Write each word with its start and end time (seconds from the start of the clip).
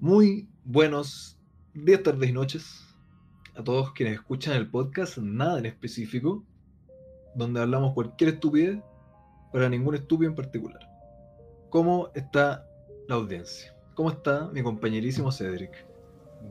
Muy 0.00 0.48
buenos 0.62 1.36
días, 1.74 2.04
tardes 2.04 2.30
y 2.30 2.32
noches 2.32 2.84
a 3.56 3.64
todos 3.64 3.92
quienes 3.94 4.14
escuchan 4.14 4.54
el 4.54 4.70
podcast, 4.70 5.18
nada 5.18 5.58
en 5.58 5.66
específico, 5.66 6.44
donde 7.34 7.60
hablamos 7.60 7.94
cualquier 7.94 8.34
estupidez 8.34 8.78
para 9.52 9.68
ningún 9.68 9.96
estúpido 9.96 10.30
en 10.30 10.36
particular. 10.36 10.78
¿Cómo 11.70 12.12
está 12.14 12.64
la 13.08 13.16
audiencia? 13.16 13.74
¿Cómo 13.96 14.10
está 14.10 14.46
mi 14.52 14.62
compañerísimo 14.62 15.32
Cedric? 15.32 15.84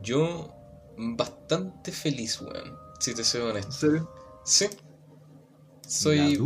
Yo 0.02 0.52
bastante 0.98 1.90
feliz, 1.90 2.42
weón, 2.42 2.76
si 3.00 3.14
te 3.14 3.24
soy 3.24 3.40
honesto. 3.40 3.66
¿En 3.66 3.72
serio? 3.72 4.12
Sí. 4.44 4.66
Soy 5.86 6.36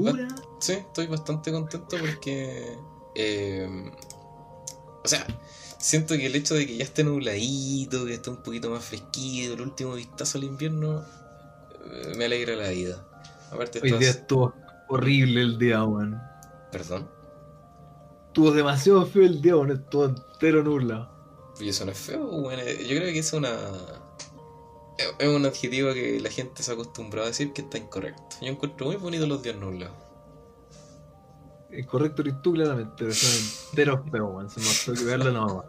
sí, 0.60 0.72
estoy 0.74 1.08
bastante 1.08 1.50
contento 1.50 1.96
porque 1.98 2.78
eh, 3.16 3.90
o 5.04 5.08
sea, 5.08 5.26
siento 5.82 6.16
que 6.16 6.26
el 6.26 6.34
hecho 6.36 6.54
de 6.54 6.66
que 6.66 6.76
ya 6.78 6.84
esté 6.84 7.04
nubladito, 7.04 8.04
que 8.06 8.14
esté 8.14 8.30
un 8.30 8.36
poquito 8.38 8.70
más 8.70 8.84
fresquito, 8.84 9.54
el 9.54 9.60
último 9.60 9.94
vistazo 9.94 10.38
al 10.38 10.44
invierno 10.44 11.04
eh, 11.84 12.12
me 12.16 12.24
alegra 12.26 12.54
la 12.56 12.68
vida. 12.70 13.04
Aparte 13.50 13.80
Hoy 13.82 13.88
estás- 13.88 14.00
día 14.00 14.10
estuvo 14.10 14.54
horrible 14.88 15.42
el 15.42 15.58
día, 15.58 15.84
weón. 15.84 16.18
perdón, 16.70 17.08
Estuvo 18.28 18.50
demasiado 18.52 19.04
feo 19.04 19.24
el 19.24 19.42
día, 19.42 19.56
weón. 19.56 19.72
Estuvo 19.72 20.06
entero 20.06 20.62
nublado. 20.62 21.10
y 21.60 21.68
eso 21.68 21.84
no 21.84 21.92
es 21.92 21.98
feo, 21.98 22.24
weón. 22.24 22.60
Yo 22.60 22.96
creo 22.96 23.12
que 23.12 23.18
es 23.18 23.32
una 23.34 23.50
es- 24.98 25.14
es 25.18 25.28
un 25.28 25.44
adjetivo 25.46 25.92
que 25.92 26.20
la 26.20 26.30
gente 26.30 26.62
se 26.62 26.70
ha 26.70 26.74
acostumbrado 26.74 27.26
a 27.26 27.28
decir 27.28 27.52
que 27.52 27.62
está 27.62 27.76
incorrecto. 27.78 28.36
Yo 28.40 28.48
encuentro 28.48 28.86
muy 28.86 28.96
bonito 28.96 29.26
los 29.26 29.42
días 29.42 29.56
nublados. 29.56 29.94
Incorrecto 31.76 32.22
eres 32.22 32.40
tú, 32.42 32.52
claramente, 32.52 32.92
pero 32.98 33.12
son 33.12 33.30
enteros 33.70 34.00
feos, 34.10 34.30
weón. 34.34 34.50
Se 34.50 34.60
me 34.60 34.66
pasó 34.66 34.92
que 34.94 35.04
verlo 35.04 35.32
nada 35.32 35.46
más. 35.54 35.64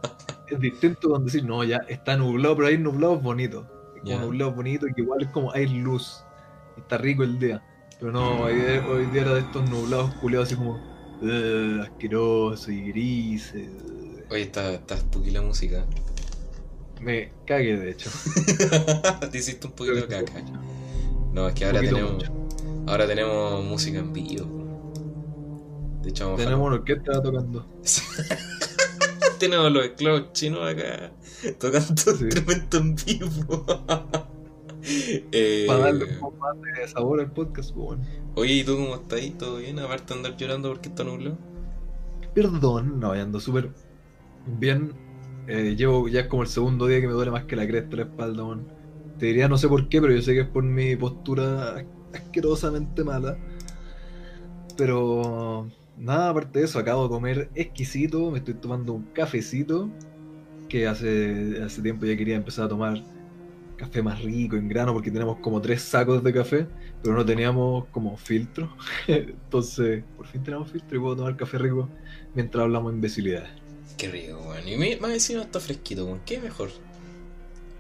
Es 0.50 0.60
distinto 0.60 1.10
con 1.10 1.26
decir, 1.26 1.46
no, 1.46 1.64
ya 1.64 1.78
está 1.88 2.18
nublado, 2.18 2.56
pero 2.58 2.68
hay 2.68 2.78
nublados 2.78 3.22
bonitos. 3.22 3.66
Como 4.02 4.04
Ya. 4.06 4.20
nublados 4.20 4.56
bonitos, 4.56 4.90
que 4.96 5.02
igual 5.02 5.22
es 5.24 5.30
como 5.30 5.52
hay 5.54 5.68
luz. 5.68 6.24
Está 6.78 6.98
rico 6.98 7.24
el 7.24 7.40
día. 7.40 7.64
Pero 8.00 8.12
no, 8.12 8.42
hoy 8.42 8.56
día, 8.56 8.86
hoy 8.88 9.06
día 9.08 9.22
era 9.22 9.34
de 9.36 9.40
estos 9.42 9.70
nublados 9.70 10.14
culeados 10.16 10.48
así 10.50 10.56
como 10.58 10.72
"Ugh, 11.22 11.82
asqueroso 11.84 12.70
y 12.72 12.82
grises. 12.92 13.70
Oye, 14.30 14.42
está, 14.42 14.74
está 14.74 14.98
spooky 14.98 15.32
la 15.32 15.42
música. 15.42 15.86
Me 17.00 17.32
cagué, 17.46 17.78
de 17.78 17.92
hecho. 17.92 18.10
Te 19.32 19.38
hiciste 19.38 19.68
un 19.68 19.74
poquito 19.74 20.08
caca. 20.08 20.42
No, 21.34 21.48
es 21.48 21.54
que 21.56 21.66
ahora 21.66 21.80
tenemos, 21.82 22.24
ahora 22.88 23.08
tenemos 23.08 23.64
música 23.66 24.00
en 24.00 24.12
vivo. 24.14 24.63
De 26.04 26.10
hecho, 26.10 26.36
Tenemos 26.36 26.68
una 26.68 26.76
orquesta 26.76 27.22
tocando. 27.22 27.66
tenemos 29.40 29.72
los 29.72 29.86
esclavos 29.86 30.34
chinos 30.34 30.68
acá 30.68 31.12
tocando 31.60 31.96
Sí. 31.96 32.26
instrumento 32.26 32.78
en 32.78 32.96
vivo. 32.96 33.66
Eh, 35.32 35.64
Para 35.66 35.80
darle 35.80 36.04
un 36.04 36.20
poco 36.20 36.38
más 36.40 36.58
de 36.62 36.88
sabor 36.90 37.22
al 37.22 37.32
podcast, 37.32 37.74
pues, 37.74 37.88
weón. 37.88 38.02
Oye, 38.36 38.54
¿y 38.56 38.64
tú 38.66 38.76
cómo 38.76 38.96
estás 38.96 39.18
ahí? 39.20 39.30
¿Todo 39.30 39.56
bien? 39.60 39.80
Aparte 39.80 40.14
de 40.14 40.20
andar 40.20 40.36
llorando 40.36 40.68
porque 40.74 40.90
está 40.90 41.06
nublado. 41.06 41.38
Perdón, 42.36 43.00
no, 43.00 43.14
ando 43.14 43.40
súper 43.40 43.70
bien. 44.60 44.92
Eh, 45.48 45.76
llevo 45.78 46.10
ya 46.10 46.20
es 46.22 46.28
como 46.28 46.42
el 46.42 46.50
segundo 46.50 46.86
día 46.88 47.00
que 47.00 47.08
me 47.08 47.14
duele 47.14 47.32
más 47.32 47.46
que 47.46 47.56
la 47.56 47.66
cresta 47.66 47.96
la 47.96 48.02
espalda. 48.04 48.44
Te 49.20 49.28
diría 49.28 49.48
no 49.48 49.58
sé 49.58 49.70
por 49.70 49.88
qué, 49.88 50.02
pero 50.02 50.14
yo 50.14 50.22
sé 50.22 50.34
que 50.34 50.42
es 50.42 50.48
por 50.50 50.64
mi 50.66 50.98
postura 50.98 51.82
asquerosamente 52.14 53.06
mala. 53.06 53.38
Pero 54.76 55.70
nada, 55.96 56.30
aparte 56.30 56.60
de 56.60 56.66
eso, 56.66 56.80
acabo 56.80 57.04
de 57.04 57.10
comer 57.10 57.52
exquisito, 57.56 58.32
me 58.32 58.40
estoy 58.40 58.56
tomando 58.56 58.94
un 58.94 59.12
cafecito, 59.14 59.98
que 60.70 60.88
hace, 60.88 61.62
hace 61.64 61.82
tiempo 61.82 62.06
ya 62.06 62.18
quería 62.18 62.36
empezar 62.36 62.66
a 62.66 62.70
tomar 62.70 63.08
café 63.76 64.02
más 64.04 64.22
rico 64.22 64.56
en 64.56 64.68
grano, 64.70 64.94
porque 64.94 65.12
tenemos 65.12 65.40
como 65.40 65.62
tres 65.62 65.84
sacos 65.84 66.24
de 66.24 66.34
café, 66.34 66.68
pero 67.02 67.16
no 67.16 67.26
teníamos 67.26 67.88
como 67.90 68.18
filtro. 68.18 68.76
Entonces, 69.08 70.06
por 70.16 70.28
fin 70.28 70.44
tenemos 70.44 70.72
filtro 70.72 70.98
y 70.98 71.02
puedo 71.02 71.18
tomar 71.18 71.36
café 71.38 71.58
rico 71.58 71.90
mientras 72.34 72.64
hablamos 72.64 72.94
imbecilidades. 72.94 73.50
Qué 73.98 74.10
rico, 74.10 74.40
weón. 74.48 74.68
Y 74.68 74.78
mi- 74.78 74.96
más 74.98 75.12
encima 75.14 75.42
está 75.44 75.60
fresquito, 75.60 76.06
weón. 76.06 76.22
¿Qué 76.26 76.40
mejor? 76.40 76.70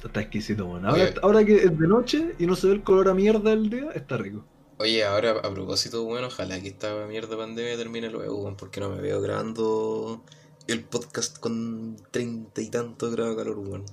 Está 0.03 0.21
exquisito, 0.21 0.65
bueno. 0.67 0.89
Ahora, 0.89 1.13
ahora 1.21 1.45
que 1.45 1.55
es 1.55 1.77
de 1.79 1.87
noche 1.87 2.35
y 2.37 2.45
no 2.45 2.55
se 2.55 2.67
ve 2.67 2.73
el 2.73 2.83
color 2.83 3.07
a 3.07 3.13
mierda 3.13 3.51
del 3.51 3.69
día, 3.69 3.89
está 3.95 4.17
rico. 4.17 4.45
Oye, 4.83 5.05
ahora 5.05 5.31
a 5.31 5.53
propósito, 5.53 6.03
bueno, 6.03 6.27
ojalá 6.27 6.59
que 6.59 6.67
esta 6.67 7.07
mierda 7.07 7.37
pandemia 7.37 7.77
termine 7.77 8.09
luego, 8.09 8.53
porque 8.57 8.81
no 8.81 8.89
me 8.89 8.99
veo 8.99 9.21
grabando 9.21 10.21
el 10.67 10.83
podcast 10.83 11.39
con 11.39 11.95
treinta 12.11 12.61
y 12.61 12.67
tantos 12.69 13.13
grados 13.13 13.37
de 13.37 13.43
calor, 13.43 13.59
weón. 13.59 13.85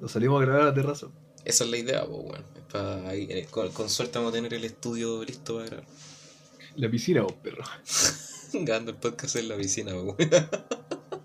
Lo 0.00 0.08
salimos 0.08 0.40
a 0.40 0.46
grabar 0.46 0.62
a 0.62 0.64
la 0.64 0.74
terraza. 0.74 1.08
Esa 1.44 1.64
es 1.64 1.70
la 1.70 1.76
idea, 1.76 2.06
pues, 2.06 2.24
weón. 2.24 2.44
Eh, 3.12 3.46
con, 3.50 3.70
con 3.72 3.90
suerte 3.90 4.18
vamos 4.18 4.32
a 4.32 4.36
tener 4.36 4.54
el 4.54 4.64
estudio 4.64 5.22
listo 5.22 5.56
para 5.56 5.66
grabar. 5.66 5.86
La 6.76 6.90
piscina, 6.90 7.20
vos, 7.20 7.34
perro. 7.34 7.64
Grabando 8.54 8.92
el 8.92 8.96
podcast 8.96 9.36
en 9.36 9.48
la 9.48 9.58
piscina, 9.58 9.92
pues, 9.92 10.30
weón. 10.30 10.48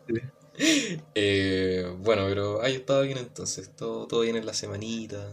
Sí. 0.10 0.16
Eh, 1.16 1.96
bueno, 2.00 2.26
pero 2.28 2.62
ahí 2.62 2.76
estaba 2.76 3.02
bien 3.02 3.18
entonces, 3.18 3.74
todo, 3.74 4.08
todo 4.08 4.22
bien 4.22 4.36
en 4.36 4.46
la 4.46 4.54
semanita. 4.54 5.32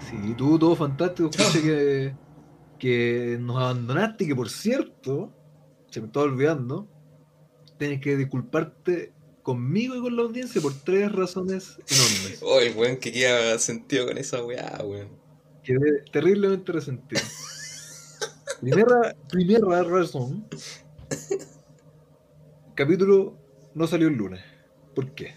Sí, 0.00 0.34
tú, 0.36 0.58
todo 0.58 0.76
fantástico. 0.76 1.30
Escuché 1.30 1.62
que, 1.62 2.16
que 2.78 3.38
nos 3.40 3.56
abandonaste 3.56 4.24
y 4.24 4.28
que, 4.28 4.36
por 4.36 4.50
cierto, 4.50 5.32
se 5.90 6.00
me 6.00 6.06
estaba 6.06 6.26
olvidando, 6.26 6.88
tienes 7.78 8.00
que 8.00 8.16
disculparte 8.16 9.12
conmigo 9.42 9.94
y 9.94 10.00
con 10.00 10.16
la 10.16 10.22
audiencia 10.22 10.60
por 10.60 10.74
tres 10.74 11.12
razones 11.12 11.76
enormes. 11.88 12.40
Oh, 12.42 12.60
el 12.60 12.74
weón 12.74 12.96
que 12.96 13.12
queda 13.12 13.58
sentido 13.58 14.06
con 14.06 14.18
esa 14.18 14.42
weá, 14.44 14.80
weón. 14.84 15.10
Quedé 15.62 16.02
terriblemente 16.10 16.72
resentido. 16.72 17.22
Primera, 18.60 19.14
primera 19.28 19.82
razón. 19.82 20.46
Capítulo 22.74 23.38
no 23.74 23.86
salió 23.86 24.08
el 24.08 24.14
lunes. 24.14 24.42
¿Por 24.94 25.14
qué? 25.14 25.34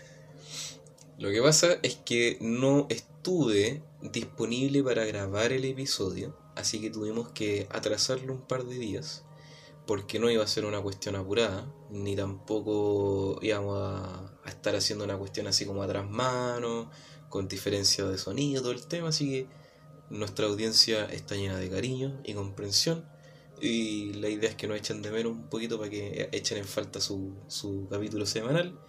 Lo 1.18 1.30
que 1.30 1.42
pasa 1.42 1.78
es 1.82 1.98
que 1.98 2.38
no 2.42 2.88
estuve 2.90 3.84
disponible 4.02 4.84
para 4.84 5.06
grabar 5.06 5.52
el 5.52 5.66
episodio, 5.66 6.38
así 6.56 6.80
que 6.80 6.90
tuvimos 6.90 7.30
que 7.30 7.68
atrasarlo 7.72 8.34
un 8.34 8.42
par 8.42 8.66
de 8.66 8.76
días, 8.76 9.24
porque 9.86 10.20
no 10.20 10.30
iba 10.30 10.44
a 10.44 10.48
ser 10.48 10.66
una 10.66 10.82
cuestión 10.82 11.16
apurada, 11.16 11.72
ni 11.90 12.16
tampoco 12.16 13.40
íbamos 13.42 13.80
a, 13.82 14.32
estar 14.46 14.76
haciendo 14.76 15.06
una 15.06 15.18
cuestión 15.18 15.48
así 15.48 15.66
como 15.66 15.84
a 15.84 15.88
tras 15.88 16.10
mano, 16.10 16.90
con 17.30 17.48
diferencia 17.48 18.06
de 18.06 18.18
sonido, 18.18 18.62
todo 18.62 18.72
el 18.72 18.86
tema, 18.88 19.10
así 19.10 19.30
que 19.30 19.48
nuestra 20.10 20.48
audiencia 20.48 21.06
está 21.06 21.36
llena 21.36 21.58
de 21.58 21.70
cariño 21.70 22.22
y 22.24 22.34
comprensión. 22.34 23.06
Y 23.60 24.14
la 24.14 24.30
idea 24.30 24.52
es 24.52 24.56
que 24.56 24.68
nos 24.68 24.78
echen 24.78 25.02
de 25.02 25.12
menos 25.12 25.32
un 25.32 25.50
poquito 25.50 25.78
para 25.78 25.90
que 25.90 26.30
echen 26.32 26.60
en 26.60 26.66
falta 26.66 27.02
su, 27.02 27.34
su 27.48 27.88
capítulo 27.90 28.26
semanal. 28.26 28.80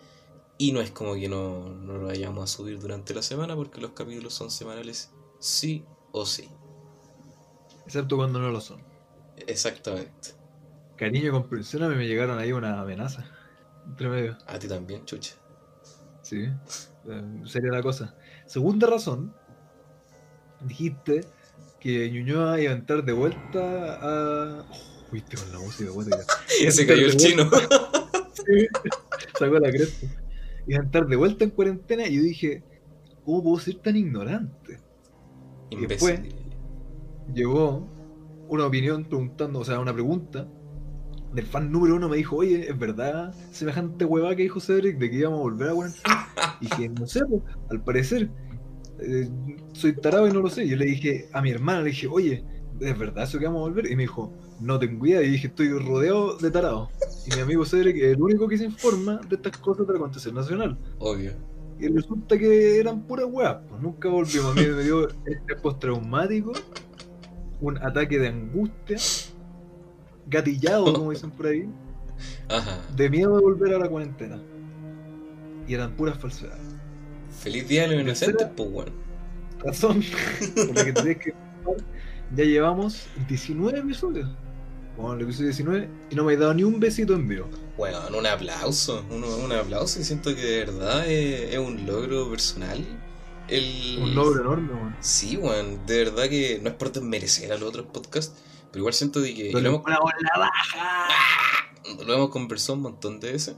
Y 0.58 0.72
no 0.72 0.80
es 0.80 0.90
como 0.90 1.14
que 1.14 1.28
no, 1.28 1.68
no 1.68 1.98
lo 1.98 2.06
vayamos 2.06 2.42
a 2.44 2.46
subir 2.48 2.80
durante 2.80 3.14
la 3.14 3.22
semana 3.22 3.54
porque 3.54 3.80
los 3.80 3.92
capítulos 3.92 4.34
son 4.34 4.50
semanales 4.50 5.12
sí 5.38 5.84
o 6.12 6.26
sí. 6.26 6.48
Excepto 7.86 8.16
cuando 8.16 8.40
no 8.40 8.50
lo 8.50 8.60
son. 8.60 8.82
Exactamente. 9.46 10.30
Cariño 10.96 11.30
comprensión, 11.30 11.84
a 11.84 11.88
mí 11.88 11.94
me 11.94 12.06
llegaron 12.08 12.38
ahí 12.38 12.52
una 12.52 12.80
amenaza. 12.80 13.24
Entre 13.86 14.08
medio. 14.08 14.36
A 14.46 14.58
ti 14.58 14.66
también, 14.68 15.04
chucha. 15.04 15.34
Sí. 16.22 16.42
eh, 17.08 17.42
Sería 17.46 17.70
la 17.70 17.82
cosa. 17.82 18.16
Segunda 18.46 18.88
razón. 18.88 19.32
Dijiste 20.60 21.24
que 21.80 22.10
Ñuñoa 22.10 22.60
iba 22.60 22.72
a 22.72 22.76
entrar 22.76 23.04
de 23.04 23.12
vuelta 23.12 23.94
a. 24.02 24.66
Oh, 24.68 25.12
viste 25.12 25.36
con 25.36 25.52
la 25.52 25.60
música, 25.60 25.90
Y 26.60 26.70
se 26.72 26.86
cayó 26.86 27.06
el 27.06 27.16
chino. 27.16 27.48
Sí, 28.38 28.66
sacó 29.38 29.58
la 29.58 29.70
cresta. 29.70 30.06
Iba 30.68 30.80
a 30.80 30.84
entrar 30.84 31.06
de 31.06 31.16
vuelta 31.16 31.44
en 31.44 31.50
cuarentena 31.50 32.06
y 32.06 32.16
yo 32.16 32.22
dije, 32.22 32.62
¿cómo 33.24 33.42
puedo 33.42 33.58
ser 33.58 33.76
tan 33.76 33.96
ignorante? 33.96 34.78
Y 35.70 35.86
después-. 35.86 36.20
Llegó 37.34 37.86
una 38.48 38.66
opinión 38.66 39.04
preguntando, 39.04 39.60
o 39.60 39.64
sea, 39.64 39.80
una 39.80 39.92
pregunta 39.92 40.48
del 41.34 41.44
fan 41.44 41.70
número 41.70 41.96
uno 41.96 42.08
me 42.08 42.16
dijo, 42.16 42.36
oye, 42.36 42.70
¿es 42.70 42.78
verdad 42.78 43.34
semejante 43.50 44.04
huevada 44.04 44.34
que 44.34 44.44
dijo 44.44 44.60
Cedric 44.60 44.98
de 44.98 45.10
que 45.10 45.16
íbamos 45.16 45.40
a 45.40 45.42
volver 45.42 45.68
a 45.68 45.74
cuarentena? 45.74 46.28
Y 46.60 46.64
dije, 46.64 46.88
no 46.88 47.06
sé, 47.06 47.20
pues, 47.26 47.42
al 47.70 47.82
parecer, 47.82 48.30
eh, 49.00 49.28
soy 49.72 49.94
tarado 49.94 50.26
y 50.26 50.32
no 50.32 50.40
lo 50.40 50.48
sé. 50.48 50.66
Yo 50.66 50.76
le 50.76 50.86
dije 50.86 51.28
a 51.32 51.42
mi 51.42 51.50
hermana, 51.50 51.80
le 51.80 51.90
dije, 51.90 52.06
oye, 52.06 52.44
¿es 52.80 52.98
verdad 52.98 53.24
eso 53.24 53.38
que 53.38 53.46
vamos 53.46 53.60
a 53.60 53.70
volver? 53.70 53.90
Y 53.90 53.96
me 53.96 54.02
dijo, 54.02 54.32
no 54.60 54.78
tengo 54.78 55.06
idea. 55.06 55.22
Y 55.22 55.30
dije, 55.30 55.46
estoy 55.48 55.68
rodeado 55.70 56.36
de 56.38 56.50
tarados. 56.50 56.88
Y 57.26 57.34
mi 57.34 57.40
amigo 57.42 57.64
Cedric 57.64 57.96
es 57.96 58.14
el 58.16 58.22
único 58.22 58.48
que 58.48 58.58
se 58.58 58.64
informa 58.64 59.20
de 59.28 59.36
estas 59.36 59.56
cosas 59.58 59.86
del 59.86 59.96
acontecer 59.96 60.32
nacional. 60.32 60.76
Obvio. 60.98 61.32
Y 61.80 61.86
resulta 61.88 62.36
que 62.36 62.78
eran 62.80 63.02
puras 63.02 63.26
weas, 63.30 63.58
pues 63.68 63.80
nunca 63.80 64.08
volvimos. 64.08 64.56
A 64.56 64.60
mí 64.60 64.66
me 64.66 64.82
dio 64.82 65.08
este 65.08 65.54
postraumático, 65.62 66.52
un 67.60 67.78
ataque 67.78 68.18
de 68.18 68.28
angustia, 68.28 68.96
gatillado, 70.26 70.92
como 70.94 71.10
dicen 71.12 71.30
por 71.30 71.46
ahí, 71.46 71.68
Ajá. 72.48 72.80
de 72.96 73.08
miedo 73.10 73.36
de 73.36 73.42
volver 73.42 73.74
a 73.74 73.78
la 73.78 73.88
cuarentena. 73.88 74.40
y 75.68 75.74
eran 75.74 75.92
puras 75.92 76.18
falsedades. 76.18 76.60
Feliz 77.30 77.68
día 77.68 77.82
de 77.82 77.94
los 77.94 78.02
inocentes, 78.02 78.48
pues 78.56 78.70
bueno. 78.70 78.92
Razón 79.60 80.02
por 80.54 80.74
la 80.74 80.84
que 80.84 80.92
te 80.92 81.02
tienes 81.02 81.18
que 81.18 81.34
ya 82.34 82.44
llevamos 82.44 83.06
19 83.28 83.78
episodios. 83.80 84.28
Vamos 84.98 85.12
al 85.14 85.22
episodio 85.22 85.46
19 85.46 85.88
y 86.10 86.14
no 86.16 86.24
me 86.24 86.32
he 86.32 86.36
dado 86.36 86.52
ni 86.54 86.64
un 86.64 86.80
besito 86.80 87.14
en 87.14 87.28
vivo. 87.28 87.48
Bueno, 87.76 88.00
un 88.18 88.26
aplauso, 88.26 89.04
un, 89.10 89.22
un 89.22 89.52
aplauso 89.52 90.00
y 90.00 90.04
siento 90.04 90.34
que 90.34 90.42
de 90.42 90.58
verdad 90.64 91.06
es, 91.06 91.54
es 91.54 91.58
un 91.60 91.86
logro 91.86 92.28
personal. 92.28 92.84
El... 93.46 93.98
Un 94.02 94.16
logro 94.16 94.40
enorme, 94.40 94.72
weón. 94.72 94.96
Sí, 94.98 95.36
weón, 95.36 95.86
de 95.86 95.98
verdad 95.98 96.28
que 96.28 96.58
no 96.60 96.70
es 96.70 96.74
por 96.74 96.90
desmerecer 96.90 97.52
a 97.52 97.58
los 97.58 97.68
otros 97.68 97.86
podcasts, 97.92 98.42
pero 98.72 98.80
igual 98.80 98.92
siento 98.92 99.20
de 99.20 99.36
que 99.36 99.52
lo, 99.52 99.60
hemos, 99.60 99.84
baja. 99.84 101.08
lo 102.04 102.14
hemos 102.14 102.30
conversado 102.30 102.74
un 102.74 102.82
montón 102.82 103.20
de 103.20 103.30
veces. 103.30 103.54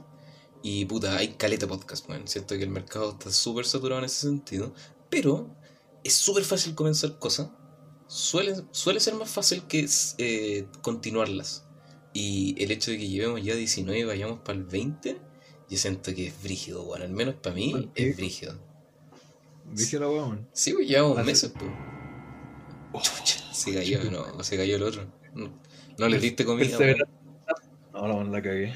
Y 0.61 0.85
puta, 0.85 1.17
hay 1.17 1.29
caleta 1.29 1.65
podcast, 1.65 2.07
weón. 2.07 2.27
Siento 2.27 2.55
que 2.55 2.63
el 2.63 2.69
mercado 2.69 3.13
está 3.13 3.31
súper 3.31 3.65
saturado 3.65 3.97
en 3.97 4.05
ese 4.05 4.27
sentido. 4.27 4.75
Pero 5.09 5.49
es 6.03 6.13
súper 6.13 6.43
fácil 6.43 6.75
comenzar 6.75 7.17
cosas. 7.17 7.49
Suele, 8.13 8.55
suele 8.71 8.99
ser 8.99 9.13
más 9.15 9.29
fácil 9.29 9.63
que 9.69 9.87
eh, 10.17 10.65
continuarlas. 10.81 11.63
Y 12.11 12.61
el 12.61 12.71
hecho 12.71 12.91
de 12.91 12.97
que 12.97 13.07
llevemos 13.07 13.41
ya 13.41 13.55
19 13.55 13.99
y 13.99 14.03
vayamos 14.03 14.39
para 14.39 14.57
el 14.59 14.65
20, 14.65 15.17
yo 15.69 15.77
siento 15.77 16.13
que 16.13 16.27
es 16.27 16.43
brígido, 16.43 16.83
weón. 16.83 17.03
Al 17.03 17.11
menos 17.11 17.35
para 17.35 17.55
mí 17.55 17.89
es 17.95 18.17
brígido. 18.17 18.59
Dije 19.71 19.97
la 19.97 20.09
weón. 20.09 20.45
Sí, 20.51 20.73
pues 20.73 20.89
llevamos 20.89 21.17
Hace- 21.19 21.25
meses, 21.25 21.53
pues. 21.57 21.71
Se 23.53 23.73
cayó, 23.73 24.03
no, 24.11 24.43
se 24.43 24.57
cayó 24.57 24.75
el 24.75 24.83
otro. 24.83 25.05
No, 25.33 25.49
no 25.97 26.07
le 26.09 26.19
diste 26.19 26.43
comida. 26.43 26.77
No, 27.93 28.07
no, 28.07 28.23
la 28.25 28.41
cagué. 28.41 28.75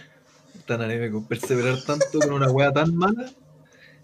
Tan 0.66 0.81
anémico. 0.81 1.28
Perseverar 1.28 1.84
tanto 1.84 2.20
con 2.20 2.31
una 2.31 2.50
wea 2.50 2.72
tan 2.72 2.96
mala. 2.96 3.30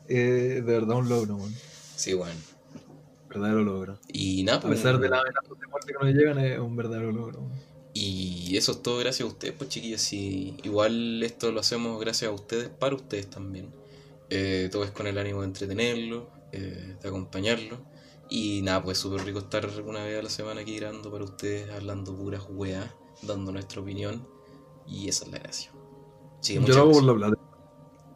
eh, 0.09 0.15
de 0.55 0.61
verdad 0.61 0.97
un 0.97 1.07
logro, 1.07 1.35
weón. 1.37 1.55
Sí, 1.95 2.13
weón. 2.13 2.35
Verdadero 3.33 3.63
logro. 3.63 3.97
Y 4.11 4.43
nada, 4.43 4.57
A 4.57 4.61
pues, 4.61 4.79
pesar 4.79 4.99
de 4.99 5.07
las 5.07 5.21
amenazas 5.21 5.57
de 5.57 5.67
muerte 5.67 5.93
que 5.93 6.05
nos 6.05 6.13
llegan, 6.13 6.39
es 6.39 6.59
un 6.59 6.75
verdadero 6.75 7.11
logro. 7.13 7.47
Y 7.93 8.57
eso 8.57 8.73
es 8.73 8.83
todo 8.83 8.99
gracias 8.99 9.27
a 9.27 9.31
ustedes, 9.31 9.53
pues 9.57 9.69
chiquillos. 9.69 10.11
Y 10.11 10.57
igual 10.63 11.23
esto 11.23 11.51
lo 11.51 11.61
hacemos 11.61 11.99
gracias 11.99 12.29
a 12.29 12.33
ustedes, 12.33 12.69
para 12.69 12.95
ustedes 12.95 13.29
también. 13.29 13.69
Eh, 14.29 14.67
todo 14.71 14.83
es 14.83 14.91
con 14.91 15.07
el 15.07 15.17
ánimo 15.17 15.41
de 15.41 15.47
entretenerlo, 15.47 16.29
eh, 16.51 16.97
de 17.01 17.07
acompañarlo. 17.07 17.77
Y 18.29 18.61
nada, 18.63 18.83
pues 18.83 18.97
súper 18.97 19.25
rico 19.25 19.39
estar 19.39 19.65
una 19.85 20.03
vez 20.03 20.19
a 20.19 20.23
la 20.23 20.29
semana 20.29 20.61
aquí 20.61 20.75
grabando 20.77 21.09
para 21.09 21.23
ustedes, 21.23 21.69
hablando 21.69 22.15
puras 22.15 22.43
weas, 22.49 22.89
dando 23.21 23.53
nuestra 23.53 23.81
opinión. 23.81 24.27
Y 24.85 25.07
esa 25.07 25.25
es 25.25 25.31
la 25.31 25.39
gracia. 25.39 25.71
Sí, 26.41 26.55
Yo 26.65 26.75
lo 26.75 26.81
hago 26.81 26.91
por 26.91 27.03
la 27.03 27.13
plata. 27.13 27.37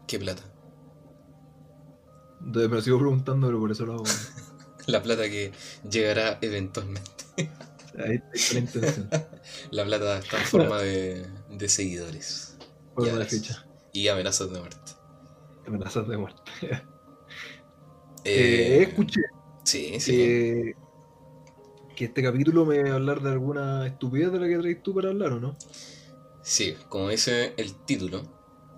¿Qué 0.08 0.20
plata? 0.20 0.44
Entonces, 2.42 2.70
me 2.70 2.76
lo 2.76 2.82
sigo 2.82 3.00
preguntando, 3.00 3.48
pero 3.48 3.60
por 3.60 3.72
eso 3.72 3.86
lo 3.86 3.94
hago. 3.94 4.04
La 4.88 5.02
plata 5.04 5.24
que 5.30 5.52
llegará 5.90 6.38
eventualmente. 6.42 7.26
Ahí 7.98 8.22
está 8.34 8.54
la 8.54 8.60
intención. 8.60 9.10
La 9.72 9.86
plata 9.86 10.20
está 10.20 10.38
en 10.38 10.46
forma 10.46 10.80
de, 10.82 11.26
de 11.50 11.70
seguidores. 11.70 12.58
Por 12.94 13.08
Y 13.08 13.26
ficha. 13.26 13.66
Y 13.92 14.08
amenazas 14.08 14.52
de 14.52 14.60
muerte. 14.60 14.92
Amenazas 15.68 16.08
de 16.08 16.18
muerte. 16.18 16.52
Eh, 18.24 18.82
Eh, 18.82 18.84
escuché 18.84 19.22
Sí, 19.64 20.00
sí. 20.00 20.14
que, 20.14 20.76
que 21.96 22.06
este 22.06 22.22
capítulo 22.24 22.66
me 22.66 22.84
va 22.84 22.92
a 22.92 22.96
hablar 22.96 23.22
de 23.22 23.32
alguna 23.32 23.88
estupidez 23.88 24.32
de 24.32 24.40
la 24.40 24.48
que 24.48 24.58
traes 24.60 24.84
tú 24.84 24.94
para 24.94 25.10
hablar, 25.10 25.34
¿o 25.34 25.40
no? 25.40 25.58
Sí, 26.42 26.78
como 26.88 27.10
dice 27.10 27.54
el 27.58 27.76
título, 27.86 28.24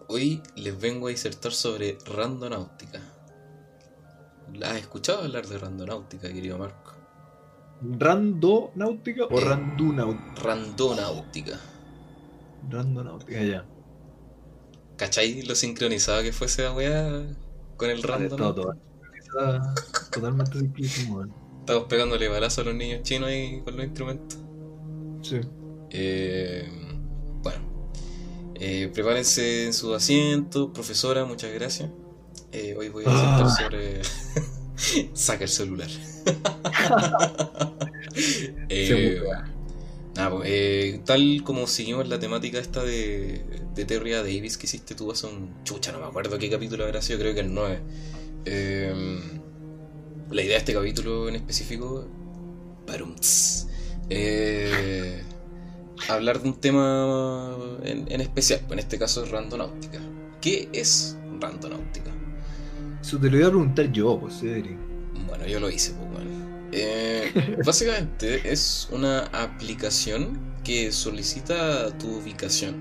hoy 0.07 0.41
les 0.55 0.79
vengo 0.79 1.07
a 1.07 1.11
disertar 1.11 1.53
sobre 1.53 2.01
randonáutica. 2.05 3.16
¿La 4.53 4.71
has 4.71 4.77
escuchado 4.77 5.19
hablar 5.23 5.45
de 5.47 5.57
randonáutica, 5.57 6.31
querido 6.31 6.57
Marco? 6.57 6.93
¿Randonáutica 7.81 9.25
o 9.25 9.39
Eh. 9.39 9.43
randunáutica? 9.45 10.23
Randonáutica. 10.41 11.59
Randonáutica, 12.69 13.43
ya. 13.43 13.65
¿Cachai 14.97 15.43
lo 15.43 15.53
sincronizada 15.55 16.23
que 16.23 16.33
fue 16.33 16.47
esa 16.47 16.73
weá 16.73 17.23
con 17.77 17.89
el 17.89 18.01
random? 18.01 18.37
todo, 18.37 18.75
Totalmente 20.11 20.57
weón. 21.11 21.33
Estamos 21.59 21.83
pegándole 21.83 22.27
balazo 22.29 22.61
a 22.61 22.63
los 22.63 22.75
niños 22.75 23.03
chinos 23.03 23.29
ahí 23.29 23.61
con 23.61 23.75
los 23.75 23.85
instrumentos. 23.85 24.39
Sí. 25.21 25.41
Eh, 25.91 26.67
bueno, 27.43 27.59
eh, 28.55 28.89
prepárense 28.93 29.65
en 29.65 29.73
su 29.73 29.93
asiento. 29.93 30.73
Profesora, 30.73 31.25
muchas 31.25 31.53
gracias. 31.53 31.91
Eh, 32.57 32.75
hoy 32.77 32.89
voy 32.89 33.03
a 33.05 33.09
Ah. 33.09 33.43
disertar 33.43 33.71
sobre. 33.71 34.01
Saca 35.13 35.43
el 35.43 35.49
celular. 35.49 35.89
Eh, 38.69 39.21
pues, 40.15 40.41
eh, 40.45 41.01
tal 41.05 41.41
como 41.43 41.67
seguimos 41.67 42.07
la 42.07 42.17
temática 42.19 42.57
esta 42.57 42.83
de, 42.83 43.45
de 43.75 43.85
Terry 43.85 44.13
A. 44.13 44.23
Davis 44.23 44.57
que 44.57 44.65
hiciste 44.65 44.95
tú 44.95 45.11
hace 45.11 45.27
un 45.27 45.53
chucha, 45.63 45.91
no 45.91 45.99
me 45.99 46.05
acuerdo 46.07 46.39
qué 46.39 46.49
capítulo 46.49 46.83
habrá 46.85 46.99
sido, 47.03 47.19
creo 47.19 47.35
que 47.35 47.41
el 47.41 47.53
9. 47.53 47.79
Eh, 48.45 49.19
la 50.31 50.41
idea 50.41 50.53
de 50.53 50.57
este 50.57 50.73
capítulo 50.73 51.29
en 51.29 51.35
específico, 51.35 52.07
parumts, 52.87 53.67
eh, 54.09 55.21
hablar 56.09 56.41
de 56.41 56.49
un 56.49 56.59
tema 56.59 57.55
en, 57.83 58.11
en 58.11 58.21
especial, 58.21 58.61
en 58.71 58.79
este 58.79 58.97
caso 58.97 59.23
es 59.23 59.29
randonáutica. 59.29 59.99
¿Qué 60.41 60.69
es 60.73 61.17
randonáutica? 61.39 62.11
Eso 63.07 63.17
te 63.17 63.29
lo 63.29 63.37
iba 63.37 63.47
a 63.47 63.51
preguntar 63.51 63.89
yo, 63.93 64.19
pues, 64.19 64.41
Cedric. 64.41 64.77
Bueno, 65.27 65.47
yo 65.47 65.61
lo 65.61 65.69
hice, 65.69 65.93
pues 65.93 66.11
bueno. 66.11 66.29
Eh, 66.73 67.57
básicamente 67.65 68.51
es 68.51 68.89
una 68.91 69.27
aplicación 69.27 70.37
que 70.61 70.91
solicita 70.91 71.97
tu 71.97 72.17
ubicación 72.17 72.75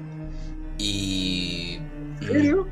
y 0.78 1.78
¿En 2.22 2.26
serio? 2.26 2.66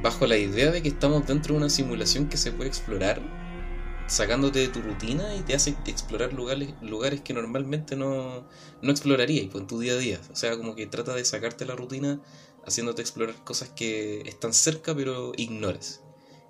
bajo 0.00 0.28
la 0.28 0.36
idea 0.36 0.70
de 0.70 0.80
que 0.80 0.90
estamos 0.90 1.26
dentro 1.26 1.54
de 1.54 1.58
una 1.58 1.70
simulación 1.70 2.28
que 2.28 2.36
se 2.36 2.52
puede 2.52 2.68
explorar, 2.68 3.20
sacándote 4.06 4.60
de 4.60 4.68
tu 4.68 4.80
rutina 4.80 5.34
y 5.34 5.40
te 5.40 5.56
hace 5.56 5.74
explorar 5.86 6.34
lugares, 6.34 6.72
lugares 6.82 7.20
que 7.20 7.34
normalmente 7.34 7.96
no, 7.96 8.46
no 8.80 8.90
explorarías 8.92 9.46
pues, 9.50 9.62
en 9.62 9.66
tu 9.66 9.80
día 9.80 9.94
a 9.94 9.96
día. 9.96 10.20
O 10.30 10.36
sea, 10.36 10.56
como 10.56 10.76
que 10.76 10.86
trata 10.86 11.14
de 11.14 11.24
sacarte 11.24 11.66
la 11.66 11.74
rutina 11.74 12.20
haciéndote 12.64 13.02
explorar 13.02 13.34
cosas 13.42 13.70
que 13.70 14.20
están 14.20 14.52
cerca 14.52 14.94
pero 14.94 15.32
ignoras. 15.36 16.05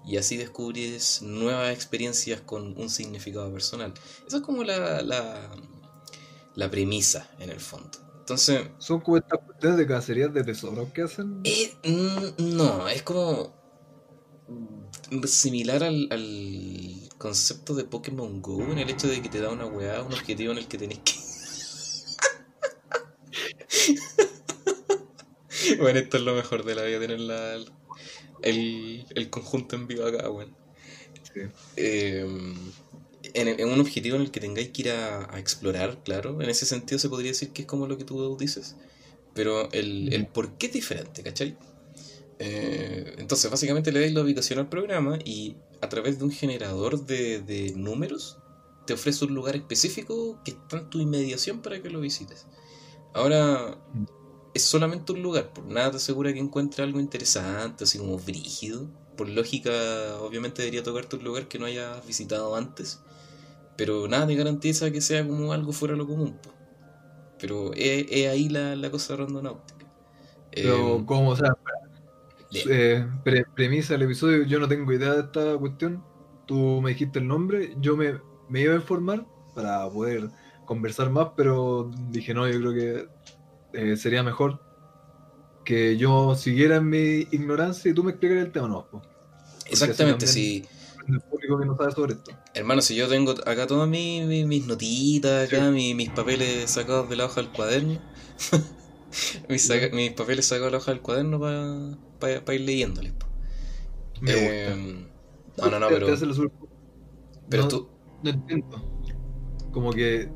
Y 0.07 0.17
así 0.19 0.37
descubres 0.37 1.23
nuevas 1.23 1.75
experiencias 1.75 2.41
con 2.41 2.79
un 2.79 2.89
significado 2.91 3.53
personal. 3.53 3.93
Esa 4.27 4.37
es 4.39 4.43
como 4.43 4.63
la, 4.65 5.03
la, 5.03 5.51
la 6.55 6.71
premisa 6.71 7.29
en 7.39 7.51
el 7.51 7.61
fondo. 7.61 7.99
Entonces, 8.21 8.69
Son 8.79 9.01
como 9.01 9.17
estas 9.19 9.41
cuestiones 9.41 9.79
de 9.79 9.87
cacerías 9.87 10.33
de 10.35 10.45
tesoros 10.45 10.93
que 10.93 11.03
hacen. 11.03 11.43
eh, 11.45 11.77
mm, 11.85 12.57
no, 12.57 12.89
es 12.89 13.03
como 13.03 13.55
similar 15.27 15.83
al, 15.85 16.09
al 16.11 17.09
concepto 17.19 17.75
de 17.75 17.85
Pokémon 17.85 18.41
Go 18.43 18.63
en 18.73 18.79
el 18.79 18.91
hecho 18.91 19.09
de 19.09 19.23
que 19.23 19.29
te 19.29 19.41
da 19.41 19.51
una 19.51 19.67
weá, 19.67 20.03
un 20.03 20.13
objetivo 20.13 20.53
en 20.53 20.59
el 20.59 20.69
que 20.69 20.79
tenés 20.79 20.99
que... 21.01 21.13
bueno, 25.81 25.99
esto 25.99 26.17
es 26.17 26.23
lo 26.23 26.35
mejor 26.35 26.65
de 26.65 26.75
la 26.75 26.83
vida, 26.83 27.01
tener 27.01 27.21
la, 27.21 27.59
el, 28.43 29.05
el 29.15 29.31
conjunto 29.31 29.77
en 29.77 29.87
vivo 29.87 30.05
acá, 30.07 30.31
weón. 30.31 30.55
Sí. 31.35 31.41
Eh, 31.77 32.27
en, 33.35 33.49
en 33.49 33.69
un 33.69 33.81
objetivo 33.81 34.17
en 34.17 34.23
el 34.23 34.31
que 34.31 34.41
tengáis 34.41 34.71
que 34.71 34.83
ir 34.83 34.91
a, 34.91 35.35
a 35.35 35.39
explorar, 35.39 36.03
claro. 36.05 36.41
En 36.41 36.49
ese 36.49 36.67
sentido 36.67 36.99
se 36.99 37.09
podría 37.09 37.33
decir 37.33 37.51
que 37.51 37.63
es 37.63 37.69
como 37.69 37.87
lo 37.87 37.99
que 37.99 38.05
tú 38.05 38.37
dices. 38.37 38.77
Pero 39.35 39.71
el, 39.73 40.13
el 40.13 40.27
por 40.27 40.57
qué 40.57 40.67
es 40.67 40.73
diferente, 40.73 41.23
¿cachai? 41.23 41.57
Eh, 42.39 43.15
entonces, 43.19 43.51
básicamente 43.51 43.93
le 43.93 44.01
dais 44.01 44.13
la 44.15 44.23
ubicación 44.23 44.59
al 44.59 44.69
programa 44.69 45.19
y 45.25 45.57
a 45.81 45.89
través 45.89 46.19
de 46.19 46.25
un 46.25 46.31
generador 46.31 47.05
de, 47.05 47.41
de 47.41 47.73
números 47.75 48.39
te 48.87 48.95
ofrece 48.95 49.25
un 49.25 49.35
lugar 49.35 49.57
específico 49.57 50.41
que 50.45 50.53
está 50.53 50.79
en 50.79 50.91
tu 50.91 51.01
inmediación 51.01 51.61
para 51.61 51.83
que 51.83 51.91
lo 51.91 52.01
visites. 52.01 52.47
Ahora, 53.13 53.79
es 54.57 54.65
solamente 54.65 55.13
un 55.13 55.23
lugar, 55.23 55.53
por 55.53 55.65
nada 55.67 55.93
te 55.93 55.97
asegura 55.99 56.33
que 56.33 56.39
encuentre 56.41 56.83
algo 56.85 57.01
interesante, 57.01 57.85
así 57.85 57.99
como 57.99 58.19
brígido. 58.19 58.89
Por 59.17 59.29
lógica, 59.29 59.71
obviamente 60.21 60.63
debería 60.63 60.83
tocarte 60.83 61.17
un 61.17 61.25
lugar 61.25 61.49
que 61.49 61.59
no 61.59 61.67
hayas 61.67 62.07
visitado 62.07 62.57
antes, 62.57 63.01
pero 63.77 64.09
nada 64.09 64.27
te 64.29 64.37
garantiza 64.37 64.91
que 64.93 65.01
sea 65.03 65.27
como 65.27 65.53
algo 65.53 65.73
fuera 65.73 65.95
de 65.95 65.99
lo 65.99 66.07
común. 66.09 66.39
po. 66.41 66.55
Pero 67.39 67.73
es, 67.75 68.07
es 68.11 68.29
ahí 68.31 68.49
la, 68.51 68.77
la 68.77 68.91
cosa 68.91 69.17
randonáutica. 69.17 69.87
Pero, 70.61 71.05
Eh, 71.05 71.07
como, 71.07 71.31
o 71.31 71.37
sea, 71.37 71.51
eh, 72.65 73.07
pre- 73.23 73.45
premisa 73.55 73.95
del 73.95 74.03
episodio, 74.05 74.45
yo 74.45 74.59
no 74.59 74.69
tengo 74.69 74.93
idea 74.93 75.15
de 75.15 75.21
esta 75.23 75.57
cuestión. 75.59 76.05
Tú 76.47 76.81
me 76.83 76.91
dijiste 76.91 77.19
el 77.19 77.27
nombre, 77.29 77.75
yo 77.79 77.97
me, 77.97 78.21
me 78.49 78.61
iba 78.63 78.73
a 78.75 78.77
informar 78.77 79.27
para 79.55 79.89
poder 79.91 80.31
conversar 80.65 81.11
más, 81.11 81.31
pero 81.37 81.91
dije, 82.11 82.35
no, 82.35 82.49
yo 82.49 82.59
creo 82.61 82.73
que 82.75 83.09
eh, 83.77 83.97
sería 83.97 84.23
mejor 84.23 84.61
que 85.65 85.99
yo 85.99 86.35
siguiera 86.35 86.77
en 86.77 86.89
mi 86.89 87.29
ignorancia 87.31 87.91
y 87.91 87.95
tú 87.95 88.03
me 88.05 88.13
explicaras 88.13 88.47
el 88.47 88.53
tema, 88.53 88.69
no. 88.69 88.87
po. 88.87 89.03
Exactamente, 89.67 90.27
sí. 90.27 90.65
El 91.07 91.21
público 91.21 91.59
que 91.59 91.67
no 91.67 91.77
sabe 91.77 91.93
sobre 91.93 92.15
esto. 92.15 92.33
Hermano, 92.55 92.81
si 92.81 92.97
yo 92.97 93.07
tengo 93.09 93.33
acá 93.33 93.67
todas 93.67 93.89
mis, 93.89 94.47
mis 94.47 94.67
notitas, 94.67 95.47
acá, 95.47 95.71
mis, 95.71 95.95
mis 95.95 96.11
papeles 96.11 96.71
sacados 96.71 97.11
de 97.11 97.17
la 97.17 97.27
hoja 97.27 97.43
del 97.43 97.51
cuaderno. 97.51 98.01
mis, 99.49 99.71
mis, 99.93 100.13
papeles 100.13 100.47
sacados 100.47 100.69
de 100.69 100.73
la 100.73 100.79
hoja 100.79 100.93
del 100.93 101.01
cuaderno 101.03 101.39
para 102.19 102.45
pa, 102.45 102.55
ir 102.55 102.61
leyéndoles. 102.63 103.13
Me 104.21 104.33
gusta. 104.33 104.51
Eh, 104.51 105.07
no, 105.59 105.71
no, 105.71 105.79
no, 105.79 105.89
pero. 105.89 106.07
Pero 107.49 107.63
no, 107.63 107.69
tú. 107.69 107.89
No 108.23 108.31
entiendo. 108.31 109.05
Como 109.71 109.93
que 109.93 110.29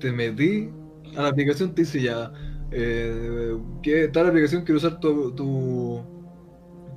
te 0.00 0.12
metí 0.12 0.70
a 1.18 1.22
la 1.22 1.28
aplicación, 1.30 1.74
te 1.74 1.82
dice 1.82 2.00
ya. 2.00 2.32
Eh, 2.70 3.56
que 3.82 4.08
tal 4.08 4.28
aplicación 4.28 4.62
quiere 4.62 4.76
usar 4.76 5.00
tu, 5.00 5.32
tu, 5.32 6.00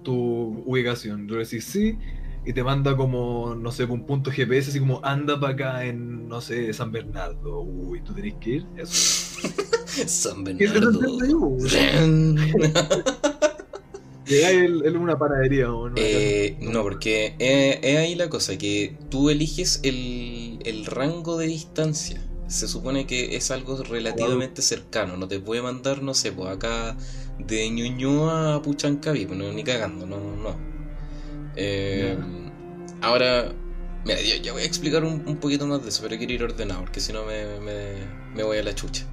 tu 0.03 0.63
ubicación. 0.65 1.27
Yo 1.27 1.35
le 1.37 1.43
decís 1.43 1.65
sí 1.65 1.97
y 2.45 2.53
te 2.53 2.63
manda 2.63 2.95
como, 2.95 3.55
no 3.55 3.71
sé, 3.71 3.85
un 3.85 4.05
punto 4.05 4.31
GPS, 4.31 4.69
así 4.69 4.79
como 4.79 5.03
anda 5.03 5.39
para 5.39 5.53
acá 5.53 5.85
en, 5.85 6.27
no 6.27 6.39
sé, 6.39 6.71
San 6.73 6.91
Bernardo. 6.91 7.61
Uy, 7.61 8.01
tú 8.01 8.13
tenés 8.13 8.35
que 8.35 8.49
ir. 8.49 8.65
Eso. 8.77 9.47
San 10.05 10.43
Bernardo. 10.43 11.57
en 11.87 12.37
una 14.97 15.17
panadería 15.17 15.73
o 15.73 15.89
no? 15.89 15.95
Eh, 15.97 16.57
no, 16.61 16.83
porque 16.83 17.35
es, 17.39 17.97
ahí 17.97 18.13
la 18.15 18.29
cosa, 18.29 18.55
que 18.57 18.97
tú 19.09 19.31
eliges 19.31 19.79
el, 19.83 20.59
el 20.63 20.85
rango 20.85 21.37
de 21.37 21.47
distancia. 21.47 22.21
Se 22.51 22.67
supone 22.67 23.07
que 23.07 23.35
es 23.37 23.49
algo 23.49 23.81
relativamente 23.81 24.61
cercano, 24.61 25.15
no 25.15 25.27
te 25.27 25.39
puede 25.39 25.61
mandar, 25.61 26.03
no 26.03 26.13
sé, 26.13 26.33
pues 26.33 26.49
acá 26.49 26.97
de 27.39 27.69
Ñuñoa 27.69 28.55
a 28.55 28.61
Puchancaví, 28.61 29.25
pues 29.25 29.39
no, 29.39 29.51
ni 29.53 29.63
cagando, 29.63 30.05
no, 30.05 30.17
no. 30.35 30.55
Eh, 31.55 32.17
ahora, 33.01 33.53
mira, 34.05 34.21
yo, 34.21 34.35
ya 34.35 34.51
voy 34.51 34.63
a 34.63 34.65
explicar 34.65 35.05
un, 35.05 35.23
un, 35.25 35.37
poquito 35.37 35.65
más 35.65 35.81
de 35.81 35.89
eso, 35.89 36.03
pero 36.03 36.17
quiero 36.17 36.33
ir 36.33 36.43
ordenado, 36.43 36.81
porque 36.81 36.99
si 36.99 37.13
no 37.13 37.23
me, 37.25 37.59
me, 37.59 37.93
me 38.35 38.43
voy 38.43 38.57
a 38.57 38.63
la 38.63 38.75
chucha. 38.75 39.05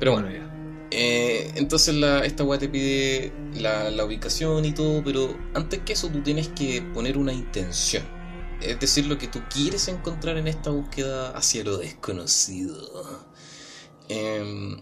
Pero 0.00 0.12
bueno, 0.12 0.28
ya. 0.28 0.44
Eh, 0.90 1.52
entonces 1.54 1.94
la, 1.94 2.24
esta 2.24 2.44
weá 2.44 2.58
te 2.58 2.68
pide 2.68 3.32
la, 3.54 3.90
la, 3.90 4.04
ubicación 4.04 4.64
y 4.64 4.72
todo, 4.72 5.04
pero 5.04 5.36
antes 5.54 5.80
que 5.84 5.92
eso 5.92 6.08
tú 6.08 6.22
tienes 6.22 6.48
que 6.48 6.82
poner 6.82 7.18
una 7.18 7.32
intención. 7.32 8.02
Es 8.60 8.80
decir, 8.80 9.06
lo 9.06 9.18
que 9.18 9.28
tú 9.28 9.40
quieres 9.52 9.88
encontrar 9.88 10.36
en 10.36 10.48
esta 10.48 10.70
búsqueda 10.70 11.30
hacia 11.30 11.64
lo 11.64 11.78
desconocido. 11.78 13.04
Eh, 14.08 14.76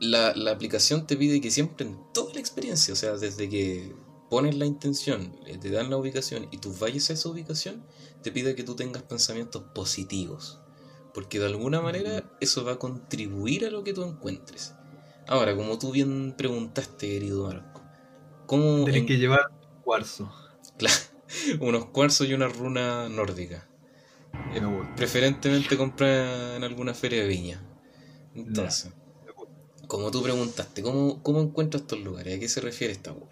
la, 0.00 0.34
la, 0.34 0.50
aplicación 0.50 1.06
te 1.06 1.16
pide 1.16 1.40
que 1.40 1.50
siempre 1.50 1.86
en 1.86 1.98
toda 2.12 2.34
la 2.34 2.40
experiencia, 2.40 2.92
o 2.92 2.96
sea, 2.96 3.16
desde 3.16 3.48
que 3.48 3.94
pones 4.32 4.56
la 4.56 4.64
intención, 4.64 5.36
eh, 5.46 5.58
te 5.58 5.70
dan 5.70 5.90
la 5.90 5.98
ubicación 5.98 6.48
y 6.50 6.56
tú 6.56 6.74
vayas 6.80 7.10
a 7.10 7.12
esa 7.12 7.28
ubicación, 7.28 7.84
te 8.22 8.32
pide 8.32 8.54
que 8.54 8.62
tú 8.62 8.74
tengas 8.74 9.02
pensamientos 9.02 9.62
positivos. 9.74 10.58
Porque 11.12 11.38
de 11.38 11.44
alguna 11.44 11.82
manera 11.82 12.24
eso 12.40 12.64
va 12.64 12.72
a 12.72 12.78
contribuir 12.78 13.66
a 13.66 13.70
lo 13.70 13.84
que 13.84 13.92
tú 13.92 14.02
encuentres. 14.02 14.74
Ahora, 15.28 15.54
como 15.54 15.78
tú 15.78 15.92
bien 15.92 16.34
preguntaste, 16.36 17.08
querido 17.08 17.44
Marco, 17.44 17.82
¿cómo. 18.46 18.84
Tienes 18.84 19.02
en... 19.02 19.06
que 19.06 19.18
llevar 19.18 19.50
cuarzo. 19.84 20.32
Claro, 20.78 20.96
unos 21.60 21.86
cuarzos 21.86 22.28
y 22.28 22.34
una 22.34 22.48
runa 22.48 23.08
nórdica. 23.08 23.66
Eh, 24.54 24.62
preferentemente 24.96 25.76
comprar 25.76 26.56
en 26.56 26.64
alguna 26.64 26.94
feria 26.94 27.22
de 27.22 27.28
viña. 27.28 27.60
Entonces, 28.34 28.90
no. 29.26 29.86
como 29.86 30.10
tú 30.10 30.22
preguntaste, 30.22 30.82
¿cómo, 30.82 31.22
¿cómo 31.22 31.40
encuentro 31.40 31.80
estos 31.80 32.00
lugares? 32.00 32.36
¿A 32.36 32.40
qué 32.40 32.48
se 32.48 32.60
refiere 32.60 32.92
esta 32.92 33.12
web? 33.12 33.28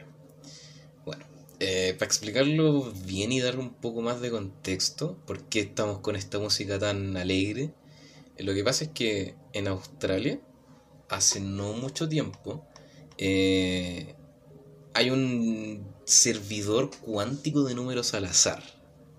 Bueno, 1.07 1.25
eh, 1.59 1.95
para 1.99 2.07
explicarlo 2.07 2.93
bien 3.07 3.33
y 3.33 3.41
dar 3.41 3.59
un 3.59 3.73
poco 3.75 4.03
más 4.03 4.21
de 4.21 4.31
contexto, 4.31 5.17
¿por 5.27 5.45
qué 5.45 5.61
estamos 5.61 6.01
con 6.01 6.17
esta 6.17 6.39
música 6.39 6.79
tan 6.79 7.17
alegre? 7.17 7.73
Eh, 8.37 8.43
lo 8.43 8.53
que 8.53 8.63
pasa 8.63 8.85
es 8.85 8.91
que 8.91 9.35
en 9.55 9.69
Australia 9.69 10.39
hace 11.09 11.41
no 11.41 11.73
mucho 11.73 12.09
tiempo, 12.09 12.65
hay 13.19 15.11
un 15.11 15.85
servidor 16.11 16.91
cuántico 17.01 17.65
de 17.65 17.75
números 17.75 18.15
al 18.15 18.27
azar. 18.27 18.63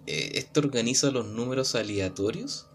Eh, 0.07 0.31
esto 0.35 0.59
organiza 0.59 1.11
los 1.11 1.27
números 1.27 1.75
aleatorios 1.75 2.67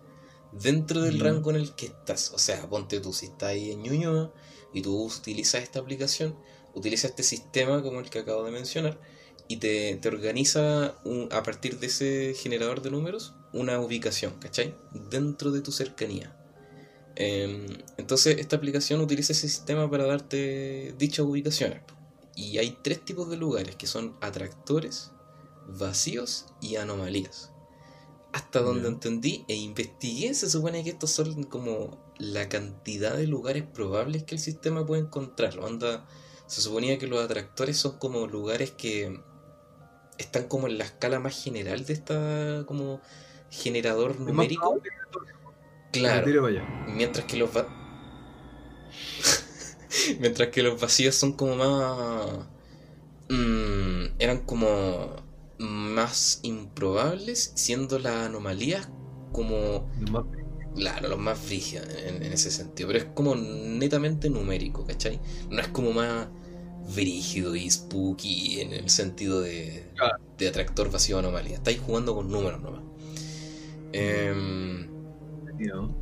dentro 0.52 1.02
del 1.02 1.18
mm. 1.18 1.22
rango 1.22 1.50
en 1.50 1.56
el 1.56 1.74
que 1.74 1.86
estás. 1.86 2.32
O 2.34 2.38
sea, 2.38 2.68
ponte 2.68 3.00
tú, 3.00 3.12
si 3.12 3.26
estás 3.26 3.50
ahí 3.50 3.72
en 3.72 3.82
Ñuñoa 3.82 4.32
y 4.72 4.82
tú 4.82 5.04
utilizas 5.04 5.62
esta 5.62 5.80
aplicación, 5.80 6.36
utiliza 6.74 7.08
este 7.08 7.22
sistema 7.22 7.82
como 7.82 8.00
el 8.00 8.10
que 8.10 8.20
acabo 8.20 8.44
de 8.44 8.50
mencionar 8.50 8.98
y 9.48 9.58
te, 9.58 9.96
te 9.96 10.08
organiza 10.08 10.96
un, 11.04 11.28
a 11.30 11.42
partir 11.42 11.78
de 11.78 11.86
ese 11.86 12.34
generador 12.34 12.82
de 12.82 12.90
números 12.90 13.34
una 13.52 13.80
ubicación, 13.80 14.34
¿cachai? 14.40 14.74
Dentro 15.10 15.50
de 15.50 15.60
tu 15.60 15.72
cercanía. 15.72 16.36
Eh, 17.16 17.66
entonces 17.96 18.36
esta 18.38 18.56
aplicación 18.56 19.00
utiliza 19.00 19.32
ese 19.32 19.48
sistema 19.48 19.90
para 19.90 20.04
darte 20.04 20.94
dichas 20.98 21.24
ubicaciones. 21.24 21.80
Y 22.36 22.58
hay 22.58 22.78
tres 22.82 23.04
tipos 23.04 23.28
de 23.28 23.36
lugares 23.36 23.74
que 23.74 23.88
son 23.88 24.16
atractores, 24.20 25.10
vacíos 25.66 26.46
y 26.60 26.76
anomalías. 26.76 27.50
Hasta 28.32 28.60
donde 28.60 28.88
entendí 28.88 29.44
e 29.48 29.54
investigué, 29.54 30.34
se 30.34 30.48
supone 30.48 30.84
que 30.84 30.90
estos 30.90 31.10
son 31.10 31.44
como 31.44 32.14
la 32.18 32.48
cantidad 32.48 33.16
de 33.16 33.26
lugares 33.26 33.64
probables 33.64 34.24
que 34.24 34.34
el 34.34 34.40
sistema 34.40 34.84
puede 34.84 35.02
encontrar. 35.02 35.58
Onda, 35.58 36.06
se 36.46 36.60
suponía 36.60 36.98
que 36.98 37.06
los 37.06 37.24
atractores 37.24 37.78
son 37.78 37.98
como 37.98 38.26
lugares 38.26 38.70
que 38.70 39.18
están 40.18 40.48
como 40.48 40.66
en 40.66 40.78
la 40.78 40.84
escala 40.84 41.18
más 41.18 41.42
general 41.42 41.84
de 41.84 41.92
esta 41.94 42.64
como 42.66 43.00
generador 43.50 44.20
numérico. 44.20 44.80
Claro. 45.92 46.26
Mientras 46.88 47.24
que 47.24 47.38
los 47.38 47.56
va... 47.56 47.66
Mientras 50.20 50.48
que 50.48 50.62
los 50.62 50.80
vacíos 50.80 51.14
son 51.14 51.32
como 51.32 51.56
más... 51.56 52.46
Mmm, 53.28 54.14
eran 54.18 54.38
como 54.40 55.24
más 55.58 56.40
improbables, 56.42 57.52
siendo 57.54 57.98
las 57.98 58.26
anomalías 58.26 58.88
como... 59.32 59.88
Claro, 60.74 61.08
los 61.08 61.18
más 61.18 61.38
frígidos 61.38 61.88
en, 61.88 62.22
en, 62.22 62.32
ese 62.34 62.50
sentido. 62.50 62.88
Pero 62.88 62.98
es 62.98 63.06
como 63.14 63.34
netamente 63.34 64.28
numérico, 64.28 64.84
¿cachai? 64.84 65.18
No 65.48 65.60
es 65.62 65.68
como 65.68 65.92
más 65.92 66.28
brígido 66.94 67.56
y 67.56 67.70
spooky 67.70 68.60
en 68.60 68.72
el 68.72 68.90
sentido 68.90 69.40
de, 69.40 69.90
claro. 69.96 70.18
de 70.36 70.48
atractor 70.48 70.90
vacío 70.90 71.18
anomalía. 71.18 71.56
Estáis 71.56 71.80
jugando 71.80 72.14
con 72.14 72.30
números 72.30 72.60
nomás. 72.60 72.82
Eh, 73.92 74.86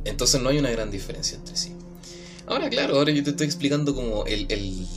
entonces 0.03 0.41
no 0.41 0.49
hay 0.49 0.57
una 0.57 0.71
gran 0.71 0.91
diferencia 0.91 1.37
entre 1.37 1.55
sí. 1.55 1.74
Ahora, 2.47 2.69
claro, 2.69 2.97
ahora 2.97 3.11
yo 3.11 3.23
te 3.23 3.31
estoy 3.31 3.45
explicando 3.47 3.95
como 3.95 4.25
el, 4.25 4.45
el, 4.49 4.87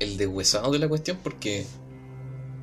el 0.00 0.16
deshuesado 0.16 0.72
de 0.72 0.78
la 0.78 0.88
cuestión 0.88 1.18
porque 1.22 1.66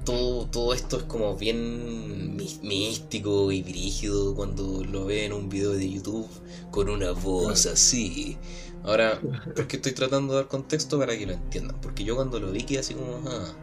todo, 0.03 0.47
todo 0.47 0.73
esto 0.73 0.97
es 0.97 1.03
como 1.03 1.35
bien 1.35 2.35
místico 2.35 3.51
y 3.51 3.61
brígido 3.61 4.33
cuando 4.35 4.83
lo 4.83 5.05
ve 5.05 5.25
en 5.25 5.33
un 5.33 5.49
video 5.49 5.73
de 5.73 5.89
YouTube 5.89 6.27
con 6.71 6.89
una 6.89 7.11
voz 7.11 7.65
así. 7.65 8.37
Ahora, 8.83 9.21
porque 9.55 9.75
estoy 9.75 9.91
tratando 9.91 10.33
de 10.33 10.39
dar 10.39 10.47
contexto 10.47 10.97
para 10.97 11.15
que 11.15 11.27
lo 11.27 11.33
entiendan, 11.33 11.79
porque 11.81 12.03
yo 12.03 12.15
cuando 12.15 12.39
lo 12.39 12.51
vi 12.51 12.63
quedé 12.63 12.79
así 12.79 12.95
como, 12.95 13.21
ah, 13.29 13.53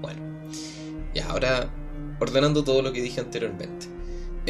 bueno. 0.00 0.20
Ya, 1.14 1.28
ahora 1.30 1.74
ordenando 2.20 2.62
todo 2.62 2.82
lo 2.82 2.92
que 2.92 3.02
dije 3.02 3.20
anteriormente. 3.20 3.97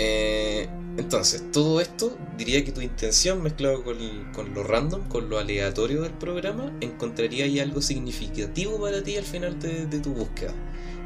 Eh, 0.01 0.69
entonces, 0.97 1.51
todo 1.51 1.81
esto 1.81 2.17
diría 2.37 2.65
que 2.65 2.71
tu 2.71 2.81
intención 2.81 3.43
mezclado 3.43 3.83
con, 3.83 3.97
con, 4.33 4.55
lo 4.55 4.63
random, 4.63 5.09
con 5.09 5.29
lo 5.29 5.39
aleatorio 5.39 6.03
del 6.03 6.13
programa, 6.13 6.73
encontraría 6.81 7.47
ahí 7.47 7.59
algo 7.59 7.83
significativo 7.83 8.81
para 8.81 9.03
ti 9.03 9.17
al 9.17 9.25
final 9.25 9.59
de, 9.59 9.87
de 9.87 9.99
tu 9.99 10.13
búsqueda. 10.13 10.55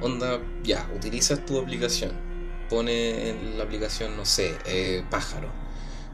Onda, 0.03 0.43
ya, 0.63 0.91
utilizas 0.95 1.47
tu 1.47 1.59
aplicación, 1.59 2.13
pone 2.69 3.31
en 3.31 3.57
la 3.57 3.65
aplicación, 3.65 4.15
no 4.15 4.27
sé, 4.27 4.57
eh, 4.67 5.03
pájaro, 5.11 5.51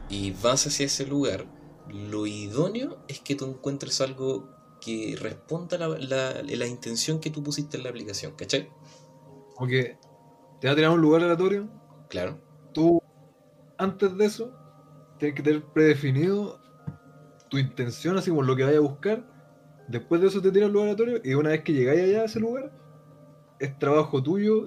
y 0.07 0.31
vas 0.31 0.65
hacia 0.65 0.85
ese 0.85 1.05
lugar. 1.05 1.45
Lo 1.89 2.27
idóneo 2.27 3.03
es 3.09 3.19
que 3.19 3.35
tú 3.35 3.45
encuentres 3.45 3.99
algo 3.99 4.47
que 4.79 5.17
responda 5.19 5.75
a 5.75 5.79
la, 5.79 5.97
la, 5.97 6.41
la, 6.43 6.67
intención 6.67 7.19
que 7.19 7.29
tú 7.29 7.43
pusiste 7.43 7.75
en 7.75 7.83
la 7.83 7.89
aplicación, 7.89 8.33
¿cachai? 8.37 8.69
Ok, 9.57 9.69
¿te 10.61 10.67
va 10.67 10.71
a 10.71 10.75
tirar 10.75 10.91
un 10.91 11.01
lugar 11.01 11.23
aleatorio? 11.23 11.67
Claro. 12.09 12.48
Antes 13.79 14.17
de 14.17 14.25
eso, 14.25 14.51
tienes 15.19 15.37
que 15.37 15.41
tener 15.41 15.63
predefinido 15.63 16.59
tu 17.49 17.57
intención, 17.57 18.17
así 18.17 18.29
como 18.29 18.43
lo 18.43 18.53
que 18.55 18.63
vayas 18.63 18.79
a 18.79 18.81
buscar. 18.81 19.25
Después 19.87 20.19
de 20.19 20.27
eso 20.27 20.41
te 20.41 20.51
tiras 20.51 20.67
al 20.67 20.73
lugar 20.73 20.89
aleatorio 20.89 21.21
y 21.23 21.33
una 21.33 21.51
vez 21.51 21.63
que 21.63 21.71
llegáis 21.71 22.01
allá 22.01 22.21
a 22.21 22.25
ese 22.25 22.41
lugar, 22.41 22.73
es 23.57 23.79
trabajo 23.79 24.21
tuyo 24.21 24.65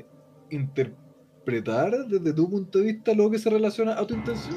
interpretar 0.51 2.07
desde 2.09 2.33
tu 2.33 2.49
punto 2.49 2.79
de 2.79 2.87
vista 2.87 3.13
lo 3.13 3.31
que 3.31 3.39
se 3.39 3.51
relaciona 3.51 3.99
a 3.99 4.07
tu 4.07 4.15
intención. 4.15 4.57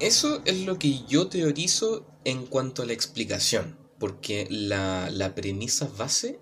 Eso 0.00 0.40
es 0.46 0.64
lo 0.64 0.78
que 0.78 1.04
yo 1.06 1.28
teorizo 1.28 2.06
en 2.24 2.46
cuanto 2.46 2.82
a 2.82 2.86
la 2.86 2.94
explicación, 2.94 3.76
porque 3.98 4.48
la, 4.50 5.10
la 5.10 5.34
premisa 5.34 5.86
base 5.98 6.40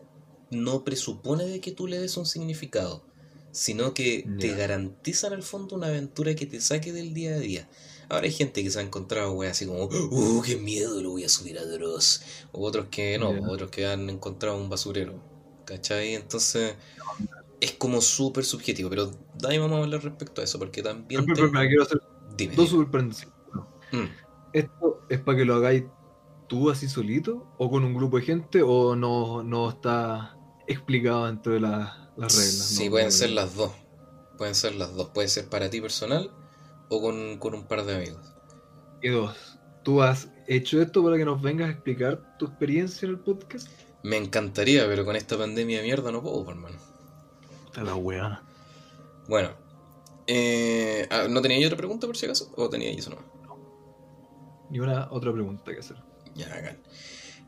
no 0.52 0.84
presupone 0.84 1.46
de 1.46 1.60
que 1.60 1.72
tú 1.72 1.88
le 1.88 1.98
des 1.98 2.16
un 2.16 2.26
significado, 2.26 3.04
sino 3.52 3.94
que 3.94 4.26
te 4.38 4.48
Ya. 4.48 4.56
garantizan 4.56 5.32
al 5.32 5.42
fondo 5.42 5.76
una 5.76 5.88
aventura 5.88 6.34
que 6.34 6.46
te 6.46 6.60
saque 6.60 6.92
del 6.92 7.14
día 7.14 7.34
a 7.34 7.38
día. 7.38 7.68
Ahora 8.08 8.24
hay 8.24 8.32
gente 8.32 8.62
que 8.62 8.70
se 8.70 8.78
ha 8.80 8.82
encontrado, 8.82 9.32
weas, 9.32 9.52
así 9.52 9.66
como, 9.66 9.84
uh, 9.84 10.42
qué 10.42 10.56
miedo, 10.56 11.00
lo 11.00 11.10
voy 11.10 11.24
a 11.24 11.28
subir 11.28 11.58
a 11.58 11.64
Dross. 11.64 12.22
O 12.52 12.64
otros 12.66 12.86
que 12.90 13.18
no, 13.18 13.32
Ya. 13.32 13.48
otros 13.48 13.70
que 13.70 13.86
han 13.86 14.10
encontrado 14.10 14.56
un 14.56 14.68
basurero. 14.68 15.14
¿Cachai? 15.64 16.14
Entonces, 16.16 16.74
es 17.60 17.72
como 17.72 18.00
súper 18.00 18.44
subjetivo. 18.44 18.90
Pero 18.90 19.12
ahí 19.48 19.58
vamos 19.58 19.78
a 19.78 19.82
hablar 19.84 20.02
respecto 20.02 20.40
a 20.40 20.44
eso, 20.44 20.58
porque 20.58 20.82
también. 20.82 21.24
Pero, 21.24 21.34
te- 21.34 21.40
pero, 21.42 21.52
pero, 21.52 21.68
quiero 21.68 21.82
hacer 21.84 22.00
Dime, 22.36 22.54
dos. 22.56 22.72
Mm. 23.92 24.04
¿Esto 24.52 25.02
es 25.08 25.20
para 25.20 25.38
que 25.38 25.44
lo 25.44 25.54
hagáis 25.54 25.84
tú 26.48 26.70
así 26.70 26.88
solito 26.88 27.46
o 27.58 27.70
con 27.70 27.84
un 27.84 27.94
grupo 27.94 28.16
de 28.18 28.24
gente 28.24 28.62
o 28.62 28.96
no, 28.96 29.44
no 29.44 29.68
está 29.68 30.36
explicado 30.66 31.26
dentro 31.26 31.52
de 31.52 31.60
la- 31.60 32.09
las 32.20 32.36
reglas? 32.36 32.76
Sí, 32.76 32.84
No, 32.84 32.90
pueden 32.90 33.06
no, 33.08 33.12
ser 33.12 33.28
no. 33.30 33.34
las 33.36 33.54
dos. 33.54 33.72
Pueden 34.38 34.54
ser 34.54 34.74
las 34.74 34.94
dos. 34.94 35.08
Puede 35.10 35.28
ser 35.28 35.48
para 35.48 35.70
ti 35.70 35.80
personal 35.80 36.30
o 36.88 37.00
con, 37.00 37.38
con 37.38 37.54
un 37.54 37.64
par 37.66 37.84
de 37.84 37.96
amigos. 37.96 38.34
Y 39.02 39.08
dos, 39.08 39.36
¿tú 39.82 40.02
has 40.02 40.28
hecho 40.46 40.80
esto 40.82 41.02
para 41.02 41.16
que 41.16 41.24
nos 41.24 41.40
vengas 41.40 41.68
a 41.68 41.72
explicar 41.72 42.36
tu 42.38 42.46
experiencia 42.46 43.06
en 43.06 43.12
el 43.12 43.20
podcast? 43.20 43.68
Me 44.02 44.16
encantaría, 44.16 44.86
pero 44.86 45.04
con 45.04 45.16
esta 45.16 45.36
pandemia 45.36 45.78
de 45.78 45.84
mierda 45.84 46.10
no 46.10 46.22
puedo, 46.22 46.48
hermano. 46.50 46.76
A 47.74 47.82
la 47.82 47.94
weá. 47.94 48.42
Bueno, 49.28 49.50
eh, 50.26 51.06
ah, 51.10 51.26
¿no 51.28 51.40
tenía 51.42 51.58
yo 51.58 51.66
otra 51.66 51.76
pregunta 51.76 52.06
por 52.06 52.16
si 52.16 52.26
acaso? 52.26 52.52
¿O 52.56 52.68
tenía 52.68 52.90
yo 52.92 52.98
eso 52.98 53.10
no? 53.10 53.40
Y 54.70 54.78
una 54.80 55.08
otra 55.10 55.32
pregunta 55.32 55.72
que 55.72 55.80
hacer. 55.80 55.96
Ya, 56.34 56.48
bacán. 56.48 56.78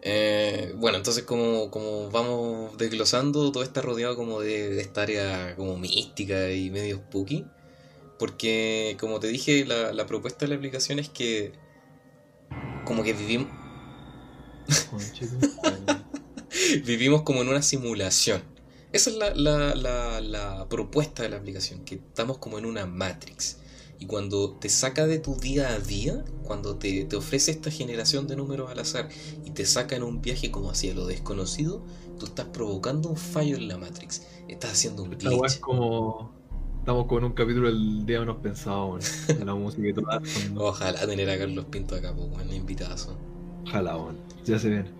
Eh, 0.03 0.75
bueno, 0.77 0.99
entonces 0.99 1.23
como, 1.23 1.71
como 1.71 2.11
vamos 2.11 2.77
desglosando, 2.77 3.53
todo 3.53 3.63
está 3.63 3.83
rodeado 3.83 4.17
como 4.17 4.41
de, 4.41 4.71
de 4.71 4.81
esta 4.81 5.03
área 5.03 5.55
como 5.57 5.79
mística 5.79 6.51
y 6.51 6.71
medio 6.71 6.97
spooky. 6.97 7.47
Porque, 8.19 8.97
como 9.01 9.21
te 9.21 9.29
dije, 9.29 9.65
la, 9.65 9.93
la 9.93 10.07
propuesta 10.07 10.45
de 10.45 10.51
la 10.51 10.57
aplicación 10.57 10.99
es 10.99 11.09
que 11.09 11.53
como 12.85 13.03
que 13.03 13.13
vivimos, 13.13 13.49
vivimos 16.85 17.23
como 17.23 17.43
en 17.43 17.49
una 17.49 17.63
simulación. 17.63 18.43
Esa 18.93 19.11
es 19.11 19.17
la, 19.17 19.35
la, 19.35 19.75
la, 19.75 20.21
la 20.21 20.69
propuesta 20.69 21.23
de 21.23 21.31
la 21.31 21.37
aplicación, 21.37 21.85
que 21.85 21.97
estamos 21.97 22.39
como 22.39 22.59
en 22.59 22.67
una 22.67 22.87
Matrix. 22.87 23.59
Y 24.03 24.07
cuando 24.07 24.51
te 24.51 24.69
saca 24.69 25.07
de 25.07 25.21
tu 25.21 25.37
día 25.37 25.69
a 25.75 25.79
día, 25.79 26.25
cuando 26.43 26.75
te, 26.75 27.05
te 27.05 27.15
ofrece 27.15 27.53
esta 27.53 27.71
generación 27.71 28.27
de 28.27 28.35
números 28.35 28.69
al 28.69 28.81
azar 28.81 29.09
y 29.45 29.53
te 29.53 29.65
saca 29.65 29.95
en 29.95 30.03
un 30.03 30.21
viaje 30.21 30.51
como 30.51 30.73
hacia 30.73 30.93
lo 30.93 31.07
desconocido, 31.07 31.85
tú 32.19 32.27
estás 32.27 32.47
provocando 32.47 33.11
un 33.11 33.17
fallo 33.17 33.55
en 33.55 33.69
la 33.69 33.79
Matrix. 33.79 34.27
Estás 34.49 34.73
haciendo 34.73 35.05
un 35.05 35.11
weá 35.23 35.47
es 35.47 35.55
glitch. 35.55 35.61
como. 35.61 36.33
Estamos 36.81 37.07
con 37.07 37.23
un 37.23 37.33
capítulo 37.33 37.69
del 37.69 38.05
día 38.05 38.19
menos 38.19 38.39
pensado. 38.39 38.99
En 39.39 39.47
la 39.47 39.55
música 39.55 39.87
y 39.87 39.95
todo. 39.95 40.07
Ojalá 40.57 41.07
tener 41.07 41.31
a 41.31 41.39
Carlos 41.39 41.67
Pinto 41.67 41.95
acá, 41.95 42.13
pues, 42.13 42.29
bueno, 42.29 42.53
invitazo. 42.53 43.17
Ojalá, 43.69 43.97
weón. 43.97 44.19
Ya 44.45 44.59
se 44.59 44.69
ven. 44.69 44.91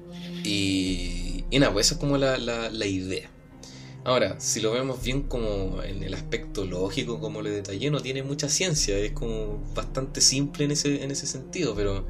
Y, 0.45 1.45
y 1.51 1.59
nada, 1.59 1.73
pues 1.73 1.87
esa 1.87 1.97
es 1.97 2.01
como 2.01 2.19
la, 2.19 2.39
la, 2.39 2.71
la 2.71 2.87
idea. 2.87 3.29
Ahora, 4.05 4.41
si 4.41 4.61
lo 4.61 4.73
vemos 4.73 5.03
bien 5.03 5.23
como 5.23 5.81
en 5.83 6.03
el 6.03 6.15
aspecto 6.15 6.65
lógico, 6.65 7.21
como 7.21 7.41
le 7.41 7.51
detallé, 7.51 7.91
no 7.91 8.01
tiene 8.01 8.25
mucha 8.25 8.49
ciencia, 8.49 8.99
es 8.99 9.13
como 9.13 9.63
bastante 9.75 10.21
simple 10.21 10.65
en 10.65 10.73
ese, 10.73 11.05
en 11.05 11.13
ese 11.13 11.27
sentido, 11.29 11.75
pero 11.77 12.05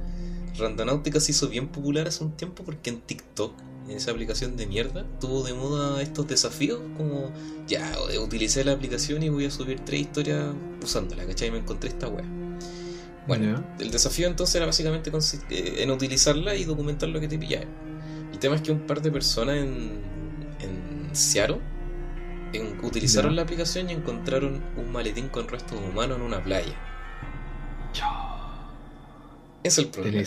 Randonáutica 0.56 1.20
se 1.20 1.32
hizo 1.32 1.48
bien 1.48 1.68
popular 1.68 2.08
hace 2.08 2.24
un 2.24 2.32
tiempo 2.32 2.64
porque 2.64 2.88
en 2.88 3.02
TikTok, 3.02 3.52
en 3.88 3.96
esa 3.96 4.10
aplicación 4.10 4.56
de 4.56 4.66
mierda, 4.66 5.04
tuvo 5.20 5.42
de 5.42 5.52
moda 5.52 6.00
estos 6.00 6.26
desafíos 6.26 6.80
como, 6.96 7.30
ya, 7.66 7.94
utilicé 8.22 8.64
la 8.64 8.72
aplicación 8.72 9.22
y 9.22 9.28
voy 9.28 9.44
a 9.44 9.50
subir 9.50 9.80
tres 9.80 10.00
historias 10.00 10.46
usándola, 10.82 11.26
¿cachai? 11.26 11.48
Y 11.48 11.50
me 11.50 11.58
encontré 11.58 11.90
esta 11.90 12.08
wea. 12.08 12.24
Bueno, 13.26 13.62
el 13.78 13.90
desafío 13.90 14.28
entonces 14.28 14.54
era 14.56 14.66
básicamente 14.66 15.12
eh, 15.50 15.74
en 15.78 15.90
utilizarla 15.90 16.56
y 16.56 16.64
documentar 16.64 17.10
lo 17.10 17.20
que 17.20 17.28
te 17.28 17.38
pillara. 17.38 17.68
El 18.32 18.38
tema 18.38 18.56
es 18.56 18.62
que 18.62 18.72
un 18.72 18.86
par 18.86 19.02
de 19.02 19.12
personas 19.12 19.58
en, 19.58 20.00
en 20.60 21.14
Seattle 21.14 21.60
en- 22.52 22.78
utilizaron 22.84 23.36
la 23.36 23.42
aplicación 23.42 23.90
y 23.90 23.92
encontraron 23.94 24.62
un 24.76 24.92
maletín 24.92 25.28
con 25.28 25.48
restos 25.48 25.78
humanos 25.78 26.18
en 26.18 26.22
una 26.24 26.42
playa. 26.42 26.74
Es 29.62 29.78
el 29.78 29.88
problema. 29.90 30.18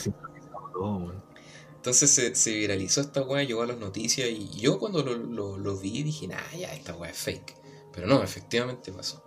Entonces 1.75 2.09
se, 2.09 2.35
se 2.35 2.51
viralizó 2.51 3.01
esta 3.01 3.21
weá, 3.21 3.43
llegó 3.43 3.61
a 3.61 3.67
las 3.67 3.77
noticias 3.77 4.27
y 4.29 4.49
yo 4.59 4.79
cuando 4.79 5.03
lo, 5.03 5.15
lo- 5.17 5.57
lo 5.57 5.77
vi 5.77 6.03
dije, 6.03 6.27
nah, 6.27 6.51
ya, 6.57 6.73
esta 6.73 6.95
weá 6.95 7.11
es 7.11 7.17
fake. 7.17 7.55
Pero 7.93 8.07
no, 8.07 8.23
efectivamente 8.23 8.91
pasó. 8.91 9.23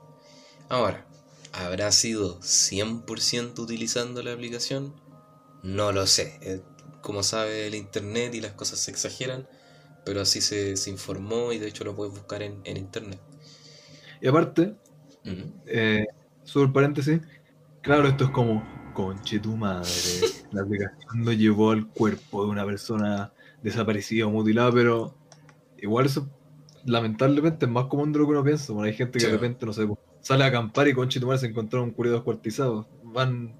Ahora, 0.68 1.06
¿habrá 1.52 1.92
sido 1.92 2.40
100% 2.42 3.62
utilizando 3.62 4.22
la 4.22 4.32
aplicación? 4.32 4.94
No 5.62 5.92
lo 5.92 6.06
sé. 6.06 6.38
Eh, 6.42 6.62
Como 7.00 7.22
sabe 7.22 7.66
el 7.68 7.74
internet 7.76 8.34
y 8.34 8.40
las 8.40 8.52
cosas 8.52 8.80
se 8.80 8.90
exageran, 8.90 9.48
pero 10.08 10.22
así 10.22 10.40
se, 10.40 10.74
se 10.78 10.88
informó 10.88 11.52
y 11.52 11.58
de 11.58 11.68
hecho 11.68 11.84
lo 11.84 11.94
puedes 11.94 12.14
buscar 12.14 12.42
en, 12.42 12.62
en 12.64 12.78
internet. 12.78 13.20
Y 14.22 14.26
aparte, 14.26 14.74
Ujú. 15.22 15.52
eh, 15.66 16.06
sobre 16.44 16.72
paréntesis, 16.72 17.20
claro, 17.82 18.08
esto 18.08 18.24
es 18.24 18.30
como, 18.30 18.66
conche 18.94 19.38
tu 19.38 19.54
madre, 19.54 19.90
la 20.50 20.62
aplicación 20.62 21.22
no 21.22 21.30
llevó 21.32 21.72
al 21.72 21.88
cuerpo 21.88 22.46
de 22.46 22.50
una 22.50 22.64
persona 22.64 23.34
desaparecida 23.60 24.26
o 24.26 24.30
mutilada, 24.30 24.72
pero 24.72 25.14
igual 25.76 26.06
eso 26.06 26.26
lamentablemente 26.86 27.66
es 27.66 27.70
más 27.70 27.84
común 27.84 28.10
de 28.10 28.20
lo 28.20 28.24
que 28.24 28.30
uno 28.30 28.42
piensa, 28.44 28.72
bueno, 28.72 28.86
hay 28.86 28.94
gente 28.94 29.18
que 29.18 29.26
de 29.26 29.32
repente, 29.32 29.66
no 29.66 29.74
sé, 29.74 29.86
pues, 29.86 29.98
sale 30.22 30.44
a 30.44 30.46
acampar 30.46 30.88
y 30.88 30.94
conche 30.94 31.20
tu 31.20 31.26
madre 31.26 31.40
se 31.40 31.46
encontraron 31.48 31.90
un 31.90 31.94
curio 31.94 32.14
descuartizado, 32.14 32.86
van 33.02 33.54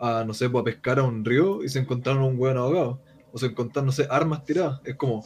a, 0.00 0.24
no 0.24 0.34
sé, 0.34 0.50
pues, 0.50 0.62
a 0.62 0.64
pescar 0.64 0.98
a 0.98 1.04
un 1.04 1.24
río 1.24 1.62
y 1.62 1.68
se 1.68 1.78
encontraron 1.78 2.24
un 2.24 2.36
hueón 2.36 2.56
ahogado, 2.56 2.98
o 3.30 3.38
se 3.38 3.46
encontraron, 3.46 3.86
no 3.86 3.92
sé, 3.92 4.08
armas 4.10 4.44
tiradas, 4.44 4.80
es 4.84 4.96
como 4.96 5.24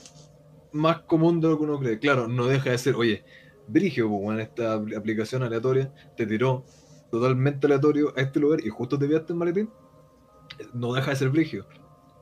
más 0.73 1.05
común 1.05 1.41
de 1.41 1.49
lo 1.49 1.57
que 1.59 1.65
uno 1.65 1.79
cree, 1.79 1.99
claro, 1.99 2.29
no 2.29 2.47
deja 2.47 2.71
de 2.71 2.79
ser, 2.79 2.95
oye, 2.97 3.25
Brigio, 3.67 4.09
pues, 4.09 4.21
weón, 4.23 4.41
esta 4.41 4.77
apl- 4.79 4.97
aplicación 4.97 5.43
aleatoria 5.43 5.93
te 6.15 6.27
tiró 6.27 6.65
totalmente 7.11 7.67
aleatorio 7.67 8.13
a 8.17 8.21
este 8.23 8.41
lugar 8.41 8.61
y 8.65 8.69
justo 8.69 8.99
te 8.99 9.07
pillaste 9.07 9.33
el 9.33 9.39
maletín, 9.39 9.75
no 10.73 10.93
deja 10.95 11.11
de 11.11 11.17
ser 11.17 11.31
Brigio. 11.31 11.67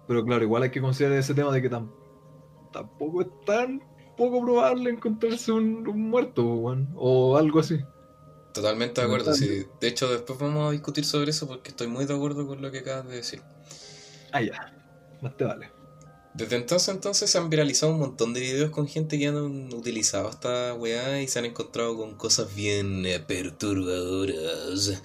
Pero 0.07 0.24
claro, 0.24 0.44
igual 0.44 0.62
hay 0.64 0.70
que 0.70 0.80
considerar 0.80 1.18
ese 1.18 1.35
tema 1.35 1.52
de 1.52 1.62
que 1.62 1.70
tam- 1.70 1.90
tampoco 2.72 3.22
es 3.22 3.28
tan 3.46 3.80
poco 4.16 4.42
probable 4.42 4.90
encontrarse 4.90 5.52
un, 5.52 5.87
un 5.87 6.11
muerto, 6.11 6.42
pues, 6.44 6.59
weón, 6.61 6.88
o 6.96 7.37
algo 7.37 7.61
así. 7.61 7.78
Totalmente 8.52 9.00
de 9.00 9.07
acuerdo, 9.07 9.35
sí. 9.35 9.66
De 9.80 9.88
hecho, 9.88 10.09
después 10.11 10.38
vamos 10.38 10.68
a 10.68 10.72
discutir 10.72 11.04
sobre 11.04 11.30
eso 11.30 11.48
porque 11.48 11.70
estoy 11.70 11.88
muy 11.88 12.04
de 12.07 12.14
acuerdo 12.14 12.46
con 12.46 12.62
lo 12.62 12.70
que 12.70 12.78
acabas 12.78 13.09
de 13.09 13.16
decir. 13.16 13.42
Ah, 14.33 14.40
ya, 14.42 14.72
más 15.20 15.37
te 15.37 15.44
vale. 15.44 15.73
Desde 16.35 16.57
entonces, 16.57 16.88
entonces 16.88 17.31
se 17.31 17.38
han 17.38 17.49
viralizado 17.49 17.92
un 17.92 18.01
montón 18.01 18.35
de 18.35 18.40
videos 18.40 18.70
con 18.70 18.88
gente 18.88 19.18
que 19.20 19.29
han 19.29 19.73
utilizado 19.73 20.29
esta 20.29 20.75
weá 20.75 21.23
y 21.23 21.29
se 21.29 21.38
han 21.38 21.44
encontrado 21.44 21.97
con 21.97 22.16
cosas 22.16 22.53
bien 22.53 23.07
eh, 23.07 23.20
perturbadoras. 23.20 25.01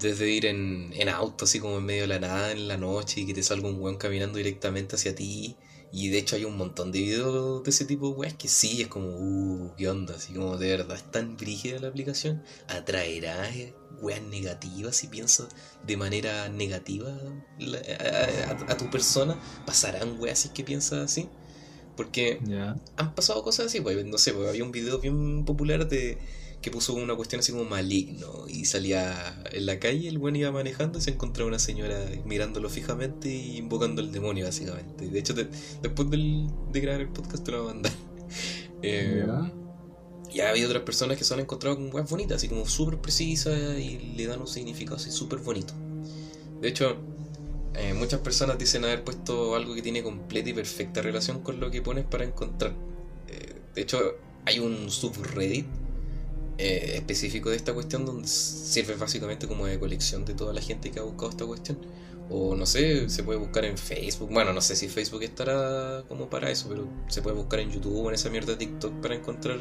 Desde 0.00 0.28
ir 0.28 0.46
en, 0.46 0.92
en 0.94 1.08
auto, 1.08 1.44
así 1.44 1.60
como 1.60 1.78
en 1.78 1.84
medio 1.84 2.02
de 2.02 2.08
la 2.08 2.18
nada 2.18 2.50
en 2.50 2.66
la 2.66 2.76
noche 2.76 3.20
y 3.20 3.26
que 3.26 3.34
te 3.34 3.44
salga 3.44 3.68
un 3.68 3.80
weón 3.80 3.98
caminando 3.98 4.38
directamente 4.38 4.96
hacia 4.96 5.14
ti. 5.14 5.56
Y 5.92 6.08
de 6.08 6.18
hecho 6.18 6.34
hay 6.34 6.44
un 6.44 6.56
montón 6.56 6.90
de 6.90 6.98
videos 6.98 7.62
de 7.62 7.70
ese 7.70 7.84
tipo 7.84 8.12
de 8.20 8.36
que 8.36 8.48
sí, 8.48 8.82
es 8.82 8.88
como, 8.88 9.10
uh, 9.10 9.74
qué 9.76 9.88
onda, 9.88 10.16
así 10.16 10.32
como 10.32 10.56
de 10.58 10.70
verdad 10.70 10.96
es 10.96 11.08
tan 11.08 11.36
brígida 11.36 11.78
la 11.78 11.86
aplicación. 11.86 12.42
Atraerá 12.66 13.48
eh, 13.54 13.74
weas 14.04 14.22
negativas 14.22 14.94
si 14.96 15.06
piensas 15.08 15.48
de 15.86 15.96
manera 15.96 16.48
negativa 16.48 17.10
la- 17.58 17.78
a, 17.78 18.50
a- 18.52 18.72
a 18.72 18.76
tu 18.76 18.90
persona. 18.90 19.38
Pasarán 19.66 20.18
weas 20.20 20.38
si 20.40 20.48
es 20.48 20.54
que 20.54 20.64
piensas 20.64 21.00
así. 21.04 21.28
Porque 21.96 22.40
Ya. 22.44 22.76
han 22.96 23.14
pasado 23.14 23.42
cosas 23.42 23.66
así, 23.66 23.80
pues, 23.80 24.04
no 24.04 24.18
sé, 24.18 24.32
pues, 24.32 24.48
había 24.48 24.64
un 24.64 24.72
video 24.72 24.98
bien 24.98 25.44
popular 25.44 25.88
de 25.88 26.18
que 26.60 26.70
puso 26.70 26.94
una 26.94 27.14
cuestión 27.14 27.40
así 27.40 27.52
como 27.52 27.64
maligno 27.66 28.46
y 28.48 28.64
salía 28.64 29.42
en 29.52 29.66
la 29.66 29.78
calle, 29.78 30.08
el 30.08 30.18
buen 30.18 30.34
iba 30.34 30.50
manejando 30.50 30.98
y 30.98 31.02
se 31.02 31.10
encontraba 31.10 31.46
una 31.46 31.58
señora 31.58 31.98
mirándolo 32.24 32.68
fijamente 32.70 33.28
y 33.28 33.58
invocando 33.58 34.00
al 34.02 34.10
demonio 34.10 34.46
básicamente. 34.46 35.06
De 35.08 35.18
hecho, 35.18 35.34
te- 35.34 35.48
después 35.82 36.08
del- 36.10 36.48
de 36.72 36.80
grabar 36.80 37.02
el 37.02 37.08
podcast 37.10 37.44
te 37.44 37.52
lo 37.52 37.62
voy 37.62 37.70
a 37.70 37.74
mandar. 37.74 37.92
Eh, 38.82 39.24
Ya. 39.26 39.52
Y 40.34 40.40
ha 40.40 40.50
habido 40.50 40.68
otras 40.68 40.82
personas 40.82 41.16
que 41.16 41.22
se 41.22 41.32
han 41.32 41.40
encontrado 41.40 41.76
con 41.76 41.94
weas 41.94 42.10
bonitas, 42.10 42.38
así 42.38 42.48
como 42.48 42.66
súper 42.66 42.98
precisas 42.98 43.78
y 43.78 44.14
le 44.16 44.26
dan 44.26 44.40
un 44.40 44.48
significado 44.48 44.96
así 44.96 45.12
súper 45.12 45.38
bonito. 45.38 45.74
De 46.60 46.68
hecho, 46.68 46.96
eh, 47.74 47.94
muchas 47.94 48.20
personas 48.20 48.58
dicen 48.58 48.84
haber 48.84 49.04
puesto 49.04 49.54
algo 49.54 49.74
que 49.74 49.82
tiene 49.82 50.02
completa 50.02 50.50
y 50.50 50.52
perfecta 50.52 51.02
relación 51.02 51.40
con 51.40 51.60
lo 51.60 51.70
que 51.70 51.82
pones 51.82 52.04
para 52.04 52.24
encontrar. 52.24 52.72
Eh, 53.28 53.60
de 53.76 53.80
hecho, 53.80 54.16
hay 54.44 54.58
un 54.58 54.90
subreddit 54.90 55.66
eh, 56.58 56.94
específico 56.96 57.50
de 57.50 57.56
esta 57.56 57.72
cuestión 57.72 58.04
donde 58.04 58.26
sirve 58.26 58.96
básicamente 58.96 59.46
como 59.46 59.66
de 59.66 59.78
colección 59.78 60.24
de 60.24 60.34
toda 60.34 60.52
la 60.52 60.60
gente 60.60 60.90
que 60.90 60.98
ha 60.98 61.02
buscado 61.02 61.30
esta 61.30 61.46
cuestión. 61.46 61.78
O 62.28 62.56
no 62.56 62.66
sé, 62.66 63.08
se 63.08 63.22
puede 63.22 63.38
buscar 63.38 63.64
en 63.66 63.78
Facebook. 63.78 64.30
Bueno, 64.32 64.52
no 64.52 64.60
sé 64.60 64.74
si 64.74 64.88
Facebook 64.88 65.22
estará 65.22 66.02
como 66.08 66.28
para 66.28 66.50
eso, 66.50 66.68
pero 66.68 66.88
se 67.06 67.22
puede 67.22 67.36
buscar 67.36 67.60
en 67.60 67.70
YouTube 67.70 68.04
o 68.04 68.08
en 68.08 68.14
esa 68.14 68.30
mierda 68.30 68.52
de 68.52 68.58
TikTok 68.58 69.00
para 69.00 69.14
encontrar 69.14 69.58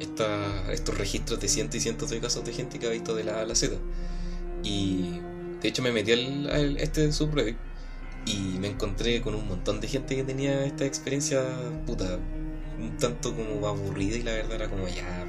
estos 0.00 0.98
registros 0.98 1.40
de 1.40 1.48
cientos 1.48 1.76
y 1.76 1.80
cientos 1.80 2.10
de 2.10 2.20
casos 2.20 2.44
de 2.44 2.52
gente 2.52 2.78
que 2.78 2.86
ha 2.86 2.90
visto 2.90 3.14
de 3.14 3.24
la 3.24 3.38
A 3.38 3.40
a 3.42 3.46
la 3.46 3.54
Z. 3.54 3.76
Y 4.62 5.20
de 5.60 5.68
hecho 5.68 5.82
me 5.82 5.92
metí 5.92 6.12
al, 6.12 6.48
a 6.48 6.58
este 6.60 7.12
subreddit 7.12 7.56
y 8.26 8.58
me 8.58 8.68
encontré 8.68 9.20
con 9.20 9.34
un 9.34 9.46
montón 9.46 9.80
de 9.80 9.88
gente 9.88 10.16
que 10.16 10.24
tenía 10.24 10.64
esta 10.64 10.84
experiencia 10.84 11.42
puta, 11.86 12.18
un 12.78 12.96
tanto 12.98 13.34
como 13.34 13.66
aburrida 13.66 14.16
y 14.16 14.22
la 14.22 14.32
verdad 14.32 14.54
era 14.54 14.70
como 14.70 14.88
ya. 14.88 15.26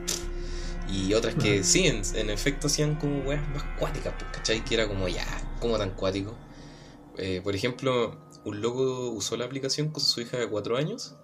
Y 0.90 1.14
otras 1.14 1.36
que 1.36 1.64
sí, 1.64 1.88
en, 1.88 2.30
efecto 2.30 2.68
hacían 2.68 2.96
como 2.96 3.20
weas 3.22 3.48
más 3.50 3.64
cuáticas, 3.80 4.14
pues, 4.20 4.32
¿cachai? 4.32 4.64
Que 4.64 4.76
era 4.76 4.88
como 4.88 5.08
ya, 5.08 5.26
como 5.60 5.78
tan 5.78 5.92
cuático. 5.92 6.36
Eh, 7.18 7.42
por 7.44 7.56
ejemplo, 7.56 8.18
un 8.44 8.62
loco 8.62 9.10
usó 9.10 9.36
la 9.36 9.46
aplicación 9.46 9.90
con 9.90 10.04
su 10.04 10.22
hija 10.22 10.38
de 10.38 10.48
4 10.48 10.78
años 10.78 11.16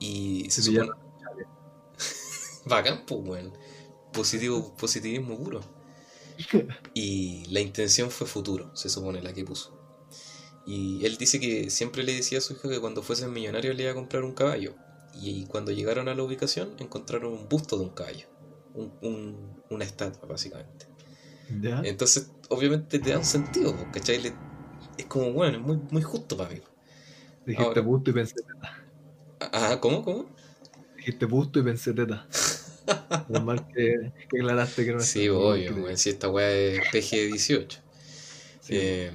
y 0.00 0.50
se 0.50 0.62
supone. 0.62 0.90
Bacán, 2.66 3.04
pues, 3.06 3.20
weón. 3.24 3.52
Positivo, 4.12 4.74
positivismo 4.76 5.36
puro. 5.38 5.60
Y 6.94 7.44
la 7.50 7.60
intención 7.60 8.10
fue 8.10 8.26
futuro, 8.26 8.74
se 8.76 8.88
supone, 8.88 9.22
la 9.22 9.32
que 9.32 9.44
puso. 9.44 9.72
Y 10.66 11.04
él 11.04 11.16
dice 11.16 11.38
que 11.40 11.70
siempre 11.70 12.02
le 12.02 12.14
decía 12.14 12.38
a 12.38 12.40
su 12.40 12.54
hija 12.54 12.68
que 12.68 12.80
cuando 12.80 13.02
fuesen 13.02 13.32
millonarios 13.32 13.76
le 13.76 13.82
iba 13.82 13.92
a 13.92 13.94
comprar 13.94 14.24
un 14.24 14.32
caballo. 14.32 14.74
Y 15.14 15.46
cuando 15.46 15.70
llegaron 15.72 16.08
a 16.08 16.14
la 16.14 16.22
ubicación 16.22 16.74
encontraron 16.78 17.32
un 17.32 17.48
busto 17.48 17.76
de 17.76 17.84
un 17.84 17.90
caballo. 17.90 18.26
Un, 18.74 19.62
una 19.70 19.84
estatua, 19.84 20.26
básicamente. 20.26 20.86
Entonces, 21.84 22.30
obviamente 22.48 22.98
te 22.98 23.10
da 23.10 23.18
un 23.18 23.24
sentido, 23.24 23.76
¿cachai? 23.92 24.34
es 24.96 25.06
como, 25.06 25.32
bueno, 25.32 25.58
es 25.58 25.62
muy, 25.64 25.76
muy 25.90 26.02
justo 26.02 26.36
para 26.36 26.50
mí. 26.50 26.60
Dijiste 27.46 27.80
busto 27.80 28.10
y 28.10 28.14
pensé 28.14 28.34
teta. 28.36 28.84
Ah, 29.40 29.78
¿cómo? 29.80 30.02
¿Cómo? 30.02 30.26
Dijiste 30.96 31.26
busto 31.26 31.60
y 31.60 31.62
pensé 31.62 31.92
teta. 31.92 32.26
Normal 33.28 33.66
que, 33.68 34.12
que 34.28 34.38
aclaraste 34.38 34.84
que 34.84 34.92
no 34.92 34.98
es 34.98 35.06
Sí, 35.06 35.28
obvio, 35.28 35.96
si 35.96 36.10
esta 36.10 36.28
weá 36.28 36.50
es 36.50 36.80
PG-18. 36.92 37.78
Eh, 38.68 39.10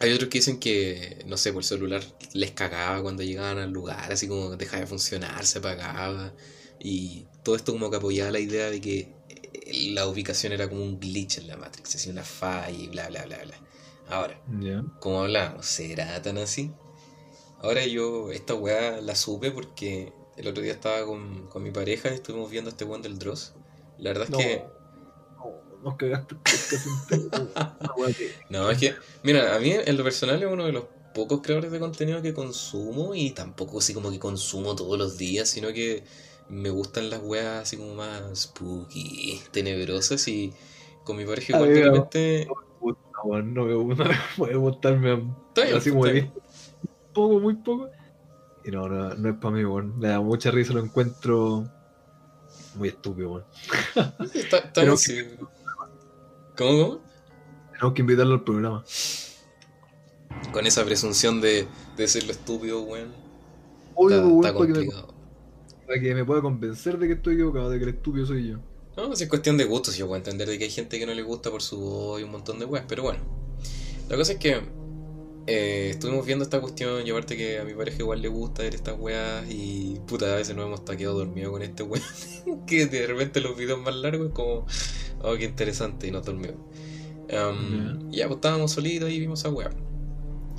hay 0.00 0.12
otros 0.12 0.28
que 0.28 0.38
dicen 0.38 0.58
que, 0.58 1.22
no 1.26 1.36
sé, 1.36 1.52
por 1.52 1.62
el 1.62 1.66
celular 1.66 2.02
les 2.32 2.50
cagaba 2.50 3.00
cuando 3.02 3.22
llegaban 3.22 3.58
al 3.58 3.70
lugar, 3.70 4.12
así 4.12 4.28
como 4.28 4.56
dejaba 4.56 4.80
de 4.80 4.86
funcionar, 4.86 5.44
se 5.46 5.58
apagaba. 5.58 6.34
Y 6.80 7.26
todo 7.42 7.56
esto 7.56 7.72
como 7.72 7.90
que 7.90 7.96
apoyaba 7.96 8.30
la 8.30 8.40
idea 8.40 8.70
de 8.70 8.80
que 8.80 9.14
eh, 9.28 9.90
la 9.92 10.06
ubicación 10.06 10.52
era 10.52 10.68
como 10.68 10.82
un 10.82 11.00
glitch 11.00 11.38
en 11.38 11.46
la 11.46 11.56
Matrix, 11.56 11.94
así 11.94 12.10
una 12.10 12.24
falla 12.24 12.70
y 12.70 12.88
bla, 12.88 13.08
bla, 13.08 13.24
bla, 13.24 13.38
bla. 13.44 13.54
Ahora, 14.08 14.38
como 15.00 15.22
hablamos, 15.22 15.64
¿será 15.64 16.20
tan 16.20 16.36
así? 16.38 16.72
Ahora 17.60 17.86
yo 17.86 18.30
esta 18.32 18.54
weá 18.54 19.00
la 19.00 19.14
supe 19.14 19.50
porque 19.50 20.12
el 20.36 20.48
otro 20.48 20.62
día 20.62 20.72
estaba 20.72 21.04
con, 21.06 21.46
con 21.48 21.62
mi 21.62 21.70
pareja 21.70 22.10
y 22.10 22.14
estuvimos 22.14 22.50
viendo 22.50 22.70
este 22.70 22.84
one 22.84 23.02
del 23.02 23.18
Dross. 23.18 23.54
La 23.98 24.12
verdad 24.12 24.28
es 24.30 24.36
que 24.36 24.64
nos 25.84 25.96
cagaste 25.96 26.34
No, 28.48 28.70
es 28.70 28.78
que, 28.78 28.94
mira, 29.22 29.54
a 29.54 29.58
mí 29.58 29.72
en 29.72 29.96
lo 29.96 30.02
personal 30.02 30.42
es 30.42 30.50
uno 30.50 30.64
de 30.64 30.72
los 30.72 30.84
pocos 31.14 31.42
creadores 31.42 31.70
de 31.70 31.78
contenido 31.78 32.22
que 32.22 32.34
consumo 32.34 33.14
y 33.14 33.30
tampoco 33.30 33.78
así 33.78 33.94
como 33.94 34.10
que 34.10 34.18
consumo 34.18 34.74
todos 34.74 34.98
los 34.98 35.16
días, 35.16 35.48
sino 35.48 35.72
que 35.72 36.02
me 36.48 36.70
gustan 36.70 37.10
las 37.10 37.20
weas 37.22 37.62
así 37.62 37.76
como 37.76 37.94
más 37.94 38.22
spooky, 38.34 39.40
tenebrosas 39.52 40.26
y 40.26 40.52
con 41.04 41.16
mi 41.16 41.24
pareja 41.24 41.56
igual 41.56 41.70
realmente... 41.70 42.48
No, 43.26 43.40
no, 43.42 43.64
me 43.64 43.74
gusta, 43.74 44.04
no 44.04 44.10
puede 44.36 44.54
gustarme 44.56 45.32
así 45.74 45.90
muy 45.92 46.12
bien. 46.12 46.32
Poco, 47.14 47.40
muy 47.40 47.54
poco. 47.54 47.88
Y 48.64 48.70
no, 48.70 48.88
no, 48.88 49.14
no 49.14 49.28
es 49.28 49.36
para 49.36 49.54
mí, 49.54 49.64
bueno. 49.64 49.92
Me 49.96 50.08
da 50.08 50.20
mucha 50.20 50.50
risa, 50.50 50.72
lo 50.72 50.80
encuentro 50.80 51.64
muy 52.76 52.88
estúpido, 52.88 53.28
bueno. 53.28 53.46
Está, 54.34 54.58
está 54.58 54.82
¿Cómo, 56.56 56.78
cómo? 56.78 57.00
Tenemos 57.72 57.94
que 57.94 58.00
invitarlo 58.00 58.34
al 58.34 58.44
programa. 58.44 58.84
Con 60.52 60.66
esa 60.66 60.84
presunción 60.84 61.40
de, 61.40 61.66
de 61.96 62.08
ser 62.08 62.24
lo 62.24 62.32
estúpido, 62.32 62.82
weón. 62.82 63.12
Obvio, 63.94 64.16
está, 64.16 64.48
está 64.48 64.54
complicado. 64.54 65.14
Para 65.86 66.00
que, 66.00 66.14
me, 66.14 66.24
pueda 66.24 66.40
convencer 66.40 66.98
de 66.98 67.06
que 67.06 67.12
estoy 67.14 67.34
equivocado, 67.34 67.70
de 67.70 67.78
que 67.78 67.84
el 67.84 67.90
estúpido 67.90 68.26
soy 68.26 68.48
yo. 68.48 68.58
No, 68.96 69.12
es 69.12 69.28
cuestión 69.28 69.56
de 69.56 69.64
gustos, 69.64 69.96
yo 69.96 70.06
puedo 70.06 70.16
entender 70.16 70.48
de 70.48 70.56
que 70.56 70.64
hay 70.64 70.70
gente 70.70 70.98
que 70.98 71.06
no 71.06 71.14
le 71.14 71.22
gusta 71.22 71.50
por 71.50 71.62
su 71.62 71.78
voz 71.78 72.20
y 72.20 72.24
un 72.24 72.30
montón 72.30 72.58
de 72.58 72.64
weas, 72.64 72.84
pero 72.88 73.02
bueno. 73.02 73.20
La 74.08 74.16
cosa 74.16 74.32
es 74.32 74.38
que 74.38 74.62
eh, 75.46 75.88
estuvimos 75.90 76.24
viendo 76.24 76.44
esta 76.44 76.60
cuestión, 76.60 77.04
llevarte 77.04 77.36
que 77.36 77.58
a 77.58 77.64
mi 77.64 77.74
pareja 77.74 77.98
igual 77.98 78.22
le 78.22 78.28
gusta 78.28 78.62
ver 78.62 78.74
estas 78.74 78.98
weas 78.98 79.44
y 79.50 80.00
puta, 80.06 80.32
a 80.32 80.36
veces 80.36 80.56
nos 80.56 80.66
hemos 80.66 80.84
taqueado 80.84 81.18
dormido 81.18 81.50
con 81.52 81.62
este 81.62 81.82
weón. 81.82 82.04
que 82.66 82.86
de 82.86 83.06
repente 83.06 83.40
los 83.40 83.56
videos 83.56 83.80
más 83.80 83.94
largos 83.94 84.32
como, 84.32 84.66
oh, 85.22 85.34
qué 85.36 85.44
interesante, 85.44 86.06
y 86.06 86.10
nos 86.10 86.24
dormimos. 86.24 86.56
Um, 87.32 88.10
Ya, 88.10 88.26
pues 88.26 88.36
estábamos 88.36 88.72
solitos 88.72 89.10
y 89.10 89.20
vimos 89.20 89.44
a 89.44 89.50
wea. 89.50 89.70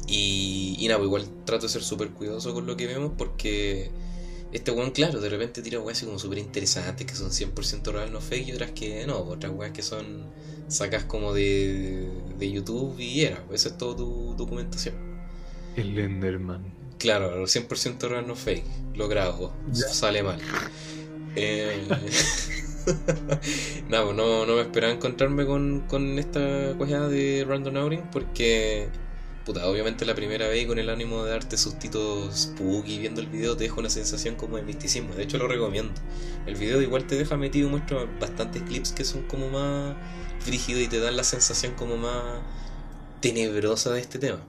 Y, 0.08 0.76
y 0.80 0.88
nada, 0.88 1.00
pues 1.00 1.08
igual 1.08 1.46
trato 1.46 1.64
de 1.64 1.70
ser 1.70 1.84
súper 1.84 2.12
cuidadoso 2.12 2.54
con 2.54 2.68
lo 2.68 2.78
que 2.78 2.86
vemos 2.86 3.14
porque 3.18 3.90
este 4.52 4.72
weón, 4.72 4.92
claro, 4.92 5.20
de 5.20 5.30
repente 5.30 5.62
tira 5.62 5.80
weas 5.80 5.98
así 5.98 6.06
como 6.06 6.20
súper 6.20 6.38
interesantes 6.38 7.06
que 7.08 7.16
son 7.16 7.32
100% 7.32 7.92
real, 7.92 8.12
no 8.12 8.22
fake, 8.22 8.50
y 8.50 8.52
otras 8.54 8.72
que 8.72 9.06
no, 9.08 9.18
otras 9.18 9.52
weas 9.54 9.72
que 9.72 9.82
son 9.82 10.26
sacas 10.68 11.04
como 11.04 11.34
de, 11.34 12.10
de 12.38 12.52
YouTube 12.52 13.00
y 13.00 13.22
era, 13.22 13.44
esa 13.52 13.70
es 13.70 13.78
toda 13.78 13.98
tu 13.98 14.36
documentación. 14.38 14.96
El 15.76 15.98
Enderman. 15.98 16.64
Claro, 16.98 17.44
100% 17.44 18.08
real, 18.08 18.28
no 18.28 18.36
fake, 18.36 18.66
lo 18.96 19.08
grabo, 19.08 19.54
sale 19.74 20.24
mal. 20.24 20.40
Eh... 21.36 21.88
no, 23.90 24.14
no, 24.14 24.46
no 24.46 24.56
me 24.56 24.62
esperaba 24.62 24.94
encontrarme 24.94 25.46
con, 25.46 25.82
con 25.88 26.18
esta 26.20 26.76
cosa 26.78 27.08
de 27.08 27.46
Random 27.48 27.76
Outing 27.78 28.04
porque 28.12 28.90
puta, 29.46 29.68
obviamente 29.68 30.06
la 30.06 30.16
primera 30.16 30.48
vez 30.48 30.66
con 30.66 30.80
el 30.80 30.90
ánimo 30.90 31.24
de 31.24 31.32
darte 31.32 31.56
sustitos 31.56 32.36
spooky 32.36 32.98
viendo 32.98 33.22
el 33.22 33.28
video 33.28 33.56
te 33.56 33.66
deja 33.66 33.76
una 33.80 33.90
sensación 33.90 34.36
como 34.36 34.58
de 34.58 34.64
misticismo. 34.64 35.14
De 35.14 35.24
hecho 35.24 35.38
lo 35.38 35.48
recomiendo. 35.48 35.94
El 36.48 36.56
video 36.56 36.82
igual 36.82 37.06
te 37.06 37.16
deja 37.16 37.38
metido, 37.38 37.70
muestra 37.70 38.06
bastantes 38.20 38.64
clips 38.64 38.92
que 38.92 39.06
son 39.06 39.24
como 39.28 39.50
más 39.50 39.96
frígidos 40.40 40.82
y 40.82 40.88
te 40.88 41.00
dan 41.00 41.16
la 41.16 41.24
sensación 41.24 41.74
como 41.76 41.96
más 41.96 42.42
tenebrosa 43.22 43.94
de 43.94 44.02
este 44.02 44.18
tema. 44.18 44.46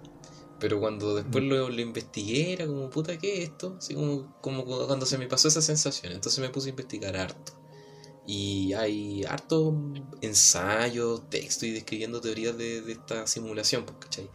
Pero 0.58 0.80
cuando 0.80 1.14
después 1.14 1.44
mm. 1.44 1.48
lo, 1.48 1.68
lo 1.68 1.80
investigué 1.80 2.54
era 2.54 2.66
como, 2.66 2.88
puta, 2.88 3.18
¿qué 3.18 3.42
es 3.42 3.50
esto? 3.50 3.76
Así 3.78 3.94
como, 3.94 4.34
como 4.40 4.64
cuando 4.64 5.04
se 5.04 5.18
me 5.18 5.26
pasó 5.26 5.48
esa 5.48 5.60
sensación. 5.60 6.12
Entonces 6.12 6.40
me 6.40 6.48
puse 6.48 6.68
a 6.68 6.70
investigar 6.70 7.16
harto. 7.16 7.52
Y 8.26 8.72
hay 8.72 9.24
harto 9.24 9.76
ensayos, 10.22 11.28
texto 11.28 11.66
y 11.66 11.72
describiendo 11.72 12.20
teorías 12.20 12.56
de, 12.56 12.80
de 12.80 12.92
esta 12.92 13.26
simulación, 13.26 13.84
pues, 13.84 13.98
¿cachai? 14.00 14.30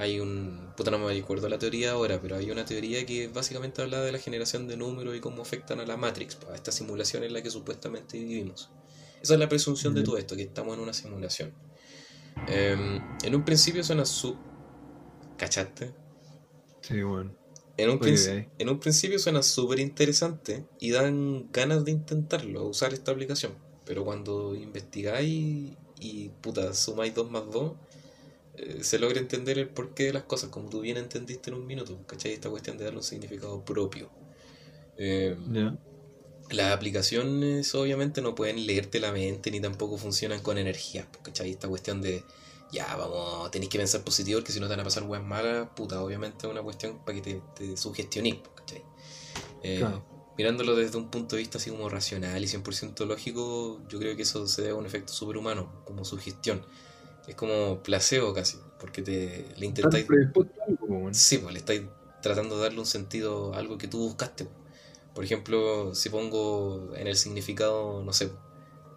Hay 0.00 0.18
un. 0.18 0.72
Puta, 0.78 0.90
no 0.90 0.98
me 0.98 1.18
acuerdo 1.18 1.46
la 1.50 1.58
teoría 1.58 1.92
ahora, 1.92 2.18
pero 2.22 2.36
hay 2.36 2.50
una 2.50 2.64
teoría 2.64 3.04
que 3.04 3.28
básicamente 3.28 3.82
habla 3.82 4.00
de 4.00 4.12
la 4.12 4.18
generación 4.18 4.66
de 4.66 4.78
números 4.78 5.14
y 5.14 5.20
cómo 5.20 5.42
afectan 5.42 5.78
a 5.78 5.84
la 5.84 5.98
Matrix, 5.98 6.38
a 6.50 6.54
esta 6.54 6.72
simulación 6.72 7.22
en 7.22 7.34
la 7.34 7.42
que 7.42 7.50
supuestamente 7.50 8.18
vivimos. 8.18 8.70
Esa 9.20 9.34
es 9.34 9.40
la 9.40 9.48
presunción 9.48 9.94
de 9.94 10.02
todo 10.02 10.16
esto, 10.16 10.36
que 10.36 10.42
estamos 10.42 10.74
en 10.74 10.80
una 10.80 10.94
simulación. 10.94 11.52
Em, 12.48 13.02
en 13.22 13.34
un 13.34 13.44
principio 13.44 13.84
suena 13.84 14.06
su. 14.06 14.38
¿Cachaste? 15.36 15.92
Sí, 16.80 17.02
bueno. 17.02 17.36
En 17.76 17.90
un, 17.90 18.00
en 18.58 18.68
un 18.70 18.80
principio 18.80 19.18
suena 19.18 19.42
súper 19.42 19.80
interesante 19.80 20.64
y 20.78 20.92
dan 20.92 21.50
ganas 21.52 21.84
de 21.84 21.90
intentarlo, 21.90 22.66
usar 22.66 22.94
esta 22.94 23.12
aplicación. 23.12 23.52
Pero 23.84 24.04
cuando 24.04 24.54
investigáis 24.54 25.76
y 26.00 26.28
puta, 26.40 26.72
sumáis 26.72 27.14
2 27.14 27.30
más 27.30 27.44
2 27.50 27.72
eh, 28.62 28.84
se 28.84 28.98
logra 28.98 29.18
entender 29.18 29.58
el 29.58 29.68
porqué 29.68 30.04
de 30.04 30.12
las 30.12 30.24
cosas, 30.24 30.50
como 30.50 30.68
tú 30.68 30.80
bien 30.80 30.98
entendiste 30.98 31.50
en 31.50 31.56
un 31.56 31.66
minuto, 31.66 31.98
¿cachai? 32.06 32.32
Esta 32.32 32.50
cuestión 32.50 32.76
de 32.76 32.84
darle 32.84 32.98
un 32.98 33.04
significado 33.04 33.64
propio. 33.64 34.10
Eh, 34.98 35.34
las 36.50 36.72
aplicaciones 36.72 37.74
obviamente 37.74 38.20
no 38.20 38.34
pueden 38.34 38.66
leerte 38.66 39.00
la 39.00 39.12
mente 39.12 39.50
ni 39.50 39.60
tampoco 39.60 39.96
funcionan 39.96 40.40
con 40.40 40.58
energía, 40.58 41.08
¿cachai? 41.22 41.52
Esta 41.52 41.68
cuestión 41.68 42.02
de, 42.02 42.22
ya, 42.70 42.94
vamos, 42.96 43.50
tenéis 43.50 43.70
que 43.70 43.78
pensar 43.78 44.02
positivo 44.02 44.40
porque 44.40 44.52
si 44.52 44.60
no 44.60 44.66
te 44.66 44.72
van 44.72 44.80
a 44.80 44.84
pasar 44.84 45.04
weas 45.04 45.24
malas, 45.24 45.68
puta, 45.74 46.02
obviamente 46.02 46.46
es 46.46 46.52
una 46.52 46.62
cuestión 46.62 46.98
para 47.04 47.14
que 47.14 47.22
te, 47.22 47.42
te 47.54 47.76
sugestiones, 47.78 48.40
¿cachai? 48.54 48.82
Eh, 49.62 49.86
mirándolo 50.36 50.76
desde 50.76 50.98
un 50.98 51.08
punto 51.08 51.36
de 51.36 51.42
vista 51.42 51.56
así 51.56 51.70
como 51.70 51.88
racional 51.88 52.42
y 52.42 52.46
100% 52.46 53.06
lógico, 53.06 53.80
yo 53.88 53.98
creo 53.98 54.16
que 54.16 54.22
eso 54.22 54.46
se 54.46 54.62
debe 54.62 54.74
a 54.74 54.76
un 54.76 54.84
efecto 54.84 55.14
superhumano, 55.14 55.82
como 55.86 56.04
sugestión 56.04 56.62
es 57.26 57.34
como 57.34 57.82
placebo 57.82 58.34
casi, 58.34 58.58
porque 58.78 59.02
te 59.02 59.46
le 59.56 59.66
intentáis. 59.66 60.06
Sí, 61.12 61.38
pues 61.38 61.52
le 61.52 61.58
estáis 61.58 61.82
tratando 62.22 62.56
de 62.56 62.62
darle 62.62 62.80
un 62.80 62.86
sentido 62.86 63.54
a 63.54 63.58
algo 63.58 63.78
que 63.78 63.88
tú 63.88 63.98
buscaste. 63.98 64.48
Por 65.14 65.24
ejemplo, 65.24 65.94
si 65.94 66.08
pongo 66.08 66.94
en 66.94 67.06
el 67.06 67.16
significado, 67.16 68.02
no 68.04 68.12
sé, 68.12 68.30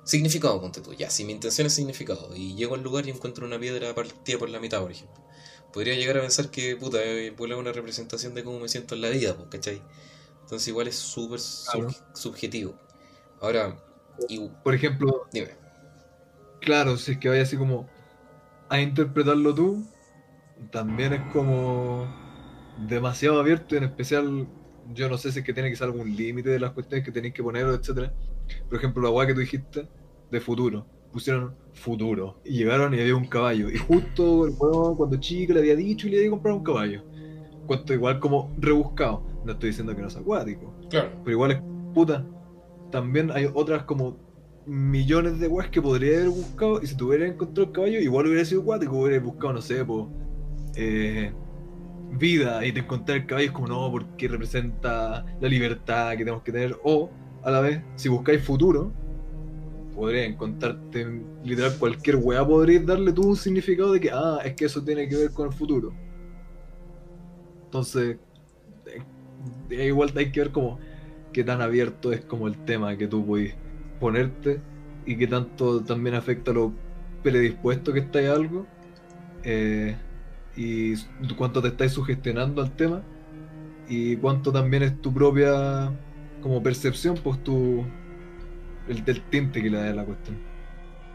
significado, 0.04 0.60
ponte 0.62 0.82
tú, 0.82 0.94
ya, 0.94 1.10
si 1.10 1.24
mi 1.26 1.34
intención 1.34 1.68
es 1.68 1.74
significado 1.74 2.36
y 2.36 2.56
llego 2.56 2.76
al 2.76 2.84
lugar 2.84 3.08
y 3.08 3.10
encuentro 3.10 3.46
una 3.46 3.60
piedra 3.60 3.94
partida 3.96 4.38
por 4.38 4.50
la 4.50 4.60
mitad, 4.60 4.82
por 4.82 4.92
ejemplo, 4.92 5.24
podría 5.72 5.96
llegar 5.96 6.18
a 6.18 6.22
pensar 6.22 6.50
que, 6.50 6.76
puta, 6.76 7.04
eh, 7.04 7.32
vuelve 7.32 7.56
una 7.56 7.72
representación 7.72 8.34
de 8.34 8.44
cómo 8.44 8.60
me 8.60 8.70
siento 8.70 8.96
en 8.96 9.02
la 9.02 9.10
vida, 9.10 9.36
pues, 9.36 9.50
¿cachai? 9.50 9.82
Entonces 10.42 10.68
igual 10.68 10.88
es 10.88 10.96
súper 10.96 11.40
subjetivo. 11.40 12.78
Ahora, 13.42 13.76
por 14.64 14.76
ejemplo, 14.76 15.28
dime. 15.32 15.56
Claro, 16.60 16.98
si 16.98 17.14
es 17.14 17.18
que 17.18 17.30
vaya 17.30 17.42
así 17.42 17.58
como 17.58 17.90
a 18.70 18.82
interpretarlo 18.82 19.54
tú, 19.54 19.86
también 20.72 21.14
es 21.14 21.22
como 21.32 22.08
demasiado 22.88 23.40
abierto, 23.40 23.76
en 23.76 23.84
especial, 23.84 24.48
yo 24.94 25.10
no 25.10 25.18
sé 25.18 25.32
si 25.32 25.40
es 25.40 25.46
que 25.46 25.54
tiene 25.54 25.70
que 25.70 25.76
ser 25.76 25.88
algún 25.88 26.16
límite 26.16 26.50
de 26.50 26.60
las 26.60 26.72
cuestiones 26.72 27.06
que 27.06 27.12
tenéis 27.12 27.34
que 27.34 27.44
poner, 27.44 27.66
etcétera. 27.68 28.14
Por 28.68 28.78
ejemplo, 28.78 29.04
la 29.04 29.10
weá 29.10 29.28
que 29.28 29.34
tú 29.34 29.40
dijiste 29.40 29.88
de 30.32 30.40
futuro, 30.42 30.86
pusieron 31.12 31.56
futuro 31.74 32.42
y 32.44 32.58
llegaron 32.58 32.94
y 32.94 33.00
había 33.00 33.16
un 33.16 33.28
caballo. 33.28 33.70
Y 33.70 33.78
justo 33.78 34.46
el 34.46 34.54
juego 34.54 34.98
cuando 34.98 35.18
chico 35.18 35.54
le 35.54 35.60
había 35.60 35.76
dicho 35.76 36.08
y 36.08 36.12
le 36.12 36.18
había 36.18 36.32
comprado 36.32 36.58
un 36.58 36.64
caballo. 36.64 37.04
Cuanto 37.68 37.94
igual 37.94 38.20
como 38.20 38.54
rebuscado. 38.58 39.24
No 39.46 39.54
estoy 39.54 39.70
diciendo 39.70 39.96
que 39.96 40.02
no 40.02 40.08
es 40.08 40.18
acuático. 40.18 40.74
Claro. 40.90 41.12
Pero 41.24 41.32
igual 41.32 41.52
es 41.52 41.62
puta. 41.94 42.26
También 42.92 43.32
hay 43.32 43.50
otras 43.54 43.84
como 43.84 44.18
millones 44.66 45.40
de 45.40 45.48
weas 45.48 45.70
que 45.70 45.82
podría 45.82 46.18
haber 46.18 46.30
buscado 46.30 46.82
y 46.82 46.88
si 46.88 46.96
tuviera 46.96 47.28
encontrado 47.28 47.68
el 47.68 47.74
caballo, 47.74 48.00
igual 48.00 48.28
hubiera 48.28 48.46
sido 48.46 48.62
acuático, 48.62 48.98
hubiera 48.98 49.24
buscado, 49.24 49.54
no 49.54 49.62
sé, 49.62 49.84
pues, 49.86 50.08
vida 52.18 52.66
y 52.66 52.72
te 52.72 52.80
encontrar 52.80 53.18
el 53.20 53.26
caballo 53.26 53.48
es 53.48 53.52
como 53.52 53.68
no, 53.68 53.92
porque 53.92 54.28
representa 54.28 55.26
la 55.40 55.48
libertad 55.48 56.12
que 56.12 56.18
tenemos 56.20 56.44
que 56.44 56.52
tener. 56.52 56.78
O 56.84 57.10
a 57.44 57.52
la 57.52 57.60
vez, 57.62 57.82
si 57.96 58.10
buscáis 58.10 58.44
futuro, 58.44 58.92
podría 59.96 60.26
encontrarte 60.26 61.22
literal 61.44 61.74
cualquier 61.78 62.18
wea, 62.18 62.46
podrías 62.46 62.86
darle 62.86 63.12
tú 63.14 63.28
un 63.28 63.36
significado 63.36 63.94
de 63.94 64.00
que, 64.00 64.12
ah, 64.12 64.40
es 64.44 64.54
que 64.54 64.66
eso 64.66 64.84
tiene 64.84 65.08
que 65.08 65.16
ver 65.16 65.32
con 65.32 65.48
el 65.48 65.54
futuro. 65.54 65.94
Entonces, 67.66 68.18
eh, 69.70 69.86
igual 69.88 70.12
hay 70.16 70.32
que 70.32 70.40
ver 70.42 70.52
como 70.52 70.80
qué 71.32 71.44
tan 71.44 71.62
abierto 71.62 72.12
es 72.12 72.22
como 72.22 72.48
el 72.48 72.58
tema 72.66 72.96
que 72.96 73.08
tú 73.08 73.26
puedes 73.26 73.56
ponerte 74.04 74.60
y 75.06 75.16
qué 75.16 75.28
tanto 75.28 75.82
también 75.82 76.16
afecta 76.16 76.52
lo 76.52 76.74
predispuesto 77.24 77.94
que 77.94 78.00
estáis 78.00 78.28
a 78.28 78.34
algo 78.34 78.68
eh, 79.44 79.96
y 80.58 80.96
cuánto 81.38 81.62
te 81.62 81.70
estáis 81.70 81.94
sugestionando 81.94 82.62
al 82.62 82.76
tema 82.76 83.02
y 83.88 84.18
cuánto 84.18 84.52
también 84.52 84.84
es 84.84 85.02
tu 85.02 85.14
propia 85.14 85.90
como 86.42 86.62
percepción, 86.62 87.16
pues 87.16 87.42
tu 87.46 87.86
el 88.90 89.06
del 89.06 89.22
tinte 89.30 89.64
que 89.64 89.70
le 89.70 89.78
da 89.78 89.94
la 89.94 90.04
cuestión. 90.04 90.38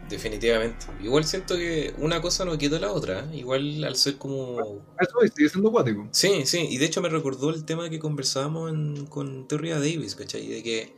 Definitivamente. 0.09 0.87
Igual 1.03 1.25
siento 1.25 1.57
que 1.57 1.93
una 1.99 2.23
cosa 2.23 2.47
no 2.47 2.57
quita 2.57 2.79
la 2.79 2.91
otra. 2.91 3.21
¿eh? 3.21 3.37
Igual 3.37 3.85
al 3.85 3.97
ser 3.97 4.17
como. 4.17 4.59
Eso 4.99 5.23
es, 5.23 5.35
sigue 5.37 5.51
siendo 5.51 5.69
acuático. 5.69 6.09
Sí, 6.13 6.47
sí. 6.47 6.67
Y 6.71 6.79
de 6.79 6.87
hecho 6.87 7.03
me 7.03 7.11
recordó 7.11 7.51
el 7.51 7.67
tema 7.67 7.91
que 7.91 7.99
conversábamos 7.99 8.73
con 9.11 9.47
Teoría 9.47 9.75
Davis, 9.75 10.15
¿cachai? 10.15 10.47
De 10.47 10.63
que 10.63 10.95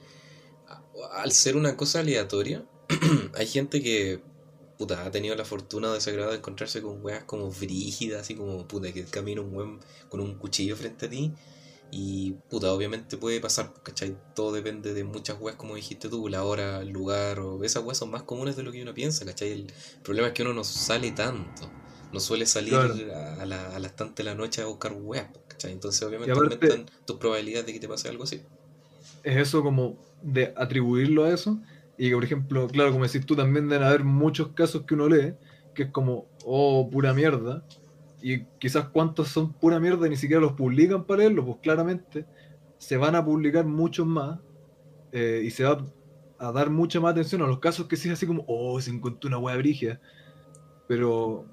al 1.12 1.32
ser 1.32 1.56
una 1.56 1.76
cosa 1.76 2.00
aleatoria, 2.00 2.64
hay 3.34 3.46
gente 3.46 3.82
que 3.82 4.22
puta, 4.80 5.04
ha 5.04 5.10
tenido 5.10 5.36
la 5.36 5.44
fortuna 5.44 5.92
desagrada 5.92 6.30
de 6.30 6.38
encontrarse 6.38 6.80
con 6.80 7.04
weas 7.04 7.24
como 7.24 7.50
frígidas, 7.52 8.22
así 8.22 8.34
como 8.34 8.66
puta, 8.66 8.90
que 8.90 9.04
camina 9.04 9.42
un 9.42 9.54
weón 9.54 9.80
con 10.08 10.20
un 10.20 10.36
cuchillo 10.36 10.74
frente 10.74 11.04
a 11.04 11.10
ti. 11.10 11.34
Y 11.90 12.32
puta, 12.48 12.72
obviamente 12.72 13.18
puede 13.18 13.40
pasar, 13.40 13.74
¿cachai? 13.82 14.16
Todo 14.34 14.52
depende 14.52 14.94
de 14.94 15.04
muchas 15.04 15.38
weas, 15.38 15.58
como 15.58 15.74
dijiste 15.74 16.08
tú, 16.08 16.28
la 16.28 16.44
hora, 16.44 16.80
el 16.80 16.88
lugar, 16.88 17.40
o 17.40 17.62
esas 17.62 17.84
weas 17.84 17.98
son 17.98 18.10
más 18.10 18.22
comunes 18.22 18.56
de 18.56 18.62
lo 18.62 18.72
que 18.72 18.80
uno 18.80 18.94
piensa, 18.94 19.26
¿cachai? 19.26 19.52
El 19.52 19.72
problema 20.02 20.28
es 20.28 20.34
que 20.34 20.42
uno 20.42 20.54
no 20.54 20.64
sale 20.64 21.10
tanto, 21.10 21.70
no 22.10 22.18
suele 22.18 22.46
salir 22.46 22.74
a, 22.74 23.44
la, 23.44 23.76
a 23.76 23.78
las 23.78 23.94
tantas 23.96 24.16
de 24.16 24.24
la 24.24 24.34
noche 24.34 24.62
a 24.62 24.64
buscar 24.64 24.94
weas, 24.94 25.28
¿cachai? 25.46 25.72
Entonces 25.72 26.00
obviamente 26.02 26.32
aumentan 26.32 26.86
tus 27.04 27.18
probabilidades 27.18 27.66
de 27.66 27.74
que 27.74 27.80
te 27.80 27.88
pase 27.88 28.08
algo 28.08 28.24
así. 28.24 28.40
Es 29.22 29.36
eso 29.36 29.62
como 29.62 29.98
de 30.22 30.52
atribuirlo 30.56 31.24
a 31.24 31.30
eso. 31.30 31.60
Y 31.96 32.08
que, 32.08 32.14
por 32.14 32.24
ejemplo, 32.24 32.68
claro, 32.68 32.92
como 32.92 33.04
decís 33.04 33.26
tú, 33.26 33.36
también 33.36 33.68
deben 33.68 33.86
haber 33.86 34.04
muchos 34.04 34.48
casos 34.48 34.82
que 34.82 34.94
uno 34.94 35.08
lee, 35.08 35.34
que 35.74 35.84
es 35.84 35.90
como, 35.90 36.26
oh, 36.44 36.88
pura 36.90 37.12
mierda. 37.12 37.64
Y 38.22 38.44
quizás 38.58 38.88
cuántos 38.88 39.28
son 39.28 39.52
pura 39.52 39.80
mierda 39.80 40.06
y 40.06 40.10
ni 40.10 40.16
siquiera 40.16 40.40
los 40.40 40.52
publican 40.52 41.04
para 41.04 41.20
leerlo, 41.20 41.44
pues 41.44 41.58
claramente 41.62 42.26
se 42.78 42.96
van 42.96 43.14
a 43.14 43.24
publicar 43.24 43.66
muchos 43.66 44.06
más 44.06 44.38
eh, 45.12 45.42
y 45.44 45.50
se 45.50 45.64
va 45.64 45.84
a 46.38 46.52
dar 46.52 46.70
mucha 46.70 47.00
más 47.00 47.12
atención 47.12 47.42
a 47.42 47.46
los 47.46 47.58
casos 47.58 47.86
que 47.86 47.96
sí 47.96 48.08
es 48.08 48.14
así 48.14 48.26
como, 48.26 48.44
oh, 48.46 48.80
se 48.80 48.90
encontró 48.90 49.28
una 49.28 49.38
wea 49.38 49.56
brigia. 49.56 50.00
Pero 50.88 51.44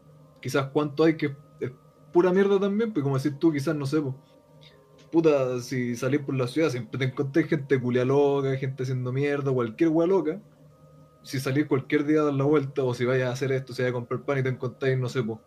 quizás 0.42 0.68
cuánto 0.68 1.04
hay 1.04 1.18
que 1.18 1.36
es 1.60 1.72
pura 2.14 2.32
mierda 2.32 2.60
también, 2.60 2.94
pues 2.94 3.04
como 3.04 3.18
decís 3.18 3.38
tú, 3.38 3.52
quizás 3.52 3.76
no 3.76 3.86
sé, 3.86 4.02
pues, 4.02 4.16
puta, 5.12 5.60
si 5.62 5.96
salís 5.96 6.22
por 6.22 6.36
la 6.36 6.48
ciudad 6.48 6.70
siempre 6.70 7.00
te 7.00 7.06
encontré 7.06 7.44
gente 7.44 7.80
culia 7.80 8.06
loca, 8.06 8.56
gente 8.58 8.84
haciendo 8.84 9.12
mierda, 9.12 9.52
cualquier 9.52 9.90
wea 9.90 10.08
loca. 10.08 10.42
Si 11.24 11.40
salís 11.40 11.66
cualquier 11.66 12.06
día 12.06 12.22
a 12.22 12.26
dar 12.26 12.34
la 12.34 12.46
vuelta, 12.46 12.84
o 12.84 12.94
si 12.94 13.06
vayas 13.06 13.30
a 13.30 13.34
hacer 13.34 13.52
esto, 13.52 13.74
si 13.74 13.82
vayas 13.82 13.92
a 13.92 14.00
comprar 14.00 14.22
pan 14.24 14.40
y 14.40 14.44
te 14.44 14.50
encontráis, 14.50 14.98
no 14.98 15.10
sé, 15.10 15.24
pues, 15.24 15.40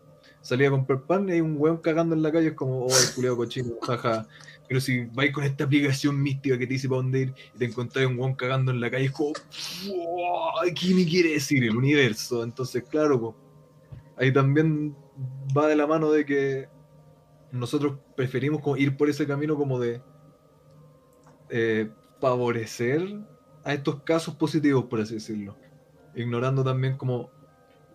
salís 0.42 0.68
a 0.68 0.70
comprar 0.70 1.02
pan 1.02 1.28
y 1.28 1.32
hay 1.32 1.40
un 1.40 1.56
weón 1.56 1.78
cagando 1.78 2.14
en 2.14 2.22
la 2.22 2.30
calle, 2.30 2.48
es 2.48 2.54
como, 2.54 2.84
oh, 2.84 2.88
el 2.88 3.14
culiado 3.14 3.36
cochino, 3.36 3.74
jaja. 3.82 4.26
Pero 4.68 4.80
si 4.80 5.04
vais 5.06 5.32
con 5.32 5.44
esta 5.44 5.64
aplicación 5.64 6.22
mística 6.22 6.56
que 6.58 6.66
te 6.66 6.74
dice 6.74 6.88
para 6.88 7.02
dónde 7.02 7.20
ir 7.20 7.34
y 7.54 7.58
te 7.58 7.64
encontráis 7.64 8.08
un 8.08 8.18
weón 8.18 8.34
cagando 8.34 8.70
en 8.70 8.80
la 8.80 8.90
calle, 8.90 9.06
es 9.06 9.12
como, 9.12 9.32
¿qué 9.32 10.94
me 10.94 11.04
quiere 11.06 11.32
decir 11.32 11.64
el 11.64 11.76
universo? 11.76 12.44
Entonces, 12.44 12.84
claro, 12.88 13.34
ahí 14.16 14.32
también 14.32 14.94
va 15.56 15.66
de 15.66 15.76
la 15.76 15.86
mano 15.86 16.10
de 16.12 16.24
que 16.24 16.68
nosotros 17.52 17.98
preferimos 18.16 18.62
ir 18.78 18.96
por 18.96 19.08
ese 19.08 19.26
camino 19.26 19.56
como 19.56 19.78
de 19.78 20.02
eh, 21.48 21.90
favorecer 22.20 23.20
a 23.64 23.74
estos 23.74 24.02
casos 24.02 24.34
positivos, 24.34 24.84
por 24.84 25.00
así 25.00 25.14
decirlo. 25.14 25.56
Ignorando 26.14 26.64
también 26.64 26.96
como 26.96 27.30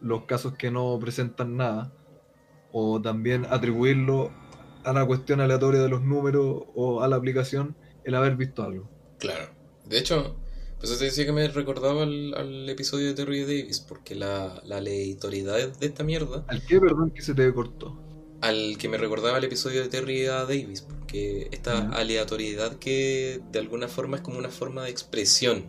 los 0.02 0.24
casos 0.24 0.54
que 0.54 0.72
no 0.72 0.98
presentan 1.00 1.58
nada. 1.58 1.94
O 2.72 3.02
también 3.02 3.46
atribuirlo 3.50 4.32
a 4.84 4.94
la 4.94 5.06
cuestión 5.06 5.40
aleatoria 5.40 5.82
de 5.82 5.90
los 5.90 6.02
números 6.02 6.64
o 6.76 7.02
a 7.02 7.08
la 7.08 7.16
aplicación 7.16 7.76
el 8.04 8.16
haber 8.16 8.36
visto 8.36 8.64
algo. 8.64 8.90
Claro. 9.18 9.50
De 9.86 9.98
hecho, 9.98 10.36
pues 10.78 10.98
te 11.00 11.06
decía 11.06 11.26
que 11.26 11.32
me 11.32 11.48
recordaba 11.48 12.04
al, 12.04 12.70
episodio 12.70 13.08
de 13.08 13.14
Terry 13.14 13.42
Davis, 13.42 13.80
porque 13.80 14.14
la, 14.14 14.62
la 14.66 14.78
aleatoriedad 14.78 15.70
de 15.78 15.86
esta 15.86 16.04
mierda. 16.04 16.44
¿Al 16.48 16.64
qué, 16.66 16.80
perdón, 16.80 17.12
que 17.12 17.22
se 17.22 17.34
te 17.34 17.52
cortó? 17.54 18.05
Al 18.42 18.78
que 18.78 18.90
me 18.90 18.98
recordaba 18.98 19.38
el 19.38 19.44
episodio 19.44 19.82
de 19.82 19.90
Terry 19.90 20.26
A. 20.28 20.46
Davis, 20.46 20.82
porque 20.82 21.50
esta 21.52 21.90
aleatoriedad 21.90 22.78
que 22.78 23.42
de 23.52 23.60
alguna 23.60 23.88
forma 23.88 24.18
es 24.18 24.24
como 24.24 24.38
una 24.38 24.50
forma 24.50 24.84
de 24.84 24.92
expresión 24.92 25.66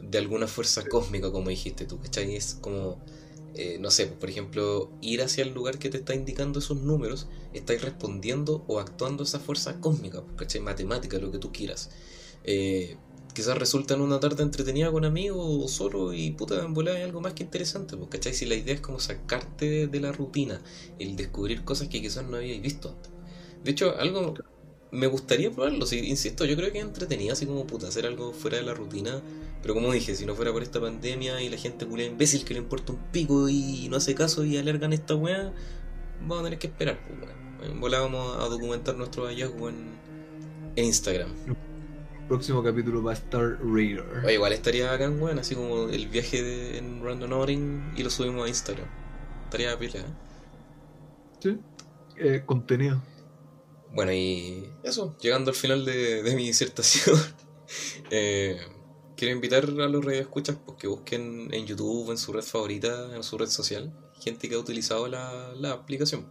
de 0.00 0.18
alguna 0.18 0.46
fuerza 0.46 0.84
cósmica, 0.86 1.30
como 1.32 1.50
dijiste 1.50 1.84
tú, 1.84 2.00
¿cachai? 2.00 2.36
Es 2.36 2.54
como, 2.60 2.98
eh, 3.54 3.78
no 3.80 3.90
sé, 3.90 4.06
por 4.06 4.30
ejemplo, 4.30 4.90
ir 5.00 5.22
hacia 5.22 5.42
el 5.42 5.52
lugar 5.52 5.78
que 5.78 5.90
te 5.90 5.98
está 5.98 6.14
indicando 6.14 6.60
esos 6.60 6.78
números, 6.78 7.26
estáis 7.52 7.82
respondiendo 7.82 8.64
o 8.68 8.78
actuando 8.78 9.24
esa 9.24 9.40
fuerza 9.40 9.80
cósmica, 9.80 10.22
¿cachai? 10.36 10.60
Matemática, 10.60 11.18
lo 11.18 11.32
que 11.32 11.38
tú 11.38 11.52
quieras. 11.52 11.90
Eh, 12.44 12.96
quizás 13.38 13.56
resulta 13.56 13.94
en 13.94 14.00
una 14.00 14.18
tarde 14.18 14.42
entretenida 14.42 14.90
con 14.90 15.04
amigos 15.04 15.46
o 15.46 15.68
solo 15.68 16.12
y 16.12 16.32
puta, 16.32 16.64
en 16.64 16.74
volar 16.74 16.96
hay 16.96 17.02
algo 17.02 17.20
más 17.20 17.34
que 17.34 17.44
interesante, 17.44 17.96
pues, 17.96 18.10
¿cachai? 18.10 18.34
Si 18.34 18.46
la 18.46 18.56
idea 18.56 18.74
es 18.74 18.80
como 18.80 18.98
sacarte 18.98 19.86
de, 19.86 20.00
la 20.00 20.10
rutina, 20.10 20.60
el 20.98 21.14
descubrir 21.14 21.62
cosas 21.62 21.86
que 21.86 22.02
quizás 22.02 22.26
no 22.26 22.38
habíais 22.38 22.60
visto 22.60 22.88
antes. 22.88 23.12
De 23.62 23.70
hecho, 23.70 23.96
algo 23.96 24.34
me 24.90 25.06
gustaría 25.06 25.52
probarlo, 25.52 25.86
si, 25.86 26.00
insisto, 26.00 26.46
yo 26.46 26.56
creo 26.56 26.72
que 26.72 26.78
es 26.78 26.84
entretenido 26.84 27.32
así 27.32 27.46
como 27.46 27.64
puta, 27.64 27.86
hacer 27.86 28.06
algo 28.06 28.32
fuera 28.32 28.56
de 28.56 28.64
la 28.64 28.74
rutina, 28.74 29.22
pero 29.62 29.72
como 29.72 29.92
dije, 29.92 30.16
si 30.16 30.26
no 30.26 30.34
fuera 30.34 30.52
por 30.52 30.64
esta 30.64 30.80
pandemia 30.80 31.40
y 31.40 31.48
la 31.48 31.58
gente 31.58 31.86
culia 31.86 32.06
imbécil 32.06 32.44
que 32.44 32.54
le 32.54 32.60
importa 32.60 32.92
un 32.92 32.98
pico 33.12 33.48
y 33.48 33.86
no 33.88 33.98
hace 33.98 34.16
caso 34.16 34.44
y 34.44 34.56
alargan 34.56 34.92
esta 34.92 35.14
weá, 35.14 35.54
vamos 36.22 36.40
a 36.40 36.42
tener 36.42 36.58
que 36.58 36.66
esperar, 36.66 36.98
pues, 37.60 37.78
volar 37.78 38.00
vamos 38.00 38.36
a 38.36 38.48
documentar 38.48 38.96
nuestro 38.96 39.26
hallazgo 39.26 39.68
en, 39.68 39.76
en 40.74 40.84
Instagram 40.86 41.30
próximo 42.28 42.62
capítulo 42.62 43.02
va 43.02 43.12
a 43.12 43.14
estar 43.14 43.58
Raider. 43.62 44.04
igual 44.30 44.52
estaría 44.52 44.92
acá, 44.92 45.10
weón, 45.10 45.38
así 45.38 45.54
como 45.54 45.88
el 45.88 46.08
viaje 46.08 46.42
de, 46.42 46.78
en 46.78 47.02
Random 47.02 47.32
Outing 47.32 47.94
y 47.96 48.02
lo 48.02 48.10
subimos 48.10 48.44
a 48.44 48.48
Instagram. 48.48 48.86
Estaría 49.44 49.78
pila, 49.78 50.00
¿eh? 50.00 50.04
Sí, 51.40 51.58
eh, 52.16 52.42
contenido. 52.44 53.02
Bueno, 53.94 54.12
y 54.12 54.70
eso, 54.82 55.16
llegando 55.20 55.50
al 55.50 55.56
final 55.56 55.84
de, 55.84 56.22
de 56.22 56.36
mi 56.36 56.46
disertación, 56.46 57.16
eh, 58.10 58.60
quiero 59.16 59.34
invitar 59.34 59.64
a 59.64 59.88
los 59.88 60.04
radioescuchas 60.04 60.56
pues, 60.64 60.76
que 60.76 60.86
busquen 60.86 61.48
en 61.52 61.66
YouTube, 61.66 62.10
en 62.10 62.18
su 62.18 62.32
red 62.32 62.42
favorita, 62.42 63.16
en 63.16 63.22
su 63.22 63.38
red 63.38 63.48
social, 63.48 63.90
gente 64.20 64.48
que 64.48 64.54
ha 64.54 64.58
utilizado 64.58 65.08
la, 65.08 65.54
la 65.54 65.72
aplicación. 65.72 66.26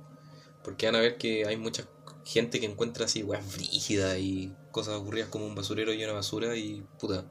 Porque 0.64 0.86
van 0.86 0.96
a 0.96 1.00
ver 1.00 1.18
que 1.18 1.46
hay 1.46 1.58
muchas 1.58 1.88
gente 2.28 2.60
que 2.60 2.66
encuentra 2.66 3.06
así 3.06 3.24
weas 3.24 3.46
frígidas 3.46 4.20
y 4.20 4.52
cosas 4.78 4.94
aburridas 4.94 5.30
como 5.30 5.48
un 5.48 5.56
basurero 5.56 5.92
y 5.92 6.04
una 6.04 6.14
basura 6.14 6.56
y 6.56 6.84
puta. 7.00 7.26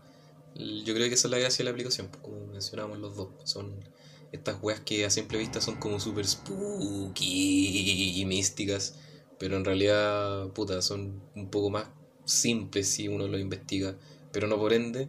Yo 0.56 0.94
creo 0.94 1.08
que 1.08 1.14
esa 1.14 1.28
es 1.28 1.30
la 1.30 1.38
gracia 1.38 1.58
de 1.58 1.64
la 1.66 1.70
aplicación, 1.70 2.08
pues, 2.08 2.20
como 2.24 2.44
mencionábamos 2.46 2.98
los 2.98 3.14
dos. 3.14 3.28
Son 3.44 3.72
estas 4.32 4.60
weas 4.60 4.80
que 4.80 5.04
a 5.04 5.10
simple 5.10 5.38
vista 5.38 5.60
son 5.60 5.76
como 5.76 6.00
super 6.00 6.26
spooky 6.26 8.20
y 8.20 8.24
místicas, 8.24 8.96
pero 9.38 9.56
en 9.56 9.64
realidad, 9.64 10.48
puta, 10.48 10.82
son 10.82 11.22
un 11.36 11.48
poco 11.48 11.70
más 11.70 11.88
simples 12.24 12.88
si 12.88 13.06
uno 13.06 13.28
lo 13.28 13.38
investiga, 13.38 13.96
pero 14.32 14.48
no 14.48 14.58
por 14.58 14.72
ende 14.72 15.08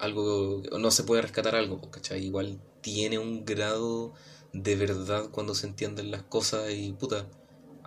algo, 0.00 0.60
no 0.76 0.90
se 0.90 1.04
puede 1.04 1.22
rescatar 1.22 1.54
algo, 1.54 1.78
pues, 1.78 1.92
¿cachai? 1.92 2.24
Igual 2.24 2.60
tiene 2.80 3.18
un 3.18 3.44
grado 3.44 4.12
de 4.52 4.74
verdad 4.74 5.30
cuando 5.30 5.54
se 5.54 5.68
entienden 5.68 6.10
las 6.10 6.24
cosas 6.24 6.72
y 6.72 6.92
puta, 6.94 7.28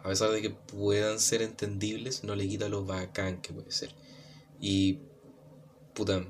a 0.07 0.09
pesar 0.09 0.31
de 0.31 0.41
que 0.41 0.51
puedan 0.51 1.19
ser 1.19 1.41
entendibles, 1.41 2.23
no 2.23 2.33
le 2.33 2.47
quita 2.47 2.69
lo 2.69 2.85
bacán 2.85 3.41
que 3.41 3.51
puede 3.51 3.71
ser. 3.71 3.93
Y 4.57 4.99
puta, 5.93 6.23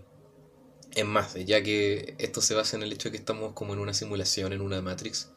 es 0.96 1.06
más, 1.06 1.36
ya 1.46 1.62
que 1.62 2.16
esto 2.18 2.42
se 2.42 2.56
basa 2.56 2.76
en 2.76 2.82
el 2.82 2.92
hecho 2.92 3.10
de 3.10 3.12
que 3.12 3.18
estamos 3.18 3.54
como 3.54 3.74
en 3.74 3.80
una 3.80 3.94
simulación, 3.94 4.52
en 4.52 4.62
una 4.62 4.82
Matrix, 4.82 5.30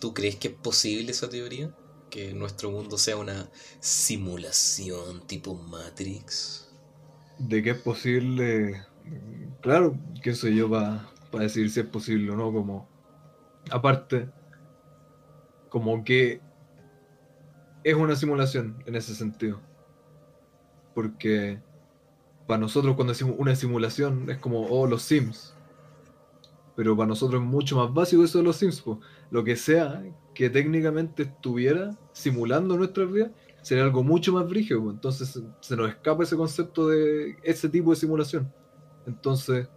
¿tú 0.00 0.14
crees 0.14 0.34
que 0.34 0.48
es 0.48 0.54
posible 0.54 1.12
esa 1.12 1.30
teoría? 1.30 1.72
Que 2.10 2.34
nuestro 2.34 2.72
mundo 2.72 2.98
sea 2.98 3.18
una 3.18 3.48
simulación 3.78 5.24
tipo 5.28 5.54
Matrix. 5.54 6.68
De 7.38 7.62
que 7.62 7.70
es 7.70 7.78
posible, 7.78 8.84
claro, 9.60 9.96
que 10.24 10.34
soy 10.34 10.56
yo 10.56 10.68
para 10.68 11.08
decir 11.38 11.70
si 11.70 11.78
es 11.78 11.86
posible 11.86 12.32
o 12.32 12.36
no, 12.36 12.52
como 12.52 12.88
aparte, 13.70 14.28
como 15.68 16.02
que 16.02 16.40
es 17.86 17.94
una 17.94 18.16
simulación 18.16 18.82
en 18.84 18.96
ese 18.96 19.14
sentido. 19.14 19.60
Porque 20.92 21.60
para 22.48 22.58
nosotros 22.58 22.96
cuando 22.96 23.12
decimos 23.12 23.36
una 23.38 23.54
simulación 23.54 24.28
es 24.28 24.38
como, 24.38 24.66
oh, 24.66 24.88
los 24.88 25.02
Sims. 25.02 25.54
Pero 26.74 26.96
para 26.96 27.06
nosotros 27.06 27.40
es 27.40 27.46
mucho 27.46 27.76
más 27.76 27.94
básico 27.94 28.24
eso 28.24 28.38
de 28.38 28.44
los 28.44 28.56
Sims. 28.56 28.82
Lo 29.30 29.44
que 29.44 29.54
sea 29.54 30.02
que 30.34 30.50
técnicamente 30.50 31.22
estuviera 31.22 31.96
simulando 32.12 32.76
nuestras 32.76 33.10
vidas 33.12 33.30
sería 33.62 33.84
algo 33.84 34.02
mucho 34.02 34.32
más 34.32 34.48
brígido. 34.48 34.90
Entonces 34.90 35.40
se 35.60 35.76
nos 35.76 35.88
escapa 35.88 36.24
ese 36.24 36.36
concepto 36.36 36.88
de 36.88 37.36
ese 37.44 37.68
tipo 37.68 37.90
de 37.90 37.96
simulación. 37.96 38.52
Entonces, 39.06 39.68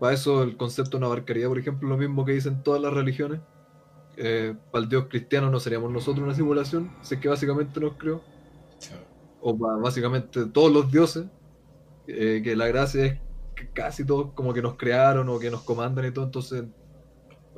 para 0.00 0.14
eso 0.14 0.42
el 0.42 0.56
concepto 0.56 0.98
no 0.98 1.06
abarcaría, 1.06 1.46
por 1.46 1.58
ejemplo, 1.58 1.90
lo 1.90 1.98
mismo 1.98 2.24
que 2.24 2.32
dicen 2.32 2.62
todas 2.62 2.80
las 2.80 2.94
religiones. 2.94 3.42
Eh, 4.16 4.54
para 4.70 4.84
el 4.84 4.88
Dios 4.88 5.06
cristiano 5.08 5.50
no 5.50 5.60
seríamos 5.60 5.90
nosotros 5.90 6.24
una 6.24 6.34
simulación, 6.34 6.90
sé 7.02 7.20
que 7.20 7.28
básicamente 7.28 7.80
nos 7.80 7.94
creó. 7.96 8.22
O 9.40 9.56
para 9.56 9.76
básicamente 9.76 10.46
todos 10.46 10.72
los 10.72 10.90
dioses, 10.90 11.26
eh, 12.06 12.40
que 12.42 12.56
la 12.56 12.66
gracia 12.66 13.04
es 13.04 13.20
que 13.54 13.68
casi 13.70 14.04
todos 14.04 14.32
como 14.32 14.52
que 14.52 14.62
nos 14.62 14.76
crearon 14.76 15.28
o 15.28 15.38
que 15.38 15.50
nos 15.50 15.62
comandan 15.62 16.06
y 16.06 16.10
todo, 16.10 16.24
entonces 16.24 16.64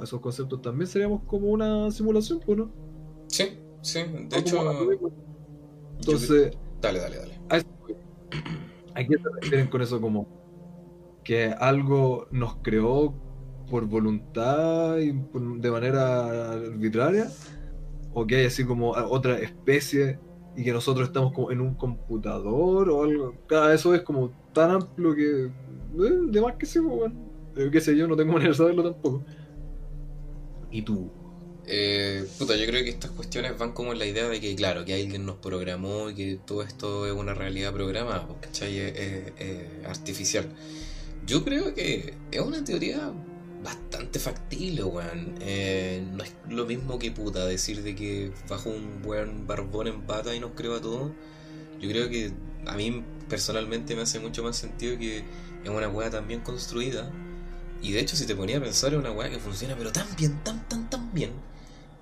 esos 0.03 0.21
conceptos 0.21 0.62
también 0.62 0.87
seríamos 0.87 1.23
como 1.27 1.49
una 1.49 1.90
simulación, 1.90 2.40
¿pues 2.44 2.59
no? 2.59 2.71
Sí, 3.29 3.59
sí, 3.83 4.01
de 4.29 4.38
hecho... 4.38 4.59
Entonces... 5.99 6.57
Dale, 6.81 7.01
dale, 7.01 7.16
dale. 7.18 7.40
¿A 8.94 9.05
qué 9.05 9.16
se 9.16 9.29
refieren 9.40 9.68
con 9.68 9.83
eso 9.83 10.01
como 10.01 10.29
que 11.25 11.47
algo 11.47 12.27
nos 12.31 12.57
creó 12.62 13.14
por 13.68 13.87
voluntad 13.87 14.98
y 14.98 15.12
de 15.12 15.70
manera 15.70 16.52
arbitraria? 16.52 17.31
¿O 18.12 18.26
que 18.26 18.37
hay 18.37 18.46
así 18.46 18.64
como 18.64 18.90
otra 18.90 19.38
especie 19.38 20.18
y 20.59 20.64
que 20.64 20.72
nosotros 20.72 21.07
estamos 21.07 21.33
como 21.33 21.52
en 21.52 21.61
un 21.61 21.74
computador 21.74 22.90
o 22.90 23.04
algo. 23.04 23.33
Cada 23.46 23.72
eso 23.72 23.94
es 23.94 24.02
como 24.02 24.33
tan 24.52 24.72
amplio 24.72 25.14
que. 25.14 25.44
Eh, 25.44 26.18
de 26.31 26.40
más 26.40 26.57
que 26.57 26.66
sí, 26.66 26.81
pues, 26.81 26.96
bueno. 26.96 27.14
Eh, 27.57 27.68
qué 27.70 27.81
sé 27.81 27.96
yo, 27.96 28.09
no 28.09 28.16
tengo 28.16 28.33
manera 28.33 28.50
de 28.50 28.57
saberlo 28.57 28.83
tampoco. 28.83 29.22
¿Y 30.72 30.83
tú? 30.83 31.12
Eh, 31.64 32.26
puta, 32.40 32.57
yo 32.57 32.66
creo 32.66 32.83
que 32.83 32.90
estas 32.90 33.12
cuestiones 33.12 33.57
van 33.57 33.72
como 33.72 33.92
en 33.92 34.00
la 34.00 34.07
idea 34.07 34.28
de 34.28 34.40
que, 34.40 34.57
claro, 34.57 34.85
que 34.85 34.94
alguien 34.94 35.24
nos 35.26 35.37
programó 35.37 36.11
y 36.11 36.14
que 36.16 36.40
todo 36.44 36.62
esto 36.62 37.07
es 37.07 37.12
una 37.12 37.35
realidad 37.35 37.72
programada, 37.72 38.26
pues, 38.26 38.40
¿cachai? 38.40 38.78
Es, 38.78 39.87
artificial. 39.87 40.48
Yo 41.24 41.44
creo 41.44 41.72
que 41.72 42.14
es 42.33 42.40
una 42.40 42.64
teoría 42.64 43.12
bastante 43.62 44.18
factible, 44.18 44.85
weón. 44.85 45.35
Eh, 45.40 46.07
no 46.12 46.25
es 46.25 46.33
lo 46.49 46.66
mismo 46.66 46.99
que 46.99 47.11
puta 47.11 47.47
decir 47.47 47.83
de 47.83 47.94
que 47.94 48.33
bajo 48.49 48.71
un 48.71 49.01
weón 49.05 49.47
barbón 49.47 49.87
en 49.88 50.07
bata 50.07 50.35
y 50.35 50.40
nos 50.40 50.53
creó 50.53 50.77
a 50.77 50.81
todos. 50.81 51.12
Yo 51.81 51.88
creo 51.88 52.09
que 52.09 52.33
a 52.66 52.77
mí 52.77 53.05
personalmente 53.29 53.94
me 53.94 54.03
hace 54.03 54.18
mucho 54.21 54.42
más 54.42 54.57
sentido 54.57 54.99
que 54.99 55.25
es 55.64 55.71
una 55.71 55.88
weá 55.88 56.11
tan 56.11 56.27
bien 56.27 56.40
construida. 56.40 57.11
Y 57.81 57.92
de 57.92 58.01
hecho, 58.01 58.16
si 58.16 58.27
te 58.27 58.35
ponía 58.35 58.59
a 58.59 58.61
pensar, 58.61 58.92
es 58.92 58.99
una 58.99 59.12
weá 59.12 59.31
que 59.31 59.38
funciona, 59.38 59.77
pero 59.77 59.92
tan 59.92 60.07
bien, 60.16 60.42
tan, 60.42 60.68
tan, 60.68 60.90
tan 60.90 61.12
bien. 61.12 61.31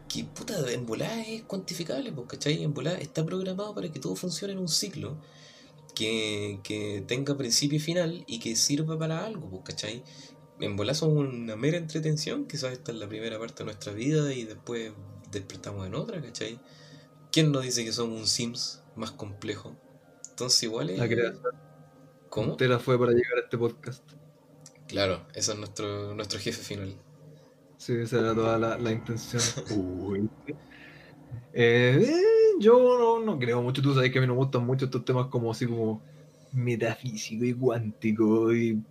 Que 0.08 0.24
puta, 0.24 0.70
en 0.72 0.86
volada 0.86 1.20
es 1.22 1.42
cuantificable, 1.42 2.12
pues, 2.12 2.28
¿cachai? 2.28 2.62
En 2.62 2.72
volada 2.72 2.98
está 2.98 3.24
programado 3.26 3.74
para 3.74 3.90
que 3.90 3.98
todo 3.98 4.16
funcione 4.16 4.54
en 4.54 4.60
un 4.60 4.68
ciclo. 4.68 5.18
Que, 5.94 6.60
que 6.62 7.02
tenga 7.06 7.38
principio 7.38 7.76
y 7.76 7.80
final 7.80 8.24
y 8.26 8.38
que 8.38 8.54
sirva 8.54 8.98
para 8.98 9.24
algo, 9.24 9.48
pues, 9.48 9.62
¿cachai? 9.64 10.02
En 10.60 10.76
bola 10.76 10.94
somos 10.94 11.28
una 11.28 11.56
mera 11.56 11.76
entretención, 11.76 12.46
quizás 12.46 12.72
esta 12.72 12.92
es 12.92 12.98
la 12.98 13.08
primera 13.08 13.38
parte 13.38 13.58
de 13.58 13.64
nuestra 13.66 13.92
vida 13.92 14.32
y 14.32 14.44
después 14.44 14.92
despertamos 15.30 15.86
en 15.86 15.94
otra, 15.94 16.20
¿cachai? 16.20 16.58
¿Quién 17.30 17.52
nos 17.52 17.62
dice 17.62 17.84
que 17.84 17.92
somos 17.92 18.18
un 18.18 18.26
Sims 18.26 18.82
más 18.94 19.10
complejo? 19.10 19.76
Entonces 20.30 20.62
igual 20.62 20.90
es... 20.90 20.98
La 20.98 21.08
creación. 21.08 21.42
¿Cómo? 22.28 22.56
la 22.58 22.78
fue 22.78 22.98
para 22.98 23.12
llegar 23.12 23.38
a 23.38 23.40
este 23.40 23.56
podcast. 23.56 24.02
Claro, 24.88 25.26
ese 25.34 25.52
es 25.52 25.58
nuestro, 25.58 26.14
nuestro 26.14 26.38
jefe 26.38 26.62
final. 26.62 26.94
Sí, 27.76 27.94
esa 27.94 28.20
era 28.20 28.34
toda 28.34 28.58
la, 28.58 28.92
intención. 28.92 29.42
Uy. 29.76 30.28
Eh, 31.52 32.12
yo 32.60 33.22
no, 33.24 33.38
creo 33.38 33.62
mucho, 33.62 33.82
tú 33.82 33.94
sabes 33.94 34.10
que 34.10 34.18
a 34.18 34.20
mí 34.20 34.26
me 34.26 34.34
gustan 34.34 34.64
mucho 34.64 34.86
estos 34.86 35.04
temas 35.04 35.26
como 35.26 35.50
así 35.50 35.66
como 35.66 36.02
metafísico 36.52 37.44
y 37.44 37.52
cuántico 37.52 38.54
y 38.54 38.82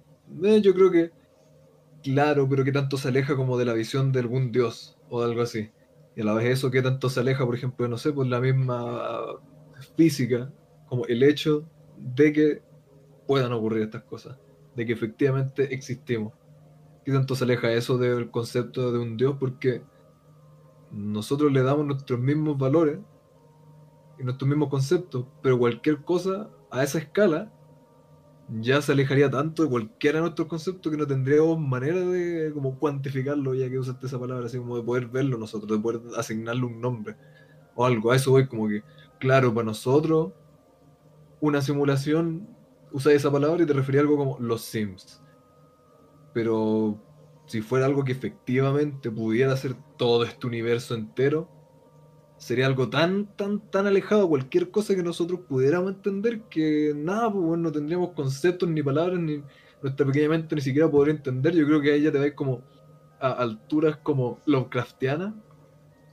eh, 0.43 0.61
yo 0.61 0.73
creo 0.73 0.91
que 0.91 1.11
claro, 2.05 2.47
pero 2.47 2.63
qué 2.63 2.71
tanto 2.71 2.97
se 2.97 3.07
aleja 3.07 3.35
como 3.35 3.57
de 3.57 3.65
la 3.65 3.73
visión 3.73 4.11
de 4.11 4.19
algún 4.19 4.51
dios 4.51 4.95
o 5.09 5.23
algo 5.23 5.41
así. 5.41 5.71
Y 6.15 6.21
a 6.21 6.23
la 6.23 6.33
vez 6.33 6.45
eso, 6.45 6.69
qué 6.69 6.83
tanto 6.83 7.09
se 7.09 7.19
aleja, 7.19 7.45
por 7.45 7.55
ejemplo, 7.55 7.87
no 7.87 7.97
sé, 7.97 8.13
pues 8.13 8.29
la 8.29 8.39
misma 8.39 9.21
física, 9.97 10.53
como 10.87 11.05
el 11.07 11.23
hecho 11.23 11.67
de 11.97 12.31
que 12.31 12.61
puedan 13.27 13.51
ocurrir 13.53 13.81
estas 13.81 14.03
cosas, 14.03 14.37
de 14.75 14.85
que 14.85 14.93
efectivamente 14.93 15.73
existimos. 15.73 16.33
¿Qué 17.03 17.11
tanto 17.11 17.35
se 17.35 17.43
aleja 17.43 17.71
eso 17.71 17.97
del 17.97 18.29
concepto 18.29 18.91
de 18.91 18.99
un 18.99 19.17
dios? 19.17 19.37
Porque 19.39 19.81
nosotros 20.91 21.51
le 21.51 21.63
damos 21.63 21.87
nuestros 21.87 22.19
mismos 22.19 22.55
valores 22.55 22.99
y 24.19 24.23
nuestros 24.23 24.47
mismos 24.47 24.69
conceptos, 24.69 25.25
pero 25.41 25.57
cualquier 25.57 26.03
cosa 26.03 26.51
a 26.69 26.83
esa 26.83 26.99
escala 26.99 27.51
ya 28.47 28.81
se 28.81 28.91
alejaría 28.91 29.29
tanto 29.29 29.63
de 29.63 29.69
cualquiera 29.69 30.19
de 30.19 30.23
nuestros 30.23 30.47
conceptos 30.47 30.91
que 30.91 30.97
no 30.97 31.07
tendríamos 31.07 31.59
manera 31.59 31.99
de 31.99 32.51
como 32.53 32.77
cuantificarlo, 32.77 33.55
ya 33.55 33.69
que 33.69 33.79
usaste 33.79 34.05
esa 34.05 34.19
palabra, 34.19 34.45
así 34.45 34.57
como 34.57 34.77
de 34.77 34.83
poder 34.83 35.07
verlo 35.07 35.37
nosotros, 35.37 35.77
de 35.77 35.81
poder 35.81 36.01
asignarle 36.17 36.63
un 36.65 36.79
nombre 36.79 37.15
o 37.75 37.85
algo. 37.85 38.11
A 38.11 38.15
eso 38.15 38.31
voy 38.31 38.47
como 38.47 38.67
que, 38.67 38.83
claro, 39.19 39.53
para 39.53 39.65
nosotros, 39.65 40.33
una 41.41 41.61
simulación, 41.61 42.47
usa 42.91 43.13
esa 43.13 43.31
palabra 43.31 43.63
y 43.63 43.65
te 43.65 43.73
refería 43.73 44.01
a 44.01 44.03
algo 44.03 44.17
como 44.17 44.39
los 44.39 44.61
Sims. 44.61 45.21
Pero 46.33 47.01
si 47.47 47.61
fuera 47.61 47.85
algo 47.85 48.03
que 48.03 48.11
efectivamente 48.11 49.09
pudiera 49.09 49.55
ser 49.57 49.75
todo 49.97 50.23
este 50.23 50.45
universo 50.47 50.93
entero, 50.93 51.49
sería 52.45 52.67
algo 52.67 52.89
tan, 52.89 53.25
tan, 53.35 53.59
tan 53.71 53.87
alejado 53.87 54.21
de 54.21 54.27
cualquier 54.27 54.69
cosa 54.69 54.93
que 54.93 55.01
nosotros 55.01 55.39
pudiéramos 55.49 55.93
entender 55.93 56.41
que 56.41 56.93
nada, 56.95 57.31
pues 57.31 57.43
bueno, 57.43 57.63
no 57.63 57.71
tendríamos 57.71 58.11
conceptos 58.11 58.69
ni 58.69 58.83
palabras, 58.83 59.19
ni 59.19 59.41
nuestra 59.81 60.05
pequeña 60.05 60.29
mente 60.29 60.53
ni 60.53 60.61
siquiera 60.61 60.87
podría 60.87 61.15
entender. 61.15 61.55
Yo 61.55 61.65
creo 61.65 61.81
que 61.81 61.93
ahí 61.93 62.03
ya 62.03 62.11
te 62.11 62.19
ves 62.19 62.33
como 62.33 62.61
a 63.19 63.31
alturas 63.31 63.97
como 63.97 64.41
Lovecraftianas. 64.45 65.33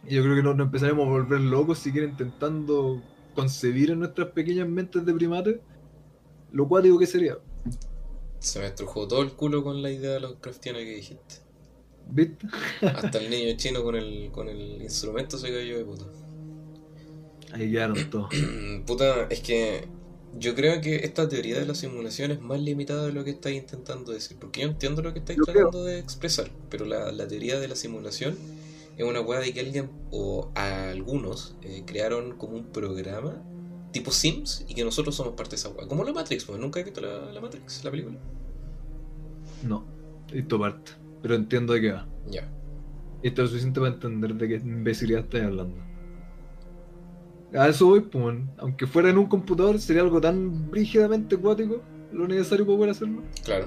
Y 0.08 0.14
yo 0.14 0.22
creo 0.22 0.36
que 0.36 0.42
nos, 0.42 0.58
empezaremos 0.58 1.06
a 1.06 1.10
volver 1.10 1.40
locos 1.42 1.80
si 1.80 1.92
quieren 1.92 2.12
intentando 2.12 3.02
concebir 3.34 3.90
en 3.90 3.98
nuestras 3.98 4.28
pequeñas 4.28 4.66
mentes 4.66 5.04
de 5.04 5.12
primates 5.12 5.60
lo 6.50 6.66
cual 6.66 6.84
digo 6.84 6.98
que 6.98 7.06
sería. 7.06 7.36
Se 8.38 8.58
me 8.58 8.68
estrujó 8.68 9.06
todo 9.06 9.20
el 9.20 9.32
culo 9.32 9.62
con 9.62 9.82
la 9.82 9.90
idea 9.90 10.12
de 10.12 10.20
Lovecraftiana 10.20 10.78
que 10.78 10.94
dijiste. 10.94 11.42
¿Viste? 12.08 12.46
Hasta 12.80 13.18
el 13.18 13.30
niño 13.30 13.54
chino 13.58 13.82
con 13.82 13.96
el, 13.96 14.30
con 14.32 14.48
el 14.48 14.80
instrumento 14.80 15.36
se 15.36 15.48
cayó 15.48 15.76
de 15.76 15.84
puta. 15.84 16.06
Ahí 17.52 17.70
quedaron 17.70 17.96
todos. 18.10 18.30
puta, 18.86 19.26
es 19.30 19.40
que 19.40 19.88
yo 20.38 20.54
creo 20.54 20.80
que 20.80 20.96
esta 20.96 21.28
teoría 21.28 21.58
de 21.58 21.66
la 21.66 21.74
simulación 21.74 22.30
es 22.30 22.40
más 22.40 22.60
limitada 22.60 23.06
de 23.06 23.12
lo 23.12 23.24
que 23.24 23.30
estáis 23.30 23.58
intentando 23.58 24.12
decir. 24.12 24.36
Porque 24.40 24.62
yo 24.62 24.68
entiendo 24.68 25.02
lo 25.02 25.12
que 25.12 25.20
estáis 25.20 25.38
tratando 25.44 25.84
de 25.84 25.98
expresar, 25.98 26.50
pero 26.70 26.84
la, 26.84 27.12
la, 27.12 27.26
teoría 27.28 27.58
de 27.60 27.68
la 27.68 27.76
simulación 27.76 28.36
es 28.96 29.04
una 29.04 29.20
weá 29.20 29.40
de 29.40 29.52
que 29.52 29.60
alguien 29.60 29.90
o 30.10 30.50
algunos 30.54 31.56
eh, 31.62 31.82
crearon 31.86 32.36
como 32.36 32.56
un 32.56 32.66
programa 32.66 33.42
tipo 33.92 34.10
Sims 34.10 34.64
y 34.68 34.74
que 34.74 34.84
nosotros 34.84 35.14
somos 35.14 35.34
parte 35.34 35.50
de 35.50 35.56
esa 35.56 35.68
weá. 35.68 35.86
Como 35.86 36.04
la 36.04 36.12
Matrix, 36.12 36.44
pues 36.44 36.58
nunca 36.58 36.80
he 36.80 36.84
visto 36.84 37.00
la, 37.00 37.30
la 37.30 37.40
Matrix, 37.40 37.84
la 37.84 37.90
película. 37.90 38.18
No, 39.62 39.84
he 40.30 40.36
visto 40.36 40.58
parte 40.58 40.92
pero 41.22 41.36
entiendo 41.36 41.72
de 41.72 41.80
qué 41.80 41.92
va. 41.92 42.06
Ya. 42.28 42.52
Y 43.22 43.28
esto 43.28 43.44
es 43.44 43.50
suficiente 43.50 43.80
para 43.80 43.94
entender 43.94 44.34
de 44.34 44.48
qué 44.48 44.54
imbecilidad 44.56 45.20
estás 45.20 45.42
hablando. 45.42 45.76
A 47.54 47.68
eso 47.68 47.86
voy, 47.86 48.00
pues, 48.00 48.38
aunque 48.58 48.86
fuera 48.86 49.10
en 49.10 49.18
un 49.18 49.26
computador, 49.26 49.78
sería 49.78 50.02
algo 50.02 50.20
tan 50.20 50.70
brígidamente 50.70 51.36
acuático 51.36 51.82
lo 52.12 52.28
necesario 52.28 52.66
para 52.66 52.76
poder 52.76 52.90
hacerlo. 52.90 53.22
Claro. 53.44 53.66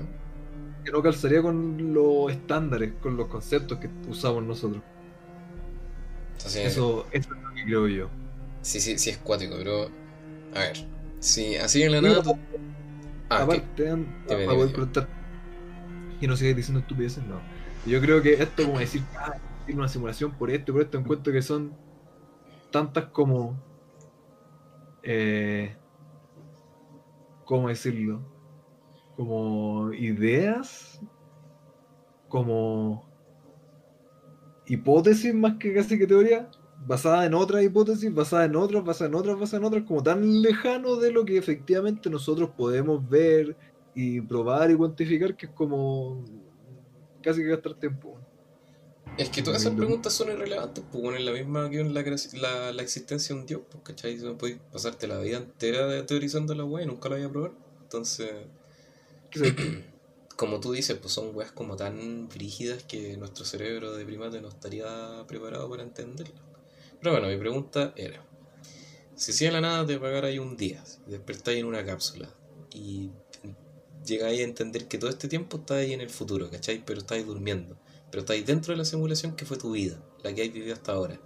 que 0.83 0.91
no 0.91 1.01
calzaría 1.01 1.41
con 1.41 1.93
los 1.93 2.31
estándares, 2.31 2.93
con 3.01 3.17
los 3.17 3.27
conceptos 3.27 3.79
que 3.79 3.89
usamos 4.07 4.43
nosotros. 4.43 4.83
eso, 6.45 6.55
eso 6.55 7.05
es 7.11 7.27
lo 7.27 7.53
que 7.55 7.63
creo 7.63 7.87
yo. 7.87 8.09
Sí, 8.61 8.79
sí, 8.79 8.97
sí 8.97 9.11
es 9.11 9.17
cuático, 9.17 9.55
pero. 9.57 9.89
A 10.53 10.59
ver. 10.59 10.87
Si 11.19 11.55
así 11.55 11.83
en 11.83 11.91
la 11.91 12.01
nada. 12.01 12.21
Ah, 13.29 13.43
aparte, 13.43 13.95
para 14.27 14.45
poder 14.45 14.71
preguntar. 14.71 15.07
Y 16.21 16.27
no 16.27 16.37
sigas 16.37 16.55
diciendo 16.55 16.79
estupideces, 16.79 17.23
no. 17.25 17.41
Yo 17.85 17.99
creo 18.01 18.21
que 18.21 18.33
esto, 18.33 18.65
como 18.65 18.79
decir, 18.79 19.01
ah, 19.17 19.35
tiene 19.65 19.81
una 19.81 19.89
simulación 19.89 20.31
por 20.31 20.49
esto 20.49 20.71
y 20.71 20.73
por 20.73 20.81
esto, 20.83 20.97
encuentro 20.97 21.33
que 21.33 21.41
son 21.41 21.73
tantas 22.71 23.05
como. 23.05 23.59
Eh, 25.07 25.75
¿Cómo 27.45 27.69
decirlo? 27.69 28.21
Como 29.15 29.93
ideas, 29.93 30.99
como 32.27 33.07
hipótesis 34.65 35.33
más 35.33 35.57
que 35.57 35.75
casi 35.75 35.99
que 35.99 36.07
teoría, 36.07 36.49
basada 36.87 37.27
en 37.27 37.35
otras 37.35 37.63
hipótesis, 37.63 38.11
basada 38.11 38.45
en 38.45 38.55
otras, 38.55 38.83
basada 38.83 39.09
en 39.09 39.15
otras, 39.15 39.39
basada 39.39 39.61
en 39.61 39.65
otras, 39.67 39.83
como 39.83 40.01
tan 40.01 40.41
lejano 40.41 40.95
de 40.95 41.11
lo 41.11 41.23
que 41.23 41.37
efectivamente 41.37 42.09
nosotros 42.09 42.49
podemos 42.57 43.07
ver 43.07 43.55
y 43.93 44.21
probar 44.21 44.71
y 44.71 44.75
cuantificar 44.75 45.35
que 45.37 45.45
es 45.45 45.51
como 45.51 46.25
casi 47.21 47.41
que 47.41 47.49
gastar 47.49 47.75
tiempo. 47.75 48.19
Es 49.17 49.29
que 49.29 49.41
todas 49.41 49.61
esas 49.61 49.73
preguntas 49.75 50.11
son 50.11 50.29
irrelevantes, 50.29 50.83
pues 50.91 51.01
bueno, 51.01 51.17
es 51.17 51.23
la 51.23 51.31
misma 51.31 51.69
que 51.69 51.83
la, 52.33 52.73
la, 52.73 52.81
existencia 52.81 53.33
de 53.33 53.41
un 53.41 53.47
dios, 53.47 53.61
pues, 53.71 53.81
¿cachai? 53.81 54.17
No 54.17 54.37
puedes 54.37 54.57
pasarte 54.73 55.07
la 55.07 55.19
vida 55.19 55.37
entera 55.37 56.05
teorizando 56.05 56.53
la 56.53 56.65
weá 56.65 56.83
y 56.83 56.87
nunca 56.87 57.07
la 57.07 57.15
voy 57.15 57.25
a 57.25 57.29
probar. 57.29 57.51
Entonces, 57.83 58.29
como 60.35 60.59
tú 60.59 60.73
dices, 60.73 60.97
pues 60.97 61.13
son 61.13 61.33
weas 61.33 61.53
como 61.53 61.77
tan 61.77 62.29
rígidas 62.29 62.83
que 62.83 63.15
nuestro 63.15 63.45
cerebro 63.45 63.93
de 63.95 64.05
primate 64.05 64.41
no 64.41 64.49
estaría 64.49 65.23
preparado 65.27 65.69
para 65.69 65.83
entenderlas. 65.83 66.41
Pero 66.99 67.13
bueno, 67.13 67.29
mi 67.29 67.37
pregunta 67.37 67.93
era, 67.95 68.21
si 69.15 69.45
en 69.45 69.53
la 69.53 69.61
nada 69.61 69.85
te 69.85 69.97
pagarais 69.97 70.39
un 70.39 70.57
día, 70.57 70.83
despertáis 71.07 71.59
en 71.59 71.65
una 71.67 71.85
cápsula 71.85 72.29
y 72.73 73.11
llegáis 74.05 74.41
a 74.41 74.43
entender 74.43 74.87
que 74.89 74.97
todo 74.97 75.09
este 75.09 75.29
tiempo 75.29 75.57
estáis 75.57 75.93
en 75.93 76.01
el 76.01 76.09
futuro, 76.09 76.49
¿cachai? 76.49 76.83
Pero 76.85 76.99
estáis 76.99 77.25
durmiendo, 77.25 77.77
pero 78.15 78.21
estáis 78.21 78.45
dentro 78.45 78.71
de 78.71 78.77
la 78.77 78.85
simulación 78.85 79.35
que 79.35 79.43
fue 79.43 79.57
tu 79.57 79.71
vida, 79.71 80.01
la 80.23 80.33
que 80.33 80.43
hay 80.43 80.47
vivido 80.47 80.73
hasta 80.73 80.93
ahora. 80.93 81.19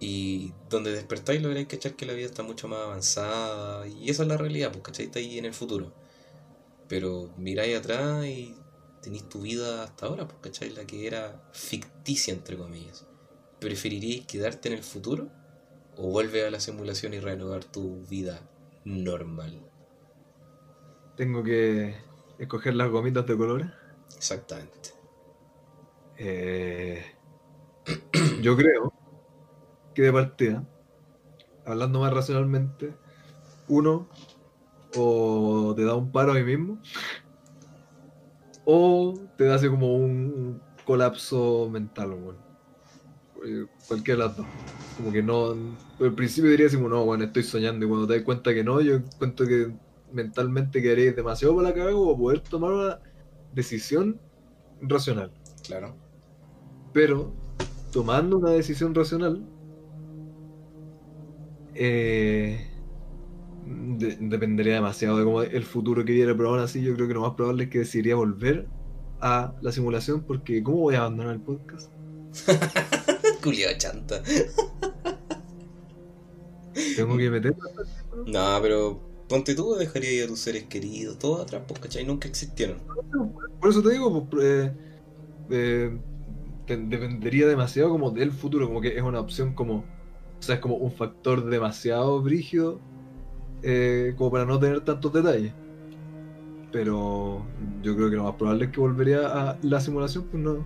Y 0.00 0.52
donde 0.68 0.90
despertáis 0.90 1.40
lograréis 1.40 1.68
cachar 1.68 1.94
que 1.94 2.06
la 2.06 2.12
vida 2.12 2.26
está 2.26 2.42
mucho 2.42 2.66
más 2.66 2.80
avanzada 2.80 3.86
y 3.86 4.10
esa 4.10 4.24
es 4.24 4.28
la 4.28 4.36
realidad, 4.36 4.72
pues, 4.72 4.82
¿cachai? 4.82 5.04
Estáis 5.04 5.38
en 5.38 5.44
el 5.44 5.54
futuro. 5.54 5.92
Pero 6.88 7.32
miráis 7.36 7.78
atrás 7.78 8.26
y 8.26 8.56
tenéis 9.00 9.28
tu 9.28 9.42
vida 9.42 9.84
hasta 9.84 10.06
ahora, 10.06 10.26
pues, 10.26 10.40
¿cachai? 10.42 10.70
La 10.70 10.84
que 10.88 11.06
era 11.06 11.48
ficticia, 11.52 12.34
entre 12.34 12.56
comillas. 12.56 13.06
¿Preferiríais 13.60 14.26
quedarte 14.26 14.70
en 14.70 14.74
el 14.74 14.82
futuro 14.82 15.30
o 15.96 16.08
vuelve 16.08 16.44
a 16.44 16.50
la 16.50 16.58
simulación 16.58 17.14
y 17.14 17.20
renovar 17.20 17.64
tu 17.64 18.04
vida 18.06 18.40
normal? 18.84 19.62
Tengo 21.16 21.44
que 21.44 21.94
escoger 22.40 22.74
las 22.74 22.90
gomitas 22.90 23.24
de 23.24 23.36
colores. 23.36 23.68
Exactamente. 24.16 24.91
Eh, 26.24 27.02
yo 28.42 28.56
creo 28.56 28.92
que 29.92 30.02
de 30.02 30.12
partida, 30.12 30.64
hablando 31.66 31.98
más 31.98 32.12
racionalmente, 32.12 32.94
uno 33.66 34.08
o 34.96 35.74
te 35.74 35.84
da 35.84 35.96
un 35.96 36.12
paro 36.12 36.32
a 36.32 36.36
mí 36.36 36.44
mismo 36.44 36.78
o 38.64 39.18
te 39.36 39.46
da 39.46 39.56
así 39.56 39.68
como 39.68 39.96
un 39.96 40.60
colapso 40.84 41.68
mental, 41.68 42.10
bueno. 42.10 42.38
Eh, 43.44 43.66
cualquier 43.88 44.18
de 44.18 44.24
las 44.24 44.36
dos. 44.36 44.46
Como 44.96 45.10
que 45.10 45.24
no. 45.24 45.56
Al 45.98 46.14
principio 46.14 46.50
diría 46.50 46.68
así, 46.68 46.76
no, 46.78 47.04
bueno, 47.04 47.24
estoy 47.24 47.42
soñando. 47.42 47.84
Y 47.84 47.88
cuando 47.88 48.06
te 48.06 48.14
das 48.14 48.22
cuenta 48.22 48.54
que 48.54 48.62
no, 48.62 48.80
yo 48.80 49.00
cuento 49.18 49.44
que 49.44 49.72
mentalmente 50.12 50.80
quedaréis 50.80 51.16
demasiado 51.16 51.56
para 51.56 51.70
la 51.70 51.74
cagada 51.74 51.96
o 51.96 52.16
poder 52.16 52.40
tomar 52.40 52.70
una 52.70 53.00
decisión 53.52 54.20
racional. 54.80 55.32
Claro. 55.64 56.11
Pero, 56.92 57.32
tomando 57.92 58.38
una 58.38 58.50
decisión 58.50 58.94
racional, 58.94 59.46
eh, 61.74 62.68
dependería 63.64 64.74
demasiado 64.74 65.18
de 65.18 65.24
cómo 65.24 65.42
el 65.42 65.64
futuro 65.64 66.04
que 66.04 66.12
viera, 66.12 66.36
pero 66.36 66.50
aún 66.50 66.60
así 66.60 66.82
yo 66.82 66.94
creo 66.94 67.08
que 67.08 67.14
lo 67.14 67.22
más 67.22 67.34
probable 67.34 67.64
es 67.64 67.70
que 67.70 67.78
decidiría 67.80 68.14
volver 68.16 68.66
a 69.20 69.54
la 69.62 69.72
simulación 69.72 70.22
porque 70.22 70.62
¿cómo 70.62 70.78
voy 70.78 70.96
a 70.96 71.00
abandonar 71.00 71.34
el 71.34 71.40
podcast? 71.40 71.90
Culio 73.42 73.68
chanta. 73.78 74.22
Tengo 76.96 77.16
que 77.16 77.30
meter. 77.30 77.54
No, 78.26 78.58
pero 78.60 79.00
ponte 79.28 79.54
tú, 79.54 79.74
dejaría 79.74 80.24
a 80.24 80.26
tus 80.26 80.40
seres 80.40 80.64
queridos, 80.64 81.18
todos 81.18 81.42
atrás, 81.42 81.62
pues, 81.66 81.80
¿cachai? 81.80 82.04
Nunca 82.04 82.28
existieron. 82.28 82.78
Por 83.60 83.70
eso 83.70 83.82
te 83.82 83.90
digo, 83.90 84.28
pues, 84.28 84.44
eh, 84.44 84.72
eh, 85.50 85.98
dependería 86.66 87.46
demasiado 87.46 87.90
como 87.90 88.10
del 88.10 88.30
futuro, 88.30 88.66
como 88.68 88.80
que 88.80 88.96
es 88.96 89.02
una 89.02 89.20
opción 89.20 89.54
como, 89.54 89.76
o 89.76 90.42
sea, 90.42 90.56
es 90.56 90.60
como 90.60 90.76
un 90.76 90.92
factor 90.92 91.44
demasiado 91.44 92.20
brígido 92.22 92.80
eh, 93.62 94.14
como 94.16 94.30
para 94.30 94.44
no 94.44 94.58
tener 94.58 94.80
tantos 94.80 95.12
detalles. 95.12 95.52
Pero 96.72 97.44
yo 97.82 97.94
creo 97.96 98.10
que 98.10 98.16
lo 98.16 98.24
más 98.24 98.34
probable 98.34 98.66
es 98.66 98.70
que 98.70 98.80
volvería 98.80 99.26
a 99.26 99.58
la 99.62 99.80
simulación, 99.80 100.24
pues 100.30 100.42
no. 100.42 100.64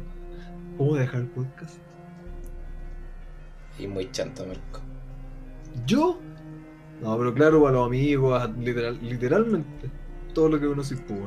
¿Cómo 0.79 0.95
dejar 0.95 1.23
el 1.23 1.27
podcast? 1.29 1.79
Y 3.79 3.87
muy 3.87 4.11
chanta, 4.11 4.45
Marco. 4.45 4.81
¿Yo? 5.87 6.19
No, 7.03 7.19
pero 7.19 7.35
claro, 7.35 7.67
a 7.67 7.73
los 7.73 7.87
amigos, 7.87 8.51
literal, 8.59 8.99
literalmente, 9.03 9.91
todo 10.33 10.49
lo 10.49 10.61
que 10.61 10.67
uno 10.67 10.83
se 10.83 10.97
pues, 10.97 11.21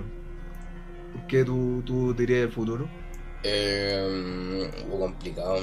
¿Por 1.14 1.28
qué 1.28 1.44
tú, 1.44 1.84
tú 1.86 2.14
dirías 2.14 2.46
el 2.46 2.52
futuro? 2.52 2.88
Eh, 3.44 4.70
un 4.84 4.90
poco 4.90 5.00
complicado. 5.00 5.60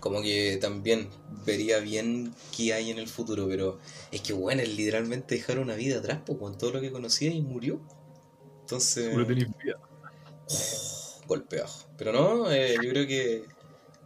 Como 0.00 0.22
que 0.22 0.58
también 0.60 1.10
vería 1.44 1.78
bien 1.78 2.34
qué 2.56 2.72
hay 2.72 2.90
en 2.90 2.98
el 2.98 3.08
futuro, 3.08 3.46
pero 3.48 3.78
es 4.10 4.22
que 4.22 4.32
bueno, 4.32 4.62
es 4.62 4.74
literalmente 4.74 5.34
dejar 5.34 5.58
una 5.58 5.74
vida 5.74 5.98
atrás, 5.98 6.20
pues, 6.24 6.38
con 6.38 6.56
todo 6.56 6.72
lo 6.72 6.80
que 6.80 6.90
conocía 6.90 7.30
y 7.30 7.42
murió. 7.42 7.80
Entonces. 8.62 9.14
vida. 9.26 9.76
Oh, 10.48 11.20
golpe 11.26 11.60
bajo. 11.60 11.86
Pero 11.98 12.12
no, 12.12 12.50
eh, 12.50 12.76
yo 12.82 12.90
creo 12.90 13.06
que. 13.06 13.44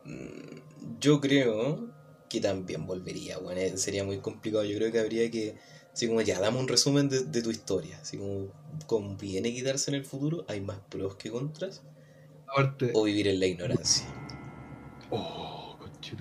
Mm, 0.05 0.65
yo 1.01 1.21
creo 1.21 1.95
que 2.29 2.41
también 2.41 2.87
volvería, 2.87 3.39
bueno, 3.39 3.61
eh, 3.61 3.77
sería 3.77 4.05
muy 4.05 4.19
complicado. 4.19 4.65
Yo 4.65 4.77
creo 4.77 4.91
que 4.91 4.99
habría 4.99 5.31
que, 5.31 5.57
así 5.93 6.09
como 6.09 6.21
ya, 6.21 6.41
dame 6.41 6.59
un 6.59 6.67
resumen 6.67 7.09
de, 7.09 7.43
tu 7.43 7.51
historia. 7.51 7.99
Así 8.01 8.19
como 8.19 8.49
conviene 8.87 9.53
quitarse 9.53 9.91
en 9.91 9.97
el 9.97 10.05
futuro, 10.05 10.45
hay 10.49 10.61
más 10.61 10.79
pros 10.89 11.17
que 11.17 11.31
contras. 11.31 11.83
O 12.93 13.03
vivir 13.05 13.29
en 13.29 13.41
la 13.41 13.47
ignorancia. 13.47 14.07
Oh, 15.11 15.77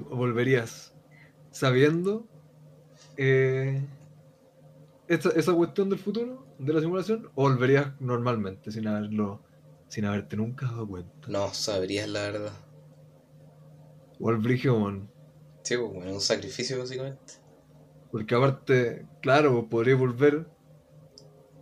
volverías 0.10 0.94
sabiendo 1.52 2.28
eh, 3.18 3.86
esa, 5.08 5.54
cuestión 5.54 5.90
del 5.90 6.00
futuro, 6.00 6.48
de 6.58 6.74
la 6.74 6.82
simulación, 6.82 7.30
o 7.36 7.44
volverías 7.44 8.00
normalmente 8.00 8.72
sin 8.72 8.88
haberlo, 8.88 9.42
sin 9.88 10.06
haberte 10.06 10.36
nunca 10.36 10.66
dado 10.66 10.88
cuenta. 10.88 11.28
No, 11.28 11.54
sabrías 11.54 12.10
la 12.10 12.22
verdad. 12.22 12.54
O 14.20 14.30
al 14.30 14.42
Sí, 14.44 15.78
pues, 15.78 15.94
bueno, 15.94 16.14
un 16.14 16.22
sacrificio 16.22 16.80
básicamente. 16.80 17.34
Porque 18.12 18.36
aparte, 18.36 19.08
claro, 19.22 19.68
podría 19.70 19.96
volver, 19.96 20.46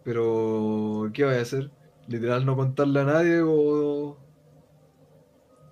pero 0.04 1.10
¿qué 1.14 1.24
vas 1.24 1.38
a 1.38 1.42
hacer? 1.42 1.72
Literal 2.08 2.46
no 2.46 2.56
contarle 2.56 3.00
a 3.02 3.06
nadie 3.06 3.42
o... 3.42 4.18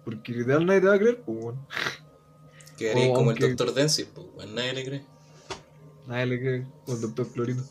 Porque 0.04 0.32
literal 0.32 0.66
nadie 0.66 0.82
te 0.82 0.88
va 0.88 0.96
a 0.96 1.00
creer, 1.00 1.22
pues 1.22 1.40
bueno. 1.40 1.68
Quedaría 2.78 3.14
como 3.14 3.32
el 3.32 3.38
Doctor 3.38 3.74
Densi, 3.74 4.06
pues 4.06 4.28
bueno, 4.34 4.54
nadie 4.54 4.74
le 4.74 4.86
cree. 4.86 5.06
Nadie 6.08 6.26
le 6.26 6.40
cree, 6.40 6.68
o 6.88 6.94
el 6.94 7.02
Doctor 7.02 7.32
Clorito. 7.32 7.64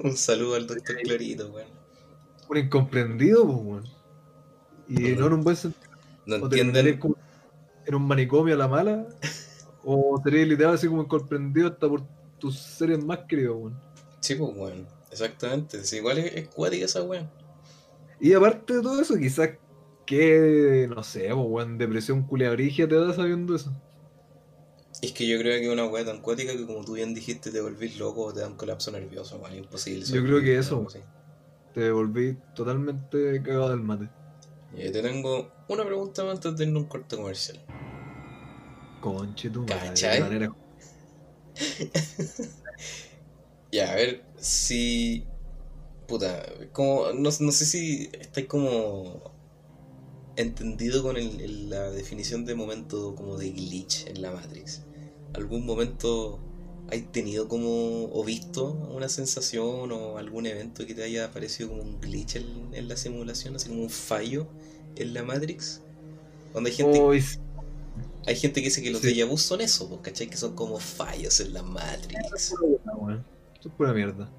un 0.00 0.16
saludo 0.16 0.54
al 0.54 0.66
Doctor 0.66 0.96
Clorito, 1.02 1.50
weón. 1.50 1.68
Un 2.48 2.56
incomprendido, 2.56 3.44
pues 3.44 3.58
bueno. 3.58 3.88
Y 4.88 5.16
no 5.16 5.26
en 5.26 5.32
un 5.32 5.40
buen 5.42 5.56
sentido. 5.56 5.90
No 6.26 6.36
entienden. 6.36 6.98
Como 6.98 7.16
en 7.86 7.94
un 7.94 8.06
manicomio 8.06 8.54
a 8.54 8.58
la 8.58 8.68
mala. 8.68 9.06
o 9.84 10.20
sería 10.22 10.44
literal 10.44 10.74
así 10.74 10.86
como 10.86 11.02
incomprendido 11.02 11.68
hasta 11.68 11.88
por 11.88 12.02
tus 12.38 12.58
seres 12.58 13.02
más 13.04 13.20
queridos, 13.28 13.56
weón. 13.56 13.80
Sí, 14.20 14.34
pues 14.34 14.54
bueno, 14.54 14.86
exactamente. 15.10 15.80
igual 15.96 16.18
es, 16.18 16.34
es 16.34 16.48
cuática 16.48 16.84
esa 16.84 17.02
weón. 17.02 17.30
Y 18.20 18.32
aparte 18.32 18.74
de 18.74 18.82
todo 18.82 19.00
eso, 19.00 19.16
quizás 19.16 19.50
que, 20.10 20.88
no 20.92 21.04
sé, 21.04 21.32
weón, 21.32 21.78
depresión 21.78 22.24
culeabrigia 22.24 22.88
te 22.88 22.96
da 22.96 23.14
sabiendo 23.14 23.54
eso. 23.54 23.72
Es 25.00 25.12
que 25.12 25.24
yo 25.28 25.38
creo 25.38 25.60
que 25.60 25.70
una 25.70 25.86
weá 25.86 26.04
tan 26.04 26.20
cuática 26.20 26.52
que 26.52 26.66
como 26.66 26.84
tú 26.84 26.94
bien 26.94 27.14
dijiste 27.14 27.52
te 27.52 27.60
volvís 27.60 27.96
loco 27.96 28.24
o 28.24 28.32
te 28.32 28.40
da 28.40 28.48
un 28.48 28.56
colapso 28.56 28.90
nervioso, 28.90 29.36
weón, 29.38 29.54
imposible. 29.56 30.04
Yo 30.04 30.24
creo 30.24 30.40
que 30.40 30.58
eso. 30.58 30.84
Te 31.74 31.92
volví 31.92 32.36
totalmente 32.56 33.40
cagado 33.40 33.70
del 33.70 33.82
mate. 33.82 34.08
Y 34.76 34.90
te 34.90 35.00
tengo 35.00 35.52
una 35.68 35.84
pregunta 35.84 36.24
más 36.24 36.34
antes 36.34 36.56
de 36.56 36.64
irnos 36.64 36.80
a 36.80 36.82
un 36.82 36.88
corte 36.88 37.16
comercial. 37.16 37.60
Conche 39.00 39.48
tu 39.48 39.62
madre, 39.62 39.78
¿Cachai? 39.90 40.14
de 40.16 40.20
manera- 40.24 40.52
Ya, 43.72 43.92
a 43.92 43.94
ver 43.94 44.24
si. 44.36 45.24
Puta, 46.08 46.44
como. 46.72 47.12
No, 47.12 47.30
no 47.38 47.52
sé 47.52 47.64
si 47.64 48.10
estáis 48.20 48.48
como. 48.48 49.38
Entendido 50.40 51.02
con 51.02 51.16
el- 51.16 51.40
el- 51.40 51.70
la 51.70 51.90
definición 51.90 52.44
de 52.44 52.54
momento 52.54 53.14
como 53.14 53.36
de 53.36 53.50
glitch 53.50 54.06
en 54.06 54.22
la 54.22 54.30
Matrix. 54.32 54.82
¿Algún 55.34 55.64
momento 55.66 56.40
has 56.90 57.12
tenido 57.12 57.46
como. 57.46 58.06
o 58.12 58.24
visto 58.24 58.72
una 58.94 59.08
sensación 59.08 59.92
o 59.92 60.18
algún 60.18 60.46
evento 60.46 60.86
que 60.86 60.94
te 60.94 61.02
haya 61.04 61.30
parecido 61.30 61.68
como 61.70 61.82
un 61.82 62.00
glitch 62.00 62.36
en, 62.36 62.46
en 62.72 62.88
la 62.88 62.96
simulación, 62.96 63.54
así 63.56 63.68
como 63.68 63.82
un 63.82 63.90
fallo 63.90 64.46
en 64.96 65.14
la 65.14 65.22
Matrix? 65.22 65.82
Donde 66.54 66.70
hay 66.70 66.76
gente, 66.76 66.98
hay 68.26 68.36
gente 68.36 68.60
que 68.60 68.68
dice 68.68 68.82
que 68.82 68.90
los 68.90 69.02
Sí. 69.02 69.08
déjà 69.14 69.26
vu 69.28 69.36
son 69.38 69.60
eso, 69.60 69.88
pues, 69.88 70.00
¿cachai? 70.02 70.26
Que 70.28 70.36
son 70.36 70.54
como 70.54 70.78
fallos 70.78 71.38
en 71.40 71.52
la 71.52 71.62
Matrix. 71.62 72.54
Esto 73.54 73.68
es 73.68 73.74
pura 73.76 73.92
mierda. 73.92 74.30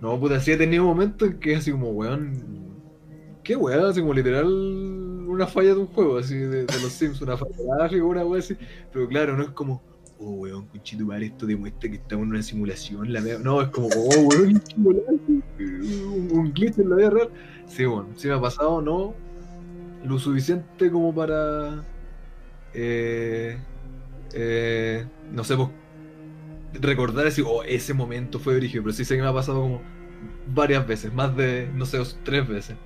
No, 0.00 0.18
puta, 0.18 0.40
sí 0.40 0.52
he 0.52 0.56
tenido 0.56 0.84
momentos 0.84 1.28
en 1.28 1.40
que 1.40 1.56
así 1.56 1.70
como, 1.72 1.90
weón. 1.90 2.70
¿Qué 3.44 3.56
weón? 3.56 3.84
Así 3.84 4.00
como 4.00 4.14
literal 4.14 4.46
una 5.40 5.46
falla 5.46 5.74
de 5.74 5.80
un 5.80 5.86
juego, 5.86 6.18
así 6.18 6.36
de, 6.36 6.62
los 6.62 6.92
Sims, 6.92 7.20
una 7.22 7.36
falla 7.36 7.54
gráfica, 7.76 8.04
una 8.04 8.24
weón 8.24 8.40
así. 8.40 8.56
Pero 8.92 9.08
claro, 9.08 9.36
no 9.36 9.42
es 9.42 9.50
como, 9.50 9.82
oh 10.18 10.30
weón, 10.32 10.66
conchito 10.66 11.04
madre, 11.04 11.26
esto 11.26 11.46
demuestra 11.46 11.90
que 11.90 11.96
estamos 11.96 12.24
en 12.24 12.30
una 12.30 12.42
simulación. 12.42 13.12
La 13.12 13.20
mea-". 13.20 13.38
No, 13.38 13.62
es 13.62 13.68
como, 13.68 13.88
oh 13.88 14.20
weón, 14.20 14.62
un, 14.76 16.28
un 16.32 16.52
glitch 16.52 16.78
en 16.78 16.90
la 16.90 16.96
vida 16.96 17.10
real. 17.10 17.30
Sí, 17.66 17.84
bueno, 17.84 18.08
sí 18.16 18.28
me 18.28 18.34
ha 18.34 18.40
pasado, 18.40 18.82
no 18.82 19.14
lo 20.04 20.18
suficiente 20.18 20.90
como 20.90 21.14
para. 21.14 21.84
Eh, 22.74 23.58
eh, 24.32 25.06
no 25.32 25.44
sé, 25.44 25.56
pues 25.56 25.68
recordar 26.74 27.26
así, 27.26 27.42
oh, 27.44 27.62
ese 27.64 27.94
momento 27.94 28.38
fue 28.38 28.56
brígido, 28.56 28.84
pero 28.84 28.94
sí 28.94 29.04
sé 29.04 29.16
que 29.16 29.22
me 29.22 29.28
ha 29.28 29.32
pasado 29.32 29.60
como 29.60 29.82
varias 30.54 30.86
veces, 30.86 31.12
más 31.12 31.36
de, 31.36 31.68
no 31.74 31.84
sé, 31.84 31.98
tres 32.24 32.46
veces. 32.46 32.76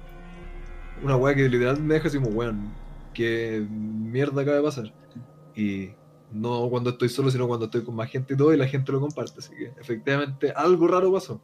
Una 1.03 1.17
weá 1.17 1.35
que 1.35 1.49
literal 1.49 1.81
me 1.83 1.95
deja 1.95 2.09
así 2.09 2.19
como, 2.19 2.31
weón, 2.31 2.73
qué 3.13 3.67
mierda 3.71 4.43
acaba 4.43 4.57
de 4.59 4.63
pasar. 4.63 4.95
Y 5.55 5.91
no 6.33 6.69
cuando 6.71 6.91
estoy 6.91 7.09
solo, 7.09 7.31
sino 7.31 7.47
cuando 7.47 7.67
estoy 7.67 7.85
con 7.85 7.95
más 7.95 8.11
gente 8.11 8.35
y 8.35 8.37
todo, 8.37 8.53
y 8.55 8.57
la 8.57 8.67
gente 8.67 8.91
lo 8.93 9.01
comparte. 9.01 9.39
Así 9.39 9.55
que 9.55 9.73
efectivamente 9.81 10.53
algo 10.53 10.87
raro 10.89 11.13
pasó. 11.13 11.41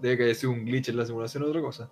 Debe 0.00 0.16
que 0.18 0.24
haya 0.24 0.34
sido 0.34 0.52
un 0.52 0.64
glitch 0.64 0.88
en 0.88 0.96
la 0.96 1.06
simulación 1.06 1.44
o 1.44 1.46
otra 1.46 1.60
cosa. 1.60 1.90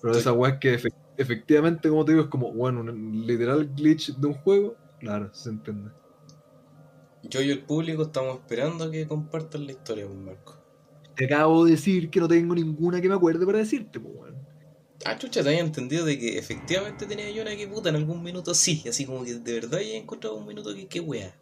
Pero 0.00 0.14
de 0.14 0.20
Sí. 0.20 0.20
esa 0.20 0.32
weá 0.32 0.58
que 0.58 0.74
efe- 0.78 0.92
efectivamente, 1.16 1.88
como 1.88 2.04
te 2.04 2.12
digo, 2.12 2.24
es 2.24 2.30
como, 2.30 2.52
bueno, 2.52 2.80
un 2.80 3.26
literal 3.26 3.68
glitch 3.74 4.16
de 4.16 4.26
un 4.26 4.34
juego, 4.34 4.76
claro, 4.98 5.32
se 5.32 5.50
entiende. 5.50 5.90
Yo 7.22 7.40
y 7.40 7.50
el 7.50 7.64
público 7.64 8.02
estamos 8.02 8.38
esperando 8.38 8.84
a 8.84 8.90
que 8.90 9.06
compartan 9.06 9.64
la 9.66 9.72
historia 9.72 10.06
con 10.08 10.24
Marco. 10.24 10.56
Te 11.14 11.26
acabo 11.26 11.64
de 11.64 11.72
decir 11.72 12.10
que 12.10 12.18
no 12.18 12.26
tengo 12.26 12.54
ninguna 12.54 13.00
que 13.00 13.08
me 13.08 13.14
acuerde 13.14 13.46
para 13.46 13.58
decirte, 13.58 14.00
pues, 14.00 14.14
weón. 14.16 14.31
Ah, 15.04 15.18
chucha, 15.18 15.42
te 15.42 15.48
había 15.48 15.60
entendido 15.60 16.04
de 16.04 16.18
que 16.18 16.38
efectivamente 16.38 17.06
tenía 17.06 17.30
yo 17.30 17.42
una 17.42 17.56
que 17.56 17.66
puta 17.68 17.88
en 17.88 17.96
algún 17.96 18.22
minuto 18.22 18.54
sí, 18.54 18.84
así 18.88 19.04
como 19.04 19.24
que 19.24 19.34
de 19.34 19.52
verdad 19.54 19.78
ya 19.80 19.86
he 19.86 19.96
encontrado 19.96 20.36
un 20.36 20.46
minuto 20.46 20.74
que 20.74 20.86
qué 20.86 21.00
wea. 21.00 21.34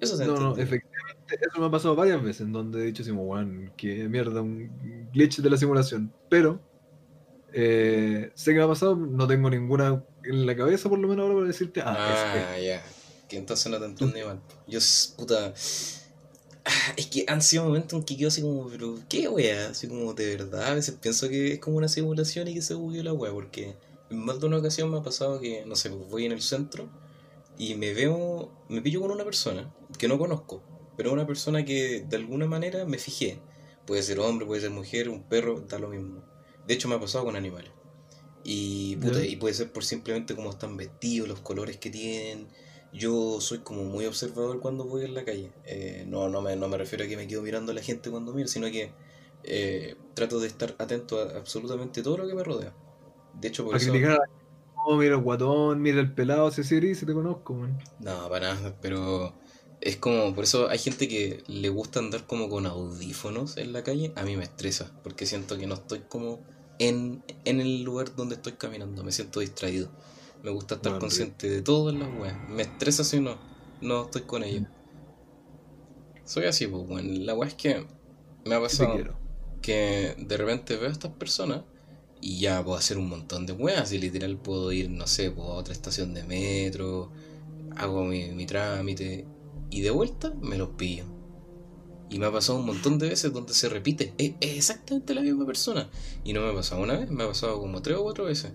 Eso 0.00 0.16
se 0.16 0.24
No, 0.24 0.38
no, 0.38 0.50
entendió. 0.50 0.64
efectivamente, 0.64 1.38
eso 1.40 1.60
me 1.60 1.66
ha 1.66 1.70
pasado 1.70 1.94
varias 1.96 2.22
veces, 2.22 2.42
en 2.42 2.52
donde 2.52 2.82
he 2.82 2.86
dicho 2.86 3.02
así, 3.02 3.10
weón, 3.12 3.72
que 3.76 4.08
mierda, 4.08 4.40
un 4.42 5.08
glitch 5.12 5.38
de 5.40 5.50
la 5.50 5.56
simulación. 5.56 6.12
Pero, 6.28 6.60
eh, 7.52 8.30
sé 8.34 8.52
que 8.52 8.58
me 8.58 8.64
ha 8.64 8.68
pasado, 8.68 8.96
no 8.96 9.26
tengo 9.26 9.50
ninguna 9.50 10.04
en 10.24 10.46
la 10.46 10.56
cabeza, 10.56 10.88
por 10.88 10.98
lo 10.98 11.08
menos 11.08 11.22
ahora, 11.24 11.34
para 11.36 11.46
decirte, 11.46 11.80
ah, 11.84 11.92
es 11.92 12.44
Ah, 12.56 12.58
ya. 12.60 12.82
Que 13.28 13.38
entonces 13.38 13.70
no 13.72 13.78
te 13.78 13.86
entendí 13.86 14.22
mal. 14.22 14.40
Yo, 14.68 14.78
puta. 15.16 15.52
Es 16.96 17.06
que 17.06 17.24
han 17.28 17.42
sido 17.42 17.64
momentos 17.64 17.98
en 17.98 18.04
que 18.04 18.16
quedo 18.16 18.28
así 18.28 18.42
como, 18.42 18.68
pero 18.68 18.98
¿qué 19.08 19.28
wea? 19.28 19.68
Así 19.70 19.88
como 19.88 20.14
de 20.14 20.36
verdad, 20.36 20.66
a 20.66 20.74
veces 20.74 20.96
pienso 21.00 21.28
que 21.28 21.54
es 21.54 21.58
como 21.60 21.76
una 21.76 21.88
simulación 21.88 22.48
y 22.48 22.54
que 22.54 22.62
se 22.62 22.74
bugueó 22.74 23.02
la 23.02 23.12
wea, 23.12 23.32
porque 23.32 23.76
en 24.10 24.18
más 24.18 24.40
de 24.40 24.46
una 24.46 24.58
ocasión 24.58 24.90
me 24.90 24.98
ha 24.98 25.02
pasado 25.02 25.40
que, 25.40 25.64
no 25.66 25.76
sé, 25.76 25.90
pues 25.90 26.08
voy 26.10 26.24
en 26.26 26.32
el 26.32 26.42
centro 26.42 26.88
y 27.58 27.74
me 27.74 27.94
veo, 27.94 28.50
me 28.68 28.82
pillo 28.82 29.00
con 29.00 29.10
una 29.10 29.24
persona 29.24 29.72
que 29.98 30.08
no 30.08 30.18
conozco, 30.18 30.62
pero 30.96 31.12
una 31.12 31.26
persona 31.26 31.64
que 31.64 32.04
de 32.08 32.16
alguna 32.16 32.46
manera 32.46 32.84
me 32.84 32.98
fijé. 32.98 33.38
Puede 33.86 34.02
ser 34.02 34.18
hombre, 34.18 34.46
puede 34.46 34.60
ser 34.60 34.70
mujer, 34.70 35.08
un 35.08 35.22
perro, 35.22 35.60
da 35.60 35.78
lo 35.78 35.88
mismo. 35.88 36.22
De 36.66 36.74
hecho 36.74 36.88
me 36.88 36.96
ha 36.96 37.00
pasado 37.00 37.24
con 37.24 37.36
animales. 37.36 37.70
Y, 38.42 38.96
puta, 38.96 39.24
y 39.24 39.36
puede 39.36 39.54
ser 39.54 39.72
por 39.72 39.84
simplemente 39.84 40.34
cómo 40.34 40.50
están 40.50 40.76
vestidos, 40.76 41.28
los 41.28 41.40
colores 41.40 41.78
que 41.78 41.90
tienen. 41.90 42.48
Yo 42.96 43.40
soy 43.40 43.58
como 43.58 43.84
muy 43.84 44.06
observador 44.06 44.60
cuando 44.60 44.84
voy 44.84 45.04
en 45.04 45.14
la 45.14 45.24
calle. 45.24 45.52
Eh, 45.64 46.04
no, 46.08 46.28
no, 46.28 46.40
me, 46.40 46.56
no 46.56 46.68
me 46.68 46.78
refiero 46.78 47.04
a 47.04 47.08
que 47.08 47.16
me 47.16 47.26
quedo 47.26 47.42
mirando 47.42 47.72
a 47.72 47.74
la 47.74 47.82
gente 47.82 48.10
cuando 48.10 48.32
miro, 48.32 48.48
sino 48.48 48.66
que 48.68 48.92
eh, 49.44 49.96
trato 50.14 50.40
de 50.40 50.48
estar 50.48 50.74
atento 50.78 51.20
a 51.20 51.36
absolutamente 51.36 52.02
todo 52.02 52.18
lo 52.18 52.26
que 52.26 52.34
me 52.34 52.42
rodea. 52.42 52.74
De 53.34 53.48
hecho, 53.48 53.64
por 53.64 53.72
para 53.72 53.82
eso... 53.82 53.92
criticar 53.92 54.20
a 54.20 54.28
no, 54.88 54.96
mira 54.96 55.16
el 55.16 55.20
guatón, 55.20 55.82
mira 55.82 56.00
el 56.00 56.12
pelado, 56.12 56.50
si 56.50 56.62
sí, 56.62 56.94
si 56.94 57.06
te 57.06 57.12
conozco, 57.12 57.54
weón. 57.54 57.76
No, 57.98 58.28
para 58.28 58.54
nada, 58.54 58.76
pero 58.80 59.34
es 59.80 59.96
como, 59.96 60.34
por 60.34 60.44
eso 60.44 60.68
hay 60.68 60.78
gente 60.78 61.08
que 61.08 61.42
le 61.48 61.68
gusta 61.70 61.98
andar 61.98 62.26
como 62.26 62.48
con 62.48 62.66
audífonos 62.66 63.56
en 63.56 63.72
la 63.72 63.82
calle, 63.82 64.12
a 64.14 64.22
mí 64.22 64.36
me 64.36 64.44
estresa, 64.44 64.92
porque 65.02 65.26
siento 65.26 65.58
que 65.58 65.66
no 65.66 65.74
estoy 65.74 66.00
como 66.08 66.40
en, 66.78 67.22
en 67.44 67.60
el 67.60 67.82
lugar 67.82 68.14
donde 68.14 68.36
estoy 68.36 68.52
caminando, 68.52 69.02
me 69.02 69.12
siento 69.12 69.40
distraído. 69.40 69.90
Me 70.42 70.50
gusta 70.50 70.76
estar 70.76 70.98
consciente 70.98 71.48
de 71.48 71.62
todo 71.62 71.90
en 71.90 72.00
las 72.00 72.08
weas. 72.18 72.36
Me 72.48 72.62
estresa 72.62 73.04
si 73.04 73.20
no, 73.20 73.36
no 73.80 74.04
estoy 74.04 74.22
con 74.22 74.44
ellos. 74.44 74.68
Soy 76.24 76.44
así, 76.44 76.66
pues, 76.66 76.86
bueno. 76.86 77.08
La 77.24 77.34
wea 77.34 77.48
es 77.48 77.54
que 77.54 77.86
me 78.44 78.54
ha 78.54 78.60
pasado 78.60 78.96
que 79.62 80.14
de 80.18 80.36
repente 80.36 80.76
veo 80.76 80.88
a 80.88 80.92
estas 80.92 81.12
personas 81.12 81.62
y 82.20 82.38
ya 82.38 82.62
puedo 82.64 82.76
hacer 82.76 82.98
un 82.98 83.08
montón 83.08 83.46
de 83.46 83.52
weas 83.52 83.92
y 83.92 83.98
literal 83.98 84.36
puedo 84.36 84.70
ir, 84.72 84.90
no 84.90 85.06
sé, 85.06 85.30
pues, 85.30 85.48
a 85.48 85.52
otra 85.52 85.72
estación 85.72 86.14
de 86.14 86.24
metro, 86.24 87.10
hago 87.76 88.04
mi, 88.04 88.30
mi 88.30 88.46
trámite 88.46 89.26
y 89.70 89.80
de 89.80 89.90
vuelta 89.90 90.32
me 90.40 90.56
los 90.56 90.70
pillo. 90.70 91.04
Y 92.08 92.18
me 92.18 92.26
ha 92.26 92.32
pasado 92.32 92.58
un 92.58 92.66
montón 92.66 92.98
de 92.98 93.08
veces 93.08 93.32
donde 93.32 93.52
se 93.52 93.68
repite, 93.68 94.14
es 94.16 94.34
exactamente 94.40 95.14
la 95.14 95.22
misma 95.22 95.44
persona. 95.44 95.90
Y 96.24 96.32
no 96.32 96.40
me 96.40 96.50
ha 96.50 96.54
pasado 96.54 96.82
una 96.82 96.96
vez, 96.96 97.10
me 97.10 97.24
ha 97.24 97.28
pasado 97.28 97.60
como 97.60 97.82
tres 97.82 97.98
o 97.98 98.04
cuatro 98.04 98.26
veces. 98.26 98.52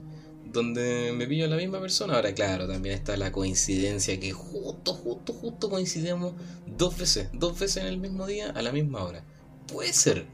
Donde 0.51 1.13
me 1.15 1.27
pillo 1.27 1.47
la 1.47 1.55
misma 1.55 1.79
persona. 1.79 2.15
Ahora, 2.15 2.33
claro, 2.33 2.67
también 2.67 2.95
está 2.95 3.15
la 3.15 3.31
coincidencia 3.31 4.19
que 4.19 4.31
justo, 4.31 4.93
justo, 4.93 5.33
justo 5.33 5.69
coincidimos 5.69 6.33
dos 6.77 6.97
veces, 6.97 7.29
dos 7.33 7.57
veces 7.57 7.83
en 7.83 7.87
el 7.87 7.97
mismo 7.97 8.27
día 8.27 8.49
a 8.49 8.61
la 8.61 8.71
misma 8.71 9.03
hora. 9.03 9.23
Puede 9.71 9.93
ser, 9.93 10.25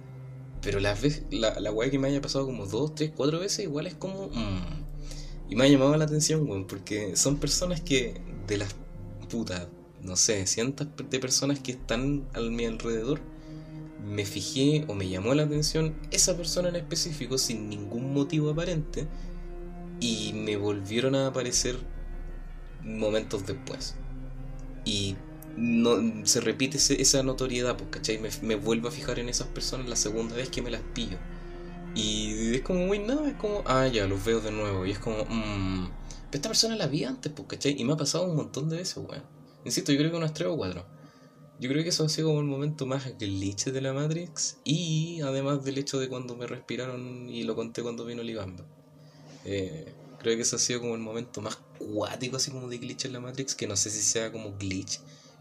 pero 0.62 0.80
las 0.80 1.02
veces, 1.02 1.24
la, 1.30 1.60
la 1.60 1.72
weá 1.72 1.92
que 1.92 2.00
me 2.00 2.08
haya 2.08 2.22
pasado 2.22 2.46
como 2.46 2.66
dos, 2.66 2.96
tres, 2.96 3.12
cuatro 3.16 3.40
veces, 3.40 3.66
igual 3.66 3.88
es 3.88 3.96
como. 3.96 4.28
mm. 4.28 4.88
Y 5.50 5.56
me 5.56 5.64
ha 5.64 5.68
llamado 5.68 5.96
la 5.96 6.06
atención, 6.06 6.50
weón, 6.50 6.66
porque 6.66 7.16
son 7.16 7.38
personas 7.38 7.80
que 7.80 8.20
de 8.48 8.58
las 8.58 8.76
putas, 9.30 9.68
no 10.02 10.16
sé, 10.16 10.46
cientos 10.46 10.88
de 11.10 11.20
personas 11.20 11.60
que 11.60 11.72
están 11.72 12.28
a 12.34 12.42
mi 12.42 12.66
alrededor, 12.66 13.22
me 14.06 14.26
fijé 14.26 14.86
o 14.88 14.94
me 14.94 15.10
llamó 15.10 15.34
la 15.34 15.44
atención 15.44 15.96
esa 16.12 16.36
persona 16.38 16.70
en 16.70 16.76
específico 16.76 17.38
sin 17.38 17.70
ningún 17.70 18.14
motivo 18.14 18.50
aparente 18.50 19.08
y 20.00 20.34
me 20.34 20.58
volvieron 20.58 21.16
a 21.16 21.28
aparecer 21.28 21.78
momentos 22.84 23.46
después. 23.46 23.96
Y 24.86 25.16
no, 25.58 26.26
se 26.26 26.40
repite 26.40 26.78
esa 26.78 27.24
notoriedad, 27.24 27.78
pues, 27.78 27.90
¿cachai? 27.90 28.20
Me, 28.42 28.56
vuelvo 28.56 28.88
a 28.88 28.92
fijar 28.92 29.20
en 29.20 29.30
esas 29.30 29.48
personas 29.48 29.90
la 29.90 29.96
segunda 29.96 30.36
vez 30.36 30.50
que 30.50 30.62
me 30.62 30.70
las 30.70 30.82
pillo. 30.94 31.18
Y 31.96 32.56
es 32.56 32.62
como, 32.62 32.86
güey, 32.86 33.00
nada, 33.00 33.28
es 33.28 33.36
como, 33.36 33.64
ah, 33.66 33.88
ya, 33.88 34.08
los 34.08 34.24
veo 34.24 34.40
de 34.40 34.52
nuevo. 34.52 34.86
Y 34.86 34.92
es 34.92 35.00
como, 35.00 35.26
mmm, 35.26 35.88
esta 36.32 36.50
persona 36.50 36.76
la 36.76 36.88
vi 36.88 37.04
antes, 37.04 37.32
pues, 37.32 37.48
¿cachai? 37.48 37.76
Y 37.78 37.84
me 37.84 37.94
ha 37.94 37.98
pasado 37.98 38.26
un 38.26 38.36
montón 38.36 38.70
de 38.70 38.78
veces, 38.78 38.98
weón. 38.98 39.24
Insisto, 39.66 39.92
yo 39.92 39.98
creo 39.98 40.12
que 40.12 40.18
unas 40.18 40.34
tres 40.34 40.48
o 40.48 40.56
cuatro. 40.56 40.86
Yo 41.60 41.70
creo 41.70 41.82
que 41.82 41.90
eso 41.90 42.06
ha 42.06 42.10
sido 42.10 42.28
como 42.28 42.42
el 42.42 42.46
momento 42.46 42.86
más 42.86 43.18
glitch 43.18 43.66
de 43.66 43.82
la 43.82 43.94
Matrix. 43.94 44.60
Y 44.64 45.22
además 45.22 45.66
del 45.66 45.80
hecho 45.80 46.00
de 46.00 46.08
cuando 46.08 46.36
me 46.36 46.46
respiraron 46.46 47.28
y 47.30 47.44
lo 47.44 47.56
conté 47.56 47.82
cuando 47.82 48.06
vino 48.06 48.22
Libamba. 48.22 48.64
Eh, 49.46 49.94
creo 50.20 50.36
que 50.36 50.42
eso 50.42 50.56
ha 50.56 50.60
sido 50.60 50.82
como 50.82 50.96
el 50.96 51.02
momento 51.02 51.42
más 51.42 51.58
cuático, 51.78 52.38
así 52.38 52.52
como 52.52 52.68
de 52.68 52.78
glitch 52.78 53.06
en 53.06 53.14
la 53.14 53.20
Matrix. 53.20 53.56
Que 53.56 53.68
no 53.68 53.76
sé 53.76 53.90
si 53.90 54.02
sea 54.02 54.32
como 54.32 54.58
glitch. 54.58 55.00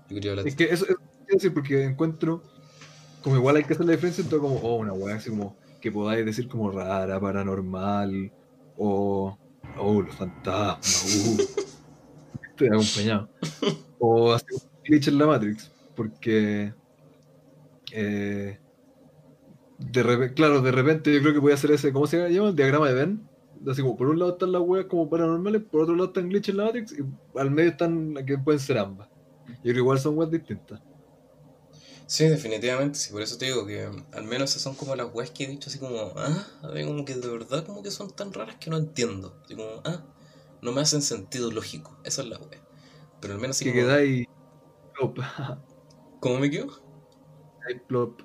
Yo 0.09 0.34
Es 0.34 0.55
que 0.55 0.64
eso, 0.64 0.84
eso 0.84 0.97
quiero 1.26 1.34
decir 1.34 1.55
porque 1.55 1.84
encuentro, 1.84 2.42
como 3.22 3.36
igual 3.36 3.57
hay 3.57 3.64
que 3.64 3.74
hacer 3.74 3.86
la 3.86 3.92
diferencia 3.92 4.22
entre 4.22 4.38
como, 4.38 4.57
oh, 4.57 4.76
una 4.76 4.92
weá 4.92 5.16
así 5.16 5.30
como, 5.30 5.57
que 5.80 5.90
podáis 5.90 6.24
decir 6.24 6.49
como 6.49 6.70
rara, 6.70 7.18
paranormal, 7.20 8.30
o, 8.76 9.36
oh, 9.78 10.03
los 10.03 10.14
fantasmas, 10.14 11.26
uh, 11.26 11.42
estoy 12.51 12.68
acompañado. 12.68 13.28
O 13.99 14.32
así 14.32 14.47
un 14.53 14.61
glitch 14.84 15.09
en 15.09 15.18
la 15.18 15.26
Matrix, 15.26 15.72
porque, 15.97 16.72
eh, 17.92 18.59
De 19.78 20.03
repente, 20.03 20.34
claro, 20.34 20.62
de 20.62 20.72
repente 20.72 21.12
yo 21.12 21.20
creo 21.20 21.32
que 21.34 21.40
voy 21.40 21.53
a 21.53 21.57
hacer 21.57 21.72
ese, 21.72 21.92
¿cómo 21.92 22.07
se 22.07 22.30
llama? 22.30 22.49
El 22.51 22.57
diagrama 22.57 22.88
de 22.88 22.94
Venn. 22.94 23.28
Así 23.70 23.82
como 23.82 23.96
por 23.96 24.08
un 24.08 24.18
lado 24.18 24.32
están 24.32 24.52
las 24.52 24.62
weas 24.62 24.86
como 24.86 25.08
paranormales, 25.10 25.62
por 25.62 25.82
otro 25.82 25.94
lado 25.94 26.08
están 26.08 26.28
glitches 26.28 26.50
en 26.50 26.58
la 26.58 26.64
Matrix 26.66 26.92
y 26.92 27.04
al 27.38 27.50
medio 27.50 27.70
están 27.70 28.14
que 28.24 28.38
pueden 28.38 28.60
ser 28.60 28.78
ambas. 28.78 29.08
Y 29.62 29.70
igual 29.70 29.98
son 29.98 30.16
weas 30.16 30.30
distintas. 30.30 30.80
Sí, 32.06 32.28
definitivamente, 32.28 32.98
sí, 32.98 33.12
por 33.12 33.22
eso 33.22 33.36
te 33.36 33.46
digo 33.46 33.66
que 33.66 33.90
al 34.12 34.24
menos 34.24 34.50
esas 34.50 34.62
son 34.62 34.76
como 34.76 34.94
las 34.94 35.12
weas 35.12 35.30
que 35.30 35.44
he 35.44 35.48
dicho 35.48 35.68
así 35.68 35.80
como, 35.80 36.12
ah, 36.16 36.46
como 36.62 37.04
que 37.04 37.14
de 37.14 37.28
verdad 37.28 37.66
como 37.66 37.82
que 37.82 37.90
son 37.90 38.10
tan 38.14 38.32
raras 38.32 38.56
que 38.56 38.70
no 38.70 38.76
entiendo. 38.76 39.40
Así 39.44 39.56
como, 39.56 39.82
ah, 39.84 40.04
no 40.62 40.72
me 40.72 40.80
hacen 40.80 41.02
sentido 41.02 41.50
lógico. 41.50 41.98
Esa 42.04 42.22
es 42.22 42.28
la 42.28 42.38
wea. 42.38 42.62
Pero 43.20 43.34
al 43.34 43.40
menos 43.40 43.56
sí. 43.56 43.64
Que 43.64 43.82
como... 43.82 43.92
ahí 43.92 44.26
Plop. 44.94 45.18
¿Cómo 46.20 46.38
me 46.38 46.50
quedo? 46.50 46.68
Ahí 47.68 47.78
plop. 47.86 48.20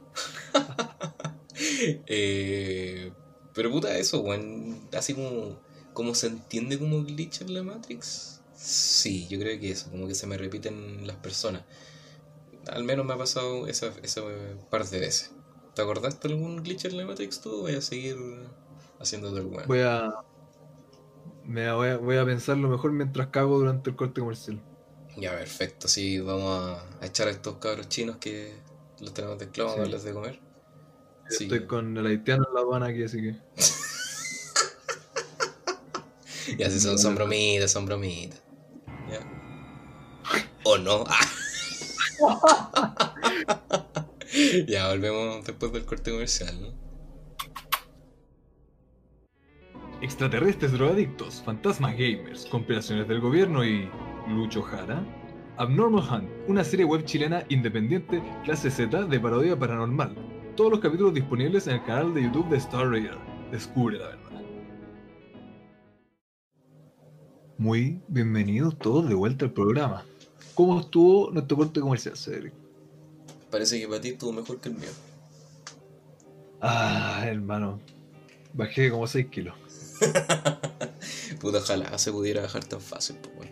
eh, 2.07 3.11
pero 3.53 3.71
puta 3.71 3.97
eso, 3.97 4.21
weón. 4.21 4.81
Así 4.93 5.13
como, 5.13 5.59
como 5.93 6.15
se 6.15 6.27
entiende 6.27 6.79
como 6.79 7.03
glitch 7.03 7.41
en 7.41 7.53
la 7.53 7.63
Matrix. 7.63 8.41
Sí, 8.55 9.27
yo 9.27 9.39
creo 9.39 9.59
que 9.59 9.71
eso, 9.71 9.89
como 9.89 10.07
que 10.07 10.15
se 10.15 10.27
me 10.27 10.37
repiten 10.37 11.07
las 11.07 11.17
personas. 11.17 11.63
Al 12.67 12.83
menos 12.83 13.05
me 13.05 13.13
ha 13.13 13.17
pasado 13.17 13.67
esa, 13.67 13.91
esa 14.03 14.21
par 14.69 14.87
de 14.87 14.99
veces. 14.99 15.31
¿Te 15.73 15.81
acordaste 15.81 16.27
de 16.27 16.33
algún 16.35 16.63
glitch 16.63 16.85
en 16.85 16.97
la 16.97 17.05
Matrix 17.05 17.41
tú? 17.41 17.61
Voy 17.61 17.75
a 17.75 17.81
seguir 17.81 18.17
haciendo 18.99 19.31
del 19.31 19.45
bueno. 19.45 19.67
Voy 19.67 19.79
a, 19.79 20.11
me 21.43 21.71
voy 21.71 21.89
a, 21.89 21.97
voy 21.97 22.17
a 22.17 22.25
pensarlo 22.25 22.69
mejor 22.69 22.91
mientras 22.91 23.27
cago 23.27 23.57
durante 23.57 23.89
el 23.89 23.95
corte 23.95 24.21
comercial. 24.21 24.61
Ya, 25.17 25.31
perfecto. 25.31 25.87
Sí, 25.87 26.19
vamos 26.19 26.79
a, 27.01 27.05
echar 27.05 27.27
a 27.27 27.31
estos 27.31 27.55
cabros 27.55 27.89
chinos 27.89 28.17
que 28.17 28.53
los 28.99 29.13
tenemos 29.13 29.37
de 29.39 29.45
esclavos 29.45 29.75
a 29.75 29.79
darles 29.79 30.03
de 30.03 30.13
comer. 30.13 30.39
Estoy 31.39 31.65
con 31.65 31.97
el 31.97 32.05
haitiano 32.05 32.45
en 32.47 32.53
la 32.53 32.61
Habana 32.61 32.85
aquí, 32.87 33.03
así 33.03 33.21
que. 33.21 33.35
y 36.57 36.63
así 36.63 36.79
son, 36.79 36.97
son 36.99 37.15
bromitas, 37.15 37.71
son 37.71 37.85
bromitas. 37.85 38.41
¿Ya? 39.09 39.19
¿O 40.63 40.77
no? 40.77 41.03
ya, 44.67 44.89
volvemos 44.89 45.45
después 45.45 45.71
del 45.71 45.85
corte 45.85 46.11
comercial, 46.11 46.61
¿no? 46.61 46.67
Extraterrestres 50.01 50.71
drogadictos, 50.71 51.43
fantasmas 51.45 51.93
gamers, 51.93 52.47
compilaciones 52.47 53.07
del 53.07 53.21
gobierno 53.21 53.63
y 53.63 53.87
Lucho 54.27 54.63
Jara. 54.63 55.05
Abnormal 55.57 56.03
Hunt, 56.09 56.29
una 56.47 56.63
serie 56.63 56.85
web 56.85 57.05
chilena 57.05 57.43
independiente 57.49 58.23
clase 58.43 58.71
Z 58.71 59.03
de 59.03 59.19
parodia 59.19 59.57
paranormal. 59.57 60.30
Todos 60.55 60.69
los 60.69 60.81
capítulos 60.81 61.13
disponibles 61.13 61.65
en 61.67 61.75
el 61.75 61.83
canal 61.85 62.13
de 62.13 62.23
YouTube 62.23 62.49
de 62.49 62.57
Star 62.57 62.89
Raider. 62.89 63.17
Descubre 63.51 63.97
la 63.97 64.07
verdad. 64.07 64.41
Muy 67.57 68.01
bienvenidos 68.09 68.77
todos 68.77 69.07
de 69.07 69.15
vuelta 69.15 69.45
al 69.45 69.53
programa. 69.53 70.03
¿Cómo 70.53 70.81
estuvo 70.81 71.31
nuestro 71.31 71.55
corte 71.55 71.79
comercial, 71.79 72.17
Cedric? 72.17 72.53
Parece 73.49 73.79
que 73.79 73.87
para 73.87 74.01
ti 74.01 74.09
estuvo 74.09 74.33
mejor 74.33 74.59
que 74.59 74.69
el 74.69 74.75
mío. 74.75 74.89
Ah, 76.59 77.23
hermano. 77.25 77.79
Bajé 78.53 78.91
como 78.91 79.07
6 79.07 79.27
kilos. 79.27 79.55
Puta, 81.39 81.59
ojalá 81.59 81.97
se 81.97 82.11
pudiera 82.11 82.41
bajar 82.41 82.65
tan 82.65 82.81
fácil, 82.81 83.15
pues 83.21 83.35
bueno. 83.37 83.51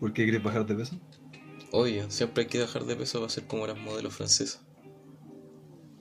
¿Por 0.00 0.14
qué 0.14 0.24
quieres 0.24 0.42
bajar 0.42 0.64
de 0.64 0.76
peso? 0.76 0.96
Obvio, 1.72 2.10
siempre 2.10 2.44
hay 2.44 2.48
que 2.48 2.60
bajar 2.60 2.86
de 2.86 2.96
peso 2.96 3.18
para 3.18 3.28
ser 3.28 3.44
como 3.44 3.66
las 3.66 3.76
modelos 3.76 4.14
francesas. 4.14 4.63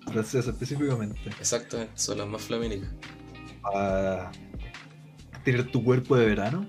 Francesas 0.06 0.47
específicamente. 0.47 1.20
Exactamente, 1.39 1.93
son 1.95 2.18
las 2.18 2.28
más 2.28 2.41
flamínicas. 2.41 2.89
¿Para 3.62 4.32
tener 5.43 5.72
tu 5.72 5.84
cuerpo 5.84 6.16
de 6.18 6.26
verano? 6.26 6.68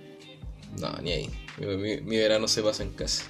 No, 0.80 0.92
ni 1.02 1.12
ahí. 1.12 1.30
Mi, 1.58 2.16
verano 2.16 2.48
se 2.48 2.62
pasa 2.62 2.82
en 2.82 2.90
casa. 2.90 3.24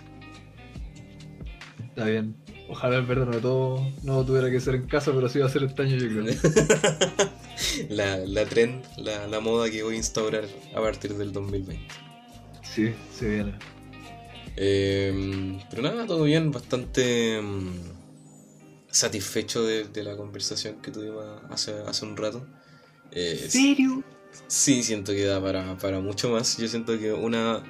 Está 1.83 2.07
bien. 2.07 2.37
Ojalá 2.69 2.97
el 2.97 3.05
verano 3.05 3.33
de 3.33 3.41
todo 3.41 3.87
no 4.03 4.25
tuviera 4.25 4.51
que 4.51 4.59
ser 4.61 4.75
en 4.75 4.87
casa, 4.87 5.13
pero 5.13 5.29
sí 5.29 5.39
va 5.39 5.47
a 5.47 5.51
ser 5.51 5.65
este 5.65 5.83
año, 5.83 5.97
yo 5.97 6.09
creo. 6.09 6.25
la, 7.91 8.17
la 8.19 8.45
trend, 8.47 8.85
la, 8.97 9.27
la 9.27 9.41
moda 9.41 9.71
que 9.71 9.83
voy 9.83 9.95
a 9.95 9.99
instaurar 9.99 10.45
a 10.75 10.81
partir 10.81 11.15
del 11.15 11.33
2020. 11.33 11.87
Sí, 12.63 12.95
se 13.13 13.29
viene. 13.29 13.55
Em, 14.57 15.61
pero 15.69 15.83
nada, 15.83 16.07
todo 16.07 16.25
bien, 16.25 16.51
bastante 16.51 17.37
em, 17.37 17.73
satisfecho 18.95 19.65
de, 19.65 20.05
la 20.05 20.17
conversación 20.17 20.81
que 20.81 20.93
tuvimos 20.93 21.25
hace, 21.51 21.73
hace 21.87 22.07
un 22.07 22.17
rato. 22.17 22.47
Eh, 23.11 23.47
¿Serio? 23.49 24.05
Sí, 24.47 24.83
siento 24.83 25.13
que 25.13 25.25
da 25.25 25.43
para, 25.43 26.01
mucho 26.01 26.31
más. 26.31 26.57
Yo 26.59 26.69
siento 26.69 26.99
que 26.99 27.13
una 27.13 27.63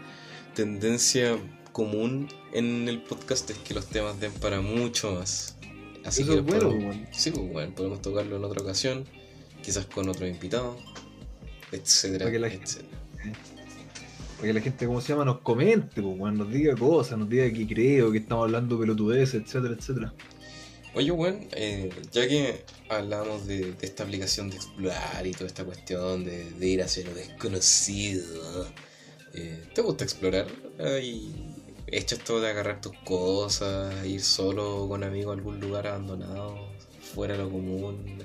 tendencia 0.55 1.39
común 1.73 2.29
en 2.53 2.89
el 2.89 3.03
podcast 3.03 3.51
es 3.51 3.59
que 3.59 3.73
los 3.75 3.87
temas 3.87 4.21
den 4.21 4.33
para 4.33 4.61
mucho 4.61 5.13
más. 5.13 5.57
Así 6.05 6.25
que 6.25 6.41
bueno, 6.41 6.71
sí, 7.13 7.31
pues, 7.31 7.53
bueno, 7.53 7.75
podemos 7.75 8.03
tocarlo 8.03 8.37
en 8.37 8.45
otra 8.45 8.63
ocasión, 8.63 9.07
quizás 9.63 9.87
con 9.87 10.09
otro 10.11 10.27
invitado, 10.27 10.77
etcétera, 11.73 12.29
etcétera 12.29 12.99
que 14.45 14.53
la 14.53 14.61
gente, 14.61 14.87
¿cómo 14.87 15.01
se 15.01 15.09
llama?, 15.09 15.25
nos 15.25 15.39
comente, 15.39 16.03
pues, 16.03 16.35
nos 16.35 16.51
diga 16.51 16.77
cosas, 16.77 17.19
nos 17.19 17.29
diga 17.29 17.51
qué 17.51 17.67
creo, 17.67 18.13
que 18.13 18.19
estamos 18.19 18.45
hablando 18.45 18.79
pelotudez, 18.79 19.35
etcétera, 19.35 19.75
etcétera. 19.75 20.13
Oye, 20.97 21.11
bueno, 21.11 21.41
eh, 21.53 21.91
ya 22.13 22.29
que 22.29 22.65
hablamos 22.89 23.49
de, 23.49 23.75
esta 23.83 24.05
aplicación 24.05 24.49
de 24.49 24.57
explorar 24.57 25.27
y 25.27 25.33
toda 25.33 25.47
esta 25.47 25.65
cuestión 25.65 26.25
de, 26.25 26.55
ir 26.61 26.83
hacia 26.83 27.05
lo 27.05 27.15
desconocido, 27.15 28.69
eh, 29.33 29.65
¿te 29.75 29.83
gusta 29.83 30.05
explorar? 30.05 30.47
¿Hay 30.79 31.35
hecho 31.89 32.15
esto 32.15 32.41
de 32.41 32.49
agarrar 32.49 32.81
tus 32.81 32.97
cosas, 32.99 34.07
ir 34.07 34.23
solo 34.23 34.87
con 34.89 35.03
amigos 35.03 35.35
a 35.35 35.39
algún 35.39 35.59
lugar 35.59 35.89
abandonado, 35.89 36.69
fuera 37.01 37.37
de 37.37 37.43
lo 37.43 37.51
común? 37.51 38.19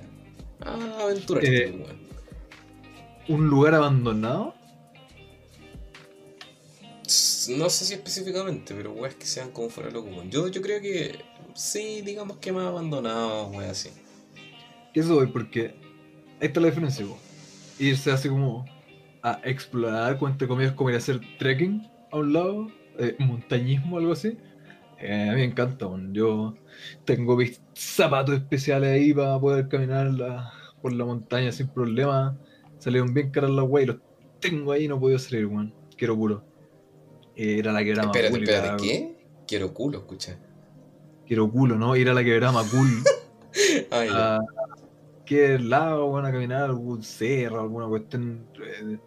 Ah, 0.62 1.00
aventura. 1.02 1.42
Eh, 1.44 1.74
¿Un 3.30 3.48
lugar 3.48 3.74
abandonado? 3.74 4.54
No 7.48 7.68
sé 7.72 7.86
si 7.86 7.96
específicamente, 7.96 8.76
pero 8.76 8.92
weas 8.92 9.16
que 9.16 9.26
sean 9.26 9.50
como 9.50 9.72
fuera 9.72 9.90
lo 9.90 10.04
común. 10.04 10.30
Yo, 10.30 10.50
yo 10.50 10.62
creo 10.62 10.80
que 10.82 11.29
sí, 11.60 12.02
digamos 12.02 12.38
que 12.38 12.52
me 12.52 12.60
ha 12.62 12.68
abandonado, 12.68 13.48
weas 13.48 13.72
así. 13.72 13.90
Eso 14.94 15.16
voy, 15.16 15.28
porque 15.28 15.76
ahí 16.40 16.48
está 16.48 16.60
la 16.60 16.68
diferencia, 16.68 17.06
Irse 17.78 18.12
así 18.12 18.28
como 18.30 18.66
a 19.22 19.40
explorar, 19.44 20.18
con 20.18 20.32
entre 20.32 20.48
comillas, 20.48 20.74
como 20.74 20.90
ir 20.90 20.96
a 20.96 21.00
hacer 21.00 21.22
trekking 21.38 21.90
a 22.12 22.18
un 22.18 22.34
lado, 22.34 22.68
eh, 22.98 23.16
montañismo, 23.20 23.98
algo 23.98 24.14
así. 24.14 24.38
Eh, 25.00 25.28
a 25.30 25.34
mí 25.34 25.38
me 25.38 25.46
encanta, 25.46 25.88
yo 26.12 26.56
tengo 27.06 27.38
mis 27.38 27.62
zapatos 27.74 28.36
especiales 28.36 28.90
ahí 28.90 29.14
para 29.14 29.40
poder 29.40 29.70
caminar 29.70 30.12
por 30.82 30.92
la 30.94 31.06
montaña 31.06 31.52
sin 31.52 31.68
problema. 31.68 32.38
Salieron 32.80 33.14
bien 33.14 33.32
caras 33.32 33.52
las 33.52 33.66
weas 33.66 33.84
y 33.84 33.88
los 33.88 33.98
tengo 34.40 34.72
ahí 34.72 34.86
y 34.86 34.88
no 34.88 34.98
he 34.98 35.00
podido 35.00 35.20
salir, 35.20 35.46
weón. 35.46 35.74
Quiero 35.98 36.16
puro 36.16 36.50
era 37.40 37.72
la 37.72 37.84
quebrada 37.84 38.08
Espérate, 38.08 38.32
Macul. 38.32 38.50
Espérate, 38.50 38.84
¿qué? 38.84 39.16
Quiero 39.48 39.74
culo, 39.74 40.00
escucha. 40.00 40.38
Quiero 41.30 41.48
culo, 41.48 41.76
¿no? 41.76 41.96
Ir 41.96 42.10
a 42.10 42.16
la 42.16 42.24
quebrada 42.24 42.52
Macul. 42.52 42.90
Ah, 43.92 44.40
que 45.26 45.56
el 45.56 45.70
lago, 45.70 46.12
van 46.12 46.26
a 46.26 46.32
caminar 46.32 46.64
algún 46.64 47.04
cerro, 47.04 47.62
alguna 47.62 47.88
cuestión, 47.88 48.48
eh, 48.64 48.98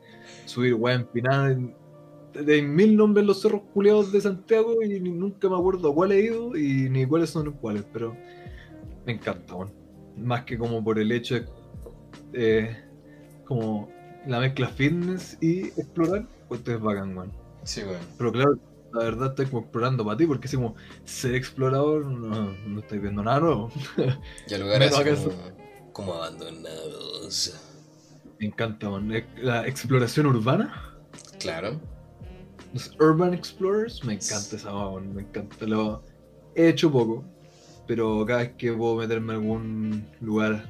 subir, 0.46 0.74
weón, 0.74 1.00
empinar. 1.00 1.58
De 2.32 2.62
mil 2.62 2.96
nombres 2.96 3.26
los 3.26 3.40
cerros 3.40 3.62
culeados 3.74 4.12
de 4.12 4.20
Santiago 4.20 4.82
y 4.82 5.00
nunca 5.00 5.48
me 5.48 5.56
acuerdo 5.56 5.90
a 5.90 5.94
cuál 5.94 6.12
he 6.12 6.20
ido 6.20 6.56
y 6.56 6.88
ni 6.90 7.06
cuáles 7.06 7.30
son 7.30 7.46
los 7.46 7.54
cuáles, 7.54 7.84
pero 7.92 8.16
me 9.04 9.12
encanta, 9.12 9.54
weón. 9.54 9.72
Más 10.16 10.44
que 10.44 10.56
como 10.56 10.82
por 10.82 11.00
el 11.00 11.10
hecho 11.10 11.34
de 11.34 11.46
eh, 12.34 12.76
como 13.44 13.90
la 14.26 14.38
mezcla 14.38 14.68
fitness 14.68 15.38
y 15.40 15.66
explorar, 15.68 16.26
pues 16.48 16.60
es 16.68 16.80
bacán, 16.80 17.16
weón. 17.16 17.32
Sí, 17.64 17.82
bueno. 17.82 18.04
Pero 18.16 18.32
claro, 18.32 18.58
la 18.92 19.04
verdad 19.04 19.30
estoy 19.30 19.46
como 19.46 19.62
explorando 19.62 20.04
para 20.04 20.16
ti, 20.16 20.26
porque 20.26 20.48
si 20.48 20.56
como 20.56 20.74
ser 21.04 21.34
explorador 21.34 22.06
no, 22.06 22.52
no 22.66 22.80
estoy 22.80 22.98
viendo 22.98 23.22
nada 23.22 23.40
nuevo. 23.40 23.72
Ya 24.46 24.58
lugares 24.58 24.92
como, 24.92 25.32
como, 25.92 26.14
abandonados. 26.14 27.54
Me 28.38 28.46
encanta, 28.46 28.90
man. 28.90 29.24
La 29.36 29.66
exploración 29.66 30.26
urbana. 30.26 30.96
Claro. 31.38 31.80
Los 32.72 32.94
Urban 32.98 33.34
Explorers, 33.34 34.02
me 34.04 34.14
encanta 34.14 34.56
esa 34.56 34.72
man, 34.72 35.14
me 35.14 35.22
encanta. 35.22 35.66
Lo 35.66 36.02
he 36.54 36.68
hecho 36.68 36.90
poco, 36.90 37.24
pero 37.86 38.24
cada 38.26 38.40
vez 38.40 38.52
que 38.56 38.72
puedo 38.72 38.96
meterme 38.96 39.34
en 39.34 39.40
algún 39.40 40.06
lugar 40.20 40.68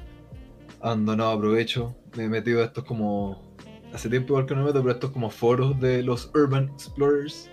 abandonado 0.81 1.31
aprovecho. 1.31 1.95
Me 2.15 2.25
he 2.25 2.29
metido 2.29 2.61
a 2.61 2.65
estos 2.65 2.83
como 2.83 3.55
hace 3.93 4.09
tiempo 4.09 4.33
igual 4.33 4.45
que 4.45 4.53
no 4.53 4.61
me 4.61 4.67
meto, 4.67 4.81
pero 4.81 4.93
estos 4.93 5.11
como 5.11 5.29
foros 5.29 5.79
de 5.79 6.03
los 6.03 6.29
Urban 6.35 6.69
Explorers. 6.73 7.49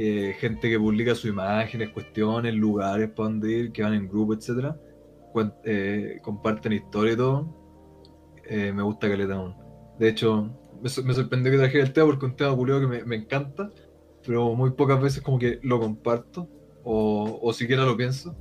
Eh, 0.00 0.36
gente 0.38 0.70
que 0.70 0.78
publica 0.78 1.12
sus 1.16 1.28
imágenes, 1.28 1.88
cuestiones, 1.88 2.54
lugares 2.54 3.10
para 3.10 3.30
donde 3.30 3.50
ir, 3.50 3.72
que 3.72 3.82
van 3.82 3.94
en 3.94 4.08
grupo, 4.08 4.32
etc. 4.32 4.72
eh, 5.64 6.20
comparten 6.22 6.72
historia 6.72 7.14
y 7.14 7.16
todo, 7.16 7.52
eh, 8.44 8.72
me 8.72 8.84
gusta 8.84 9.08
Caleta 9.08 9.34
aún. 9.34 9.56
De 9.98 10.08
hecho, 10.08 10.56
me, 10.80 10.88
sorprendió 10.88 11.50
que 11.50 11.58
trajera 11.58 11.82
el 11.82 11.92
tema 11.92 12.06
porque 12.06 12.26
es 12.26 12.30
un 12.30 12.36
tema 12.36 12.54
curioso 12.54 12.82
que 12.82 12.86
me, 12.86 13.04
me, 13.06 13.16
encanta, 13.16 13.72
pero 14.24 14.54
muy 14.54 14.70
pocas 14.70 15.02
veces 15.02 15.20
como 15.20 15.36
que 15.36 15.58
lo 15.64 15.80
comparto 15.80 16.48
o, 16.84 17.40
o 17.42 17.52
siquiera 17.52 17.84
lo 17.84 17.96
pienso, 17.96 18.36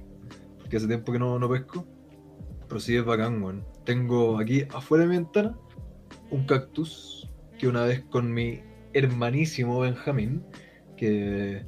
porque 0.59 0.77
hace 0.77 0.85
tiempo 0.85 1.11
que 1.11 1.17
no, 1.17 1.39
no 1.39 1.49
pesco. 1.49 1.87
Pero 2.67 2.79
sí 2.79 2.95
es 2.95 3.03
bacán, 3.03 3.41
weón. 3.41 3.65
Tengo 3.83 4.37
aquí 4.37 4.61
afuera 4.69 5.05
de 5.05 5.09
mi 5.09 5.15
ventana 5.15 5.57
un 6.29 6.45
cactus 6.45 7.27
que 7.57 7.67
una 7.67 7.83
vez 7.83 8.03
con 8.11 8.31
mi 8.31 8.61
hermanísimo 8.93 9.79
Benjamín, 9.79 10.43
que 10.97 11.63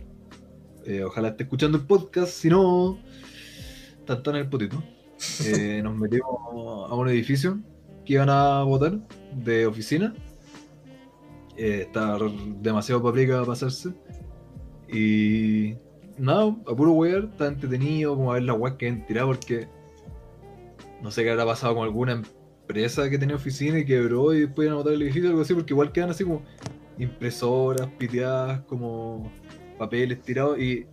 eh, 0.85 1.03
ojalá 1.03 1.29
esté 1.29 1.43
escuchando 1.43 1.77
el 1.77 1.85
podcast, 1.85 2.31
si 2.31 2.49
no, 2.49 2.99
está 4.07 4.29
en 4.31 4.35
el 4.37 4.49
potito. 4.49 4.81
Eh, 5.45 5.81
nos 5.83 5.97
metimos 5.97 6.89
a 6.89 6.95
un 6.95 7.09
edificio 7.09 7.59
que 8.05 8.13
iban 8.13 8.29
a 8.29 8.63
votar 8.63 8.99
de 9.33 9.67
oficina. 9.67 10.13
Eh, 11.57 11.81
está 11.87 12.17
demasiado 12.61 13.03
paprika 13.03 13.33
para 13.33 13.45
pasarse. 13.45 13.89
Y 14.87 15.75
nada, 16.17 16.55
a 16.65 16.73
puro 16.73 16.93
wear, 16.93 17.25
está 17.25 17.47
entretenido 17.47 18.15
como 18.15 18.31
a 18.31 18.35
ver 18.35 18.43
la 18.43 18.53
weas 18.53 18.77
que 18.77 18.87
han 18.87 19.05
tirado 19.05 19.27
porque 19.27 19.67
no 21.01 21.11
sé 21.11 21.23
qué 21.23 21.31
habrá 21.31 21.45
pasado 21.45 21.75
con 21.75 21.83
alguna 21.83 22.13
empresa 22.13 23.09
que 23.09 23.17
tenía 23.17 23.35
oficina 23.35 23.79
y 23.79 23.85
quebró 23.85 24.33
y 24.33 24.41
después 24.41 24.67
iban 24.67 24.75
a 24.75 24.77
botar 24.77 24.93
el 24.93 25.01
edificio 25.01 25.27
o 25.27 25.31
algo 25.31 25.41
así, 25.41 25.53
porque 25.53 25.73
igual 25.73 25.91
quedan 25.91 26.11
así 26.11 26.23
como 26.23 26.43
impresoras, 26.99 27.87
piteadas, 27.97 28.61
como 28.61 29.31
papeles 29.77 30.21
tirados 30.21 30.59
y 30.59 30.85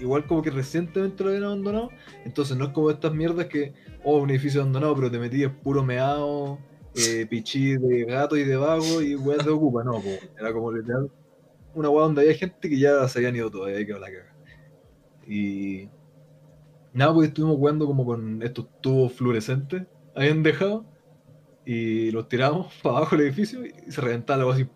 igual 0.00 0.26
como 0.26 0.42
que 0.42 0.50
recientemente 0.50 1.22
lo 1.22 1.30
habían 1.30 1.44
abandonado. 1.44 1.88
Entonces 2.24 2.56
no 2.56 2.66
es 2.66 2.70
como 2.72 2.90
estas 2.90 3.14
mierdas 3.14 3.46
que, 3.46 3.72
oh, 4.02 4.18
un 4.18 4.30
edificio 4.30 4.60
abandonado, 4.60 4.94
pero 4.96 5.10
te 5.10 5.18
metías 5.18 5.52
puro 5.62 5.82
meado, 5.82 6.58
eh, 6.94 7.26
pichí 7.30 7.76
de 7.76 8.04
gato 8.04 8.36
y 8.36 8.44
de 8.44 8.56
vago 8.56 9.00
y 9.00 9.14
weá 9.14 9.38
te 9.38 9.50
ocupa, 9.50 9.82
no, 9.84 10.02
era 10.38 10.52
como 10.52 10.72
literal 10.72 11.10
una 11.74 11.90
weá 11.90 12.04
donde 12.04 12.22
había 12.22 12.34
gente 12.34 12.68
que 12.68 12.78
ya 12.78 13.06
se 13.08 13.18
habían 13.18 13.36
ido 13.36 13.50
todavía, 13.50 13.84
que 13.84 13.92
la 13.92 14.06
caga. 14.06 14.34
Y 15.26 15.88
nada, 16.92 17.12
pues 17.12 17.28
estuvimos 17.28 17.56
jugando 17.56 17.86
como 17.86 18.04
con 18.04 18.42
estos 18.42 18.66
tubos 18.80 19.12
fluorescentes, 19.12 19.82
habían 20.14 20.42
dejado, 20.42 20.84
y 21.66 22.10
los 22.10 22.28
tiramos 22.28 22.72
para 22.82 22.98
abajo 22.98 23.16
del 23.16 23.26
edificio 23.26 23.64
y 23.64 23.72
se 23.90 24.00
reventaba 24.00 24.40
algo 24.40 24.52
así. 24.52 24.66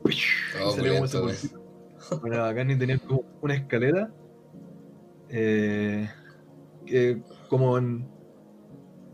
Oh, 0.62 0.74
y 0.76 1.10
como 1.10 1.28
ese 1.30 1.50
Bueno, 2.20 2.44
acá 2.44 2.64
ni 2.64 2.76
tenía 2.76 2.98
como 2.98 3.24
una 3.42 3.54
escalera, 3.54 4.10
eh, 5.28 6.08
como 7.48 7.78
en. 7.78 8.08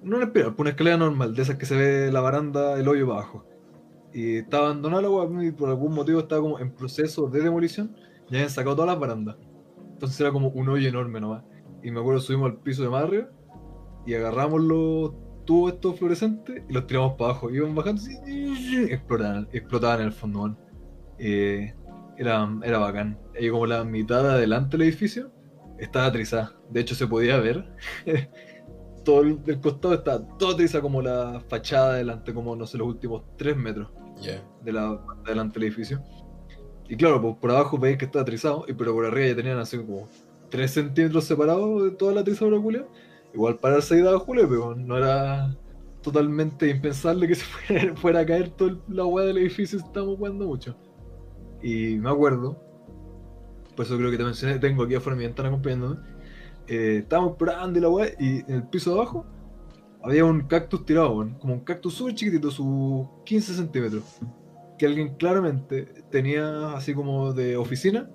No 0.03 0.17
una 0.17 0.27
escalera, 0.27 0.55
una 0.57 0.71
escalera 0.71 0.97
normal, 0.99 1.35
de 1.35 1.43
esas 1.43 1.57
que 1.57 1.67
se 1.67 1.77
ve 1.77 2.13
la 2.13 2.21
baranda, 2.21 2.79
el 2.79 2.87
hoyo 2.89 3.11
abajo. 3.11 3.47
Y 4.13 4.37
estaba 4.37 4.67
abandonada 4.67 5.03
la 5.03 5.45
y 5.45 5.51
por 5.51 5.71
algún 5.71 5.95
motivo 5.95 6.21
estaba 6.21 6.41
como 6.41 6.61
en 6.61 6.71
proceso 6.71 7.29
de 7.29 7.41
demolición. 7.41 7.97
Ya 8.29 8.39
habían 8.39 8.51
sacado 8.51 8.77
todas 8.77 8.91
las 8.91 9.01
barandas. 9.01 9.37
Entonces 9.93 10.21
era 10.21 10.31
como 10.31 10.49
un 10.49 10.69
hoyo 10.69 10.89
enorme 10.89 11.21
nomás. 11.21 11.43
Y 11.83 11.91
me 11.91 12.01
acuerdo 12.01 12.21
subimos 12.21 12.51
al 12.51 12.59
piso 12.59 12.83
de 12.83 12.91
más 12.91 13.11
y 14.07 14.15
agarramos 14.15 14.63
los 14.63 15.13
tubos 15.45 15.75
estos 15.75 15.99
fluorescentes 15.99 16.63
y 16.69 16.73
los 16.73 16.87
tiramos 16.87 17.15
para 17.15 17.31
abajo. 17.31 17.51
Iban 17.51 17.75
bajando 17.75 18.03
y 18.27 18.85
explotaban, 18.91 19.49
explotaban 19.53 20.01
en 20.01 20.07
el 20.07 20.13
fondo. 20.13 20.57
Eh, 21.19 21.75
era, 22.17 22.49
era 22.63 22.79
bacán. 22.79 23.19
Y 23.39 23.49
como 23.51 23.67
la 23.67 23.85
mitad 23.85 24.23
de 24.23 24.31
adelante 24.31 24.77
del 24.77 24.89
edificio 24.89 25.31
estaba 25.79 26.11
trizada. 26.13 26.55
De 26.71 26.81
hecho 26.81 26.95
se 26.95 27.07
podía 27.07 27.39
ver. 27.39 27.65
todo 29.05 29.21
el, 29.21 29.61
costado 29.61 29.95
estaba 29.95 30.27
todo 30.39 30.57
trizado 30.57 30.83
como 30.83 31.03
la 31.03 31.43
fachada 31.49 31.93
adelante, 31.93 32.33
como 32.33 32.57
no 32.57 32.67
sé, 32.67 32.79
los 32.79 32.89
últimos 32.89 33.23
3 33.37 33.57
metros 33.57 33.91
de 34.63 34.73
la 34.73 35.01
adelante 35.25 35.61
del 35.61 35.69
edificio. 35.69 36.03
Y 36.89 36.97
claro, 36.97 37.21
pues, 37.21 37.37
por 37.37 37.51
abajo 37.51 37.79
veis 37.79 37.99
que 37.99 38.07
estaba 38.07 38.25
trizado, 38.25 38.65
y 38.69 38.73
pero 38.73 38.93
por 38.93 39.07
arriba 39.07 39.29
ya 39.29 39.37
tenían 39.37 39.59
así 39.59 39.79
como 39.79 40.09
3 40.51 40.71
centímetros 40.71 41.25
separados 41.25 41.85
de 41.85 41.91
toda 41.93 42.15
la 42.15 42.25
trizadura 42.25 42.59
culia. 42.59 42.87
Igual 43.35 43.59
pararse 43.59 43.95
ahí 43.97 44.01
daba 44.01 44.21
Julio, 44.21 44.49
pero 44.49 44.75
no 44.77 44.97
era 44.97 45.57
totalmente 46.03 46.69
impensable 46.69 47.27
que 47.27 47.35
se 47.35 47.45
fuera, 47.97 48.21
a 48.21 48.27
caer 48.27 48.51
toda 48.51 48.79
la 48.89 49.05
hueá 49.05 49.27
del 49.27 49.39
edificio 49.39 49.79
si 49.79 49.85
estábamos 49.85 50.19
jugando 50.19 50.47
mucho. 50.47 50.77
Y 51.61 51.97
me 51.97 52.11
acuerdo, 52.11 52.57
por 53.75 53.87
eso 53.87 53.97
creo 53.97 54.11
que 54.11 54.19
te 54.19 54.25
mencioné, 54.25 54.59
tengo 54.61 54.85
aquí 54.85 54.95
afuera 54.95 55.17
mi 55.17 55.25
ventana 55.25 55.49
acompañándome. 55.49 55.97
Eh, 56.69 56.99
estábamos 57.03 57.37
probando 57.37 57.79
y 57.79 57.83
la 57.83 57.89
weá, 57.89 58.13
y 58.21 58.41
en 58.41 58.55
el 58.55 58.69
piso 58.69 58.91
de 58.91 59.01
abajo 59.01 59.27
había 60.03 60.25
un 60.25 60.43
cactus 60.43 60.85
tirado, 60.85 61.15
como 61.41 61.55
un 61.55 61.61
cactus 61.61 61.95
súper 61.95 62.15
chiquitito, 62.15 62.51
sus 62.53 63.09
15 63.25 63.55
centímetros. 63.55 64.05
Que 64.79 64.87
alguien 64.87 65.17
claramente 65.17 65.87
tenía 66.11 66.75
así 66.75 66.95
como 66.95 67.33
de 67.33 67.57
oficina, 67.57 68.09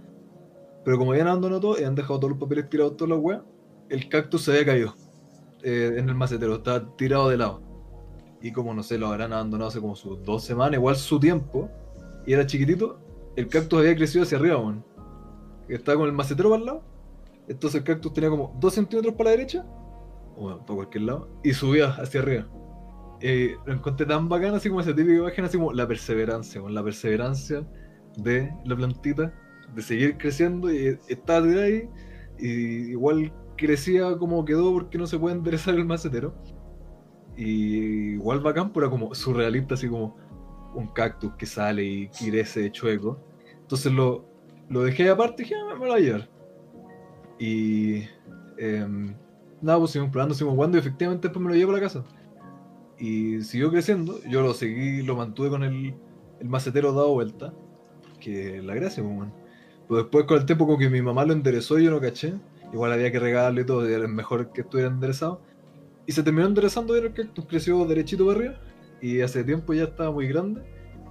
pero 0.86 0.98
como 0.98 1.12
habían 1.12 1.28
abandonado 1.28 1.62
todo 1.62 1.82
y 1.82 1.84
han 1.84 1.96
dejado 1.96 2.20
todos 2.20 2.32
los 2.32 2.40
papeles 2.40 2.70
tirados, 2.70 2.96
toda 2.96 3.10
la 3.10 3.16
weá, 3.16 3.44
el 3.90 4.08
cactus 4.08 4.44
se 4.44 4.52
había 4.52 4.66
caído 4.66 4.94
eh, 5.64 5.96
en 5.98 6.10
el 6.10 6.16
macetero, 6.16 6.56
estaba 6.56 6.96
tirado 6.96 7.30
de 7.30 7.38
lado. 7.38 7.62
Y 8.42 8.52
como 8.52 8.74
no 8.74 8.84
sé, 8.84 8.98
lo 8.98 9.08
habrán 9.08 9.34
abandonado 9.34 9.70
hace 9.70 9.82
como 9.82 9.96
sus 9.96 10.24
dos 10.24 10.44
semanas, 10.44 10.76
igual 10.76 10.96
su 10.96 11.20
tiempo, 11.20 11.70
y 12.26 12.34
era 12.34 12.46
chiquitito, 12.46 13.00
el 13.36 13.48
cactus 13.48 13.80
había 13.80 13.96
crecido 13.96 14.24
hacia 14.24 14.38
arriba. 14.38 14.84
Estaba 15.68 15.98
con 15.98 16.08
el 16.08 16.14
macetero 16.14 16.50
para 16.50 16.60
el 16.60 16.66
lado. 16.66 16.84
Entonces 17.48 17.80
el 17.80 17.86
cactus 17.86 18.14
tenía 18.14 18.30
como 18.30 18.56
dos 18.60 18.74
centímetros 18.74 19.14
para 19.16 19.32
la 19.32 19.38
derecha, 19.38 19.66
o 20.36 20.58
para 20.60 20.76
cualquier 20.76 21.04
lado, 21.04 21.30
y 21.44 21.54
subía 21.54 21.88
hacia 21.90 22.22
arriba. 22.22 22.48
Lo 23.66 23.74
encontré 23.74 24.06
tan 24.06 24.30
bacán, 24.30 24.56
así 24.56 24.70
como 24.70 24.82
esa 24.82 24.96
típica 24.96 25.18
imagen, 25.18 25.46
así 25.46 25.58
como 25.58 25.74
la 25.74 25.88
perseverancia, 25.88 26.62
con 26.62 26.74
la 26.74 26.84
perseverancia 26.84 27.68
de 28.18 28.54
la 28.66 28.76
plantita, 28.76 29.34
de 29.76 29.82
seguir 29.82 30.18
creciendo 30.18 30.74
y 30.74 30.98
estaba 31.08 31.46
ahí, 31.46 31.90
y 32.38 32.92
igual 32.92 33.34
crecía 33.60 34.18
como 34.18 34.46
quedó 34.46 34.72
porque 34.72 34.98
no 34.98 35.06
se 35.06 35.20
puede 35.20 35.36
enderezar 35.36 35.76
el 35.76 35.86
macetero. 35.86 36.34
Y 37.36 38.14
igual 38.14 38.40
bacán, 38.40 38.72
pero 38.72 38.90
como 38.90 39.14
surrealista, 39.14 39.76
así 39.76 39.88
como 39.88 40.16
un 40.74 40.88
cactus 40.88 41.34
que 41.36 41.46
sale 41.46 41.84
y 41.84 42.08
crece 42.08 42.72
chueco. 42.72 43.20
Entonces 43.62 43.92
lo, 43.92 44.26
lo 44.70 44.84
dejé 44.84 45.10
aparte 45.10 45.44
y 45.44 45.46
dije, 45.46 45.56
ah, 45.56 45.74
me, 45.74 45.86
lo 45.86 45.92
voy 45.92 45.92
a 45.92 46.00
llevar. 46.00 46.30
Y 47.38 48.04
em, 48.58 49.16
nada, 49.62 49.80
pues 49.80 49.92
seguimos 49.92 50.12
probando, 50.12 50.36
seguimos 50.36 50.56
jugando 50.56 50.78
y 50.78 50.80
efectivamente 50.80 51.28
después 51.28 51.44
me 51.44 51.52
lo 51.52 51.56
llevo 51.56 51.72
a 51.72 51.76
la 51.76 51.82
casa. 51.82 52.04
Y 52.98 53.42
siguió 53.44 53.72
creciendo, 53.72 54.20
yo 54.30 54.42
lo 54.42 54.54
seguí, 54.54 55.02
lo 55.04 55.16
mantuve 55.16 55.50
con 55.50 55.64
el, 55.64 55.96
el 56.40 56.50
macetero 56.50 56.94
dado 56.94 57.14
vuelta. 57.14 57.54
Que 58.20 58.62
la 58.62 58.76
gracia, 58.76 59.04
pues, 59.04 59.30
Pues 59.88 60.04
después 60.04 60.26
con 60.26 60.40
el 60.40 60.46
tiempo 60.46 60.66
como 60.66 60.78
que 60.78 60.90
mi 60.90 61.02
mamá 61.02 61.26
lo 61.26 61.34
enderezó 61.34 61.80
yo 61.80 61.92
no 61.92 62.02
caché. 62.02 62.34
Igual 62.72 62.92
había 62.92 63.12
que 63.12 63.20
regalarle 63.20 63.62
y 63.62 63.66
todo, 63.66 63.90
y 63.90 63.94
era 63.94 64.08
mejor 64.08 64.52
que 64.52 64.62
estuviera 64.62 64.90
enderezado. 64.90 65.42
Y 66.06 66.12
se 66.12 66.24
terminó 66.24 66.48
enderezando 66.48 66.96
y 66.96 67.00
el 67.00 67.14
cactus 67.14 67.46
creció 67.46 67.86
derechito 67.86 68.26
para 68.26 68.40
arriba. 68.40 68.56
Y 69.02 69.22
hace 69.22 69.44
tiempo 69.44 69.74
ya 69.74 69.84
estaba 69.84 70.12
muy 70.12 70.28
grande. 70.28 70.62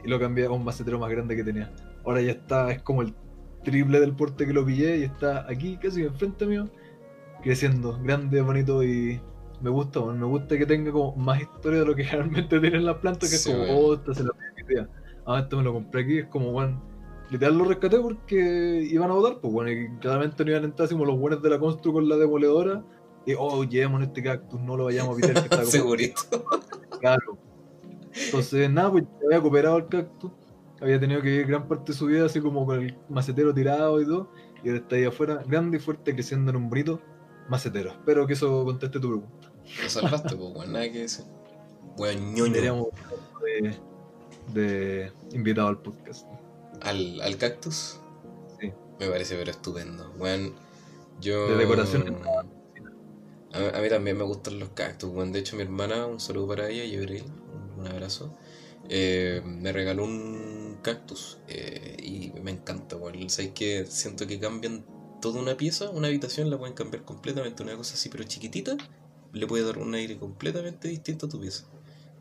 Y 0.05 0.09
lo 0.09 0.19
cambié 0.19 0.47
a 0.47 0.51
un 0.51 0.65
macetero 0.65 0.99
más 0.99 1.11
grande 1.11 1.37
que 1.37 1.45
tenía. 1.45 1.73
Ahora 2.05 2.21
ya 2.21 2.33
está, 2.33 2.71
es 2.71 2.83
como 2.83 3.03
el 3.03 3.15
triple 3.65 4.01
del 4.01 4.15
porte 4.15 4.47
que 4.47 4.53
lo 4.53 4.65
pillé 4.65 4.99
y 4.99 5.03
está 5.05 5.49
aquí 5.49 5.77
casi 5.77 6.03
enfrente 6.03 6.47
mío. 6.47 6.69
Creciendo, 7.43 7.99
grande, 8.03 8.41
bonito 8.41 8.83
y 8.83 9.21
me 9.61 9.71
gusta, 9.71 10.01
me 10.01 10.27
gusta 10.27 10.57
que 10.57 10.67
tenga 10.67 10.93
como 10.93 11.17
más 11.17 11.41
historia 11.41 11.81
de 11.81 11.87
lo 11.87 11.95
que 11.95 12.03
realmente 12.13 12.61
tienen 12.61 12.85
las 12.85 12.97
plantas, 12.97 13.31
que 13.31 13.37
es 13.37 13.47
como, 13.47 13.63
oh, 13.65 13.95
esta 13.95 14.15
se 14.15 14.23
la 14.25 14.31
idea. 14.69 14.89
Ah, 15.27 15.41
esto 15.41 15.57
me 15.57 15.63
lo 15.63 15.73
compré 15.73 16.03
aquí, 16.03 16.19
es 16.19 16.27
como, 16.27 16.53
bueno, 16.53 16.83
literal 17.31 17.59
lo 17.59 17.65
rescaté 17.65 17.99
porque 17.99 18.87
iban 18.91 19.11
a 19.11 19.15
votar, 19.15 19.41
pues 19.41 19.53
bueno, 19.53 19.71
y 19.71 19.89
claramente 19.99 20.45
no 20.45 20.51
iban 20.51 20.63
a 20.63 20.67
entrar 20.67 20.89
como 20.89 21.05
los 21.05 21.19
buenos 21.19 21.43
de 21.43 21.51
la 21.51 21.59
constru 21.59 21.93
con 21.93 22.09
la 22.09 22.17
demoledora. 22.17 22.83
Y 23.27 23.35
oh, 23.39 23.63
llevemos 23.65 24.03
este 24.03 24.23
cactus, 24.23 24.61
no 24.61 24.77
lo 24.77 24.85
vayamos 24.85 25.15
a 25.15 25.21
pitar 25.21 25.35
que 25.35 25.55
está 25.55 25.65
Segurito. 25.67 26.45
Claro. 27.01 27.37
Entonces, 28.27 28.71
nada, 28.71 28.91
pues 28.91 29.05
había 29.25 29.41
cooperado 29.41 29.77
el 29.79 29.87
cactus. 29.89 30.33
Había 30.81 30.99
tenido 30.99 31.21
que 31.21 31.29
vivir 31.29 31.47
gran 31.47 31.69
parte 31.69 31.93
de 31.93 31.99
su 31.99 32.07
vida 32.07 32.25
así 32.25 32.41
como 32.41 32.65
con 32.65 32.81
el 32.81 32.97
macetero 33.09 33.53
tirado 33.53 34.01
y 34.01 34.07
todo. 34.07 34.31
Y 34.65 34.69
ahora 34.69 34.81
está 34.81 34.97
ahí 34.97 35.05
afuera, 35.05 35.43
grande 35.47 35.77
y 35.77 35.81
fuerte, 35.81 36.15
creciendo 36.15 36.51
en 36.51 36.57
un 36.57 36.71
bonito 36.71 37.01
macetero. 37.49 37.91
Espero 37.91 38.27
que 38.27 38.33
eso 38.33 38.65
conteste 38.65 38.99
tu 38.99 39.09
pregunta. 39.09 39.53
Lo 39.83 39.91
salvaste, 39.91 40.35
pues, 40.37 40.69
nada 40.69 40.91
que 40.91 41.01
decir. 41.01 41.25
Buen 41.97 42.35
ñoño. 42.35 42.89
De, 43.43 43.75
de 44.55 45.13
invitado 45.33 45.69
al 45.69 45.79
podcast 45.79 46.27
al, 46.83 47.21
al 47.21 47.37
cactus. 47.37 47.99
Sí. 48.61 48.73
Me 48.99 49.09
parece 49.09 49.37
pero 49.37 49.51
estupendo. 49.51 50.13
Bueno, 50.19 50.53
yo... 51.21 51.49
De 51.49 51.57
decoración. 51.57 52.23
A, 53.53 53.81
mí 53.81 53.89
también 53.89 54.17
me 54.17 54.25
gustan 54.25 54.59
los 54.59 54.71
cactus. 54.71 55.11
Bueno, 55.11 55.33
de 55.33 55.41
hecho, 55.41 55.57
mi 55.57 55.63
hermana, 55.63 56.07
un 56.07 56.21
saludo 56.21 56.49
para 56.49 56.69
ella, 56.69 56.85
Yebril, 56.85 57.25
un 57.79 57.87
abrazo. 57.87 58.37
Eh, 58.89 59.43
me 59.45 59.73
regaló 59.73 60.05
un 60.05 60.79
cactus 60.83 61.39
eh, 61.49 61.97
y 62.03 62.33
me 62.43 62.51
encanta. 62.51 62.97
Bueno, 62.97 63.19
¿sabes 63.29 63.53
que 63.53 63.87
Siento 63.87 64.27
que 64.27 64.39
cambian 64.39 64.85
toda 65.21 65.41
una 65.41 65.57
pieza, 65.57 65.91
una 65.91 66.09
habitación, 66.09 66.51
la 66.51 66.59
pueden 66.59 66.75
cambiar 66.75 67.05
completamente. 67.05 67.63
Una 67.63 67.77
cosa 67.77 67.95
así, 67.95 68.09
pero 68.09 68.25
chiquitita, 68.25 68.77
le 69.33 69.47
puede 69.47 69.65
dar 69.65 69.79
un 69.79 69.95
aire 69.95 70.19
completamente 70.19 70.89
distinto 70.89 71.27
a 71.27 71.29
tu 71.29 71.41
pieza. 71.41 71.65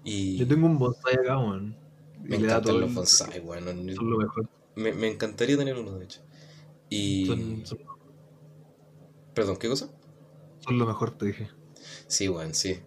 Y 0.04 0.38
Yo 0.38 0.48
tengo 0.48 0.66
un 0.68 0.78
bonsai 0.78 1.16
acá, 1.16 1.38
weón. 1.38 1.76
Y 2.26 2.30
me 2.30 2.38
le 2.38 2.48
da 2.48 2.62
todo 2.62 2.74
encantan 2.74 2.82
los 2.82 2.96
bonsai, 2.96 3.40
weón. 3.40 3.96
Son 3.96 4.10
lo 4.10 4.18
mejor. 4.18 4.50
Me, 4.76 4.94
me 4.94 5.08
encantaría 5.12 5.58
tener 5.58 5.76
uno, 5.78 5.98
de 5.98 6.06
hecho. 6.06 6.22
Y... 6.90 7.26
Son, 7.26 7.66
son, 7.66 7.80
Perdón, 9.34 9.58
¿qué 9.58 9.68
cosa? 9.70 9.90
son 10.66 10.78
lo 10.80 10.86
mejor, 10.86 11.18
te 11.18 11.28
dije. 11.28 11.50
Sí, 12.08 12.28
weón, 12.28 12.54
sí. 12.54 12.80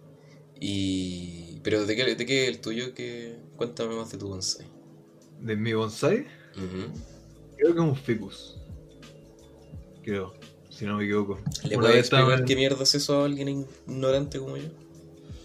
Y... 0.61 1.61
Pero 1.63 1.87
¿de 1.87 1.97
qué, 1.97 2.15
de 2.15 2.27
qué 2.27 2.45
es 2.45 2.49
el 2.49 2.61
tuyo? 2.61 2.95
que 2.95 3.37
Cuéntame 3.57 3.95
más 3.95 4.11
de 4.11 4.19
tu 4.19 4.29
bonsai. 4.29 4.67
De 5.41 5.57
mi 5.57 5.73
bonsai, 5.73 6.27
creo 7.57 7.75
que 7.75 7.81
es 7.81 7.87
un 7.87 7.97
ficus. 7.97 8.57
Creo, 10.03 10.35
si 10.71 10.85
no 10.87 10.97
me 10.97 11.05
equivoco. 11.05 11.39
¿Le 11.65 11.77
puedes 11.77 11.99
explicar 11.99 12.39
en- 12.41 12.45
qué 12.47 12.57
mierda 12.57 12.83
es 12.83 12.95
eso 12.95 13.21
a 13.21 13.25
alguien 13.27 13.49
ignorante 13.87 14.39
como 14.39 14.57
yo? 14.57 14.69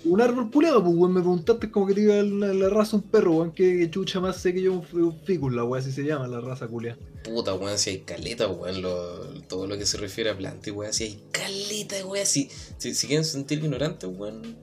Un 0.05 0.21
árbol 0.21 0.49
puleado, 0.51 0.83
pues, 0.83 0.95
weón. 0.95 1.13
Me 1.13 1.19
preguntaste 1.21 1.71
como 1.71 1.87
que 1.87 1.93
te 1.95 2.01
diga 2.01 2.21
la, 2.23 2.53
la 2.53 2.69
raza 2.69 2.95
un 2.97 3.03
perro, 3.03 3.33
weón. 3.37 3.51
¿Qué 3.51 3.89
chucha 3.89 4.19
más 4.19 4.37
sé 4.37 4.53
que 4.53 4.61
yo 4.61 4.73
un, 4.73 5.01
un 5.01 5.19
ficus, 5.21 5.53
la 5.53 5.63
weá 5.63 5.81
así 5.81 5.91
se 5.91 6.03
llama, 6.03 6.27
la 6.27 6.39
raza 6.41 6.67
culia. 6.67 6.97
Puta, 7.23 7.53
weón, 7.55 7.77
si 7.79 7.89
hay 7.89 7.97
caleta, 7.99 8.47
weón, 8.47 8.81
lo- 8.81 9.41
todo 9.47 9.65
lo 9.67 9.77
que 9.77 9.85
se 9.85 9.97
refiere 9.97 10.29
a 10.29 10.37
planta 10.37 10.69
y 10.69 10.71
weón, 10.73 10.93
si 10.93 11.03
hay 11.05 11.19
caleta, 11.31 12.05
weón, 12.05 12.25
si, 12.25 12.49
si, 12.77 12.93
si 12.93 13.07
quieren 13.07 13.25
sentir 13.25 13.59
ignorantes, 13.63 14.09
weón, 14.15 14.55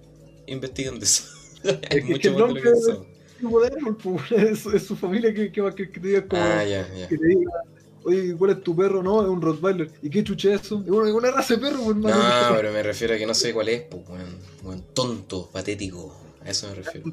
investiguen 0.47 0.99
de 1.01 1.05
eso. 1.07 1.25
hay 1.65 1.71
Es 1.73 1.89
que- 1.89 2.01
que 2.21 2.31
mucho 2.31 2.33
más 2.39 2.55
de 2.55 2.55
lo 2.55 2.63
que 2.63 2.69
árbol, 3.67 3.97
pues, 4.03 4.31
weón. 4.31 4.47
Es, 4.53 4.67
es 4.67 4.83
su 4.85 4.95
familia 4.97 5.35
que, 5.35 5.51
que, 5.51 5.63
que, 5.75 5.91
que 5.91 6.01
te 6.01 6.07
diga 6.07 6.27
como. 6.29 6.41
Ah, 6.41 6.65
ya, 6.65 6.89
ya. 6.97 7.09
Que 7.09 7.19
te 7.19 7.27
diga, 7.27 7.51
oye, 8.05 8.35
¿cuál 8.37 8.51
es 8.53 8.63
tu 8.63 8.75
perro? 8.77 9.03
No, 9.03 9.23
es 9.23 9.29
un 9.29 9.41
Rottweiler. 9.41 9.91
¿Y 10.03 10.11
qué 10.11 10.23
chucha 10.25 10.55
es 10.55 10.63
eso? 10.63 10.83
Es 10.85 10.91
una, 10.91 11.31
raza 11.31 11.55
de 11.55 11.61
perro, 11.61 11.83
pues, 11.85 11.97
No, 11.97 12.09
hermano. 12.09 12.57
pero 12.57 12.73
me 12.73 12.83
refiero 12.83 13.15
a 13.15 13.19
que 13.19 13.27
no 13.27 13.35
sé 13.35 13.53
cuál 13.53 13.69
es, 13.69 13.83
pues, 13.83 14.03
weón, 14.63 14.85
tonto, 14.95 15.49
patético, 15.53 16.15
a 16.45 16.51
eso 16.51 16.69
me 16.69 16.75
refiero. 16.77 17.11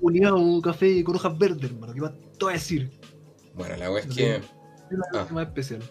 Culeado, 0.00 0.62
café 0.62 1.04
con 1.04 1.16
hojas 1.16 1.36
verdes, 1.38 1.70
hermano. 1.70 1.92
¿Qué 1.92 2.00
voy 2.00 2.50
a 2.50 2.52
decir? 2.54 2.90
Bueno, 3.54 3.76
la 3.76 3.90
weón 3.90 4.08
es 4.08 4.14
que, 4.16 4.36
Es 4.36 4.42
la 4.90 5.04
Ah. 5.12 5.22
cosa 5.22 5.34
más 5.34 5.46
especial. 5.48 5.82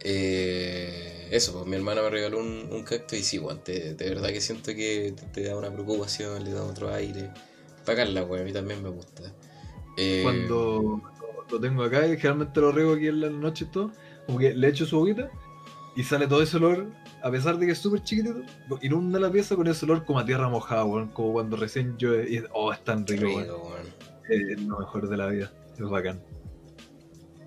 eh, 0.00 1.28
eso, 1.30 1.52
pues 1.52 1.66
mi 1.66 1.76
hermana 1.76 2.00
me 2.02 2.10
regaló 2.10 2.38
un, 2.38 2.68
un 2.70 2.82
cactus 2.84 3.18
y 3.18 3.22
sí, 3.22 3.38
weón, 3.38 3.60
de 3.66 3.94
verdad 3.98 4.28
que 4.28 4.40
siento 4.40 4.72
que 4.74 5.12
te, 5.16 5.26
te 5.26 5.42
da 5.42 5.56
una 5.56 5.70
preocupación, 5.72 6.42
le 6.44 6.52
da 6.52 6.62
otro 6.64 6.92
aire. 6.92 7.30
Pagarla, 7.84 8.22
weón, 8.24 8.42
a 8.42 8.44
mí 8.44 8.52
también 8.52 8.82
me 8.82 8.88
gusta. 8.90 9.22
Eh, 9.96 10.20
Cuando 10.22 11.02
lo 11.50 11.60
tengo 11.60 11.82
acá 11.82 12.06
y 12.06 12.16
generalmente 12.16 12.60
lo 12.60 12.72
riego 12.72 12.94
aquí 12.94 13.08
en 13.08 13.20
la 13.20 13.30
noche 13.30 13.64
y 13.64 13.68
todo, 13.72 13.90
como 14.26 14.38
que 14.38 14.54
le 14.54 14.68
echo 14.68 14.86
su 14.86 14.98
boquita 14.98 15.30
y 15.96 16.02
sale 16.04 16.26
todo 16.26 16.42
ese 16.42 16.56
olor, 16.58 16.86
a 17.22 17.30
pesar 17.30 17.58
de 17.58 17.66
que 17.66 17.72
es 17.72 17.78
súper 17.78 18.02
chiquitito, 18.02 18.42
inunda 18.82 19.18
la 19.18 19.30
pieza 19.30 19.56
con 19.56 19.66
ese 19.66 19.84
olor 19.84 20.04
como 20.04 20.18
a 20.20 20.24
tierra 20.24 20.48
mojada, 20.48 20.84
weón, 20.84 21.08
como 21.08 21.32
cuando 21.32 21.56
recién 21.56 21.96
llueve 21.98 22.30
y 22.30 22.42
oh, 22.52 22.72
es 22.72 22.82
tan 22.84 23.06
rico, 23.06 23.26
weón. 23.26 23.42
rico, 23.42 23.72
weón. 23.72 24.52
Es 24.54 24.62
lo 24.62 24.78
mejor 24.78 25.08
de 25.08 25.16
la 25.16 25.26
vida, 25.26 25.52
es 25.76 25.88
bacán. 25.88 26.20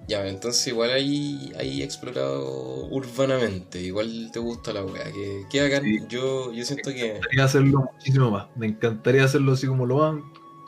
Ya, 0.07 0.27
entonces 0.27 0.67
igual 0.67 0.89
hay, 0.89 1.53
hay 1.57 1.83
explorado 1.83 2.87
urbanamente, 2.87 3.79
igual 3.79 4.29
te 4.33 4.39
gusta 4.39 4.73
la 4.73 4.83
weá, 4.83 5.05
que, 5.05 5.45
que 5.49 5.61
hagan, 5.61 5.83
Sí. 5.83 5.99
yo, 6.09 6.51
yo 6.51 6.65
siento 6.65 6.89
que... 6.91 7.03
Me 7.03 7.07
encantaría 7.17 7.43
hacerlo 7.45 7.89
muchísimo 7.93 8.31
más, 8.31 8.47
me 8.57 8.67
encantaría 8.67 9.23
hacerlo 9.23 9.53
así 9.53 9.67
como 9.67 9.85
lo 9.85 9.97
más 9.99 10.21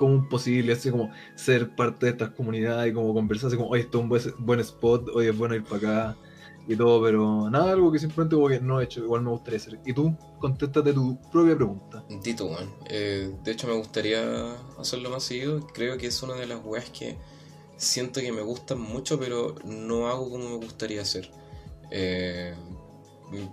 común 0.03 0.29
posible, 0.29 0.73
así 0.73 0.91
como 0.91 1.11
ser 1.35 1.75
parte 1.75 2.05
de 2.05 2.11
estas 2.13 2.29
comunidades 2.31 2.91
y 2.91 2.93
como 2.93 3.13
conversar, 3.13 3.47
así 3.47 3.57
como, 3.57 3.69
oye, 3.69 3.81
esto 3.81 3.97
es 3.97 4.03
un 4.03 4.09
buen, 4.09 4.21
buen 4.39 4.59
spot, 4.59 5.09
oye, 5.13 5.29
es 5.29 5.37
bueno 5.37 5.55
ir 5.55 5.63
para 5.63 5.77
acá 5.77 6.17
y 6.67 6.75
todo, 6.75 7.03
pero 7.03 7.49
nada, 7.49 7.73
algo 7.73 7.91
que 7.91 7.99
simplemente 7.99 8.35
como 8.35 8.47
que 8.47 8.59
no 8.59 8.79
he 8.79 8.85
hecho, 8.85 9.01
igual 9.01 9.21
me 9.21 9.31
gustaría 9.31 9.57
hacer. 9.57 9.79
Y 9.85 9.93
tú, 9.93 10.15
contéstate 10.39 10.93
tu 10.93 11.19
propia 11.31 11.55
pregunta. 11.55 12.05
Tito, 12.21 12.45
weón. 12.45 12.73
Eh, 12.89 13.33
de 13.43 13.51
hecho, 13.51 13.67
me 13.67 13.73
gustaría 13.73 14.53
hacerlo 14.77 15.09
más 15.09 15.23
seguido. 15.23 15.67
Creo 15.67 15.97
que 15.97 16.07
es 16.07 16.23
una 16.23 16.35
de 16.35 16.47
las 16.47 16.63
weas 16.63 16.89
que 16.89 17.17
siento 17.75 18.21
que 18.21 18.31
me 18.31 18.41
gustan 18.41 18.79
mucho, 18.79 19.19
pero 19.19 19.55
no 19.65 20.07
hago 20.07 20.29
como 20.29 20.49
me 20.49 20.55
gustaría 20.55 21.01
hacer. 21.01 21.29
Eh, 21.91 22.53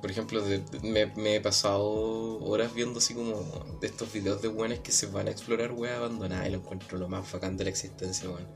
por 0.00 0.10
ejemplo, 0.10 0.42
de- 0.42 0.62
me, 0.82 1.06
me 1.20 1.36
he 1.36 1.40
pasado 1.40 2.38
horas 2.44 2.72
viendo 2.74 2.98
así 2.98 3.14
como 3.14 3.42
de 3.80 3.86
estos 3.86 4.12
videos 4.12 4.42
de 4.42 4.48
weones 4.48 4.80
que 4.80 4.92
se 4.92 5.06
van 5.06 5.28
a 5.28 5.30
explorar 5.30 5.72
weas 5.72 5.96
abandonadas 5.98 6.46
y 6.48 6.50
lo 6.50 6.58
encuentro 6.58 6.98
lo 6.98 7.08
más 7.08 7.30
bacán 7.32 7.56
de 7.56 7.64
la 7.64 7.70
existencia, 7.70 8.28
weón. 8.28 8.46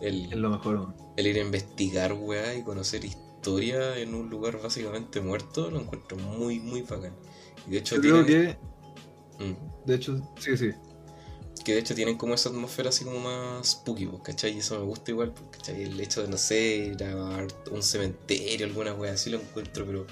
El, 0.00 0.24
Es 0.32 0.38
lo 0.38 0.50
mejor, 0.50 0.76
weón. 0.76 0.94
el 1.16 1.26
ir 1.26 1.36
a 1.38 1.40
investigar 1.42 2.12
weas 2.12 2.56
y 2.56 2.62
conocer 2.62 3.04
historia 3.04 3.96
en 3.98 4.14
un 4.14 4.28
lugar 4.30 4.60
básicamente 4.60 5.20
muerto, 5.20 5.70
lo 5.70 5.80
encuentro 5.80 6.16
muy, 6.16 6.60
muy 6.60 6.82
bacán. 6.82 7.14
Y 7.66 7.70
de 7.72 7.78
hecho, 7.78 7.96
Yo 7.96 8.00
creo 8.00 8.24
tienen- 8.26 8.56
que, 9.38 9.44
Mm. 9.44 9.56
de 9.86 9.94
hecho, 9.94 10.32
sí, 10.38 10.56
sí. 10.56 10.70
que 11.64 11.72
de 11.72 11.78
hecho 11.78 11.94
tienen 11.94 12.18
como 12.18 12.34
esa 12.34 12.50
atmósfera 12.50 12.90
así 12.90 13.04
como 13.04 13.20
más 13.20 13.66
spooky, 13.68 14.06
pues, 14.06 14.22
¿cachai? 14.22 14.54
Y 14.54 14.58
eso 14.58 14.78
me 14.78 14.84
gusta 14.84 15.12
igual, 15.12 15.32
pues, 15.32 15.46
¿cachai? 15.52 15.82
El 15.84 15.98
hecho 15.98 16.20
de, 16.22 16.28
no 16.28 16.36
sé, 16.36 16.92
ir 16.94 17.02
a 17.04 17.46
un 17.70 17.82
cementerio, 17.82 18.66
alguna 18.66 18.92
wea 18.92 19.12
así 19.14 19.30
lo 19.30 19.40
encuentro, 19.40 19.86
pero 19.86 20.06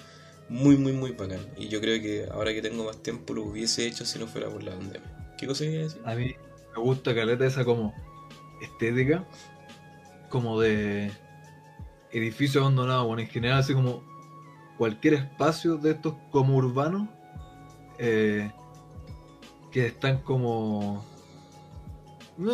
muy, 0.48 0.76
muy, 0.76 0.92
muy 0.92 1.12
bacán. 1.12 1.40
Y 1.56 1.68
yo 1.68 1.80
creo 1.80 2.00
que 2.00 2.26
ahora 2.30 2.52
que 2.52 2.62
tengo 2.62 2.84
más 2.84 3.02
tiempo 3.02 3.34
lo 3.34 3.44
hubiese 3.44 3.86
hecho 3.86 4.04
si 4.04 4.18
no 4.18 4.26
fuera 4.26 4.48
por 4.48 4.62
la 4.62 4.72
pandemia. 4.72 5.34
¿Qué 5.38 5.46
cosa 5.46 5.64
iba 5.64 5.80
a 5.80 5.84
decir? 5.84 6.02
A 6.04 6.14
mí 6.14 6.34
me 6.76 6.82
gusta 6.82 7.14
caleta 7.14 7.46
esa 7.46 7.64
como 7.64 7.94
estética, 8.60 9.26
como 10.28 10.60
de 10.60 11.10
edificio 12.12 12.60
abandonado, 12.60 13.06
bueno, 13.06 13.22
en 13.22 13.28
general 13.28 13.58
así 13.58 13.74
como 13.74 14.02
cualquier 14.78 15.14
espacio 15.14 15.76
de 15.76 15.92
estos 15.92 16.14
como 16.30 16.56
urbanos 16.56 17.08
eh, 17.98 18.50
que 19.70 19.86
están 19.86 20.18
como 20.18 21.04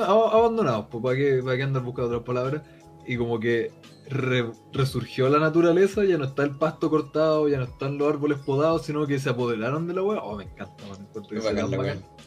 abandonados, 0.05 0.86
pues 0.91 1.03
para 1.03 1.16
qué, 1.16 1.41
para 1.43 1.57
qué 1.57 1.62
andar 1.62 1.82
buscando 1.82 2.09
otras 2.09 2.24
palabras, 2.24 2.62
y 3.07 3.16
como 3.16 3.41
que 3.41 3.72
re- 4.09 4.51
resurgió 4.73 5.29
la 5.29 5.39
naturaleza, 5.39 6.05
ya 6.05 6.19
no 6.19 6.25
está 6.25 6.43
el 6.45 6.57
pasto 6.57 6.91
cortado, 6.91 7.49
ya 7.49 7.59
no 7.59 7.65
están 7.65 7.99
los 7.99 8.09
árboles 8.13 8.39
podados, 8.39 8.85
sino 8.87 9.07
que 9.07 9.19
se 9.19 9.31
apoderaron 9.31 9.87
de 9.87 9.95
la 9.95 10.03
weá. 10.03 10.21
Oh, 10.23 10.37
me 10.37 10.45
encanta, 10.45 10.85
man, 10.89 10.99
encuentro 11.01 11.41
que 11.41 11.45
bacán 11.47 11.71
bacán. 11.71 11.99
Me- 11.99 12.19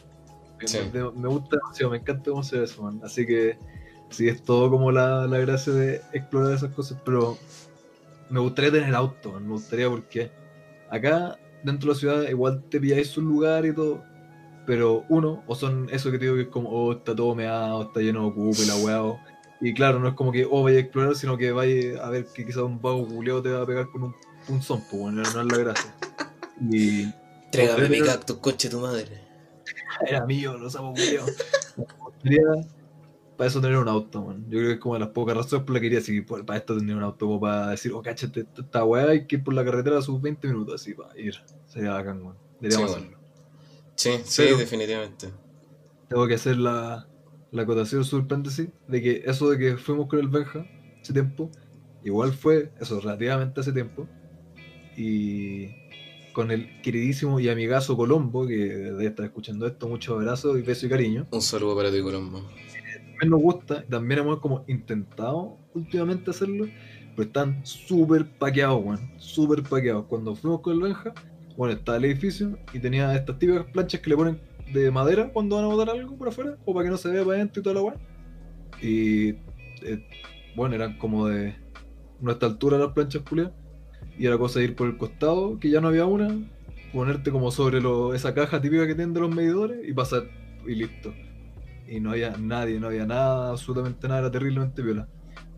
Sí. 0.68 0.78
Me, 0.92 1.10
me 1.10 1.26
gusta 1.28 1.56
demasiado, 1.56 1.90
me 1.90 1.98
encanta 1.98 2.30
cómo 2.30 2.44
se 2.44 2.56
ve 2.58 2.64
eso, 2.66 2.82
man. 2.84 3.00
Así 3.02 3.26
que 3.26 3.58
sí, 4.10 4.28
es 4.28 4.44
todo 4.44 4.70
como 4.70 4.92
la, 4.92 5.26
la 5.26 5.38
gracia 5.38 5.72
de 5.72 6.00
explorar 6.12 6.52
esas 6.52 6.72
cosas, 6.72 6.98
pero 7.04 7.36
me 8.30 8.38
gustaría 8.38 8.70
tener 8.70 8.94
auto, 8.94 9.32
man. 9.32 9.42
me 9.44 9.54
gustaría 9.54 9.90
porque 9.90 10.30
acá 10.88 11.36
dentro 11.64 11.88
de 11.88 11.94
la 11.94 11.98
ciudad 11.98 12.28
igual 12.28 12.62
te 12.70 12.78
pilláis 12.80 13.08
su 13.08 13.20
lugar 13.22 13.66
y 13.66 13.74
todo, 13.74 14.04
pero 14.64 15.04
uno, 15.08 15.42
o 15.48 15.54
son 15.56 15.88
eso 15.90 16.12
que 16.12 16.18
te 16.18 16.26
digo 16.26 16.36
que 16.36 16.42
es 16.42 16.48
como, 16.48 16.68
oh, 16.70 16.92
está 16.92 17.12
todo 17.16 17.34
meado, 17.34 17.82
está 17.82 17.98
lleno 17.98 18.20
de 18.20 18.26
ocupa 18.28 18.62
y 18.62 18.66
la 18.66 19.02
o- 19.02 19.18
y 19.62 19.72
claro, 19.74 19.98
no 20.00 20.08
es 20.08 20.14
como 20.14 20.32
que, 20.32 20.44
oh, 20.44 20.62
vaya 20.64 20.78
a 20.78 20.80
explorar, 20.80 21.14
sino 21.14 21.36
que 21.38 21.52
vaya 21.52 22.04
a 22.04 22.10
ver 22.10 22.26
que 22.34 22.44
quizás 22.44 22.62
un 22.62 22.82
vago 22.82 23.06
culiao 23.06 23.40
te 23.40 23.50
va 23.50 23.62
a 23.62 23.66
pegar 23.66 23.88
con 23.90 24.02
un 24.02 24.14
punzón, 24.46 24.82
pues 24.90 25.00
bueno, 25.02 25.22
no 25.22 25.40
es 25.40 25.46
la 25.46 25.56
gracia. 25.58 25.94
Y 26.60 27.06
Trégame 27.50 27.88
mi 27.88 28.00
cactus, 28.00 28.36
coche 28.38 28.68
tu 28.68 28.80
madre. 28.80 29.20
era 30.06 30.26
mío, 30.26 30.56
los 30.58 30.74
amo 30.76 30.92
gustaría 30.94 32.42
para 33.36 33.48
eso 33.48 33.60
tener 33.60 33.78
un 33.78 33.88
auto, 33.88 34.22
man. 34.22 34.44
Yo 34.48 34.58
creo 34.58 34.68
que 34.68 34.74
es 34.74 34.80
como 34.80 34.94
de 34.94 35.00
las 35.00 35.08
pocas 35.10 35.36
razones 35.36 35.64
por 35.64 35.74
las 35.74 35.80
que 35.80 35.86
quería 35.86 35.98
así, 36.00 36.20
por- 36.20 36.44
para 36.44 36.58
esto 36.58 36.76
tener 36.76 36.96
un 36.96 37.02
auto, 37.02 37.26
como 37.26 37.40
para 37.40 37.68
decir, 37.70 37.92
oh, 37.92 38.02
cáchate, 38.02 38.46
esta- 38.56 38.84
weá 38.84 39.08
hay 39.10 39.26
que 39.26 39.36
ir 39.36 39.44
por 39.44 39.54
la 39.54 39.64
carretera 39.64 39.98
a 39.98 40.02
sus 40.02 40.20
20 40.20 40.46
minutos, 40.48 40.80
así, 40.80 40.94
para 40.94 41.18
ir. 41.18 41.34
Sería 41.66 41.92
bacán, 41.92 42.22
man. 42.22 42.34
Deberíamos 42.60 42.90
Sí, 42.90 42.96
hacerlo. 42.96 43.18
Sí, 43.94 44.20
sí, 44.24 44.42
definitivamente. 44.56 45.32
Tengo 46.08 46.26
que 46.26 46.34
hacer 46.34 46.56
la, 46.58 47.06
la 47.52 47.62
acotación 47.62 48.04
super 48.04 48.26
paréntesis 48.26 48.68
de 48.88 49.02
que 49.02 49.22
eso 49.26 49.50
de 49.50 49.58
que 49.58 49.76
fuimos 49.76 50.08
con 50.08 50.18
el 50.18 50.28
Benja 50.28 50.66
hace 51.00 51.12
tiempo, 51.12 51.50
igual 52.02 52.32
fue, 52.32 52.72
eso, 52.80 53.00
relativamente 53.00 53.60
hace 53.60 53.72
tiempo, 53.72 54.08
y 54.96 55.68
con 56.32 56.50
el 56.50 56.80
queridísimo 56.80 57.38
y 57.40 57.50
amigazo 57.50 57.96
Colombo, 57.96 58.46
que 58.46 58.56
debe 58.56 59.06
estar 59.06 59.26
escuchando 59.26 59.66
esto, 59.66 59.86
muchos 59.86 60.16
abrazos 60.16 60.58
y 60.58 60.62
besos 60.62 60.84
y 60.84 60.88
cariño. 60.88 61.26
Un 61.30 61.42
saludo 61.42 61.76
para 61.76 61.90
ti, 61.90 62.00
Colombo. 62.00 62.40
también 62.40 63.30
nos 63.30 63.40
gusta, 63.40 63.84
también 63.84 64.20
hemos 64.20 64.40
como 64.40 64.64
intentado 64.66 65.58
últimamente 65.74 66.30
hacerlo, 66.30 66.66
pero 67.14 67.26
están 67.26 67.64
súper 67.66 68.26
paqueados, 68.38 68.82
weón, 68.82 69.10
súper 69.18 69.62
paqueados. 69.62 70.06
Cuando 70.06 70.34
fuimos 70.34 70.62
con 70.62 70.72
el 70.72 70.80
Benja, 70.80 71.12
bueno, 71.58 71.74
estaba 71.74 71.98
el 71.98 72.06
edificio 72.06 72.58
y 72.72 72.78
tenía 72.78 73.14
estas 73.14 73.38
típicas 73.38 73.66
planchas 73.66 74.00
que 74.00 74.08
le 74.08 74.16
ponen 74.16 74.40
de 74.72 74.90
madera 74.90 75.30
cuando 75.32 75.56
van 75.56 75.64
a 75.64 75.68
botar 75.68 75.90
algo 75.90 76.16
por 76.16 76.28
afuera, 76.28 76.56
o 76.64 76.74
para 76.74 76.84
que 76.84 76.90
no 76.90 76.96
se 76.96 77.10
vea 77.10 77.24
para 77.24 77.36
adentro 77.36 77.60
y 77.60 77.62
toda 77.62 77.74
la 77.74 77.82
weá. 77.82 77.94
Y 78.80 79.28
eh, 79.82 80.06
bueno, 80.56 80.74
eran 80.74 80.98
como 80.98 81.26
de 81.28 81.54
nuestra 82.20 82.48
altura 82.48 82.78
las 82.78 82.92
planchas 82.92 83.22
culiadas, 83.22 83.52
y 84.18 84.26
era 84.26 84.38
cosa 84.38 84.58
de 84.58 84.66
ir 84.66 84.76
por 84.76 84.88
el 84.88 84.96
costado, 84.96 85.58
que 85.58 85.70
ya 85.70 85.80
no 85.80 85.88
había 85.88 86.06
una, 86.06 86.28
ponerte 86.92 87.30
como 87.30 87.50
sobre 87.50 87.80
lo- 87.80 88.14
esa 88.14 88.34
caja 88.34 88.60
típica 88.60 88.86
que 88.86 88.94
tienen 88.94 89.14
de 89.14 89.20
los 89.20 89.34
medidores 89.34 89.88
y 89.88 89.92
pasar 89.92 90.24
y 90.66 90.74
listo 90.74 91.12
y 91.88 92.00
no 92.00 92.12
había 92.12 92.36
nadie, 92.38 92.78
no 92.80 92.86
había 92.86 93.04
nada, 93.06 93.50
absolutamente 93.50 94.06
nada, 94.08 94.20
era 94.20 94.30
terriblemente 94.30 94.80
viola. 94.82 95.08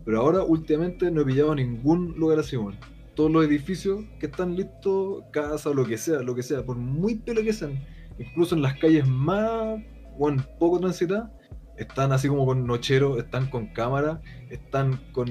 Pero 0.03 0.19
ahora, 0.19 0.43
últimamente, 0.43 1.09
no 1.09 1.21
he 1.21 1.25
pillado 1.25 1.55
ningún 1.55 2.13
lugar 2.17 2.39
así, 2.39 2.57
weón. 2.57 2.75
Todos 3.15 3.31
los 3.31 3.45
edificios 3.45 4.03
que 4.19 4.25
están 4.25 4.55
listos, 4.55 5.23
casa 5.31 5.69
lo 5.69 5.85
que 5.85 5.97
sea, 5.97 6.19
lo 6.21 6.35
que 6.35 6.43
sea, 6.43 6.65
por 6.65 6.75
muy 6.75 7.15
pelo 7.15 7.41
que 7.41 7.53
sean, 7.53 7.79
incluso 8.17 8.55
en 8.55 8.61
las 8.61 8.77
calles 8.77 9.07
más, 9.07 9.79
bueno, 10.17 10.43
poco 10.59 10.79
transitadas, 10.79 11.29
están 11.77 12.11
así 12.11 12.27
como 12.27 12.45
con 12.45 12.65
nocheros, 12.65 13.17
están 13.17 13.49
con 13.49 13.67
cámara, 13.67 14.21
están 14.49 14.99
con, 15.11 15.27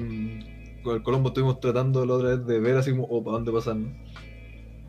con 0.83 0.95
el 0.95 1.03
Colombo 1.03 1.29
estuvimos 1.29 1.59
tratando 1.59 2.05
la 2.05 2.13
otra 2.13 2.29
vez 2.35 2.45
de 2.45 2.59
ver 2.59 2.77
así 2.77 2.91
como, 2.91 3.05
oh, 3.05 3.23
¿para 3.23 3.37
dónde 3.37 3.51
pasan? 3.51 3.97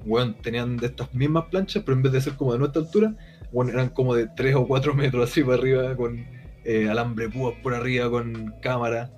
Bueno, 0.04 0.36
tenían 0.42 0.76
de 0.76 0.86
estas 0.86 1.12
mismas 1.14 1.46
planchas, 1.46 1.82
pero 1.82 1.96
en 1.96 2.02
vez 2.02 2.12
de 2.12 2.20
ser 2.20 2.34
como 2.34 2.52
de 2.52 2.58
nuestra 2.58 2.82
altura, 2.82 3.16
bueno, 3.52 3.72
eran 3.72 3.88
como 3.88 4.14
de 4.14 4.28
3 4.28 4.54
o 4.54 4.66
4 4.66 4.94
metros 4.94 5.30
así 5.30 5.42
para 5.42 5.54
arriba, 5.54 5.96
con 5.96 6.24
eh, 6.64 6.88
alambre 6.88 7.28
púas 7.28 7.54
por 7.62 7.74
arriba, 7.74 8.10
con 8.10 8.54
cámara. 8.62 9.10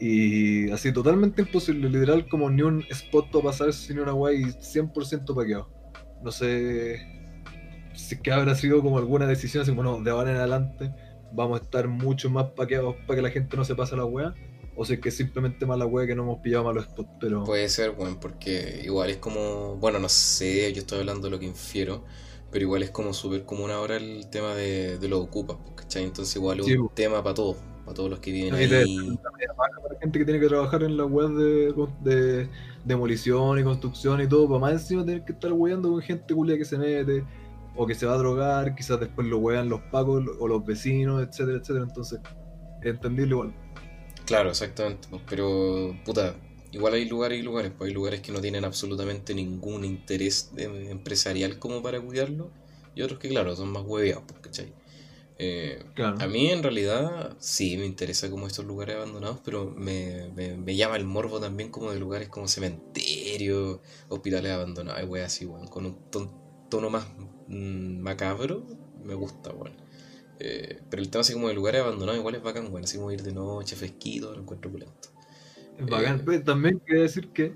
Y 0.00 0.70
así 0.70 0.92
totalmente 0.92 1.42
imposible, 1.42 1.90
literal 1.90 2.26
como 2.28 2.48
ni 2.48 2.62
un 2.62 2.82
spot 2.90 3.30
para 3.30 3.44
pasar 3.44 3.72
sin 3.72 4.00
una 4.00 4.12
guay 4.12 4.44
100% 4.44 5.34
paqueado. 5.34 5.68
No 6.24 6.30
sé 6.30 7.19
si 7.94 8.14
es 8.14 8.20
que 8.20 8.32
habrá 8.32 8.54
sido 8.54 8.82
como 8.82 8.98
alguna 8.98 9.26
decisión 9.26 9.62
así, 9.62 9.70
bueno, 9.72 10.00
de 10.02 10.10
ahora 10.10 10.30
en 10.30 10.36
adelante 10.36 10.92
vamos 11.32 11.60
a 11.60 11.64
estar 11.64 11.88
mucho 11.88 12.30
más 12.30 12.50
paqueados 12.50 12.96
para 13.06 13.16
que 13.16 13.22
la 13.22 13.30
gente 13.30 13.56
no 13.56 13.64
se 13.64 13.74
pase 13.74 13.96
la 13.96 14.04
wea. 14.04 14.34
O 14.76 14.84
si 14.84 14.94
es 14.94 15.00
que 15.00 15.10
simplemente 15.10 15.66
mala 15.66 15.84
wea 15.84 16.06
que 16.06 16.14
no 16.14 16.22
hemos 16.22 16.38
pillado 16.38 16.64
malos 16.64 16.84
spots, 16.84 17.10
pero... 17.20 17.44
Puede 17.44 17.68
ser, 17.68 17.90
bueno, 17.90 18.18
porque 18.18 18.80
igual 18.82 19.10
es 19.10 19.18
como... 19.18 19.76
Bueno, 19.76 19.98
no 19.98 20.08
sé, 20.08 20.72
yo 20.72 20.80
estoy 20.80 21.00
hablando 21.00 21.26
de 21.26 21.32
lo 21.32 21.38
que 21.38 21.46
infiero, 21.46 22.04
pero 22.50 22.64
igual 22.64 22.82
es 22.82 22.90
como 22.90 23.12
súper 23.12 23.44
común 23.44 23.70
ahora 23.70 23.96
el 23.96 24.28
tema 24.30 24.54
de, 24.54 24.96
de 24.98 25.08
los 25.08 25.20
ocupas, 25.20 25.58
¿cachai? 25.74 26.04
Entonces 26.04 26.34
igual 26.36 26.60
es 26.60 26.66
un 26.78 26.88
tema 26.94 27.22
para 27.22 27.34
todos, 27.34 27.56
para 27.84 27.94
todos 27.94 28.10
los 28.10 28.20
que 28.20 28.32
viven 28.32 28.54
ahí. 28.54 28.68
Para 28.68 29.72
la 29.92 30.00
gente 30.00 30.18
que 30.18 30.24
tiene 30.24 30.40
que 30.40 30.48
trabajar 30.48 30.82
en 30.82 30.96
la 30.96 31.04
web 31.04 31.30
de, 31.30 31.74
de, 32.02 32.48
demolición 32.84 33.58
y 33.58 33.64
construcción 33.64 34.22
y 34.22 34.28
todo, 34.28 34.48
para 34.48 34.60
más 34.60 34.72
encima 34.72 35.04
tener 35.04 35.24
que 35.24 35.32
estar 35.32 35.52
weando 35.52 35.90
con 35.90 36.00
gente 36.00 36.32
culia 36.32 36.56
que 36.56 36.64
se 36.64 36.78
mete 36.78 37.24
o 37.76 37.86
que 37.86 37.94
se 37.94 38.06
va 38.06 38.14
a 38.14 38.18
drogar, 38.18 38.74
quizás 38.74 39.00
después 39.00 39.26
lo 39.26 39.38
wean 39.38 39.68
los 39.68 39.80
pacos 39.82 40.24
o 40.38 40.48
los 40.48 40.64
vecinos, 40.64 41.22
etcétera, 41.22 41.58
etcétera. 41.58 41.84
Entonces, 41.84 42.20
es 42.82 42.86
entendible 42.86 43.30
igual. 43.32 43.54
Claro, 44.26 44.50
exactamente. 44.50 45.08
Pero, 45.28 45.96
puta, 46.04 46.36
igual 46.72 46.94
hay 46.94 47.08
lugares 47.08 47.38
y 47.38 47.42
lugares. 47.42 47.72
Pues 47.76 47.88
hay 47.88 47.94
lugares 47.94 48.20
que 48.20 48.32
no 48.32 48.40
tienen 48.40 48.64
absolutamente 48.64 49.34
ningún 49.34 49.84
interés 49.84 50.52
empresarial 50.56 51.58
como 51.58 51.82
para 51.82 52.00
cuidarlo. 52.00 52.50
Y 52.94 53.02
otros 53.02 53.18
que, 53.18 53.28
claro, 53.28 53.54
son 53.56 53.70
más 53.70 53.84
hueveados, 53.86 54.24
pues, 54.26 54.40
¿cachai? 54.40 54.72
Eh, 55.42 55.82
A 55.96 56.26
mí 56.26 56.50
en 56.50 56.62
realidad 56.62 57.34
sí 57.38 57.78
me 57.78 57.86
interesa 57.86 58.28
como 58.28 58.46
estos 58.46 58.66
lugares 58.66 58.96
abandonados, 58.96 59.40
pero 59.42 59.70
me, 59.70 60.28
me, 60.34 60.76
llama 60.76 60.96
el 60.96 61.06
morbo 61.06 61.40
también 61.40 61.70
como 61.70 61.92
de 61.92 61.98
lugares 61.98 62.28
como 62.28 62.46
cementerios, 62.46 63.80
hospitales 64.10 64.52
abandonados, 64.52 65.08
wey 65.08 65.22
así, 65.22 65.46
bueno, 65.46 65.66
con 65.70 65.86
un 65.86 66.68
tono 66.68 66.90
más 66.90 67.06
Mm, 67.50 68.00
macabro, 68.00 68.64
me 69.04 69.14
gusta, 69.14 69.52
bueno. 69.52 69.74
Eh, 70.38 70.80
pero 70.88 71.02
el 71.02 71.10
tema 71.10 71.20
así 71.20 71.34
como 71.34 71.48
de 71.48 71.54
lugares 71.54 71.82
abandonados 71.82 72.18
igual 72.18 72.36
es 72.36 72.42
bacán, 72.42 72.70
bueno, 72.70 72.84
así 72.84 72.96
como 72.96 73.12
ir 73.12 73.22
de 73.22 73.32
noche, 73.32 73.76
fresquito, 73.76 74.32
lo 74.32 74.40
encuentro 74.40 74.70
opulento. 74.70 75.10
Es 75.78 75.86
bacán, 75.86 76.24
eh, 76.32 76.38
también 76.38 76.80
quiero 76.86 77.02
decir 77.02 77.30
que 77.30 77.54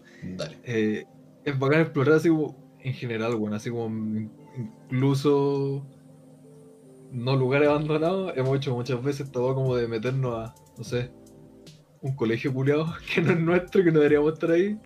eh, 0.65 1.05
es 1.45 1.59
bacán 1.59 1.81
explorar 1.81 2.17
así 2.17 2.29
como 2.29 2.77
en 2.81 2.93
general, 2.93 3.37
bueno, 3.37 3.57
así 3.57 3.71
como 3.71 4.29
incluso 4.57 5.87
no 7.13 7.37
lugares 7.37 7.69
abandonados, 7.69 8.33
hemos 8.37 8.57
hecho 8.57 8.75
muchas 8.75 9.03
veces 9.03 9.31
todo 9.31 9.55
como 9.55 9.77
de 9.77 9.87
meternos 9.87 10.35
a, 10.35 10.55
no 10.77 10.85
sé, 10.85 11.11
un 12.01 12.17
colegio 12.17 12.53
culiado 12.53 12.93
que 13.15 13.23
no 13.23 13.31
es 13.31 13.39
nuestro, 13.39 13.85
que 13.85 13.93
no 13.93 14.01
deberíamos 14.01 14.33
estar 14.33 14.51
ahí 14.51 14.77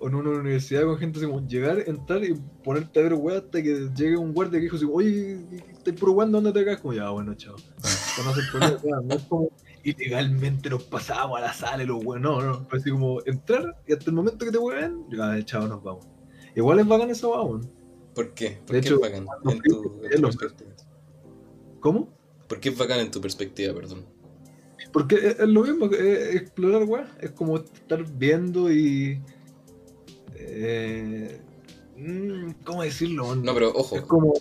o 0.00 0.08
en 0.08 0.14
una 0.14 0.30
universidad 0.30 0.84
con 0.84 0.98
gente 0.98 1.18
así 1.18 1.26
como 1.26 1.46
llegar, 1.46 1.84
entrar 1.86 2.24
y 2.24 2.34
ponerte 2.64 3.00
a 3.00 3.02
ver 3.02 3.14
weá 3.14 3.38
hasta 3.38 3.62
que 3.62 3.90
llegue 3.94 4.16
un 4.16 4.32
guardia 4.32 4.58
que 4.58 4.64
dijo 4.64 4.76
así, 4.76 4.86
oye, 4.90 5.38
estoy 5.72 5.92
puro 5.92 6.12
weón, 6.12 6.32
¿dónde 6.32 6.52
te 6.52 6.64
caes? 6.64 6.80
Como 6.80 6.94
ya, 6.94 7.10
bueno, 7.10 7.34
chao. 7.34 7.56
Problema, 8.50 9.00
no 9.04 9.14
es 9.14 9.22
como 9.22 9.50
ilegalmente 9.82 10.68
nos 10.68 10.82
pasábamos 10.84 11.38
a 11.38 11.42
la 11.42 11.52
sala 11.52 11.82
y 11.82 11.86
los 11.86 12.04
weón, 12.04 12.22
no, 12.22 12.40
no, 12.40 12.66
fue 12.68 12.78
así 12.78 12.90
como 12.90 13.20
entrar 13.26 13.76
y 13.86 13.92
hasta 13.92 14.06
el 14.06 14.12
momento 14.12 14.44
que 14.44 14.52
te 14.52 14.58
weón, 14.58 15.06
ya, 15.10 15.44
chao, 15.44 15.68
nos 15.68 15.82
vamos. 15.82 16.06
Igual 16.56 16.80
es 16.80 16.86
bacán 16.86 17.10
eso, 17.10 17.30
vamos. 17.30 17.66
¿Por 18.14 18.32
qué? 18.34 18.58
¿Por 18.66 18.80
qué 18.80 18.88
es 18.88 18.98
bacán 18.98 19.26
en 19.50 19.60
tu, 19.60 19.98
perspectiva? 19.98 20.70
¿Cómo? 21.80 22.08
¿Por 22.48 22.58
qué 22.58 22.70
es 22.70 22.78
bacán 22.78 23.00
en 23.00 23.10
tu 23.10 23.20
perspectiva, 23.20 23.74
perdón? 23.74 24.06
Porque 24.92 25.14
es, 25.16 25.38
lo 25.40 25.62
mismo, 25.62 25.86
es 25.86 26.34
explorar, 26.34 26.84
weón, 26.84 27.06
es 27.20 27.30
como 27.32 27.58
estar 27.58 28.02
viendo 28.16 28.72
y 28.72 29.22
eh, 30.48 31.40
mm, 31.96 32.50
¿Cómo 32.64 32.82
decirlo? 32.82 33.34
No, 33.34 33.54
pero 33.54 33.72
ojo. 33.74 33.96
Es 33.96 34.02
como 34.02 34.34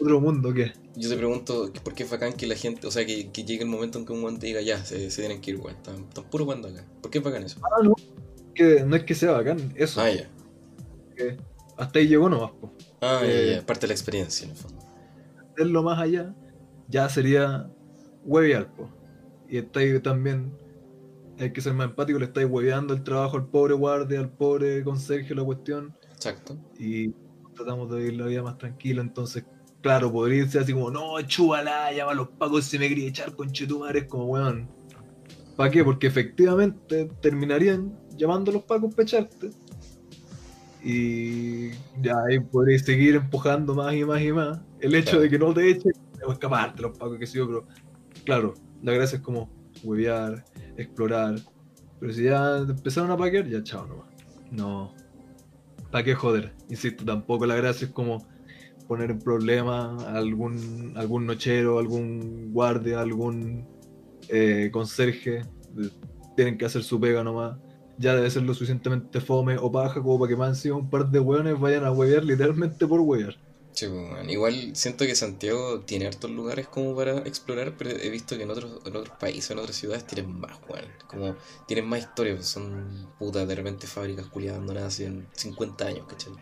otro 0.00 0.20
mundo, 0.20 0.52
¿qué? 0.52 0.72
Yo 0.96 1.08
te 1.08 1.16
pregunto, 1.16 1.72
¿por 1.82 1.94
qué 1.94 2.04
es 2.04 2.10
bacán 2.10 2.32
que 2.34 2.46
la 2.46 2.54
gente, 2.54 2.86
o 2.86 2.90
sea, 2.90 3.04
que, 3.04 3.30
llegue 3.32 3.62
el 3.62 3.68
momento 3.68 3.98
en 3.98 4.06
que 4.06 4.12
un 4.12 4.22
guante 4.22 4.46
diga, 4.46 4.60
ya, 4.60 4.84
se, 4.84 5.08
tienen 5.08 5.40
que 5.40 5.52
ir, 5.52 5.56
weón, 5.58 5.76
están, 5.76 6.04
puro 6.30 6.44
jugando 6.44 6.68
acá? 6.68 6.84
¿Por 7.00 7.10
qué 7.10 7.18
es 7.18 7.24
bacán 7.24 7.42
eso? 7.42 7.60
Ah, 7.62 7.82
no, 7.82 7.94
que 8.54 8.84
no 8.84 8.96
es 8.96 9.04
que 9.04 9.14
sea 9.14 9.32
bacán, 9.32 9.72
eso. 9.76 10.00
Ah, 10.00 10.10
ya. 10.10 10.28
hasta 11.76 11.98
ahí 11.98 12.08
llegó 12.08 12.28
nomás, 12.28 12.52
po. 12.52 12.72
Ah, 13.00 13.20
ya, 13.22 13.28
eh, 13.28 13.54
ya, 13.56 13.66
parte 13.66 13.82
de 13.82 13.88
la 13.88 13.94
experiencia, 13.94 14.44
en 14.44 14.52
el 14.52 14.56
fondo. 14.56 14.78
Hacerlo 15.52 15.82
más 15.82 16.00
allá, 16.00 16.34
ya 16.88 17.08
sería 17.08 17.70
hueviar, 18.24 18.72
po. 18.74 18.88
Y 19.48 19.58
está 19.58 19.80
ahí 19.80 19.98
también 20.00 20.52
hay 21.38 21.52
que 21.52 21.60
ser 21.60 21.74
más 21.74 21.88
empático, 21.88 22.18
le 22.18 22.26
estáis 22.26 22.48
hueveando 22.48 22.94
el 22.94 23.02
trabajo 23.02 23.36
al 23.36 23.46
pobre 23.46 23.74
guardia, 23.74 24.20
al 24.20 24.30
pobre 24.30 24.82
conserje, 24.84 25.34
la 25.34 25.44
cuestión. 25.44 25.94
Exacto. 26.12 26.56
Y 26.78 27.10
tratamos 27.54 27.90
de 27.90 27.98
vivir 27.98 28.14
la 28.14 28.26
vida 28.26 28.42
más 28.42 28.58
tranquila, 28.58 29.00
entonces, 29.00 29.44
claro, 29.80 30.12
podría 30.12 30.46
ser 30.48 30.62
así 30.62 30.72
como, 30.72 30.90
no, 30.90 31.20
chúbala, 31.22 31.92
llama 31.92 32.12
a 32.12 32.14
los 32.14 32.28
pacos 32.28 32.64
si 32.64 32.78
me 32.78 32.88
quería 32.88 33.08
echar 33.08 33.34
con 33.34 33.50
chetumares, 33.50 34.04
como 34.04 34.26
weón. 34.26 34.68
¿Para 35.56 35.70
qué? 35.70 35.84
Porque 35.84 36.06
efectivamente 36.06 37.08
terminarían 37.20 37.96
llamando 38.16 38.50
a 38.50 38.54
los 38.54 38.64
pacos 38.64 38.94
para 38.94 39.04
echarte. 39.04 39.50
Y 40.82 41.70
ya 42.02 42.14
ahí 42.28 42.40
podréis 42.40 42.84
seguir 42.84 43.14
empujando 43.14 43.74
más 43.74 43.94
y 43.94 44.04
más 44.04 44.20
y 44.20 44.32
más. 44.32 44.60
El 44.80 44.94
hecho 44.94 45.20
de 45.20 45.30
que 45.30 45.38
no 45.38 45.54
te 45.54 45.70
echen, 45.70 45.92
escaparte 46.30 46.82
los 46.82 46.96
pacos, 46.96 47.18
que 47.18 47.26
sí, 47.26 47.38
pero 47.38 47.66
claro, 48.24 48.54
la 48.82 48.92
gracia 48.92 49.16
es 49.16 49.22
como 49.22 49.50
huevear, 49.82 50.44
explorar. 50.76 51.36
Pero 52.00 52.12
si 52.12 52.24
ya 52.24 52.58
empezaron 52.58 53.10
a 53.10 53.16
paquear, 53.16 53.48
ya 53.48 53.62
chao 53.62 53.86
nomás. 53.86 54.06
No. 54.50 54.94
¿Para 55.90 56.04
qué 56.04 56.14
joder? 56.14 56.52
Insisto, 56.68 57.04
tampoco 57.04 57.46
la 57.46 57.56
gracia 57.56 57.86
es 57.86 57.92
como 57.92 58.26
poner 58.88 59.10
en 59.10 59.18
problema 59.18 59.96
a 60.06 60.16
algún, 60.16 60.92
algún 60.96 61.26
nochero, 61.26 61.78
algún 61.78 62.52
guardia, 62.52 63.00
algún 63.00 63.66
eh, 64.28 64.70
conserje. 64.72 65.42
Tienen 66.36 66.58
que 66.58 66.64
hacer 66.64 66.82
su 66.82 67.00
pega 67.00 67.22
nomás. 67.22 67.58
Ya 67.96 68.14
debe 68.14 68.28
ser 68.28 68.42
lo 68.42 68.54
suficientemente 68.54 69.20
fome 69.20 69.56
o 69.56 69.70
paja 69.70 70.02
como 70.02 70.18
para 70.18 70.28
que 70.28 70.36
más 70.36 70.48
encima 70.48 70.76
un 70.76 70.90
par 70.90 71.08
de 71.08 71.20
hueones 71.20 71.58
vayan 71.58 71.84
a 71.84 71.92
huevear 71.92 72.24
literalmente 72.24 72.86
por 72.86 73.00
huevear. 73.00 73.36
Pues, 73.76 74.28
igual 74.28 74.76
siento 74.76 75.04
que 75.04 75.16
Santiago 75.16 75.80
tiene 75.80 76.06
hartos 76.06 76.30
lugares 76.30 76.68
como 76.68 76.94
para 76.94 77.18
explorar, 77.18 77.74
pero 77.76 77.90
he 77.90 78.08
visto 78.08 78.36
que 78.36 78.44
en 78.44 78.50
otros, 78.50 78.80
en 78.84 78.96
otros 78.96 79.16
países, 79.18 79.50
en 79.50 79.58
otras 79.58 79.76
ciudades 79.76 80.06
tienen 80.06 80.38
más, 80.38 80.58
weón. 80.68 80.86
Como 81.08 81.34
tienen 81.66 81.86
más 81.88 82.00
historias, 82.00 82.36
pues, 82.36 82.48
son 82.48 83.08
putas 83.18 83.48
de 83.48 83.54
repente 83.54 83.86
fábricas 83.86 84.26
culiadas 84.26 84.58
abandonadas 84.58 85.00
en 85.00 85.26
50 85.32 85.86
años, 85.86 86.06
¿cachai? 86.08 86.32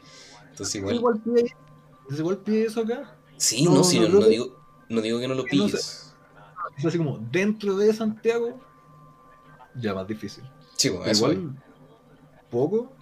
Entonces 0.50 0.74
igual. 0.74 0.96
¿Igual 0.96 1.20
pide, 1.22 1.56
igual 2.10 2.38
pide 2.38 2.66
eso 2.66 2.82
acá? 2.82 3.16
Sí, 3.38 3.64
no, 3.64 3.82
no, 3.82 4.08
no, 4.08 4.26
digo, 4.26 4.56
no 4.90 5.00
digo 5.00 5.18
que 5.18 5.28
no 5.28 5.34
lo 5.34 5.44
pilles. 5.44 6.14
es 6.76 6.84
así 6.84 6.98
como 6.98 7.18
dentro 7.30 7.76
de 7.76 7.94
Santiago, 7.94 8.60
ya 9.74 9.94
más 9.94 10.06
difícil. 10.06 10.44
Sí, 10.76 10.90
bueno, 10.90 11.10
igual 11.10 11.56
poco, 12.50 12.92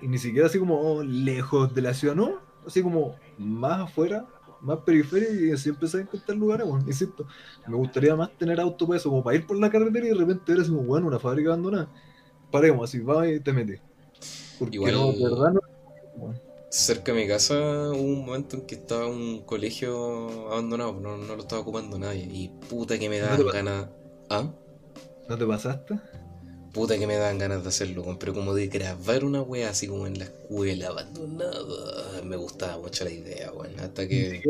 y 0.00 0.06
ni 0.06 0.18
siquiera 0.18 0.46
así 0.46 0.60
como 0.60 1.02
lejos 1.02 1.74
de 1.74 1.82
la 1.82 1.92
ciudad, 1.92 2.14
no, 2.14 2.47
así 2.68 2.82
como 2.82 3.16
más 3.36 3.80
afuera, 3.80 4.26
más 4.60 4.78
periferia 4.80 5.30
y 5.30 5.50
así 5.52 5.68
empecé 5.68 5.98
a 5.98 6.00
encontrar 6.02 6.36
lugares, 6.36 6.66
bueno, 6.66 6.84
insisto, 6.86 7.26
me 7.66 7.76
gustaría 7.76 8.14
más 8.14 8.30
tener 8.38 8.60
auto 8.60 8.86
para 8.86 8.98
eso, 8.98 9.10
como 9.10 9.22
para 9.22 9.36
ir 9.36 9.46
por 9.46 9.58
la 9.58 9.70
carretera 9.70 10.06
y 10.06 10.10
de 10.10 10.14
repente 10.14 10.52
ver 10.52 10.62
así 10.62 10.70
como, 10.70 10.82
bueno, 10.82 11.06
una 11.06 11.18
fábrica 11.18 11.50
abandonada. 11.50 11.88
Paremos, 12.50 12.88
así, 12.88 13.00
va 13.00 13.28
y 13.28 13.40
te 13.40 13.52
metes. 13.52 13.80
Porque 14.58 14.76
Igual, 14.76 14.94
no, 14.94 15.12
verdad 15.12 15.52
no... 15.52 15.60
Cerca 16.70 17.12
de 17.12 17.22
mi 17.22 17.26
casa 17.26 17.54
hubo 17.54 18.02
un 18.02 18.26
momento 18.26 18.56
en 18.56 18.66
que 18.66 18.74
estaba 18.74 19.06
un 19.06 19.42
colegio 19.42 20.48
abandonado, 20.50 21.00
no, 21.00 21.16
no 21.16 21.34
lo 21.34 21.42
estaba 21.42 21.62
ocupando 21.62 21.98
nadie. 21.98 22.28
Y 22.30 22.48
puta 22.68 22.98
que 22.98 23.08
me 23.08 23.20
daban 23.20 23.46
ganas. 23.46 23.88
¿Ah? 24.28 24.50
¿No 25.28 25.38
te 25.38 25.46
pasaste? 25.46 25.98
Puta 26.72 26.98
que 26.98 27.06
me 27.06 27.16
dan 27.16 27.38
ganas 27.38 27.62
de 27.62 27.68
hacerlo, 27.70 28.16
pero 28.18 28.34
como 28.34 28.54
de 28.54 28.68
grabar 28.68 29.24
una 29.24 29.42
wea 29.42 29.70
así 29.70 29.86
como 29.86 30.06
en 30.06 30.18
la 30.18 30.24
escuela 30.24 30.88
abandonada. 30.88 32.22
Me 32.24 32.36
gustaba 32.36 32.78
mucho 32.78 33.04
la 33.04 33.10
idea, 33.10 33.52
weón. 33.52 33.78
Hasta 33.80 34.06
que 34.06 34.42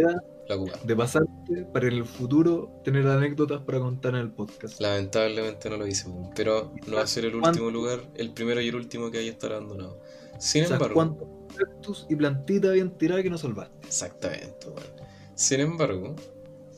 la 0.49 0.57
De 0.85 0.97
pasarte 0.97 1.67
para 1.73 1.89
el 1.89 2.05
futuro 2.05 2.81
tener 2.83 3.07
anécdotas 3.07 3.63
para 3.63 3.79
contar 3.79 4.15
en 4.15 4.21
el 4.21 4.31
podcast. 4.31 4.81
Lamentablemente 4.81 5.71
no 5.71 5.77
lo 5.77 5.87
hice, 5.87 6.07
pero 6.35 6.73
no 6.87 6.97
va 6.97 7.03
a 7.03 7.07
ser 7.07 7.27
el 7.27 7.37
último 7.37 7.71
lugar, 7.71 8.01
el 8.15 8.31
primero 8.31 8.61
y 8.61 8.69
el 8.69 8.75
último 8.75 9.11
que 9.11 9.19
haya 9.19 9.31
estar 9.31 9.53
abandonado. 9.53 10.01
Sin 10.39 10.65
embargo. 10.65 10.95
¿Cuántos 10.95 12.07
y 12.09 12.17
plantitas 12.17 12.71
habían 12.71 12.97
tirado 12.97 13.23
que 13.23 13.31
no 13.31 13.39
salvaste? 13.39 13.87
Exactamente, 13.87 14.67
weón. 14.67 15.09
Sin 15.35 15.61
embargo, 15.61 16.17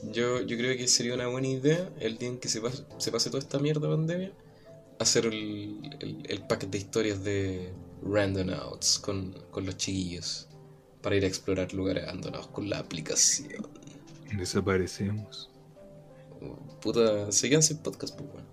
yo, 0.03 0.41
yo 0.43 0.57
creo 0.57 0.77
que 0.77 0.87
sería 0.89 1.15
una 1.15 1.29
buena 1.29 1.49
idea 1.49 1.89
el 2.01 2.19
día 2.19 2.29
en 2.29 2.39
que 2.39 2.49
se 2.49 2.61
pase, 2.61 2.85
se 2.99 3.13
pase 3.13 3.31
toda 3.31 3.41
esta 3.41 3.59
mierda 3.59 3.89
pandemia, 3.89 4.33
hacer 5.01 5.27
el, 5.27 6.25
el, 6.29 6.43
pack 6.47 6.67
de 6.69 6.79
historias 6.79 7.25
de 7.25 7.73
Randonauts 8.03 8.99
con, 8.99 9.33
con 9.51 9.65
los 9.65 9.77
chiquillos 9.79 10.47
para 11.03 11.17
ir 11.17 11.25
a 11.25 11.27
explorar 11.27 11.73
lugares 11.73 12.05
abandonados 12.05 12.49
con 12.49 12.69
la 12.69 12.79
aplicación. 12.79 13.67
Desaparecemos. 14.37 15.51
Puta, 16.81 17.29
quedan 17.43 17.63
sin 17.63 17.79
podcast, 17.79 18.17
pues 18.17 18.31
bueno. 18.31 18.49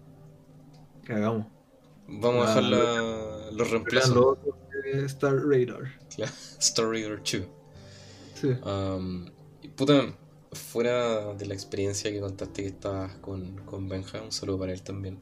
Cagamos. 1.03 1.47
Vamos 2.07 2.45
a 2.45 2.55
dejar 2.55 2.63
la, 2.63 3.51
los 3.51 3.69
reemplazos. 3.69 4.37
Star 5.05 5.35
Radar. 5.35 5.99
Star 6.59 6.85
Radar 6.87 7.17
2. 7.19 7.43
Sí. 8.35 8.47
Um, 8.65 9.25
puta, 9.75 10.15
fuera 10.53 11.33
de 11.33 11.45
la 11.45 11.53
experiencia 11.53 12.09
que 12.09 12.21
contaste 12.21 12.61
que 12.63 12.69
estabas 12.69 13.15
con, 13.17 13.57
con 13.65 13.89
Benja, 13.89 14.21
un 14.21 14.31
saludo 14.31 14.59
para 14.59 14.71
él 14.71 14.81
también. 14.81 15.19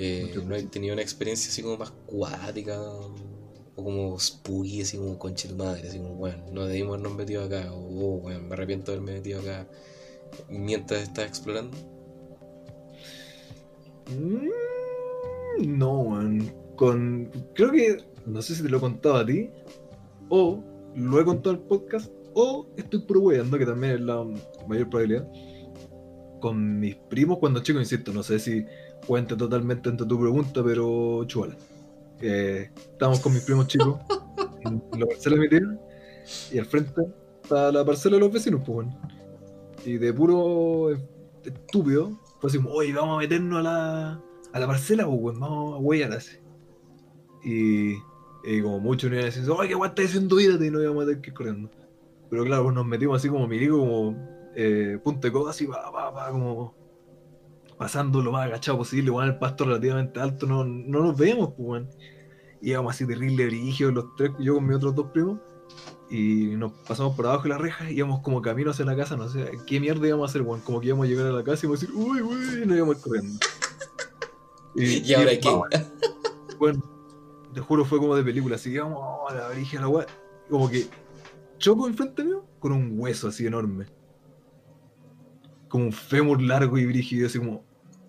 Eh, 0.00 0.32
¿No 0.46 0.54
he 0.54 0.62
tenido 0.62 0.94
una 0.94 1.02
experiencia 1.02 1.50
así 1.50 1.60
como 1.60 1.76
más 1.76 1.90
cuática 2.06 2.80
o 2.80 3.14
como 3.74 4.18
spooky, 4.18 4.82
así 4.82 4.96
como 4.96 5.18
conche 5.18 5.48
tu 5.48 5.56
madre? 5.56 5.88
Así 5.88 5.98
como, 5.98 6.14
bueno, 6.14 6.44
no 6.52 6.66
debimos 6.66 6.94
habernos 6.94 7.16
metido 7.16 7.42
acá, 7.42 7.72
o 7.72 7.78
oh, 7.78 8.20
bueno, 8.20 8.40
me 8.42 8.54
arrepiento 8.54 8.92
de 8.92 8.98
haberme 8.98 9.14
metido 9.18 9.40
acá 9.40 9.66
mientras 10.48 11.02
estás 11.02 11.26
explorando. 11.26 11.76
Mm, 14.16 15.78
no, 15.78 16.04
man. 16.04 16.54
Con. 16.76 17.30
Creo 17.54 17.72
que. 17.72 17.98
No 18.24 18.40
sé 18.40 18.54
si 18.54 18.62
te 18.62 18.68
lo 18.68 18.76
he 18.76 18.80
contado 18.80 19.16
a 19.16 19.26
ti. 19.26 19.50
O 20.28 20.62
lo 20.94 21.20
he 21.20 21.24
contado 21.24 21.56
el 21.56 21.60
podcast 21.62 22.10
o 22.40 22.68
estoy 22.76 23.00
puro 23.00 23.28
que 23.30 23.66
también 23.66 23.94
es 23.94 24.00
la 24.00 24.24
mayor 24.68 24.88
probabilidad. 24.88 25.28
Con 26.40 26.78
mis 26.78 26.94
primos 26.94 27.38
cuando 27.38 27.60
chicos, 27.60 27.82
insisto, 27.82 28.12
no 28.12 28.22
sé 28.22 28.38
si 28.38 28.64
cuente 29.08 29.34
totalmente 29.34 29.88
entre 29.88 30.06
tu 30.06 30.20
pregunta, 30.20 30.62
pero 30.62 31.24
chuala. 31.24 31.56
Eh, 32.20 32.70
estamos 32.76 33.20
con 33.20 33.32
mis 33.32 33.42
primos 33.42 33.66
chicos 33.66 33.98
en 34.60 34.82
la 34.98 35.06
parcela 35.06 35.36
de 35.36 35.40
mi 35.40 35.48
tía 35.48 35.78
y 36.52 36.58
al 36.58 36.66
frente 36.66 37.00
está 37.42 37.72
la 37.72 37.84
parcela 37.86 38.16
de 38.16 38.20
los 38.20 38.30
vecinos, 38.30 38.60
pues 38.66 38.74
bueno. 38.74 39.00
Y 39.84 39.96
de 39.96 40.12
puro 40.12 40.90
estúpido, 41.42 42.20
fue 42.38 42.48
así 42.48 42.58
como, 42.58 42.70
oye, 42.70 42.92
vamos 42.92 43.16
a 43.16 43.20
meternos 43.20 43.60
a 43.60 43.62
la, 43.62 44.22
a 44.52 44.60
la 44.60 44.66
parcela, 44.66 45.06
pues 45.06 45.18
bueno, 45.18 45.40
vamos 45.40 45.74
a 45.74 45.78
huellar 45.78 46.12
así. 46.12 46.36
Y, 47.42 47.94
y 48.44 48.62
como 48.62 48.78
muchos 48.78 49.10
niños 49.10 49.34
dicen, 49.34 49.48
oye, 49.50 49.68
¿qué 49.68 49.74
guay 49.74 49.88
estás 49.88 50.06
haciendo 50.06 50.36
vida? 50.36 50.66
Y 50.66 50.70
no 50.70 50.82
íbamos 50.82 51.04
a 51.04 51.06
tener 51.06 51.22
que 51.22 51.30
ir 51.30 51.34
corriendo. 51.34 51.70
Pero 52.28 52.44
claro, 52.44 52.64
pues 52.64 52.74
nos 52.74 52.84
metimos 52.84 53.16
así 53.16 53.30
como 53.30 53.48
milico, 53.48 53.78
como 53.78 54.16
eh, 54.54 54.98
punto 55.02 55.26
de 55.26 55.32
coda, 55.32 55.52
así, 55.52 55.64
va, 55.64 55.90
va, 55.90 56.10
va, 56.10 56.30
como 56.30 56.77
pasando 57.78 58.20
lo 58.20 58.32
más 58.32 58.46
agachado 58.46 58.78
posible, 58.78 59.10
bueno, 59.10 59.30
el 59.30 59.38
pasto 59.38 59.64
relativamente 59.64 60.20
alto, 60.20 60.46
no, 60.46 60.64
no 60.64 61.02
nos 61.02 61.16
veíamos, 61.16 61.48
pues, 61.50 61.66
bueno. 61.66 61.88
Íbamos 62.60 62.92
así 62.92 63.06
terrible 63.06 63.46
brígidos 63.46 63.94
los 63.94 64.16
tres, 64.16 64.32
yo 64.40 64.56
con 64.56 64.66
mis 64.66 64.76
otros 64.76 64.94
dos 64.94 65.06
primos, 65.12 65.38
y 66.10 66.56
nos 66.56 66.72
pasamos 66.72 67.14
por 67.14 67.26
abajo 67.26 67.44
de 67.44 67.50
la 67.50 67.58
reja, 67.58 67.90
íbamos 67.90 68.20
como 68.20 68.42
camino 68.42 68.72
hacia 68.72 68.84
la 68.84 68.96
casa, 68.96 69.16
no 69.16 69.28
sé, 69.28 69.50
¿qué 69.66 69.78
mierda 69.78 70.06
íbamos 70.06 70.28
a 70.28 70.30
hacer, 70.30 70.42
bueno? 70.42 70.62
Como 70.64 70.80
que 70.80 70.88
íbamos 70.88 71.06
a 71.06 71.08
llegar 71.08 71.26
a 71.26 71.32
la 71.32 71.44
casa 71.44 71.64
y 71.64 71.66
íbamos 71.66 71.82
a 71.82 71.86
decir, 71.86 71.96
uy, 71.96 72.20
uy, 72.20 72.62
y 72.62 72.66
nos 72.66 72.76
íbamos 72.76 72.96
corriendo. 72.98 73.38
Y, 74.80 75.12
ahora 75.12 75.32
qué? 75.40 75.84
Bueno, 76.56 76.80
te 77.52 77.60
juro, 77.60 77.84
fue 77.84 77.98
como 77.98 78.14
de 78.14 78.22
película, 78.22 78.54
así 78.54 78.70
íbamos 78.70 79.00
a 79.28 79.34
la 79.34 79.48
brigia, 79.48 79.80
la 79.80 79.88
weá, 79.88 80.06
como 80.48 80.70
que 80.70 80.86
choco 81.58 81.88
enfrente 81.88 82.22
mío 82.22 82.44
con 82.60 82.72
un 82.72 82.98
hueso 82.98 83.28
así 83.28 83.46
enorme. 83.46 83.86
Como 85.68 85.86
un 85.86 85.92
fémur 85.92 86.40
largo 86.40 86.78
y 86.78 86.86
brígido, 86.86 87.26
así 87.26 87.38
como, 87.38 87.64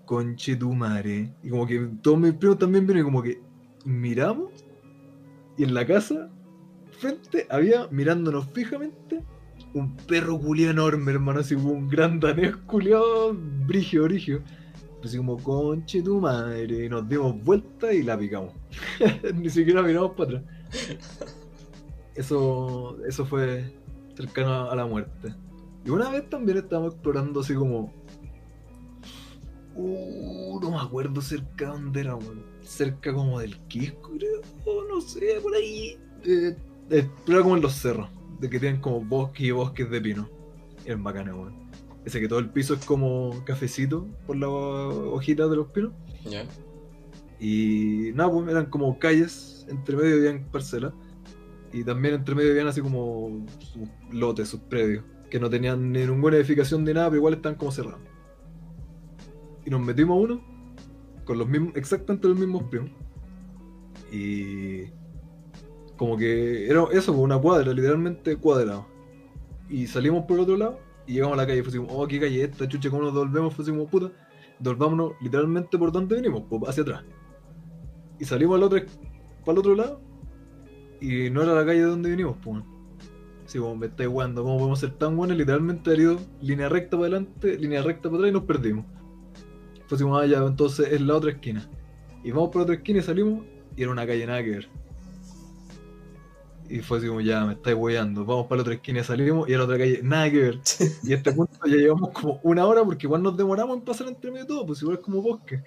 conche 0.10 0.56
tu 0.56 0.74
madre. 0.74 1.32
Y 1.44 1.50
como 1.50 1.68
que 1.68 1.88
todos 2.02 2.18
mis 2.18 2.34
primos 2.34 2.58
también 2.58 2.88
vienen 2.88 3.04
y 3.04 3.06
como 3.06 3.22
que 3.22 3.40
miramos 3.86 4.50
y 5.56 5.64
en 5.66 5.76
la 5.76 5.86
casa, 5.86 6.32
frente, 6.90 7.46
había, 7.52 7.88
mirándonos 7.92 8.48
fijamente, 8.52 9.22
un 9.76 9.96
perro 9.96 10.40
culiado 10.40 10.72
enorme, 10.72 11.12
hermano, 11.12 11.42
así 11.42 11.54
como 11.54 11.74
un 11.74 11.88
gran 11.88 12.20
danés 12.20 12.56
culiado, 12.66 13.36
brigio, 13.68 14.06
brigio. 14.06 14.42
Así 15.04 15.18
como, 15.18 15.38
conche 15.38 16.02
tu 16.02 16.20
madre. 16.20 16.86
Y 16.86 16.90
nos 16.90 17.08
dimos 17.08 17.44
vuelta 17.44 17.94
y 17.94 18.02
la 18.02 18.18
picamos. 18.18 18.54
Ni 19.36 19.50
siquiera 19.50 19.84
miramos 19.84 20.12
para 20.12 20.40
atrás 20.40 20.44
eso, 22.16 22.98
eso 23.06 23.26
fue 23.26 23.72
cercano 24.16 24.72
a 24.72 24.76
la 24.76 24.86
muerte. 24.86 25.36
Y 25.86 25.90
una 25.92 26.10
vez 26.10 26.30
también 26.30 26.58
estábamos 26.58 26.94
explorando 26.94 27.42
así 27.42 27.54
como. 27.54 27.94
Uh, 29.80 30.60
no 30.62 30.72
me 30.72 30.78
acuerdo 30.78 31.22
cerca 31.22 31.66
de 31.66 31.72
dónde 31.72 32.02
era, 32.02 32.18
Cerca 32.62 33.14
como 33.14 33.40
del 33.40 33.58
Quisco, 33.68 34.12
creo. 34.12 34.42
no 34.90 35.00
sé, 35.00 35.40
por 35.42 35.56
ahí. 35.56 35.98
Eh, 36.26 36.56
explora 36.90 37.44
como 37.44 37.56
en 37.56 37.62
los 37.62 37.74
cerros. 37.74 38.10
De 38.40 38.50
que 38.50 38.60
tienen 38.60 38.82
como 38.82 39.02
bosques 39.02 39.42
y 39.42 39.52
bosques 39.52 39.90
de 39.90 40.02
pino. 40.02 40.30
Es 40.86 41.02
bacana, 41.02 41.34
weón. 41.34 41.70
Ese 42.04 42.20
que 42.20 42.28
todo 42.28 42.40
el 42.40 42.50
piso 42.50 42.74
es 42.74 42.86
como 42.86 43.44
cafecito 43.46 44.06
por 44.26 44.36
la 44.36 44.48
hojita 44.50 45.48
de 45.48 45.56
los 45.56 45.68
pinos. 45.68 45.94
Y 47.40 48.12
nada, 48.16 48.32
pues 48.32 48.50
eran 48.50 48.66
como 48.66 49.00
calles, 49.00 49.66
entre 49.70 49.96
medio 49.96 50.16
habían 50.16 50.44
parcelas. 50.52 50.94
Y 51.72 51.84
también 51.84 52.16
entre 52.16 52.36
medio 52.36 52.52
habían 52.52 52.68
así 52.68 52.82
como 52.82 53.46
sus 53.60 53.88
lotes, 54.12 54.50
sus 54.50 54.60
predios, 54.62 55.04
que 55.30 55.40
no 55.40 55.50
tenían 55.50 55.92
ni 55.92 56.06
ninguna 56.06 56.38
edificación 56.38 56.84
ni 56.84 56.94
nada, 56.94 57.08
pero 57.08 57.18
igual 57.18 57.36
están 57.36 57.56
como 57.56 57.72
cerrados. 57.72 58.02
Y 59.70 59.72
nos 59.72 59.82
metimos 59.82 60.18
a 60.18 60.20
uno, 60.20 60.42
con 61.26 61.38
los 61.38 61.48
mismos, 61.48 61.74
exactamente 61.76 62.28
los 62.28 62.40
mismos 62.40 62.64
primos. 62.72 62.90
Y 64.12 64.86
como 65.96 66.18
que 66.18 66.68
era 66.68 66.86
eso, 66.92 67.14
una 67.14 67.38
cuadra, 67.38 67.72
literalmente 67.72 68.36
cuadrado. 68.36 68.88
Y 69.70 69.86
salimos 69.86 70.26
por 70.26 70.38
el 70.38 70.44
otro 70.44 70.58
lado 70.58 70.80
y 71.06 71.14
llegamos 71.14 71.36
a 71.36 71.42
la 71.42 71.46
calle 71.46 71.60
y 71.60 71.62
fue 71.62 71.86
oh, 71.88 72.08
qué 72.08 72.20
calle 72.20 72.46
esta, 72.46 72.68
chucha, 72.68 72.90
¿cómo 72.90 73.04
nos 73.04 73.14
devolvemos? 73.14 73.54
Fue 73.54 73.64
como, 73.64 73.86
puta, 73.86 74.12
devolvámonos 74.58 75.12
literalmente 75.22 75.78
por 75.78 75.92
donde 75.92 76.16
venimos, 76.16 76.46
pues, 76.50 76.64
hacia 76.68 76.82
atrás. 76.82 77.04
Y 78.18 78.26
salimos 78.26 78.56
al 78.56 78.64
otro, 78.64 78.80
para 79.46 79.52
el 79.52 79.60
otro 79.60 79.76
lado 79.76 80.02
y 81.00 81.30
no 81.30 81.44
era 81.44 81.54
la 81.54 81.64
calle 81.64 81.82
de 81.82 81.86
donde 81.86 82.10
vinimos, 82.10 82.38
pues. 82.44 82.64
Si 83.46 83.60
como 83.60 83.76
me 83.76 83.86
estáis 83.86 84.10
jugando, 84.10 84.42
¿cómo 84.42 84.58
podemos 84.58 84.80
ser 84.80 84.98
tan 84.98 85.16
buenos? 85.16 85.38
Literalmente 85.38 85.92
haber 85.92 86.00
ido 86.00 86.20
línea 86.42 86.70
recta 86.70 86.98
para 86.98 87.02
adelante, 87.02 87.56
línea 87.56 87.84
recta 87.84 88.10
para 88.10 88.16
atrás 88.16 88.30
y 88.32 88.34
nos 88.34 88.44
perdimos. 88.46 88.99
Como, 89.90 90.18
ah, 90.18 90.26
ya, 90.26 90.38
entonces 90.40 90.92
es 90.92 91.02
la 91.02 91.16
otra 91.16 91.32
esquina. 91.32 91.68
Y 92.24 92.32
vamos 92.32 92.50
por 92.50 92.62
otra 92.62 92.76
esquina 92.76 93.00
y 93.00 93.02
salimos 93.02 93.46
y 93.76 93.84
era 93.84 93.92
una 93.92 94.06
calle 94.06 94.26
nada 94.26 94.44
que 94.44 94.52
ver. 94.52 94.70
Y 96.70 96.80
fue 96.82 97.00
así 97.00 97.08
como, 97.08 97.22
ya, 97.22 97.46
me 97.46 97.54
estáis 97.54 97.76
hueando. 97.76 98.24
Vamos 98.26 98.46
para 98.46 98.58
la 98.58 98.62
otra 98.62 98.74
esquina 98.76 99.00
y 99.00 99.04
salimos 99.04 99.50
y 99.50 99.54
era 99.54 99.64
otra 99.64 99.78
calle 99.80 100.02
nada 100.04 100.30
que 100.30 100.38
ver. 100.38 100.60
y 101.04 101.14
a 101.14 101.16
este 101.16 101.32
punto 101.32 101.58
ya 101.66 101.76
llevamos 101.76 102.12
como 102.12 102.40
una 102.44 102.66
hora 102.68 102.84
porque 102.84 103.08
igual 103.08 103.24
nos 103.24 103.36
demoramos 103.36 103.78
en 103.78 103.84
pasar 103.84 104.08
entre 104.08 104.30
medio 104.30 104.44
de 104.44 104.48
todo, 104.48 104.66
pues 104.68 104.82
igual 104.82 104.98
es 104.98 105.04
como 105.04 105.22
bosque. 105.22 105.64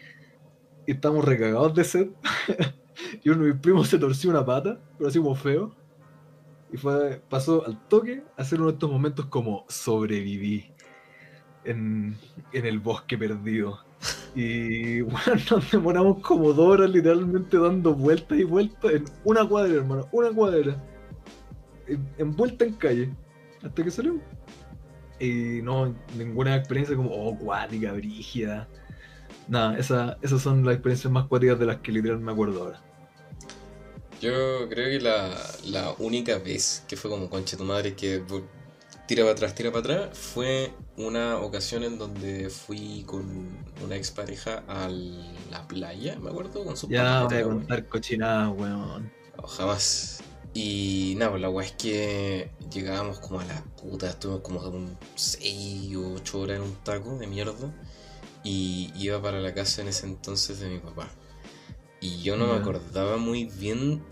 Y 0.87 0.93
estamos 0.93 1.25
recagados 1.25 1.75
de 1.75 1.85
sed. 1.85 2.09
y 3.25 3.29
uno 3.31 3.45
de 3.45 3.53
mis 3.53 3.61
primos 3.61 3.89
se 3.89 3.99
torció 3.99 4.31
una 4.31 4.45
pata, 4.45 4.79
pero 4.97 5.09
así 5.09 5.19
como 5.19 5.35
feo. 5.35 5.75
Y 6.73 6.77
fue, 6.77 7.21
pasó 7.29 7.67
al 7.67 7.87
toque 7.89 8.23
a 8.37 8.43
hacer 8.43 8.61
uno 8.61 8.69
de 8.69 8.75
estos 8.75 8.91
momentos 8.91 9.27
como 9.27 9.67
sobreviví 9.69 10.71
en, 11.65 12.17
en 12.53 12.67
el 12.67 12.79
bosque 12.79 13.19
perdido. 13.19 13.81
Y 14.35 15.01
bueno, 15.03 15.43
nos 15.51 15.71
demoramos 15.71 16.21
como 16.21 16.53
dos 16.53 16.69
horas 16.69 16.91
literalmente 16.91 17.59
dando 17.59 17.95
vueltas 17.95 18.39
y 18.39 18.45
vueltas 18.45 18.93
en 18.93 19.05
una 19.25 19.47
cuadra, 19.47 19.75
hermano, 19.75 20.09
una 20.13 20.31
cuadra. 20.31 20.83
En, 22.19 22.37
vuelta 22.37 22.65
en 22.65 22.75
calle. 22.75 23.11
Hasta 23.63 23.85
que 23.85 23.91
salimos. 23.91 24.23
Y 25.21 25.61
no, 25.63 25.95
ninguna 26.17 26.57
experiencia 26.57 26.97
como, 26.97 27.11
oh, 27.11 27.39
cuática, 27.39 27.93
brígida 27.93 28.69
nada, 29.49 29.79
esa, 29.79 30.19
esas 30.23 30.43
son 30.43 30.65
las 30.65 30.75
experiencias 30.75 31.13
más 31.13 31.27
cuáticas 31.27 31.59
de 31.59 31.67
las 31.67 31.79
que 31.79 31.93
literalmente 31.93 32.27
me 32.27 32.33
acuerdo 32.33 32.63
ahora. 32.63 32.83
Yo 34.21 34.69
creo 34.69 34.99
que 34.99 35.01
la, 35.01 35.31
la 35.65 35.95
única 35.99 36.39
vez 36.39 36.85
que 36.87 36.97
fue 36.97 37.11
como 37.11 37.29
concha 37.29 37.57
tu 37.57 37.65
madre 37.65 37.95
que 37.95 38.23
tira 39.07 39.23
para 39.23 39.33
atrás, 39.33 39.55
tira 39.55 39.71
para 39.71 39.81
atrás, 39.81 40.19
fue 40.19 40.73
una 40.97 41.39
ocasión 41.39 41.83
en 41.83 41.99
donde 41.99 42.51
fui 42.51 43.05
con 43.07 43.25
una 43.85 43.97
expareja 43.97 44.63
a 44.69 44.89
la 44.89 45.67
playa, 45.69 46.19
me 46.19 46.31
acuerdo, 46.31 46.65
con 46.65 46.77
su 46.77 46.89
Ya 46.89 47.25
voy 47.25 47.37
a 47.37 47.43
contar 47.43 47.89
cochinadas, 47.89 48.53
weón. 48.57 49.13
jamás. 49.49 50.23
Y 50.55 51.15
nada, 51.17 51.31
pues 51.31 51.43
la 51.43 51.49
weá 51.49 51.67
es 51.67 51.73
que 51.73 52.51
llegábamos 52.71 53.19
como 53.21 53.41
a 53.41 53.45
la 53.45 53.63
puta, 53.81 54.11
estuvimos 54.11 54.43
como 54.43 54.99
6 55.15 55.97
o 55.97 56.15
8 56.15 56.41
horas 56.41 56.57
en 56.59 56.63
un 56.63 56.75
taco 56.85 57.17
de 57.17 57.27
mierda 57.27 57.73
y 58.45 58.93
iba 58.95 59.21
para 59.23 59.41
la 59.41 59.55
casa 59.55 59.81
en 59.83 59.89
ese 59.89 60.07
entonces 60.07 60.61
de 60.61 60.69
mi 60.69 60.79
papá. 60.79 61.09
Y 62.01 62.21
yo 62.21 62.37
no 62.37 62.49
me 62.49 62.55
acordaba 62.55 63.17
muy 63.17 63.45
bien 63.45 64.03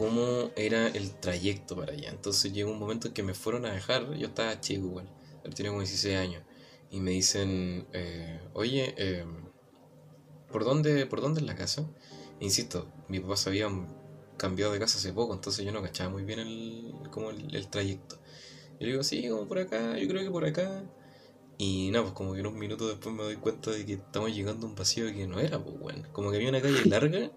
cómo 0.00 0.50
era 0.56 0.88
el 0.88 1.10
trayecto 1.20 1.76
para 1.76 1.92
allá. 1.92 2.08
Entonces 2.08 2.54
llegó 2.54 2.72
un 2.72 2.78
momento 2.78 3.08
en 3.08 3.12
que 3.12 3.22
me 3.22 3.34
fueron 3.34 3.66
a 3.66 3.72
dejar, 3.74 4.14
yo 4.14 4.28
estaba 4.28 4.58
chico 4.58 4.86
igual, 4.86 5.10
tenía 5.54 5.72
como 5.72 5.82
16 5.82 6.16
años. 6.16 6.42
Y 6.90 7.00
me 7.00 7.10
dicen, 7.10 7.86
eh, 7.92 8.40
oye, 8.54 8.94
eh, 8.96 9.26
¿por, 10.50 10.64
dónde, 10.64 11.04
¿por 11.04 11.20
dónde 11.20 11.42
es 11.42 11.46
la 11.46 11.54
casa? 11.54 11.86
Insisto, 12.40 12.90
mi 13.08 13.20
papá 13.20 13.36
se 13.36 13.50
había 13.50 13.68
cambiado 14.38 14.72
de 14.72 14.78
casa 14.78 14.96
hace 14.96 15.12
poco, 15.12 15.34
entonces 15.34 15.66
yo 15.66 15.70
no 15.70 15.82
cachaba 15.82 16.08
muy 16.08 16.24
bien 16.24 16.38
el, 16.38 16.94
como 17.10 17.28
el, 17.28 17.68
trayecto. 17.68 18.18
Y 18.78 18.84
le 18.84 18.92
digo, 18.92 19.02
sí, 19.02 19.28
como 19.28 19.46
por 19.46 19.58
acá, 19.58 19.98
yo 19.98 20.08
creo 20.08 20.22
que 20.22 20.30
por 20.30 20.46
acá. 20.46 20.82
Y 21.58 21.90
nada, 21.90 22.04
pues 22.04 22.14
como 22.14 22.32
que 22.32 22.40
en 22.40 22.46
un 22.46 22.58
minuto 22.58 22.88
después 22.88 23.14
me 23.14 23.22
doy 23.22 23.36
cuenta 23.36 23.70
de 23.70 23.84
que 23.84 23.92
estamos 23.92 24.34
llegando 24.34 24.66
a 24.66 24.70
un 24.70 24.76
vacío 24.76 25.04
que 25.12 25.26
no 25.26 25.40
era, 25.40 25.62
pues 25.62 25.78
bueno. 25.78 26.08
Como 26.12 26.30
que 26.30 26.36
había 26.38 26.48
una 26.48 26.62
calle 26.62 26.82
larga 26.86 27.30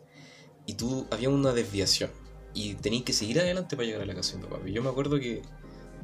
y 0.65 0.75
tú 0.75 1.05
había 1.11 1.27
una 1.27 1.51
desviación. 1.51 2.22
Y 2.53 2.75
tenías 2.75 3.03
que 3.03 3.13
seguir 3.13 3.39
adelante 3.39 3.75
para 3.75 3.85
llegar 3.85 4.03
a 4.03 4.05
la 4.05 4.15
casa 4.15 4.37
de 4.37 4.43
papá. 4.43 4.59
Yo 4.67 4.83
me 4.83 4.89
acuerdo 4.89 5.19
que 5.19 5.41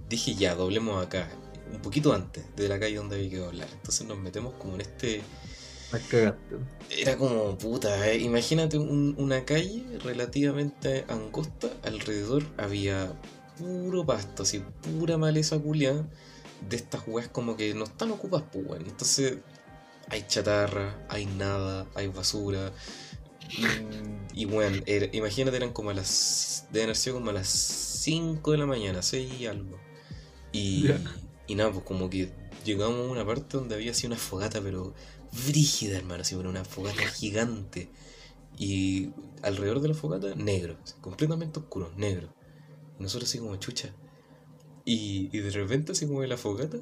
dije 0.10 0.36
ya, 0.36 0.56
doblemos 0.56 1.06
acá, 1.06 1.30
un 1.72 1.82
poquito 1.82 2.14
antes 2.14 2.44
de 2.56 2.68
la 2.68 2.80
calle 2.80 2.96
donde 2.96 3.18
había 3.18 3.30
que 3.30 3.38
doblar. 3.38 3.68
Entonces 3.72 4.08
nos 4.08 4.18
metemos 4.18 4.54
como 4.56 4.76
en 4.76 4.82
este 4.82 5.22
era 6.92 7.18
como, 7.18 7.58
puta, 7.58 8.08
eh, 8.08 8.20
imagínate 8.20 8.78
una 8.78 9.44
calle 9.44 9.84
relativamente 10.04 11.04
angosta, 11.08 11.70
alrededor 11.84 12.44
había 12.58 13.12
puro 13.58 14.06
pasto, 14.06 14.44
así, 14.44 14.64
pura 14.82 15.18
maleza 15.18 15.58
culiada 15.58 16.08
de 16.70 16.76
estas 16.76 17.02
weas 17.08 17.28
como 17.30 17.58
que 17.58 17.74
no 17.74 17.86
están 17.86 18.12
ocupadas, 18.12 18.48
pues, 18.52 18.66
bueno. 18.66 18.86
Entonces, 18.88 19.40
hay 20.10 20.26
chatarra, 20.28 21.06
hay 21.10 21.26
nada, 21.26 21.88
hay 21.96 22.08
basura. 22.08 22.72
Y, 24.34 24.46
bueno, 24.46 24.78
imagínate, 25.12 25.58
eran 25.58 25.74
como 25.74 25.90
a 25.90 25.94
las. 25.94 26.68
Deben 26.72 26.86
haber 26.86 26.96
sido 26.96 27.16
como 27.16 27.32
a 27.32 27.34
las 27.34 27.48
5 27.48 28.52
de 28.52 28.58
la 28.58 28.66
mañana, 28.66 29.02
6 29.02 29.34
y 29.40 29.46
algo. 29.48 29.78
Y, 30.52 30.90
y 31.48 31.56
nada, 31.56 31.72
pues 31.72 31.84
como 31.84 32.10
que 32.10 32.32
llegamos 32.64 33.08
a 33.08 33.12
una 33.12 33.26
parte 33.26 33.58
donde 33.58 33.76
había 33.76 33.92
así 33.92 34.08
una 34.08 34.16
fogata, 34.16 34.62
pero 34.62 34.94
brígida, 35.48 35.98
hermano, 35.98 36.22
así, 36.22 36.36
una 36.36 36.64
fogata 36.64 37.06
gigante. 37.08 37.90
Y 38.58 39.12
alrededor 39.42 39.80
de 39.82 39.90
la 39.90 39.94
fogata, 39.94 40.36
negro, 40.36 40.78
completamente 41.02 41.60
oscuro, 41.60 41.92
negro. 41.96 42.34
Y 43.00 43.04
nosotros 43.04 43.30
así 43.30 43.40
como 43.40 43.56
chucha. 43.58 43.94
Y, 44.86 45.30
y 45.32 45.40
de 45.40 45.52
repente, 45.52 45.92
así 45.94 46.08
como 46.08 46.22
de 46.22 46.28
la 46.28 46.38
fogata, 46.38 46.78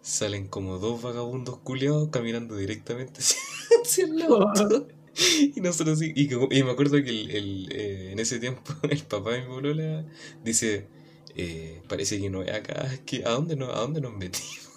salen 0.00 0.46
como 0.46 0.78
dos 0.78 1.02
vagabundos 1.02 1.58
culiados 1.58 2.08
caminando 2.10 2.56
directamente 2.56 3.20
hacia, 3.82 4.04
el 4.04 4.22
auto. 4.22 4.86
y 5.56 5.60
nosotros 5.60 5.98
así, 5.98 6.12
y, 6.14 6.32
y, 6.32 6.62
me 6.62 6.70
acuerdo 6.70 7.02
que 7.02 7.10
el, 7.10 7.68
eh, 7.72 8.10
en 8.12 8.18
ese 8.18 8.38
tiempo 8.38 8.74
el 8.90 9.02
papá 9.04 9.32
de 9.32 9.42
mi 9.42 9.48
bolola 9.48 10.04
dice, 10.44 10.86
eh, 11.34 11.82
parece 11.88 12.20
que 12.20 12.30
no 12.30 12.42
es 12.42 12.52
acá, 12.52 12.88
que 13.04 13.24
¿a 13.24 13.30
dónde, 13.30 13.56
no, 13.56 13.70
¿a 13.70 13.80
dónde 13.80 14.00
nos 14.00 14.12
metimos? 14.12 14.68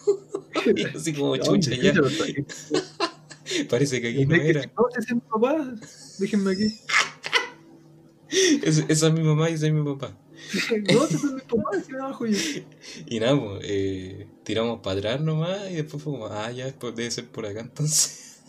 y 0.76 0.84
así 0.84 1.14
como 1.14 1.36
chucha 1.38 1.72
ya. 1.76 1.94
Parece 3.70 4.00
que 4.00 4.10
aquí 4.10 4.26
no 4.26 4.36
era. 4.36 4.62
No, 4.78 4.88
es 4.96 5.12
mi 5.12 5.22
papá. 5.22 5.74
Déjenme 6.20 6.52
aquí. 6.52 6.80
esa 8.64 9.08
es 9.08 9.14
mi 9.14 9.24
mamá 9.24 9.50
y 9.50 9.54
ese 9.54 9.68
es 9.68 9.74
mi 9.74 9.84
papá. 9.84 10.16
no, 10.94 11.06
ese 11.06 11.16
es 11.16 11.24
mi 11.24 11.42
papá, 11.42 11.78
ese 11.78 11.96
abajo 11.96 12.28
yo. 12.28 12.38
Y 13.08 13.20
nada, 13.20 13.40
pues, 13.40 13.62
eh, 13.64 14.28
tiramos 14.44 14.82
para 14.82 15.00
atrás 15.00 15.22
nomás 15.22 15.72
y 15.72 15.76
después 15.76 16.04
fue 16.04 16.14
como, 16.14 16.28
ah, 16.28 16.52
ya, 16.52 16.66
después 16.66 16.96
debe 16.96 17.10
ser 17.10 17.26
por 17.26 17.46
acá 17.46 17.62
entonces. 17.62 18.42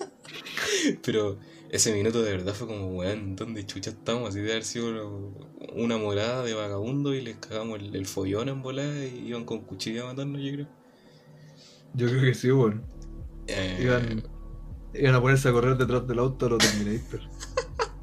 Pero 1.03 1.39
ese 1.71 1.93
minuto 1.93 2.23
de 2.23 2.33
verdad 2.33 2.55
fue 2.55 2.67
como, 2.67 2.89
weón, 2.89 3.37
¿dónde 3.37 3.65
chucha 3.65 3.91
estamos? 3.91 4.31
Así 4.31 4.41
de 4.41 4.51
haber 4.51 4.65
sido 4.65 5.33
una 5.75 5.99
morada 5.99 6.43
de 6.45 6.55
vagabundo 6.55 7.15
y 7.15 7.21
les 7.21 7.37
cagamos 7.37 7.81
el, 7.81 8.07
follón 8.07 8.49
en 8.49 8.63
volada 8.63 9.05
y 9.05 9.29
iban 9.29 9.45
con 9.45 9.61
cuchilla 9.61 10.03
a 10.03 10.07
matarnos, 10.07 10.43
yo 10.43 10.53
creo. 10.53 10.69
Yo 11.95 12.09
creo 12.09 12.23
que 12.23 12.35
sí, 12.35 12.51
weón. 12.51 12.85
Eh... 13.47 13.79
Iban 13.83 14.23
Iban 14.93 15.15
a 15.15 15.21
ponerse 15.21 15.49
a 15.49 15.53
correr 15.53 15.77
detrás 15.77 16.07
del 16.07 16.19
auto 16.19 16.47
a 16.47 16.49
los 16.51 16.59
Terminator. 16.59 17.21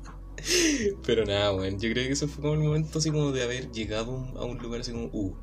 Pero 1.06 1.26
nada, 1.26 1.54
weón. 1.54 1.80
Yo 1.80 1.92
creo 1.92 2.06
que 2.08 2.14
eso 2.14 2.28
fue 2.28 2.42
como 2.42 2.54
el 2.54 2.60
momento 2.60 3.00
así 3.00 3.12
como 3.12 3.32
de 3.32 3.44
haber 3.44 3.72
llegado 3.72 4.16
a 4.38 4.46
un 4.46 4.58
lugar 4.60 4.82
así 4.82 4.94
como, 4.94 5.08
uh. 5.12 5.36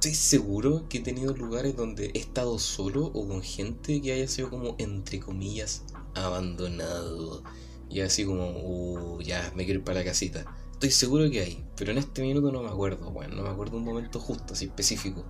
Estoy 0.00 0.14
seguro 0.14 0.88
que 0.88 0.96
he 0.96 1.00
tenido 1.02 1.36
lugares 1.36 1.76
donde 1.76 2.10
he 2.14 2.18
estado 2.18 2.58
solo 2.58 3.04
o 3.08 3.28
con 3.28 3.42
gente 3.42 4.00
que 4.00 4.14
haya 4.14 4.26
sido 4.28 4.48
como, 4.48 4.74
entre 4.78 5.20
comillas, 5.20 5.84
abandonado. 6.14 7.42
Y 7.90 8.00
así 8.00 8.24
como, 8.24 8.48
uh, 8.48 9.20
ya, 9.20 9.52
me 9.54 9.66
quiero 9.66 9.80
ir 9.80 9.84
para 9.84 9.98
la 9.98 10.06
casita. 10.06 10.46
Estoy 10.72 10.90
seguro 10.90 11.30
que 11.30 11.42
hay, 11.42 11.66
pero 11.76 11.92
en 11.92 11.98
este 11.98 12.22
minuto 12.22 12.50
no 12.50 12.62
me 12.62 12.70
acuerdo, 12.70 13.10
weón. 13.10 13.36
No 13.36 13.42
me 13.42 13.50
acuerdo 13.50 13.76
un 13.76 13.84
momento 13.84 14.18
justo, 14.18 14.54
así 14.54 14.64
específico. 14.64 15.26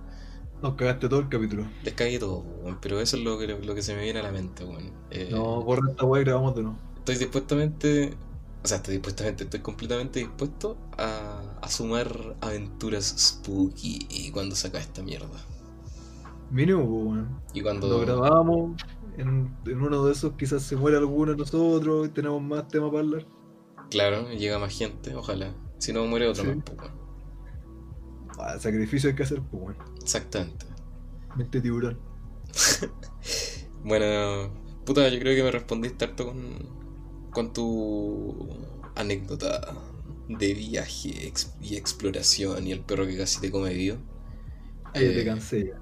Nos 0.61 0.75
cagaste 0.75 1.09
todo 1.09 1.19
el 1.19 1.27
capítulo. 1.27 1.67
Les 1.83 1.93
cagué 1.93 2.17
todo, 2.17 2.45
pero 2.81 3.01
eso 3.01 3.17
es 3.17 3.23
lo 3.23 3.37
que, 3.37 3.47
lo 3.47 3.75
que 3.75 3.81
se 3.81 3.93
me 3.93 4.03
viene 4.03 4.21
a 4.21 4.23
la 4.23 4.31
mente, 4.31 4.63
weón. 4.63 4.93
Eh, 5.09 5.27
no, 5.31 5.63
borra 5.63 5.91
esta 5.91 6.05
weá 6.05 6.21
y 6.21 6.23
grabamos 6.23 6.55
de 6.55 6.61
nuevo. 6.63 6.77
Estoy 6.95 7.17
dispuestamente. 7.17 8.13
O 8.63 8.67
sea, 8.67 8.77
estoy 8.77 8.95
dispuestamente, 8.95 9.45
estoy 9.45 9.61
completamente 9.61 10.19
dispuesto 10.19 10.77
a, 10.97 11.41
a 11.61 11.69
sumar 11.69 12.35
aventuras 12.41 13.05
spooky 13.17 14.05
y 14.09 14.31
cuando 14.31 14.55
saca 14.55 14.79
esta 14.79 15.01
mierda. 15.01 15.45
Mínimo, 16.51 16.83
weón. 16.83 17.41
Y 17.53 17.61
cuando. 17.61 17.87
Lo 17.87 17.99
grabamos, 18.01 18.75
en, 19.17 19.55
en, 19.65 19.81
uno 19.81 20.05
de 20.05 20.11
esos 20.11 20.33
quizás 20.33 20.61
se 20.63 20.75
muere 20.75 20.97
alguno 20.97 21.31
de 21.31 21.37
nosotros 21.37 22.07
y 22.07 22.11
tenemos 22.11 22.41
más 22.41 22.67
tema 22.67 22.91
para 22.91 23.03
hablar. 23.03 23.25
Claro, 23.89 24.29
llega 24.31 24.59
más 24.59 24.77
gente, 24.77 25.15
ojalá. 25.15 25.53
Si 25.79 25.93
no 25.93 26.05
muere 26.05 26.27
otro 26.27 26.43
más, 26.43 26.57
pues. 26.63 26.91
Ah, 28.37 28.59
sacrificio 28.59 29.09
hay 29.09 29.15
que 29.15 29.23
hacer, 29.23 29.41
pues. 29.41 29.75
Exactamente. 30.01 30.65
Mente 31.35 31.61
tiburón. 31.61 31.99
bueno, 33.83 34.53
puta, 34.85 35.07
yo 35.07 35.19
creo 35.19 35.35
que 35.35 35.43
me 35.43 35.51
respondiste 35.51 36.05
harto 36.05 36.27
con, 36.27 36.80
con 37.31 37.53
tu 37.53 38.49
anécdota 38.95 39.73
de 40.27 40.53
viaje 40.53 41.31
y 41.61 41.75
exploración 41.75 42.67
y 42.67 42.71
el 42.71 42.81
perro 42.81 43.05
que 43.05 43.17
casi 43.17 43.41
te 43.41 43.51
come 43.51 43.73
vivo. 43.73 43.97
Ahí 44.93 45.01
te 45.01 45.21
eh, 45.21 45.25
cansé. 45.25 45.73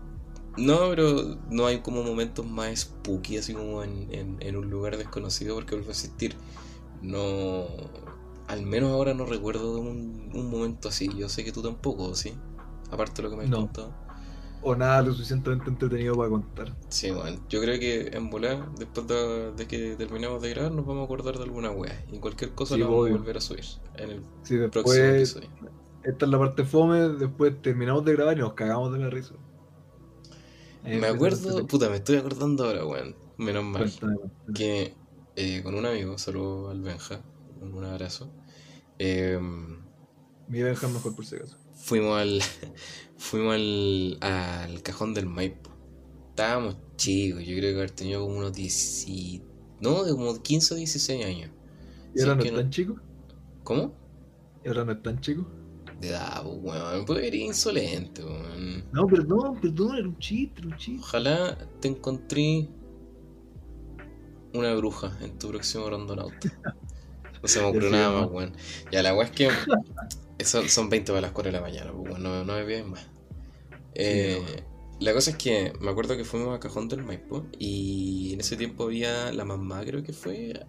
No, 0.58 0.90
pero 0.90 1.38
no 1.50 1.66
hay 1.66 1.80
como 1.80 2.04
momentos 2.04 2.46
más 2.46 2.80
spooky, 2.80 3.38
así 3.38 3.54
como 3.54 3.84
en, 3.84 4.38
en, 4.40 4.56
un 4.56 4.70
lugar 4.70 4.98
desconocido, 4.98 5.56
porque 5.56 5.76
vuelvo 5.76 5.90
a 5.90 5.94
existir. 5.94 6.36
No. 7.02 7.68
Al 8.48 8.66
menos 8.66 8.92
ahora 8.92 9.14
no 9.14 9.26
recuerdo 9.26 9.76
de 9.76 9.82
un, 9.82 10.32
un 10.34 10.50
momento 10.50 10.90
así. 10.90 11.10
Yo 11.16 11.30
sé 11.30 11.44
que 11.44 11.52
tú 11.52 11.62
tampoco, 11.62 12.16
¿sí? 12.16 12.34
Aparte 12.92 13.22
de 13.22 13.24
lo 13.24 13.30
que 13.30 13.38
me 13.38 13.44
has 13.44 13.52
contado 13.52 14.09
o 14.62 14.76
nada 14.76 15.02
lo 15.02 15.14
suficientemente 15.14 15.70
entretenido 15.70 16.16
para 16.16 16.30
contar. 16.30 16.76
Sí, 16.90 17.12
bueno, 17.12 17.40
yo 17.50 17.62
creo 17.62 17.80
que 17.80 18.08
en 18.08 18.30
volar, 18.30 18.74
después 18.76 19.08
de, 19.08 19.68
que 19.68 19.96
terminemos 19.96 20.42
de 20.42 20.50
grabar, 20.50 20.72
nos 20.72 20.86
vamos 20.86 21.02
a 21.02 21.06
acordar 21.06 21.38
de 21.38 21.44
alguna 21.44 21.72
wea. 21.72 22.06
Y 22.12 22.20
cualquier 22.20 22.52
cosa 22.52 22.78
la 22.78 22.86
vamos 22.86 23.10
a 23.10 23.12
volver 23.12 23.38
a 23.38 23.42
subir 23.42 23.66
en 23.96 24.10
el 24.10 24.70
próximo 24.70 25.06
episodio. 25.06 25.50
Esta 26.04 26.26
es 26.26 26.32
la 26.32 26.40
parte 26.40 26.64
fome, 26.64 27.10
después 27.10 27.62
terminamos 27.62 28.06
de 28.06 28.14
grabar 28.14 28.38
y 28.38 28.42
nos 28.42 28.54
cagamos 28.54 28.92
de 28.94 29.00
la 29.00 29.10
risa. 29.10 29.36
me 30.84 31.08
acuerdo, 31.08 31.66
puta, 31.68 31.90
me 31.90 31.98
estoy 31.98 32.18
acordando 32.18 32.66
ahora, 32.66 32.86
weón. 32.86 33.16
Menos 33.38 33.64
mal. 33.64 33.92
Que 34.54 34.94
eh, 35.36 35.62
con 35.64 35.76
un 35.76 35.86
amigo, 35.86 36.18
saludo 36.18 36.70
al 36.70 36.82
Benja, 36.82 37.22
un 37.62 37.86
abrazo. 37.86 38.30
Eh, 38.98 39.40
Mi 40.50 40.62
Benja 40.62 40.88
es 40.88 40.94
mejor 40.94 41.16
por 41.16 41.26
si 41.26 41.38
acaso 41.38 41.58
fuimos 41.80 42.20
al 42.20 42.42
fuimos 43.18 43.56
al, 43.56 44.18
al 44.22 44.82
cajón 44.84 45.14
del 45.14 45.26
Maipo. 45.26 45.72
Estábamos 46.30 46.78
chicos, 46.96 47.44
yo 47.46 47.58
creo 47.58 47.72
que 47.74 47.78
haber 47.78 47.92
tenido 47.92 48.22
como 48.22 48.38
unos 48.38 48.54
10 48.54 49.08
no, 49.82 50.04
de 50.04 50.12
como 50.12 50.42
15 50.42 50.74
o 50.74 50.78
16 50.78 51.26
años. 51.26 51.52
¿Y 52.14 52.22
ahora 52.22 52.36
no 52.36 52.44
es 52.44 52.54
tan 52.54 52.70
chico? 52.70 52.96
¿Cómo? 53.64 53.94
¿Y 54.64 54.68
ahora 54.68 54.86
no 54.86 54.92
es 54.92 55.02
tan 55.02 55.20
chico? 55.22 55.48
De 56.02 56.10
edad, 56.10 56.44
pues, 56.44 56.58
weón, 56.62 57.06
pues 57.06 57.24
eres 57.24 57.42
insolente, 57.42 58.24
weón. 58.24 58.84
No, 58.92 59.08
perdón, 59.08 59.60
perdón, 59.62 59.98
era 59.98 60.08
un 60.08 60.18
chiste, 60.18 60.60
era 60.60 60.70
un 60.70 60.78
chiste. 60.78 61.02
Ojalá 61.02 61.58
te 61.80 61.88
encontré 61.88 62.68
una 64.54 64.74
bruja 64.76 65.18
en 65.22 65.38
tu 65.38 65.50
próximo 65.50 65.90
rondonauta. 65.90 66.60
No 67.42 67.48
se 67.48 67.62
me 67.62 67.66
ocurrió 67.68 67.90
nada 67.90 68.22
más, 68.22 68.32
weón. 68.32 68.54
Ya, 68.92 69.04
la 69.04 69.14
weá 69.14 69.26
es 69.26 69.32
que 69.32 69.50
son, 70.44 70.70
son 70.70 70.90
20 70.90 71.12
para 71.12 71.22
las 71.22 71.32
4 71.32 71.52
de 71.52 71.58
la 71.58 71.62
mañana, 71.62 71.92
pues, 71.92 72.20
no, 72.20 72.44
no 72.44 72.54
me 72.54 72.64
piden 72.64 72.92
más. 72.92 73.06
Eh, 73.96 74.64
la 75.00 75.14
cosa 75.14 75.32
es 75.32 75.38
que 75.38 75.74
me 75.80 75.92
acuerdo 75.92 76.18
que 76.18 76.26
fuimos 76.26 76.56
a 76.56 76.60
Cajón 76.60 76.90
del 76.90 77.04
Maipo 77.04 77.46
y 77.58 78.34
en 78.34 78.42
ese 78.42 78.58
tiempo 78.58 78.84
había, 78.84 79.32
la 79.32 79.46
mamá 79.46 79.82
creo 79.86 80.04
que 80.04 80.14
fue, 80.14 80.66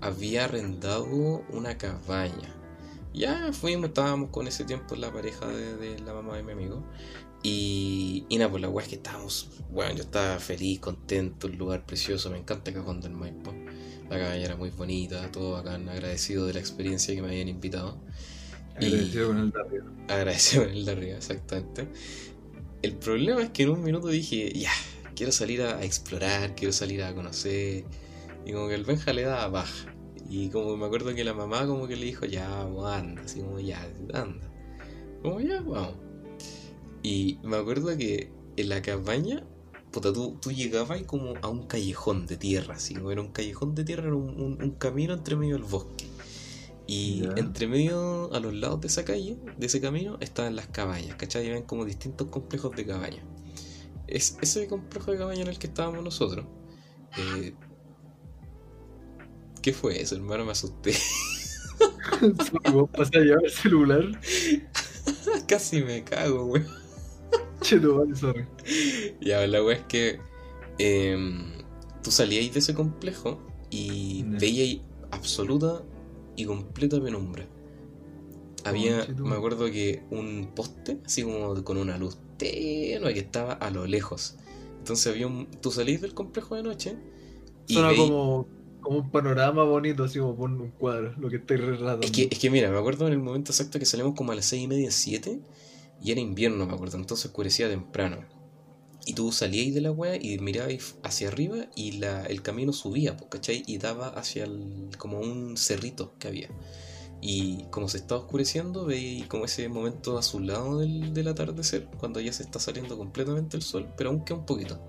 había 0.00 0.44
arrendado 0.44 1.44
una 1.50 1.76
cabaña. 1.76 2.54
Ya 3.12 3.52
fuimos, 3.52 3.86
estábamos 3.88 4.30
con 4.30 4.46
ese 4.46 4.64
tiempo 4.64 4.96
la 4.96 5.12
pareja 5.12 5.46
de, 5.46 5.98
la 6.00 6.12
mamá 6.12 6.36
de 6.36 6.42
mi 6.42 6.52
amigo. 6.52 6.84
Y, 7.42 8.24
y 8.28 8.38
nada, 8.38 8.50
pues 8.50 8.62
la 8.62 8.68
weá 8.68 8.84
es 8.84 8.88
que 8.88 8.96
estábamos, 8.96 9.50
bueno, 9.70 9.94
yo 9.94 10.02
estaba 10.02 10.38
feliz, 10.38 10.80
contento, 10.80 11.46
un 11.46 11.58
lugar 11.58 11.84
precioso, 11.84 12.30
me 12.30 12.38
encanta 12.38 12.72
Cajón 12.72 13.00
del 13.00 13.12
Maipo. 13.12 13.52
La 14.08 14.18
cabaña 14.18 14.44
era 14.44 14.56
muy 14.56 14.70
bonita, 14.70 15.30
todo 15.32 15.52
bacán, 15.52 15.88
agradecido 15.88 16.46
de 16.46 16.54
la 16.54 16.60
experiencia 16.60 17.14
que 17.14 17.22
me 17.22 17.28
habían 17.28 17.48
invitado. 17.48 17.98
Agradecido 18.76 19.28
con 19.28 19.38
el 19.38 19.50
de 19.50 19.60
arriba. 19.60 19.84
Agradecido 20.08 20.64
con 20.64 20.72
el 20.72 20.84
de 20.84 20.92
arriba, 20.92 21.16
exactamente. 21.16 21.88
el 22.82 22.96
problema 22.96 23.42
es 23.42 23.50
que 23.50 23.62
en 23.62 23.70
un 23.70 23.82
minuto 23.82 24.08
dije, 24.08 24.52
ya, 24.52 24.72
quiero 25.14 25.32
salir 25.32 25.62
a, 25.62 25.84
explorar, 25.84 26.54
quiero 26.54 26.72
salir 26.72 27.02
a 27.02 27.14
conocer. 27.14 27.84
Y 28.44 28.52
como 28.52 28.68
que 28.68 28.74
el 28.74 28.84
Benja 28.84 29.12
le 29.12 29.22
daba 29.22 29.48
baja. 29.48 29.94
Y 30.28 30.48
como 30.48 30.76
me 30.76 30.86
acuerdo 30.86 31.14
que 31.14 31.24
la 31.24 31.34
mamá 31.34 31.66
como 31.66 31.86
que 31.86 31.96
le 31.96 32.06
dijo, 32.06 32.26
ya, 32.26 32.48
vamos, 32.48 32.86
anda, 32.86 33.22
así 33.22 33.40
como 33.40 33.60
ya, 33.60 33.82
anda. 34.12 34.50
Como 35.22 35.40
ya, 35.40 35.60
vamos. 35.60 35.96
Y 37.02 37.38
me 37.42 37.56
acuerdo 37.56 37.96
que 37.96 38.30
en 38.56 38.68
la 38.68 38.82
cabaña, 38.82 39.44
puta, 39.90 40.12
tú, 40.12 40.38
tú 40.40 40.52
llegabas 40.52 41.02
como 41.02 41.34
a 41.42 41.48
un 41.48 41.66
callejón 41.66 42.26
de 42.26 42.36
tierra, 42.36 42.74
así 42.74 42.94
como 42.94 43.10
era 43.10 43.20
un 43.20 43.32
callejón 43.32 43.74
de 43.74 43.84
tierra, 43.84 44.04
era 44.04 44.16
un, 44.16 44.76
camino 44.78 45.14
entre 45.14 45.36
medio 45.36 45.54
del 45.54 45.64
bosque. 45.64 46.06
Y 46.86 47.24
entre 47.36 47.66
medio, 47.66 48.32
a 48.34 48.40
los 48.40 48.52
lados 48.52 48.80
de 48.82 48.88
esa 48.88 49.04
calle, 49.04 49.38
de 49.56 49.66
ese 49.66 49.80
camino, 49.80 50.18
estaban 50.20 50.54
las 50.54 50.66
cabañas, 50.66 51.16
¿cachai? 51.16 51.46
Y 51.46 51.50
ven 51.50 51.62
como 51.62 51.84
distintos 51.84 52.28
complejos 52.28 52.76
de 52.76 52.84
cabañas. 52.84 53.24
Es 54.06 54.36
ese 54.42 54.66
complejo 54.68 55.10
de 55.12 55.18
cabaña 55.18 55.42
en 55.42 55.48
el 55.48 55.58
que 55.58 55.66
estábamos 55.66 56.04
nosotros. 56.04 56.46
Eh, 57.16 57.54
¿Qué 59.62 59.72
fue 59.72 60.00
eso, 60.00 60.14
hermano? 60.14 60.44
Me 60.44 60.52
asusté. 60.52 60.94
¿Vos 62.72 62.90
pasé 62.90 63.18
a 63.18 63.20
llevar 63.20 63.44
el 63.44 63.50
celular? 63.50 64.20
Casi 65.48 65.82
me 65.82 66.04
cago, 66.04 66.44
weón. 66.44 66.84
Che, 67.62 67.80
no, 67.80 67.96
vale, 67.96 68.14
sorry. 68.14 68.46
Ya, 69.22 69.46
la 69.46 69.62
weá 69.62 69.76
es 69.76 69.84
que 69.86 70.20
em, 70.78 71.62
tú 72.02 72.10
salíais 72.10 72.52
de 72.52 72.58
ese 72.58 72.74
complejo 72.74 73.40
y 73.70 74.24
veíais 74.24 74.82
absoluta 75.10 75.82
y 76.36 76.44
completa 76.44 77.00
penumbra. 77.00 77.46
Había, 78.64 79.06
me 79.18 79.36
acuerdo 79.36 79.66
que 79.66 80.04
un 80.10 80.52
poste, 80.54 80.98
así 81.04 81.22
como 81.22 81.62
con 81.64 81.76
una 81.76 81.98
luz 81.98 82.18
tenue 82.38 83.12
que 83.12 83.20
estaba 83.20 83.52
a 83.52 83.70
lo 83.70 83.86
lejos. 83.86 84.36
Entonces 84.78 85.06
había 85.06 85.26
un. 85.26 85.46
Tú 85.60 85.70
salís 85.70 86.00
del 86.00 86.14
complejo 86.14 86.54
de 86.54 86.62
noche. 86.62 86.96
Y 87.66 87.74
Suena 87.74 87.94
como 87.94 88.46
como 88.84 88.98
un 88.98 89.10
panorama 89.10 89.64
bonito, 89.64 90.04
así 90.04 90.18
como 90.18 90.36
poner 90.36 90.60
un 90.60 90.70
cuadro, 90.70 91.14
lo 91.18 91.28
que 91.30 91.36
estoy 91.36 91.56
relatando. 91.56 92.06
Es 92.06 92.12
que, 92.12 92.28
es 92.30 92.38
que 92.38 92.50
mira, 92.50 92.70
me 92.70 92.78
acuerdo 92.78 93.06
en 93.06 93.14
el 93.14 93.18
momento 93.18 93.50
exacto 93.50 93.78
que 93.78 93.86
salimos 93.86 94.14
como 94.14 94.30
a 94.32 94.34
las 94.34 94.44
seis 94.44 94.62
y 94.62 94.68
media, 94.68 94.90
siete, 94.90 95.40
y 96.00 96.12
era 96.12 96.20
invierno, 96.20 96.66
me 96.66 96.74
acuerdo, 96.74 96.98
entonces 96.98 97.26
oscurecía 97.26 97.68
temprano. 97.68 98.18
Y 99.06 99.12
tú 99.14 99.32
salíais 99.32 99.74
de 99.74 99.82
la 99.82 99.92
weá 99.92 100.16
y 100.16 100.38
mirabais 100.38 100.96
hacia 101.02 101.28
arriba 101.28 101.66
y 101.76 101.92
la, 101.92 102.24
el 102.24 102.42
camino 102.42 102.72
subía, 102.72 103.16
¿cachai? 103.16 103.62
Y 103.66 103.78
daba 103.78 104.08
hacia 104.08 104.44
el, 104.44 104.90
como 104.98 105.20
un 105.20 105.56
cerrito 105.56 106.14
que 106.18 106.28
había. 106.28 106.48
Y 107.20 107.64
como 107.70 107.88
se 107.88 107.98
estaba 107.98 108.20
oscureciendo, 108.20 108.84
veis 108.86 109.26
como 109.26 109.44
ese 109.46 109.68
momento 109.68 110.18
azulado 110.18 110.78
del, 110.78 111.14
del 111.14 111.28
atardecer, 111.28 111.86
cuando 111.98 112.20
ya 112.20 112.32
se 112.32 112.42
está 112.42 112.58
saliendo 112.60 112.96
completamente 112.98 113.56
el 113.56 113.62
sol, 113.62 113.88
pero 113.96 114.10
aún 114.10 114.24
un 114.30 114.46
poquito. 114.46 114.80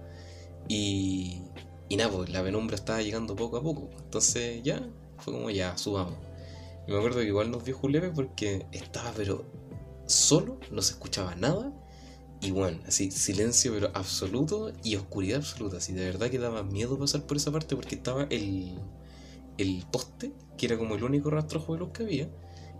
Y, 0.68 1.42
y 1.90 1.98
nada, 1.98 2.12
pues 2.12 2.30
la 2.30 2.44
penumbra 2.44 2.76
estaba 2.76 3.02
llegando 3.02 3.36
poco 3.36 3.58
a 3.58 3.64
poco. 3.64 3.90
Entonces 3.98 4.62
ya, 4.64 4.86
fue 5.18 5.34
como 5.34 5.50
ya, 5.50 5.78
subamos. 5.78 6.16
Y 6.88 6.92
me 6.92 6.98
acuerdo 6.98 7.20
que 7.20 7.28
igual 7.28 7.52
nos 7.52 7.64
dio 7.64 7.78
Julepe 7.78 8.10
porque 8.10 8.66
estaba 8.72 9.12
pero 9.16 9.46
solo, 10.06 10.60
no 10.72 10.82
se 10.82 10.94
escuchaba 10.94 11.36
nada. 11.36 11.74
Y 12.42 12.52
bueno, 12.52 12.80
así, 12.88 13.12
silencio 13.12 13.74
pero 13.74 13.92
absoluto 13.94 14.72
y 14.84 14.96
oscuridad 14.96 15.38
absoluta. 15.38 15.78
Así, 15.78 15.94
de 15.94 16.06
verdad 16.06 16.30
que 16.30 16.40
daba 16.40 16.64
miedo 16.64 16.98
pasar 16.98 17.26
por 17.26 17.38
esa 17.38 17.52
parte 17.52 17.76
porque 17.76 17.96
estaba 17.96 18.28
el, 18.30 18.78
el 19.58 19.86
poste, 19.92 20.32
que 20.58 20.66
era 20.68 20.78
como 20.78 20.96
el 20.96 21.04
único 21.04 21.30
rastrojo 21.30 21.74
de 21.74 21.80
luz 21.80 21.90
que 21.92 22.04
había. 22.04 22.30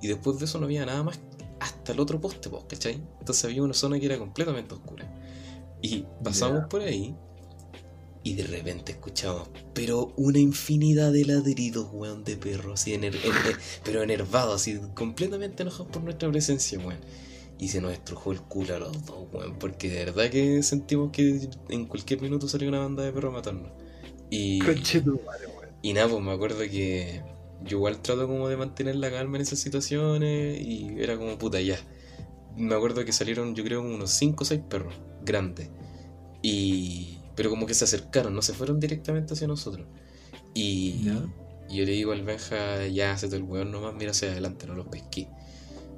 Y 0.02 0.08
después 0.08 0.38
de 0.40 0.46
eso 0.46 0.60
no 0.60 0.66
había 0.66 0.86
nada 0.86 1.04
más 1.04 1.20
hasta 1.60 1.94
el 1.94 2.00
otro 2.00 2.20
poste, 2.20 2.50
pues, 2.50 2.64
¿cachai? 2.68 3.02
Entonces 3.20 3.46
había 3.46 3.64
una 3.64 3.74
zona 3.74 4.00
que 4.00 4.06
era 4.06 4.18
completamente 4.18 4.76
oscura. 4.76 5.12
Y 5.82 6.06
pasamos 6.24 6.66
por 6.70 6.82
ahí 6.82 7.16
y 8.26 8.34
de 8.34 8.44
repente 8.44 8.94
escuchamos, 8.94 9.50
pero 9.76 10.12
una 10.18 10.40
infinidad 10.40 11.12
de 11.12 11.26
ladridos, 11.26 11.90
weón, 11.94 12.24
de 12.24 12.36
perros, 12.36 12.82
así, 12.82 13.00
pero 13.84 14.02
enervados, 14.02 14.62
así, 14.62 14.80
completamente 14.96 15.62
enojados 15.62 15.92
por 15.92 16.04
nuestra 16.04 16.30
presencia, 16.32 16.80
weón. 16.80 17.00
Y 17.58 17.70
se 17.70 17.80
nos 17.80 17.94
estrujó 17.94 18.32
el 18.34 18.42
culo 18.42 18.76
a 18.76 18.80
los 18.80 19.06
dos, 19.06 19.28
weón, 19.32 19.58
porque 19.60 19.90
de 19.90 20.06
verdad 20.06 20.30
que 20.30 20.62
sentimos 20.62 21.12
que 21.12 21.50
en 21.70 21.86
cualquier 21.86 22.22
minuto 22.22 22.48
salió 22.48 22.68
una 22.68 22.80
banda 22.80 23.04
de 23.04 23.12
perros 23.14 23.32
a 23.32 23.38
matarnos. 23.38 23.72
Y, 24.30 24.60
y 25.82 25.94
nada, 25.94 26.10
pues 26.10 26.22
me 26.22 26.32
acuerdo 26.32 26.60
que 26.60 27.22
yo 27.64 27.78
igual 27.78 28.02
trato 28.02 28.28
como 28.28 28.50
de 28.50 28.58
mantener 28.58 28.96
la 28.96 29.10
calma 29.10 29.38
en 29.38 29.44
esas 29.44 29.60
situaciones 29.60 30.60
y 30.60 30.96
era 31.00 31.18
como 31.18 31.38
puta 31.38 31.62
ya. 31.62 31.78
Me 32.58 32.76
acuerdo 32.76 33.06
que 33.06 33.12
salieron 33.12 33.56
yo 33.56 33.64
creo 33.64 33.82
unos 33.82 34.12
5 34.12 34.44
o 34.44 34.46
6 34.46 34.62
perros 34.70 34.94
grandes. 35.24 35.70
Y 36.42 37.20
pero 37.36 37.50
como 37.50 37.66
que 37.66 37.74
se 37.74 37.84
acercaron, 37.84 38.34
no 38.34 38.42
se 38.42 38.54
fueron 38.54 38.80
directamente 38.80 39.34
hacia 39.34 39.48
nosotros. 39.48 39.88
Y, 40.54 41.06
yo 41.70 41.84
le 41.84 41.92
digo 41.92 42.14
al 42.14 42.24
Benja, 42.24 42.88
ya, 42.88 43.12
hacete 43.12 43.36
el 43.36 43.44
weón 43.44 43.72
nomás, 43.72 43.94
mira 43.96 44.12
hacia 44.12 44.32
adelante, 44.32 44.68
no 44.68 44.76
los 44.76 44.88
pesqué. 44.88 45.28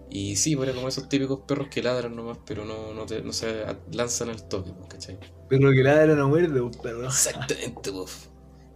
Y 0.10 0.38
sí, 0.38 0.56
bueno, 0.56 0.74
como 0.74 0.88
esos 0.88 1.10
típicos 1.10 1.42
perros 1.42 1.68
que 1.70 1.84
ladran 1.84 2.16
nomás, 2.16 2.38
pero 2.46 2.64
no, 2.66 2.94
no, 2.94 3.06
no 3.06 3.34
se 3.34 3.66
lanzan 3.92 4.30
al 4.30 4.48
toque, 4.48 4.72
pues, 4.72 4.88
¿cachai? 4.88 5.20
Perro 5.50 5.72
que 5.72 5.84
ladra 5.84 6.16
no 6.16 6.30
muerde, 6.30 6.62
perro. 6.82 7.06
Exactamente, 7.08 7.92
pues. 7.92 8.30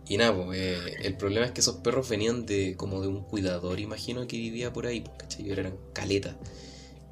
Y 0.07 0.17
nada, 0.17 0.35
pues, 0.35 0.59
eh, 0.59 0.95
el 1.03 1.15
problema 1.15 1.45
es 1.45 1.51
que 1.53 1.61
esos 1.61 1.77
perros 1.77 2.09
venían 2.09 2.45
de 2.45 2.75
como 2.75 3.01
de 3.01 3.07
un 3.07 3.23
cuidador, 3.23 3.79
imagino, 3.79 4.27
que 4.27 4.37
vivía 4.37 4.73
por 4.73 4.87
ahí, 4.87 5.01
pues, 5.01 5.17
¿cachai? 5.17 5.49
Eran 5.49 5.77
caletas. 5.93 6.35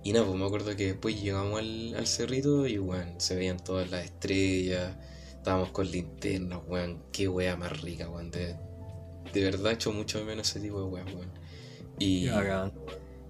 Y 0.04 0.14
nada, 0.14 0.26
pues 0.26 0.38
me 0.38 0.46
acuerdo 0.46 0.76
que 0.76 0.88
después 0.88 1.22
llegamos 1.22 1.60
al, 1.60 1.96
al 1.96 2.08
cerrito 2.08 2.68
y, 2.68 2.78
bueno, 2.78 3.20
se 3.20 3.36
veían 3.36 3.58
todas 3.64 3.90
las 3.90 4.06
estrellas, 4.06 4.96
Estábamos 5.40 5.70
con 5.70 5.90
linternas, 5.90 6.60
weón. 6.68 7.02
Qué 7.14 7.30
wea 7.30 7.56
más 7.56 7.82
rica, 7.82 8.10
weón. 8.10 8.30
De, 8.30 8.58
verdad 9.34 9.72
he 9.72 9.76
hecho 9.76 9.94
mucho 9.94 10.24
menos 10.26 10.50
ese 10.50 10.60
tipo 10.60 10.82
de 10.82 10.86
weón, 10.86 11.08
weón. 11.16 11.32
Y, 11.98 12.28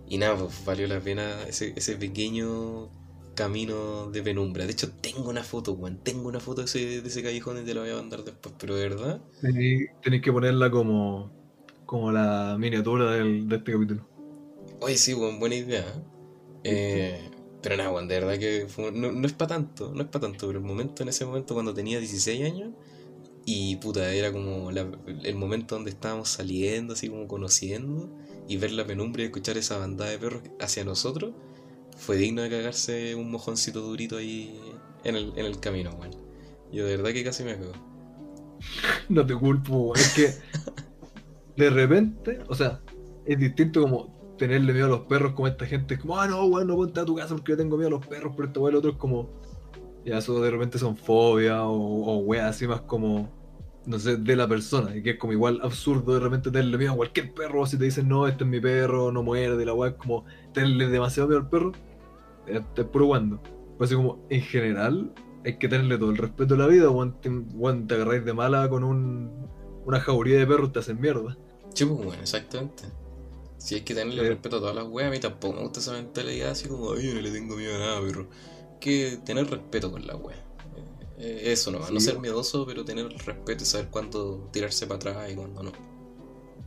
y 0.10 0.18
nada, 0.18 0.36
pues 0.38 0.66
valió 0.66 0.88
la 0.88 1.00
pena 1.00 1.44
ese, 1.48 1.74
ese 1.76 1.96
pequeño 1.96 2.90
camino 3.36 4.10
de 4.12 4.22
penumbra. 4.22 4.66
De 4.66 4.72
hecho, 4.72 4.92
tengo 4.92 5.30
una 5.30 5.44
foto, 5.44 5.74
weón. 5.74 6.00
Tengo 6.04 6.28
una 6.28 6.40
foto 6.40 6.62
de 6.62 6.66
ese, 6.66 7.02
de 7.02 7.08
ese 7.08 7.24
callejón 7.24 7.62
y 7.62 7.66
te 7.66 7.74
la 7.74 7.82
voy 7.82 7.92
a 7.92 7.96
mandar 7.96 8.24
después, 8.24 8.54
pero 8.60 8.76
de 8.76 8.90
verdad. 8.90 9.22
Tenéis 9.42 10.22
que 10.22 10.34
ponerla 10.34 10.70
como, 10.72 11.32
como 11.86 12.12
la 12.12 12.58
miniatura 12.60 13.12
del, 13.12 13.48
de 13.48 13.56
este 13.56 13.72
capítulo. 13.72 14.06
Oye, 14.82 14.98
sí, 14.98 15.14
weón, 15.14 15.40
buena 15.40 15.56
idea. 15.56 15.86
¿eh? 16.64 17.30
pero 17.62 17.78
nada, 17.78 17.92
weón, 17.92 18.08
de 18.08 18.16
verdad 18.20 18.40
que 18.40 18.68
no, 18.94 19.26
es 19.28 19.34
para 19.34 19.50
tanto, 19.50 19.94
no 19.94 20.02
es 20.02 20.08
para 20.08 20.28
tanto, 20.28 20.48
pero 20.48 20.60
el 20.60 20.66
momento 20.66 21.04
en 21.04 21.10
ese 21.10 21.26
momento 21.26 21.54
cuando 21.54 21.74
tenía 21.74 22.00
16 22.00 22.44
años 22.44 22.72
y 23.46 23.76
puta, 23.78 24.14
era 24.14 24.32
como 24.32 24.70
el 24.70 25.36
momento 25.36 25.76
donde 25.76 25.92
estábamos 25.92 26.30
saliendo, 26.30 26.94
así 26.94 27.10
como 27.10 27.28
conociendo 27.28 28.10
y 28.50 28.58
ver 28.58 28.72
la 28.72 28.84
penumbra 28.84 29.22
y 29.22 29.26
escuchar 29.28 29.58
esa 29.58 29.78
bandada 29.78 30.10
de 30.10 30.18
perros 30.18 30.42
hacia 30.60 30.84
nosotros, 30.84 31.34
fue 31.96 32.18
digno 32.18 32.42
de 32.42 32.50
cagarse 32.50 33.14
un 33.14 33.30
mojoncito 33.30 33.80
durito 33.80 34.18
ahí 34.18 34.60
en 35.04 35.16
el, 35.16 35.34
en 35.36 35.46
el 35.46 35.60
camino, 35.60 35.92
weón. 35.92 36.16
Yo 36.72 36.86
de 36.88 36.98
verdad 36.98 37.14
que 37.14 37.24
casi 37.24 37.44
me 37.44 37.56
cago. 37.56 37.74
No 39.08 39.26
te 39.26 39.36
culpo, 39.36 39.96
es 39.96 40.14
que 40.14 40.34
de 41.56 41.70
repente, 41.70 42.40
o 42.48 42.56
sea, 42.56 42.82
es 43.26 43.40
distinto 43.40 43.82
como 43.82 44.36
tenerle 44.38 44.74
miedo 44.74 44.88
a 44.88 44.90
los 44.90 45.02
perros 45.02 45.34
como 45.34 45.48
esta 45.48 45.66
gente. 45.66 46.00
Como, 46.00 46.20
ah, 46.20 46.28
no, 46.28 46.46
weón, 46.46 46.68
no 46.68 46.76
ponte 46.76 47.00
a 47.00 47.06
tu 47.06 47.16
casa 47.16 47.36
porque 47.36 47.52
yo 47.52 47.58
tengo 47.58 47.78
miedo 47.78 47.88
a 47.88 47.92
los 47.92 48.08
perros, 48.08 48.34
pero 48.36 48.48
este 48.48 48.60
weón, 48.60 48.72
el 48.72 48.78
otro 48.78 48.92
es 48.92 48.98
como, 48.98 49.30
ya, 50.06 50.18
eso 50.18 50.42
de 50.42 50.50
repente 50.50 50.80
son 50.80 50.98
fobias 50.98 51.60
o, 51.62 51.72
o 51.72 52.34
así 52.34 52.68
más 52.68 52.82
como, 52.82 53.30
no 53.86 54.00
sé, 54.00 54.18
de 54.18 54.36
la 54.36 54.48
persona. 54.48 54.96
Y 54.96 55.02
que 55.02 55.12
es 55.12 55.18
como 55.18 55.34
igual 55.34 55.60
absurdo 55.64 56.14
de 56.14 56.20
repente 56.20 56.52
tenerle 56.52 56.78
miedo 56.78 56.94
a 56.94 56.96
cualquier 56.96 57.34
perro. 57.34 57.66
Si 57.66 57.78
te 57.78 57.86
dicen, 57.86 58.08
no, 58.08 58.28
este 58.28 58.44
es 58.44 58.50
mi 58.50 58.60
perro, 58.60 59.12
no 59.12 59.24
muerde, 59.24 59.66
la 59.66 59.74
weá, 59.74 59.92
es 59.92 59.96
como 59.96 60.26
tenerle 60.54 60.88
demasiado 60.88 61.28
miedo 61.30 61.42
al 61.42 61.50
perro, 61.50 61.72
te 62.76 62.84
puro 62.84 63.08
cuando. 63.08 63.42
Pues 63.78 63.90
así 63.90 63.96
como, 63.96 64.26
en 64.30 64.42
general, 64.42 65.14
hay 65.46 65.58
que 65.58 65.68
tenerle 65.68 65.98
todo 65.98 66.12
el 66.12 66.18
respeto 66.18 66.56
a 66.56 66.58
la 66.58 66.68
vida, 66.68 66.90
weón, 66.90 67.20
te, 67.22 67.30
te 67.88 67.96
agarráis 67.96 68.26
de 68.26 68.34
mala 68.34 68.70
con 68.70 68.84
un, 68.84 69.48
una 69.86 70.00
jauría 70.00 70.38
de 70.38 70.46
perros, 70.46 70.72
te 70.72 70.80
hacen 70.80 71.00
mierda. 71.00 71.38
Sí, 71.74 71.86
pues, 71.86 71.98
bueno, 71.98 72.22
exactamente. 72.22 72.84
Si 73.58 73.76
hay 73.76 73.82
que 73.82 73.94
tenerle 73.94 74.28
respeto 74.28 74.58
a 74.58 74.60
todas 74.60 74.76
las 74.76 74.88
weas, 74.88 75.10
a 75.10 75.12
mí 75.12 75.20
tampoco 75.20 75.56
me 75.56 75.62
gusta 75.64 75.80
esa 75.80 75.94
mentalidad 75.94 76.52
así 76.52 76.68
como, 76.68 76.94
ay, 76.94 77.08
yo 77.08 77.14
no 77.14 77.22
le 77.22 77.32
tengo 77.32 77.56
miedo 77.56 77.76
a 77.76 77.80
nada, 77.80 78.02
pero 78.06 78.30
que 78.80 79.20
tener 79.26 79.50
respeto 79.50 79.92
con 79.92 80.06
las 80.06 80.16
weas. 80.18 80.40
Eh, 81.20 81.52
eso 81.52 81.70
nomás, 81.72 81.92
no 81.92 82.00
ser 82.00 82.18
miedoso, 82.20 82.66
pero 82.66 82.86
tener 82.86 83.08
respeto 83.10 83.64
y 83.64 83.66
saber 83.66 83.90
cuándo 83.90 84.50
tirarse 84.54 84.88
para 84.88 84.96
atrás 84.96 85.32
y 85.32 85.36
cuándo 85.36 85.64
no. 85.64 85.72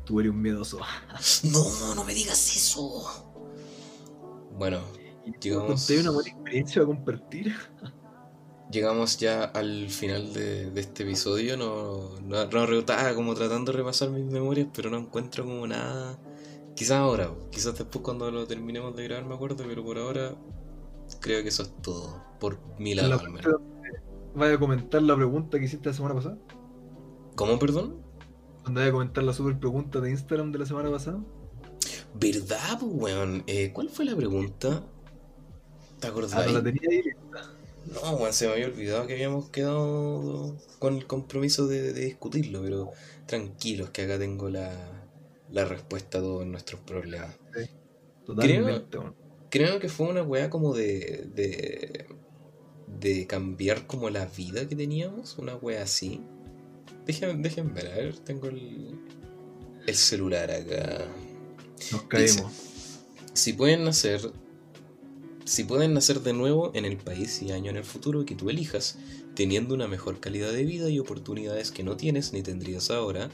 Tú 0.05 0.21
eres 0.21 0.31
un 0.31 0.43
miedoso. 0.43 0.79
no, 1.45 1.95
no 1.95 2.05
me 2.05 2.15
digas 2.15 2.55
eso. 2.55 3.31
Bueno, 4.59 4.81
llegamos. 5.41 5.89
una 5.89 6.11
buena 6.11 6.31
experiencia 6.31 6.83
a 6.83 6.87
compartir. 6.87 7.57
llegamos 8.71 9.17
ya 9.17 9.45
al 9.45 9.89
final 9.89 10.35
de, 10.35 10.71
este 10.79 11.05
episodio. 11.05 11.57
No, 11.57 12.21
no, 12.21 12.47
no, 12.47 13.15
como 13.15 13.35
tratando 13.35 13.73
de 13.73 13.79
repasar 13.79 14.11
mis 14.11 14.25
memorias, 14.25 14.69
pero 14.75 14.91
no 14.91 14.99
encuentro 14.99 15.45
como 15.45 15.67
nada 15.67 16.19
Quizás 16.75 16.99
ahora, 16.99 17.31
quizás 17.51 17.77
después 17.77 18.03
cuando 18.03 18.31
lo 18.31 18.47
terminemos 18.47 18.97
de 18.97 19.05
grabar 19.05 19.27
me 19.27 19.35
acuerdo, 19.35 19.65
pero 19.67 19.85
por 19.85 19.99
ahora 19.99 20.35
creo 21.21 21.43
que 21.43 21.51
eso 21.51 21.65
es 21.65 21.73
todo. 21.83 22.23
Por 22.41 22.59
mi 22.79 22.95
lado, 22.95 23.21
al 23.21 23.31
menos. 23.31 23.61
¿Vaya 24.35 24.55
a 24.55 24.59
comentar 24.59 25.03
la 25.03 25.15
pregunta 25.17 25.59
que 25.59 25.67
hiciste 25.67 25.89
la 25.89 25.95
semana 25.95 26.15
pasada? 26.15 26.39
¿Cómo, 27.35 27.59
perdón? 27.59 27.97
¿Dónde 28.65 28.81
vaya 28.81 28.91
a 28.91 28.93
comentar 28.93 29.25
la 29.25 29.33
super 29.33 29.59
pregunta 29.59 30.01
de 30.01 30.11
Instagram 30.11 30.53
de 30.53 30.59
la 30.61 30.67
semana 30.67 30.91
pasada? 30.91 31.21
¿Verdad, 32.15 32.79
weón? 32.83 33.43
Eh, 33.47 33.73
¿Cuál 33.73 33.89
fue 33.89 34.05
la 34.05 34.15
pregunta? 34.17 34.85
¿Te 36.01 36.07
acordás? 36.07 36.35
Ah, 36.35 36.45
no 36.47 36.53
la 36.53 36.63
tenía 36.63 36.83
ahí. 36.91 37.03
No, 37.93 38.17
weón, 38.17 38.33
se 38.33 38.47
me 38.47 38.53
había 38.53 38.67
olvidado 38.67 39.07
que 39.07 39.15
habíamos 39.15 39.51
quedado 39.51 40.57
con 40.79 40.97
el 40.97 41.07
compromiso 41.07 41.67
de, 41.67 41.93
de 41.93 42.05
discutirlo, 42.05 42.63
pero 42.63 42.91
tranquilos 43.27 43.91
que 43.91 44.03
acá 44.03 44.19
tengo 44.19 44.49
la, 44.49 44.71
la 45.51 45.65
respuesta 45.65 46.19
a 46.19 46.21
todos 46.21 46.47
nuestros 46.47 46.81
problemas. 46.83 47.37
Sí, 47.55 47.69
totalmente, 48.25 48.99
weón. 48.99 49.15
Creo 49.51 49.81
que 49.81 49.89
fue 49.89 50.09
una 50.09 50.23
weá 50.23 50.49
como 50.49 50.73
de, 50.73 51.29
de. 51.35 52.07
De 53.03 53.27
cambiar 53.27 53.87
como 53.87 54.09
la 54.11 54.27
vida 54.27 54.69
que 54.69 54.77
teníamos, 54.77 55.37
una 55.39 55.57
weá 55.57 55.83
así. 55.83 56.21
Dejen, 57.07 57.43
dejen 57.43 57.75
ver, 57.75 57.89
a 57.89 57.97
ver, 57.97 58.19
tengo 58.19 58.49
el, 58.49 58.99
el 59.87 59.95
celular 59.95 60.51
acá. 60.51 61.05
Nos 61.91 62.03
caemos. 62.05 62.53
Si 63.35 63.53
pueden 63.55 63.85
nacer, 63.85 64.21
si 65.45 65.65
pueden 65.65 65.95
nacer 65.95 66.21
de 66.21 66.33
nuevo 66.33 66.71
en 66.75 66.85
el 66.85 66.97
país 66.97 67.43
y 67.43 67.51
año 67.51 67.71
en 67.71 67.77
el 67.77 67.85
futuro 67.85 68.25
que 68.25 68.37
tú 68.37 68.51
elijas, 68.51 68.99
teniendo 69.35 69.75
una 69.75 69.89
mejor 69.89 70.21
calidad 70.21 70.53
de 70.53 70.65
vida 70.65 70.89
y 70.91 70.99
oportunidades 70.99 71.73
que 71.73 71.83
no 71.83 71.97
tienes 71.97 72.33
ni 72.33 72.43
tendrías 72.43 72.91
ahora, 72.91 73.31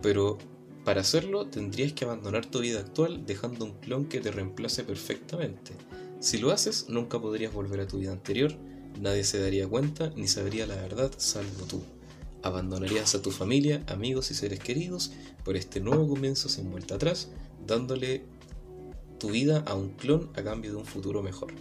pero 0.00 0.38
para 0.84 1.02
hacerlo 1.02 1.46
tendrías 1.46 1.92
que 1.92 2.04
abandonar 2.04 2.46
tu 2.46 2.60
vida 2.60 2.80
actual 2.80 3.26
dejando 3.26 3.64
un 3.64 3.72
clon 3.80 4.06
que 4.06 4.20
te 4.20 4.30
reemplace 4.30 4.84
perfectamente. 4.84 5.72
Si 6.20 6.38
lo 6.38 6.52
haces, 6.52 6.86
nunca 6.88 7.20
podrías 7.20 7.52
volver 7.52 7.80
a 7.80 7.86
tu 7.86 7.98
vida 7.98 8.12
anterior, 8.12 8.56
nadie 8.98 9.24
se 9.24 9.40
daría 9.40 9.68
cuenta 9.68 10.10
ni 10.16 10.28
sabría 10.28 10.66
la 10.66 10.76
verdad 10.76 11.12
salvo 11.16 11.64
tú. 11.66 11.82
Abandonarías 12.42 13.14
a 13.14 13.22
tu 13.22 13.30
familia, 13.30 13.84
amigos 13.86 14.30
y 14.30 14.34
seres 14.34 14.60
queridos 14.60 15.12
por 15.44 15.56
este 15.56 15.80
nuevo 15.80 16.08
comienzo 16.08 16.48
sin 16.48 16.70
vuelta 16.70 16.94
atrás, 16.94 17.28
dándole 17.66 18.22
tu 19.18 19.30
vida 19.30 19.62
a 19.66 19.74
un 19.74 19.90
clon 19.90 20.30
a 20.34 20.42
cambio 20.42 20.70
de 20.70 20.78
un 20.78 20.86
futuro 20.86 21.22
mejor. 21.22 21.52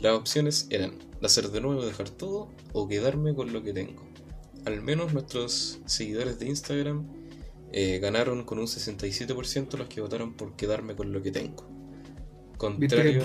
Las 0.00 0.14
opciones 0.14 0.66
eran 0.70 0.94
nacer 1.20 1.50
de 1.50 1.60
nuevo, 1.60 1.84
dejar 1.84 2.10
todo 2.10 2.48
o 2.72 2.88
quedarme 2.88 3.34
con 3.34 3.52
lo 3.52 3.62
que 3.62 3.72
tengo. 3.72 4.04
Al 4.64 4.82
menos 4.82 5.12
nuestros 5.12 5.78
seguidores 5.86 6.38
de 6.38 6.48
Instagram 6.48 7.06
eh, 7.72 7.98
ganaron 8.00 8.44
con 8.44 8.58
un 8.58 8.66
67% 8.66 9.76
los 9.76 9.88
que 9.88 10.00
votaron 10.00 10.34
por 10.34 10.56
quedarme 10.56 10.96
con 10.96 11.12
lo 11.12 11.22
que 11.22 11.30
tengo. 11.30 11.64
Contrario, 12.58 13.22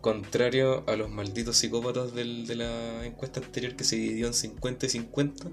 contrario 0.00 0.84
a 0.88 0.96
los 0.96 1.10
malditos 1.10 1.56
psicópatas 1.56 2.14
del- 2.14 2.46
de 2.46 2.56
la 2.56 3.06
encuesta 3.06 3.40
anterior 3.40 3.76
que 3.76 3.84
se 3.84 3.96
dividió 3.96 4.26
en 4.28 4.34
50 4.34 4.86
y 4.86 4.88
50, 4.90 5.46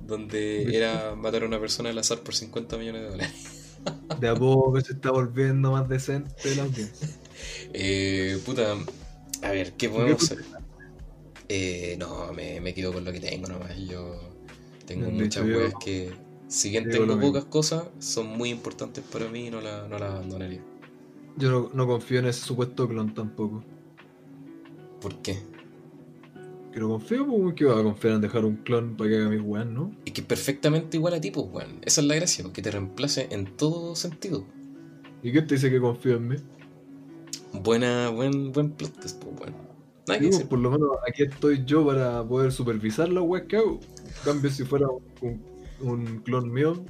donde 0.00 0.76
era 0.76 1.14
matar 1.16 1.44
a 1.44 1.46
una 1.46 1.60
persona 1.60 1.90
al 1.90 1.98
azar 1.98 2.20
por 2.20 2.34
50 2.34 2.76
millones 2.78 3.02
de 3.02 3.08
dólares. 3.10 3.34
De 4.20 4.28
a 4.28 4.34
poco 4.38 4.80
se 4.80 4.92
está 4.94 5.10
volviendo 5.10 5.72
más 5.72 5.88
decente 5.88 6.54
la 6.54 6.64
audiencia. 6.64 7.08
Eh, 7.72 8.40
puta, 8.44 8.76
a 9.42 9.50
ver, 9.50 9.72
¿qué 9.74 9.88
¿Por 9.88 9.94
podemos 10.04 10.18
qué 10.18 10.34
hacer? 10.34 10.44
Eh, 11.48 11.96
no, 11.98 12.32
me, 12.32 12.60
me 12.60 12.74
quedo 12.74 12.92
con 12.92 13.04
lo 13.04 13.12
que 13.12 13.20
tengo 13.20 13.48
nomás. 13.48 13.76
Yo 13.78 14.34
tengo 14.86 15.10
muchas 15.10 15.46
weas 15.52 15.74
que, 15.76 16.14
si 16.48 16.70
bien 16.70 16.90
tengo 16.90 17.18
pocas 17.18 17.44
cosas, 17.46 17.84
son 17.98 18.28
muy 18.28 18.50
importantes 18.50 19.04
para 19.04 19.28
mí 19.28 19.46
y 19.48 19.50
no 19.50 19.60
las 19.60 19.88
no 19.88 19.98
las 19.98 20.10
abandonaría. 20.10 20.62
Yo 21.36 21.50
no, 21.50 21.70
no 21.74 21.86
confío 21.86 22.20
en 22.20 22.26
ese 22.26 22.40
supuesto 22.40 22.88
clon 22.88 23.14
tampoco. 23.14 23.64
¿Por 25.00 25.16
qué? 25.16 25.38
Que 26.72 26.80
no 26.80 26.88
confío, 26.88 27.26
pues 27.26 27.54
que 27.54 27.64
va 27.64 27.78
a 27.78 27.82
confiar 27.82 28.14
en 28.14 28.20
dejar 28.20 28.44
un 28.44 28.56
clon 28.56 28.96
para 28.96 29.10
que 29.10 29.16
haga 29.16 29.28
mis 29.28 29.42
weas, 29.42 29.66
¿no? 29.66 29.92
Y 30.04 30.12
que 30.12 30.22
es 30.22 30.26
perfectamente 30.26 30.96
igual 30.96 31.14
a 31.14 31.20
ti, 31.20 31.30
pues, 31.30 31.46
weón. 31.52 31.78
Esa 31.82 32.00
es 32.00 32.06
la 32.06 32.14
gracia, 32.14 32.44
que 32.52 32.62
te 32.62 32.70
reemplace 32.70 33.28
en 33.30 33.56
todo 33.56 33.94
sentido. 33.94 34.44
¿Y 35.22 35.30
quién 35.30 35.46
te 35.46 35.54
dice 35.54 35.70
que 35.70 35.80
confío 35.80 36.16
en 36.16 36.28
mí? 36.28 36.36
Buena, 37.52 38.10
buen, 38.10 38.52
buen 38.52 38.72
plot 38.72 38.98
twist, 38.98 39.22
pues, 39.22 39.40
weón. 39.40 39.54
Nada 40.08 40.20
que 40.20 40.26
decir. 40.26 40.48
por 40.48 40.58
lo 40.58 40.70
menos 40.70 40.90
aquí 41.08 41.22
estoy 41.22 41.64
yo 41.64 41.86
para 41.86 42.22
poder 42.24 42.52
supervisar 42.52 43.08
las 43.08 43.24
weas 43.24 43.46
que 43.46 43.56
hago. 43.56 43.80
En 43.98 44.24
cambio, 44.24 44.50
si 44.50 44.64
fuera 44.64 44.86
un, 45.20 45.42
un 45.80 46.18
clon 46.24 46.52
mío, 46.52 46.84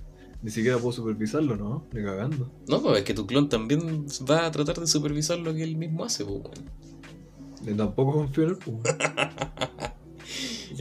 ni 0.45 0.51
siquiera 0.51 0.77
puedo 0.77 0.93
supervisarlo, 0.93 1.57
¿no? 1.57 1.87
Ni 1.91 2.05
cagando. 2.05 2.53
No, 2.69 2.83
pues 2.83 2.99
es 2.99 3.05
que 3.05 3.15
tu 3.15 3.27
clon 3.27 3.49
también 3.49 4.05
va 4.31 4.45
a 4.45 4.51
tratar 4.51 4.79
de 4.79 4.87
supervisar 4.87 5.39
lo 5.39 5.55
que 5.55 5.63
él 5.63 5.77
mismo 5.77 6.05
hace, 6.05 6.23
pues, 6.23 6.43
weón. 6.45 7.79
Tampoco 7.79 8.13
confío 8.13 8.45
en 8.45 8.51
él, 8.51 8.57
pues. 8.63 8.97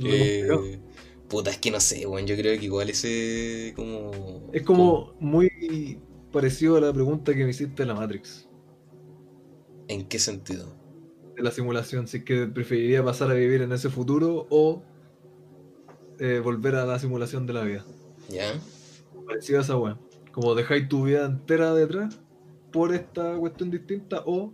Eh, 0.05 0.79
puta, 1.27 1.51
es 1.51 1.59
que 1.59 1.69
no 1.69 1.79
sé, 1.79 2.05
weón. 2.07 2.25
Yo 2.25 2.35
creo 2.35 2.59
que 2.59 2.65
igual 2.65 2.89
ese 2.89 3.73
como. 3.75 4.49
Es 4.51 4.63
como 4.63 5.13
muy 5.19 5.99
parecido 6.31 6.77
a 6.77 6.81
la 6.81 6.91
pregunta 6.91 7.33
que 7.33 7.43
me 7.45 7.51
hiciste 7.51 7.83
de 7.83 7.85
la 7.85 7.93
Matrix, 7.93 8.49
¿En 9.87 10.07
qué 10.07 10.19
sentido? 10.19 10.75
de 11.35 11.43
la 11.43 11.51
simulación, 11.51 12.07
si 12.07 12.17
es 12.17 12.23
que 12.23 12.47
preferiría 12.47 13.03
pasar 13.03 13.31
a 13.31 13.33
vivir 13.33 13.61
en 13.61 13.71
ese 13.71 13.89
futuro 13.89 14.45
o 14.49 14.83
eh, 16.19 16.41
volver 16.43 16.75
a 16.75 16.85
la 16.85 16.99
simulación 16.99 17.45
de 17.45 17.53
la 17.53 17.63
vida. 17.63 17.85
¿Ya? 18.29 18.53
Parecido 19.25 19.59
a 19.59 19.61
esa 19.61 19.77
wea. 19.77 19.97
Como 20.31 20.55
dejáis 20.55 20.87
tu 20.89 21.03
vida 21.03 21.25
entera 21.25 21.73
detrás 21.73 22.19
por 22.71 22.93
esta 22.93 23.35
cuestión 23.37 23.69
distinta 23.69 24.23
o 24.25 24.53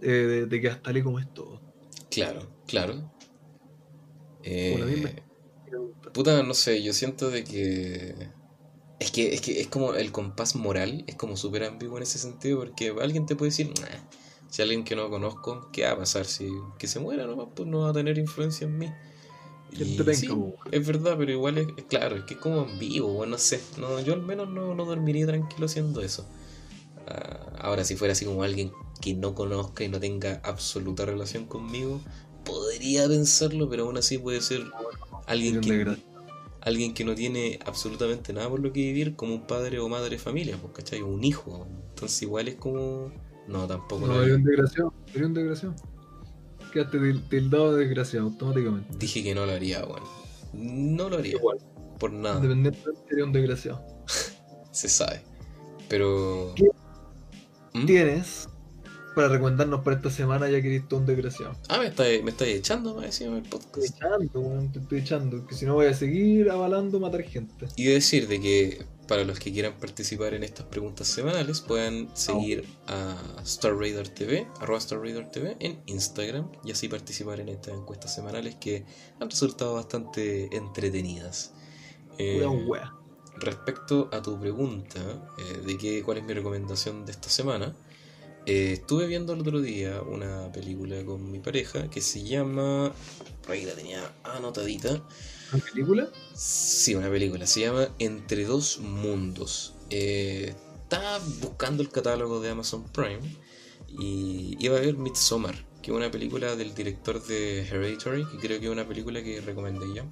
eh, 0.00 0.46
te 0.48 0.60
quedas 0.60 0.82
tal 0.82 0.96
y 0.96 1.02
como 1.02 1.18
es 1.18 1.32
todo. 1.32 1.60
Claro, 2.10 2.40
claro. 2.66 2.94
Eh, 4.42 5.22
puta, 6.12 6.42
no 6.42 6.54
sé, 6.54 6.82
yo 6.82 6.92
siento 6.92 7.30
de 7.30 7.44
que. 7.44 8.14
Es 8.98 9.10
que, 9.10 9.34
es 9.34 9.40
que 9.40 9.60
es 9.60 9.66
como 9.66 9.94
el 9.94 10.12
compás 10.12 10.54
moral, 10.54 11.04
es 11.08 11.16
como 11.16 11.36
súper 11.36 11.64
ambiguo 11.64 11.96
en 11.96 12.04
ese 12.04 12.18
sentido, 12.18 12.60
porque 12.60 12.94
alguien 13.00 13.26
te 13.26 13.34
puede 13.34 13.50
decir, 13.50 13.72
"Nah, 13.80 14.08
si 14.48 14.62
alguien 14.62 14.84
que 14.84 14.94
no 14.94 15.10
conozco, 15.10 15.70
¿qué 15.72 15.84
va 15.84 15.92
a 15.92 15.98
pasar? 15.98 16.24
Si 16.24 16.48
que 16.78 16.86
se 16.86 17.00
muera 17.00 17.26
nomás, 17.26 17.48
pues 17.54 17.68
no 17.68 17.80
va 17.80 17.90
a 17.90 17.92
tener 17.92 18.18
influencia 18.18 18.66
en 18.66 18.78
mí. 18.78 18.92
¿Quién 19.74 19.94
Y 19.94 19.96
te 19.96 20.04
penca, 20.04 20.12
sí, 20.12 20.28
po? 20.36 20.56
es 20.70 20.86
verdad, 20.86 21.16
pero 21.18 21.32
igual 21.32 21.58
es, 21.58 21.68
es 21.76 21.84
claro, 21.84 22.16
es 22.16 22.24
que 22.24 22.34
es 22.34 22.40
como 22.40 22.60
ambiguo, 22.60 23.12
bueno, 23.14 23.32
no 23.32 23.38
sé. 23.38 23.70
No, 23.76 24.00
yo 24.00 24.14
al 24.14 24.22
menos 24.22 24.48
no, 24.48 24.74
no 24.74 24.84
dormiría 24.84 25.26
tranquilo 25.26 25.66
haciendo 25.66 26.02
eso. 26.02 26.30
Ah, 27.06 27.52
ahora, 27.58 27.84
si 27.84 27.96
fuera 27.96 28.12
así 28.12 28.24
como 28.24 28.42
alguien 28.42 28.72
que 29.00 29.14
no 29.14 29.34
conozca 29.34 29.84
y 29.84 29.88
no 29.88 30.00
tenga 30.00 30.40
absoluta 30.44 31.06
relación 31.06 31.46
conmigo, 31.46 32.04
podría 32.44 33.08
pensarlo, 33.08 33.68
pero 33.68 33.84
aún 33.84 33.98
así 33.98 34.18
puede 34.18 34.40
ser 34.40 34.62
alguien 35.26 35.60
que, 35.60 35.88
alguien 36.60 36.94
que 36.94 37.04
no 37.04 37.14
tiene 37.14 37.58
absolutamente 37.66 38.32
nada 38.32 38.48
por 38.50 38.60
lo 38.60 38.72
que 38.72 38.80
vivir, 38.80 39.16
como 39.16 39.34
un 39.34 39.46
padre 39.46 39.78
o 39.80 39.88
madre 39.88 40.10
de 40.10 40.18
familia, 40.18 40.58
pues, 40.60 40.72
¿cachai? 40.74 41.02
Un 41.02 41.24
hijo. 41.24 41.66
Entonces, 41.90 42.22
igual 42.22 42.48
es 42.48 42.56
como. 42.56 43.12
No, 43.46 43.66
tampoco. 43.66 44.06
No, 44.06 44.20
hay 44.20 44.30
un 44.30 44.44
desgraciado. 44.44 44.94
Hay 45.14 45.22
un 45.22 45.34
desgraciado. 45.34 45.74
Quedaste 46.72 46.98
til- 46.98 47.28
tildado 47.28 47.74
de 47.76 47.84
desgraciado 47.84 48.26
automáticamente. 48.26 48.96
Dije 48.98 49.22
que 49.22 49.34
no 49.34 49.44
lo 49.46 49.52
haría, 49.52 49.84
weón. 49.84 50.02
No 50.54 51.08
lo 51.10 51.18
haría. 51.18 51.36
Igual. 51.36 51.58
Por 51.98 52.12
nada. 52.12 52.36
Independientemente 52.36 53.00
sería 53.08 53.24
un 53.24 53.32
desgraciado. 53.32 53.84
Se 54.72 54.88
sabe. 54.88 55.22
Pero. 55.88 56.52
¿Qué 56.56 56.64
¿Mm? 57.74 57.86
Tienes 57.86 58.48
para 59.14 59.28
recomendarnos 59.28 59.82
para 59.82 59.96
esta 59.96 60.10
semana 60.10 60.48
ya 60.48 60.60
que 60.62 60.68
eres 60.68 60.88
todo 60.88 61.00
un 61.00 61.06
desgraciado. 61.06 61.56
Ah, 61.68 61.78
me 61.78 61.86
estás 61.86 62.06
me 62.22 62.30
está 62.30 62.46
echando, 62.46 62.94
me 62.94 63.06
decía 63.06 63.26
en 63.28 63.34
el 63.34 63.42
Te 63.42 63.56
estoy 63.56 63.60
podcast. 63.88 63.96
echando, 63.96 64.40
weón, 64.40 64.72
te 64.72 64.78
estoy 64.80 64.98
echando. 65.00 65.46
Que 65.46 65.54
si 65.54 65.66
no 65.66 65.74
voy 65.74 65.86
a 65.86 65.94
seguir 65.94 66.50
avalando 66.50 67.00
matar 67.00 67.22
gente. 67.22 67.66
Y 67.76 67.84
de 67.84 67.94
decir 67.94 68.28
de 68.28 68.40
que 68.40 68.86
para 69.08 69.24
los 69.24 69.38
que 69.38 69.52
quieran 69.52 69.74
participar 69.78 70.32
en 70.34 70.42
estas 70.42 70.66
preguntas 70.66 71.06
semanales 71.08 71.60
puedan 71.60 72.08
seguir 72.16 72.64
a 72.86 73.16
Star 73.44 73.76
Raider 73.76 74.08
TV, 74.08 74.46
arroba 74.60 74.78
Star 74.78 75.00
Raider 75.00 75.28
TV 75.30 75.56
en 75.60 75.80
Instagram 75.86 76.50
y 76.64 76.70
así 76.72 76.88
participar 76.88 77.40
en 77.40 77.48
estas 77.48 77.74
encuestas 77.74 78.14
semanales 78.14 78.54
que 78.56 78.84
han 79.20 79.28
resultado 79.28 79.74
bastante 79.74 80.54
entretenidas. 80.56 81.52
Eh, 82.18 82.40
Pura 82.42 82.50
wea. 82.50 82.92
respecto 83.36 84.08
a 84.12 84.22
tu 84.22 84.38
pregunta 84.38 85.00
eh, 85.38 85.58
de 85.66 85.76
que, 85.78 86.02
cuál 86.02 86.18
es 86.18 86.24
mi 86.24 86.32
recomendación 86.32 87.04
de 87.04 87.12
esta 87.12 87.28
semana, 87.28 87.74
eh, 88.46 88.72
estuve 88.72 89.06
viendo 89.06 89.32
el 89.32 89.40
otro 89.40 89.60
día 89.60 90.02
una 90.02 90.50
película 90.50 91.04
con 91.04 91.30
mi 91.30 91.38
pareja 91.38 91.88
que 91.88 92.00
se 92.00 92.22
llama. 92.24 92.92
Por 93.42 93.52
ahí 93.52 93.64
la 93.64 93.74
tenía 93.74 94.12
anotadita. 94.24 95.02
¿Una 95.52 95.64
película? 95.64 96.08
Sí, 96.34 96.94
una 96.94 97.10
película. 97.10 97.46
Se 97.46 97.60
llama 97.60 97.88
Entre 97.98 98.44
dos 98.44 98.78
mundos. 98.78 99.74
Eh, 99.90 100.54
estaba 100.82 101.20
buscando 101.40 101.82
el 101.82 101.90
catálogo 101.90 102.40
de 102.40 102.50
Amazon 102.50 102.84
Prime 102.84 103.20
y 103.88 104.56
iba 104.58 104.76
a 104.76 104.80
ver 104.80 104.96
Midsommar, 104.96 105.54
que 105.80 105.90
es 105.90 105.96
una 105.96 106.10
película 106.10 106.56
del 106.56 106.74
director 106.74 107.22
de 107.24 107.60
Hereditary, 107.60 108.26
que 108.26 108.38
creo 108.38 108.60
que 108.60 108.66
es 108.66 108.72
una 108.72 108.86
película 108.86 109.22
que 109.22 109.40
recomendé 109.40 109.86
ya. 109.94 110.04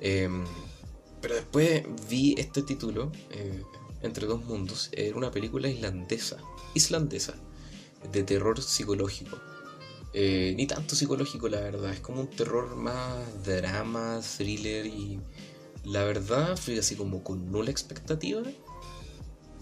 Em, 0.00 0.44
pero 1.20 1.34
después 1.34 1.84
vi 2.08 2.34
este 2.38 2.62
título, 2.62 3.12
eh, 3.30 3.62
Entre 4.02 4.26
dos 4.26 4.42
mundos, 4.46 4.88
era 4.92 5.14
una 5.14 5.30
película 5.30 5.68
islandesa, 5.68 6.38
islandesa, 6.74 7.34
de 8.12 8.22
terror 8.22 8.60
psicológico. 8.62 9.38
Eh, 10.12 10.54
ni 10.56 10.66
tanto 10.66 10.96
psicológico, 10.96 11.48
la 11.48 11.60
verdad. 11.60 11.92
Es 11.92 12.00
como 12.00 12.20
un 12.20 12.30
terror 12.30 12.74
más 12.76 13.44
drama, 13.44 14.20
thriller 14.36 14.86
y 14.86 15.20
la 15.84 16.04
verdad 16.04 16.56
fui 16.56 16.78
así 16.78 16.96
como 16.96 17.22
con 17.22 17.50
nula 17.50 17.70
expectativa. 17.70 18.42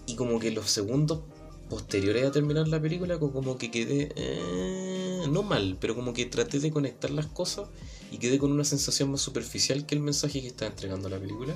Y 0.05 0.15
como 0.15 0.39
que 0.39 0.51
los 0.51 0.71
segundos 0.71 1.21
posteriores 1.69 2.25
a 2.25 2.31
terminar 2.31 2.67
la 2.67 2.81
película, 2.81 3.19
como 3.19 3.57
que 3.57 3.71
quedé... 3.71 4.11
Eh, 4.15 5.27
no 5.29 5.43
mal, 5.43 5.77
pero 5.79 5.95
como 5.95 6.13
que 6.13 6.25
traté 6.25 6.59
de 6.59 6.71
conectar 6.71 7.11
las 7.11 7.27
cosas 7.27 7.69
y 8.11 8.17
quedé 8.17 8.39
con 8.39 8.51
una 8.51 8.63
sensación 8.63 9.11
más 9.11 9.21
superficial 9.21 9.85
que 9.85 9.95
el 9.95 10.01
mensaje 10.01 10.41
que 10.41 10.47
estaba 10.47 10.71
entregando 10.71 11.09
la 11.09 11.19
película. 11.19 11.55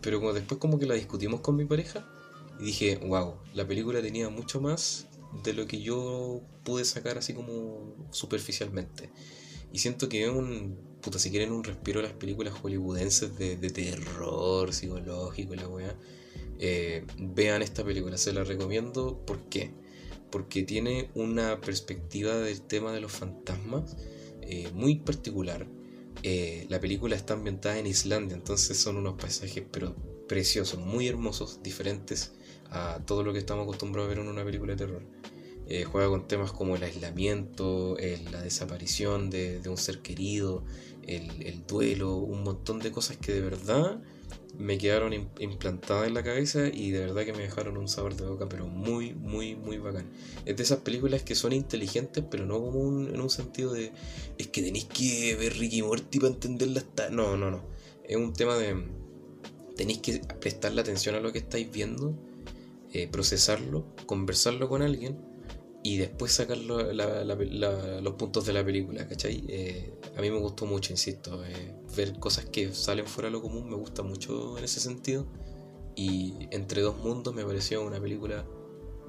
Pero 0.00 0.20
como 0.20 0.32
después 0.32 0.60
como 0.60 0.78
que 0.78 0.86
la 0.86 0.94
discutimos 0.94 1.40
con 1.40 1.56
mi 1.56 1.64
pareja 1.64 2.06
y 2.60 2.64
dije, 2.64 2.96
wow, 3.06 3.34
la 3.54 3.66
película 3.66 4.02
tenía 4.02 4.28
mucho 4.28 4.60
más 4.60 5.07
de 5.42 5.52
lo 5.52 5.66
que 5.66 5.80
yo 5.80 6.42
pude 6.64 6.84
sacar 6.84 7.18
así 7.18 7.34
como 7.34 7.94
superficialmente. 8.10 9.10
Y 9.72 9.78
siento 9.78 10.08
que 10.08 10.24
es 10.24 10.30
un, 10.30 10.78
puta, 11.00 11.18
si 11.18 11.30
quieren 11.30 11.52
un 11.52 11.64
respiro 11.64 12.00
a 12.00 12.02
las 12.02 12.12
películas 12.12 12.54
hollywoodenses 12.54 13.36
de, 13.38 13.56
terror 13.70 14.72
psicológico, 14.72 15.54
la 15.54 15.68
weá, 15.68 15.94
eh, 16.58 17.04
vean 17.18 17.62
esta 17.62 17.84
película, 17.84 18.16
se 18.16 18.32
la 18.32 18.44
recomiendo. 18.44 19.24
¿Por 19.26 19.48
qué? 19.48 19.72
Porque 20.30 20.62
tiene 20.62 21.10
una 21.14 21.60
perspectiva 21.60 22.34
del 22.36 22.62
tema 22.62 22.92
de 22.92 23.00
los 23.00 23.12
fantasmas 23.12 23.96
eh, 24.42 24.70
muy 24.72 24.96
particular. 24.96 25.66
Eh, 26.22 26.66
la 26.68 26.80
película 26.80 27.14
está 27.14 27.34
ambientada 27.34 27.78
en 27.78 27.86
Islandia, 27.86 28.36
entonces 28.36 28.76
son 28.76 28.96
unos 28.96 29.14
paisajes 29.20 29.64
pero 29.70 29.94
preciosos, 30.26 30.80
muy 30.80 31.06
hermosos, 31.06 31.62
diferentes 31.62 32.32
a 32.70 33.00
todo 33.06 33.22
lo 33.22 33.32
que 33.32 33.38
estamos 33.38 33.64
acostumbrados 33.64 34.06
a 34.06 34.14
ver 34.14 34.18
en 34.18 34.28
una 34.28 34.44
película 34.44 34.74
de 34.74 34.86
terror. 34.86 35.02
Eh, 35.70 35.84
juega 35.84 36.08
con 36.08 36.26
temas 36.26 36.50
como 36.50 36.76
el 36.76 36.82
aislamiento, 36.82 37.96
la 38.30 38.40
desaparición 38.40 39.28
de, 39.28 39.60
un 39.68 39.76
ser 39.76 40.00
querido, 40.00 40.64
el, 41.06 41.66
duelo, 41.66 42.16
un 42.16 42.42
montón 42.42 42.78
de 42.78 42.90
cosas 42.90 43.18
que 43.18 43.32
de 43.32 43.42
verdad 43.42 44.00
me 44.56 44.78
quedaron 44.78 45.12
implantadas 45.38 46.08
en 46.08 46.14
la 46.14 46.22
cabeza 46.22 46.68
y 46.68 46.90
de 46.90 47.00
verdad 47.00 47.24
que 47.24 47.32
me 47.32 47.42
dejaron 47.42 47.76
un 47.76 47.86
sabor 47.86 48.16
de 48.16 48.24
boca, 48.24 48.48
pero 48.48 48.66
muy, 48.66 49.12
muy, 49.14 49.56
muy 49.56 49.76
bacán. 49.76 50.06
Es 50.46 50.56
de 50.56 50.62
esas 50.62 50.78
películas 50.78 51.22
que 51.22 51.34
son 51.34 51.52
inteligentes, 51.52 52.24
pero 52.30 52.46
no 52.46 52.60
como 52.60 52.88
en 53.06 53.20
un 53.20 53.30
sentido 53.30 53.72
de 53.72 53.92
es 54.38 54.48
que 54.48 54.62
tenéis 54.62 54.86
que 54.86 55.36
ver 55.36 55.56
Ricky 55.58 55.82
Morty 55.82 56.18
para 56.18 56.32
entenderla. 56.32 56.80
Hasta... 56.80 57.10
No, 57.10 57.36
no, 57.36 57.50
no. 57.50 57.62
Es 58.04 58.16
un 58.16 58.32
tema 58.32 58.56
de 58.56 58.84
tenéis 59.76 60.00
que 60.00 60.20
prestarle 60.40 60.80
atención 60.80 61.14
a 61.14 61.20
lo 61.20 61.30
que 61.30 61.38
estáis 61.38 61.70
viendo, 61.70 62.12
eh, 63.02 63.08
procesarlo, 63.08 63.94
conversarlo 64.06 64.68
con 64.68 64.82
alguien 64.82 65.18
y 65.84 65.98
después 65.98 66.32
sacar 66.32 66.58
los 66.58 68.14
puntos 68.14 68.44
de 68.44 68.52
la 68.52 68.64
película, 68.64 69.06
¿cachai? 69.06 69.44
Eh, 69.48 69.94
a 70.16 70.20
mí 70.20 70.30
me 70.30 70.38
gustó 70.38 70.66
mucho, 70.66 70.92
insisto, 70.92 71.44
eh, 71.44 71.74
ver 71.96 72.18
cosas 72.18 72.46
que 72.46 72.74
salen 72.74 73.06
fuera 73.06 73.28
de 73.28 73.32
lo 73.32 73.40
común 73.40 73.70
me 73.70 73.76
gusta 73.76 74.02
mucho 74.02 74.58
en 74.58 74.64
ese 74.64 74.80
sentido. 74.80 75.26
Y 75.94 76.48
Entre 76.50 76.82
dos 76.82 76.98
mundos 76.98 77.34
me 77.34 77.44
pareció 77.44 77.84
una 77.84 78.00
película 78.00 78.44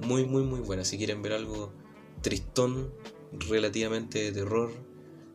muy, 0.00 0.24
muy, 0.24 0.42
muy 0.42 0.60
buena. 0.60 0.84
Si 0.84 0.96
quieren 0.96 1.20
ver 1.22 1.32
algo 1.32 1.72
tristón, 2.22 2.92
relativamente 3.48 4.20
de 4.20 4.32
terror, 4.32 4.70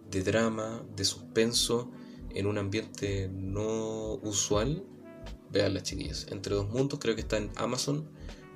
de 0.09 0.23
drama, 0.23 0.85
de 0.95 1.03
suspenso, 1.03 1.91
en 2.29 2.47
un 2.47 2.57
ambiente 2.57 3.29
no 3.33 4.15
usual, 4.15 4.85
vean 5.51 5.73
las 5.73 5.83
chiquillas. 5.83 6.27
Entre 6.29 6.55
dos 6.55 6.69
mundos 6.69 6.99
creo 6.99 7.15
que 7.15 7.21
está 7.21 7.37
en 7.37 7.51
Amazon, 7.55 8.09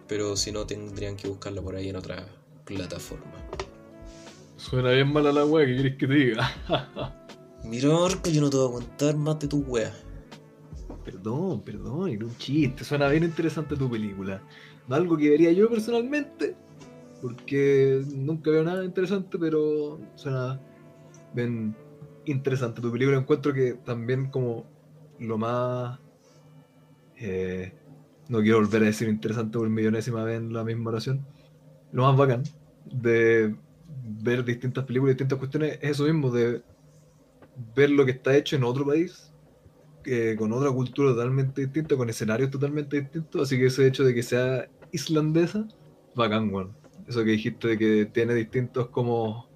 pero 0.09 0.35
si 0.35 0.51
no 0.51 0.65
tendrían 0.65 1.15
que 1.15 1.27
buscarla 1.29 1.61
por 1.61 1.75
ahí 1.75 1.89
en 1.89 1.95
otra 1.95 2.27
plataforma. 2.65 3.31
Suena 4.57 4.91
bien 4.91 5.13
mala 5.13 5.31
la 5.31 5.45
wea, 5.45 5.65
¿qué 5.65 5.75
quieres 5.75 5.97
que 5.97 6.07
te 6.07 6.13
diga? 6.13 6.51
Mira, 7.63 7.89
Orco, 7.95 8.29
yo 8.29 8.41
no 8.41 8.49
te 8.49 8.57
voy 8.57 8.69
a 8.69 8.73
contar 8.73 9.15
más 9.15 9.39
de 9.39 9.47
tu 9.47 9.59
wea. 9.59 9.93
Perdón, 11.05 11.61
perdón, 11.61 12.09
era 12.09 12.25
un 12.25 12.35
chiste. 12.37 12.83
Suena 12.83 13.07
bien 13.07 13.23
interesante 13.23 13.75
tu 13.75 13.89
película. 13.89 14.41
No 14.87 14.95
algo 14.95 15.15
que 15.15 15.29
vería 15.29 15.51
yo 15.51 15.69
personalmente, 15.69 16.55
porque 17.21 18.03
nunca 18.13 18.49
veo 18.49 18.63
nada 18.63 18.83
interesante, 18.83 19.37
pero 19.37 19.99
suena 20.15 20.59
bien 21.33 21.75
interesante 22.25 22.81
tu 22.81 22.91
película. 22.91 23.17
Encuentro 23.17 23.53
que 23.53 23.73
también 23.85 24.31
como 24.31 24.65
lo 25.19 25.37
más... 25.37 25.99
Eh, 27.17 27.73
no 28.29 28.41
quiero 28.41 28.59
volver 28.59 28.83
a 28.83 28.85
decir 28.85 29.09
interesante 29.09 29.57
por 29.57 29.69
millonésima 29.69 30.23
vez 30.23 30.37
en 30.37 30.53
la 30.53 30.63
misma 30.63 30.91
oración. 30.91 31.25
Lo 31.91 32.03
más 32.03 32.15
bacán 32.15 32.43
de 32.85 33.55
ver 34.21 34.45
distintas 34.45 34.85
películas, 34.85 35.15
distintas 35.15 35.39
cuestiones, 35.39 35.79
es 35.81 35.91
eso 35.91 36.03
mismo, 36.05 36.31
de 36.31 36.61
ver 37.75 37.89
lo 37.89 38.05
que 38.05 38.11
está 38.11 38.35
hecho 38.37 38.55
en 38.55 38.63
otro 38.63 38.85
país, 38.85 39.33
con 40.37 40.53
otra 40.53 40.71
cultura 40.71 41.11
totalmente 41.11 41.61
distinta, 41.61 41.95
con 41.97 42.09
escenarios 42.09 42.49
totalmente 42.49 43.01
distintos, 43.01 43.41
así 43.41 43.57
que 43.57 43.65
ese 43.65 43.85
hecho 43.85 44.03
de 44.03 44.13
que 44.13 44.23
sea 44.23 44.69
islandesa, 44.91 45.67
bacán, 46.15 46.49
bueno. 46.49 46.75
Eso 47.07 47.23
que 47.23 47.31
dijiste 47.31 47.69
de 47.69 47.77
que 47.77 48.05
tiene 48.05 48.35
distintos 48.35 48.89
como 48.89 49.47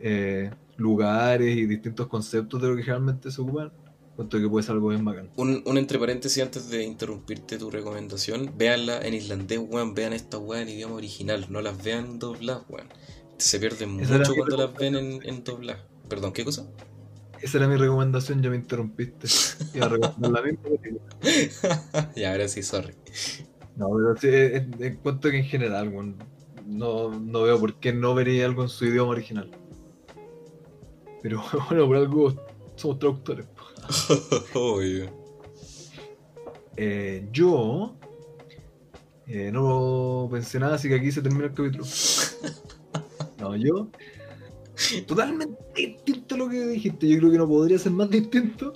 eh, 0.00 0.50
lugares 0.76 1.56
y 1.56 1.66
distintos 1.66 2.08
conceptos 2.08 2.60
de 2.60 2.68
lo 2.68 2.76
que 2.76 2.82
generalmente 2.82 3.30
se 3.30 3.40
ocupan, 3.40 3.72
que 4.28 4.48
puede 4.48 4.64
ser 4.64 4.74
algo 4.74 4.88
bien 4.88 5.04
bacán. 5.04 5.30
Un, 5.36 5.62
un, 5.64 5.78
entre 5.78 5.98
paréntesis 5.98 6.42
antes 6.42 6.68
de 6.68 6.82
interrumpirte 6.82 7.58
tu 7.58 7.70
recomendación, 7.70 8.52
véanla 8.56 9.00
en 9.00 9.14
islandés, 9.14 9.58
weón, 9.58 9.94
vean 9.94 10.12
esta 10.12 10.38
weá 10.38 10.62
en 10.62 10.68
idioma 10.68 10.96
original, 10.96 11.46
no 11.48 11.60
las 11.60 11.82
vean 11.82 12.18
dobladas, 12.18 12.64
weón. 12.68 12.88
Se 13.38 13.58
pierden 13.58 13.92
mucho 13.92 14.34
cuando 14.36 14.56
las 14.56 14.74
ven 14.74 14.96
en, 14.96 15.20
en 15.24 15.44
dobladas. 15.44 15.82
Perdón, 16.08 16.32
¿qué 16.32 16.44
cosa? 16.44 16.66
Esa 17.40 17.58
era 17.58 17.68
mi 17.68 17.76
recomendación, 17.76 18.42
ya 18.42 18.50
me 18.50 18.56
interrumpiste. 18.56 19.26
Iba 19.74 19.86
a 19.86 19.88
recomendar 19.88 20.30
la 20.30 20.42
misma 20.42 22.10
Ya, 22.16 22.32
ahora 22.32 22.48
sí, 22.48 22.62
sorry. 22.62 22.94
No, 23.76 23.88
pero 23.96 24.16
sí, 24.16 24.28
en, 24.84 24.96
cuanto 24.96 25.30
que 25.30 25.38
en 25.38 25.44
general, 25.44 25.88
weón, 25.88 26.16
no, 26.66 27.18
no 27.18 27.42
veo 27.42 27.58
por 27.58 27.74
qué 27.76 27.94
no 27.94 28.14
vería 28.14 28.44
algo 28.44 28.62
en 28.62 28.68
su 28.68 28.84
idioma 28.84 29.12
original. 29.12 29.50
Pero 31.22 31.42
bueno, 31.68 31.86
por 31.86 31.96
algo 31.96 32.34
somos 32.76 32.98
traductores. 32.98 33.46
Eh, 36.76 37.28
yo 37.30 37.96
eh, 39.26 39.50
no 39.52 40.28
pensé 40.30 40.58
nada, 40.58 40.76
así 40.76 40.88
que 40.88 40.94
aquí 40.94 41.12
se 41.12 41.20
termina 41.22 41.46
el 41.46 41.54
capítulo. 41.54 41.84
No, 43.38 43.56
yo. 43.56 43.88
Totalmente 45.06 45.56
distinto 45.74 46.34
a 46.34 46.38
lo 46.38 46.48
que 46.48 46.66
dijiste. 46.66 47.08
Yo 47.08 47.18
creo 47.18 47.30
que 47.30 47.38
no 47.38 47.48
podría 47.48 47.78
ser 47.78 47.92
más 47.92 48.10
distinto. 48.10 48.72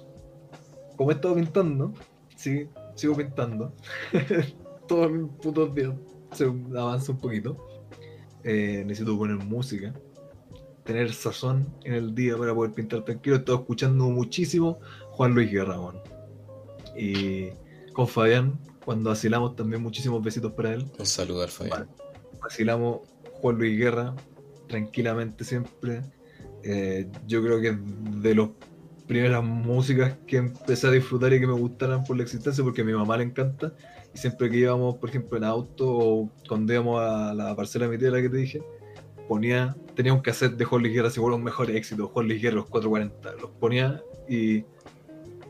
Como 0.97 1.11
he 1.11 1.15
estado 1.15 1.35
pintando. 1.35 1.95
Sí, 2.37 2.69
sigo 2.95 3.15
pintando. 3.15 3.75
Todos 4.89 5.11
los 5.11 5.31
putos 5.43 5.75
días 5.75 5.93
se 6.33 6.45
avanza 6.45 7.13
un 7.13 7.19
poquito. 7.19 7.57
Eh, 8.43 8.85
necesito 8.87 9.17
poner 9.17 9.37
música 9.37 9.95
tener 10.85 11.13
sazón 11.13 11.67
en 11.85 11.95
el 11.95 12.15
día 12.15 12.37
para 12.37 12.55
poder 12.55 12.73
pintar 12.73 13.05
tranquilo. 13.05 13.37
He 13.37 13.39
estado 13.41 13.59
escuchando 13.59 14.05
muchísimo 14.05 14.79
Juan 15.15 15.33
Luis 15.33 15.51
Guerra, 15.51 15.77
Y 16.97 17.51
con 17.93 18.09
Fabián, 18.09 18.59
cuando 18.85 19.11
vacilamos 19.11 19.55
también 19.55 19.81
muchísimos 19.81 20.23
besitos 20.23 20.53
para 20.53 20.75
él. 20.75 20.91
Un 20.99 21.07
saludo 21.07 21.43
al 21.43 21.49
Fabián. 21.49 21.89
Vacilamos 22.43 23.01
Juan 23.41 23.57
Luis 23.57 23.79
Guerra 23.79 24.15
tranquilamente 24.67 25.45
siempre. 25.45 26.03
Eh, 26.65 27.09
yo 27.29 27.43
creo 27.43 27.61
que 27.61 27.79
de 28.19 28.35
las 28.35 28.49
primeras 29.07 29.45
músicas 29.45 30.17
que 30.27 30.39
empecé 30.39 30.89
a 30.89 30.91
disfrutar 30.91 31.33
y 31.33 31.39
que 31.39 31.47
me 31.47 31.53
gustaran 31.53 32.03
por 32.03 32.17
la 32.17 32.25
existencia, 32.25 32.65
porque 32.65 32.81
a 32.81 32.85
mi 32.85 32.93
mamá 32.93 33.17
le 33.17 33.25
encanta. 33.25 33.73
Y 34.13 34.19
siempre 34.19 34.51
que 34.51 34.57
íbamos, 34.57 34.97
por 34.97 35.11
ejemplo, 35.11 35.39
en 35.39 35.45
auto 35.45 35.89
o 35.89 36.31
cuando 36.49 36.73
íbamos 36.73 37.01
a 37.01 37.35
la 37.35 37.55
parcela 37.55 37.87
de 37.87 37.93
mi 37.93 37.99
tía, 37.99 38.11
la 38.11 38.21
que 38.21 38.29
te 38.29 38.37
dije, 38.37 38.63
ponía, 39.29 39.77
tenía 39.95 40.13
un 40.13 40.21
cassette 40.21 40.57
de 40.57 40.65
Juan 40.65 40.83
Luis 40.83 40.95
Guerra, 40.95 41.11
seguro 41.11 41.37
los 41.37 41.45
mejores 41.45 41.77
éxitos, 41.77 42.11
Juan 42.11 42.27
Luis 42.27 42.43
Guerra, 42.43 42.57
los 42.57 42.67
440, 42.67 43.41
los 43.41 43.51
ponía 43.53 44.03
y 44.29 44.65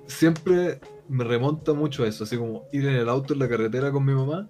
siempre 0.06 0.80
me 1.08 1.24
remonta 1.24 1.72
mucho 1.72 2.04
a 2.04 2.08
eso, 2.08 2.24
así 2.24 2.36
como 2.36 2.64
ir 2.72 2.86
en 2.86 2.96
el 2.96 3.08
auto 3.08 3.34
en 3.34 3.40
la 3.40 3.48
carretera 3.48 3.92
con 3.92 4.04
mi 4.04 4.14
mamá, 4.14 4.48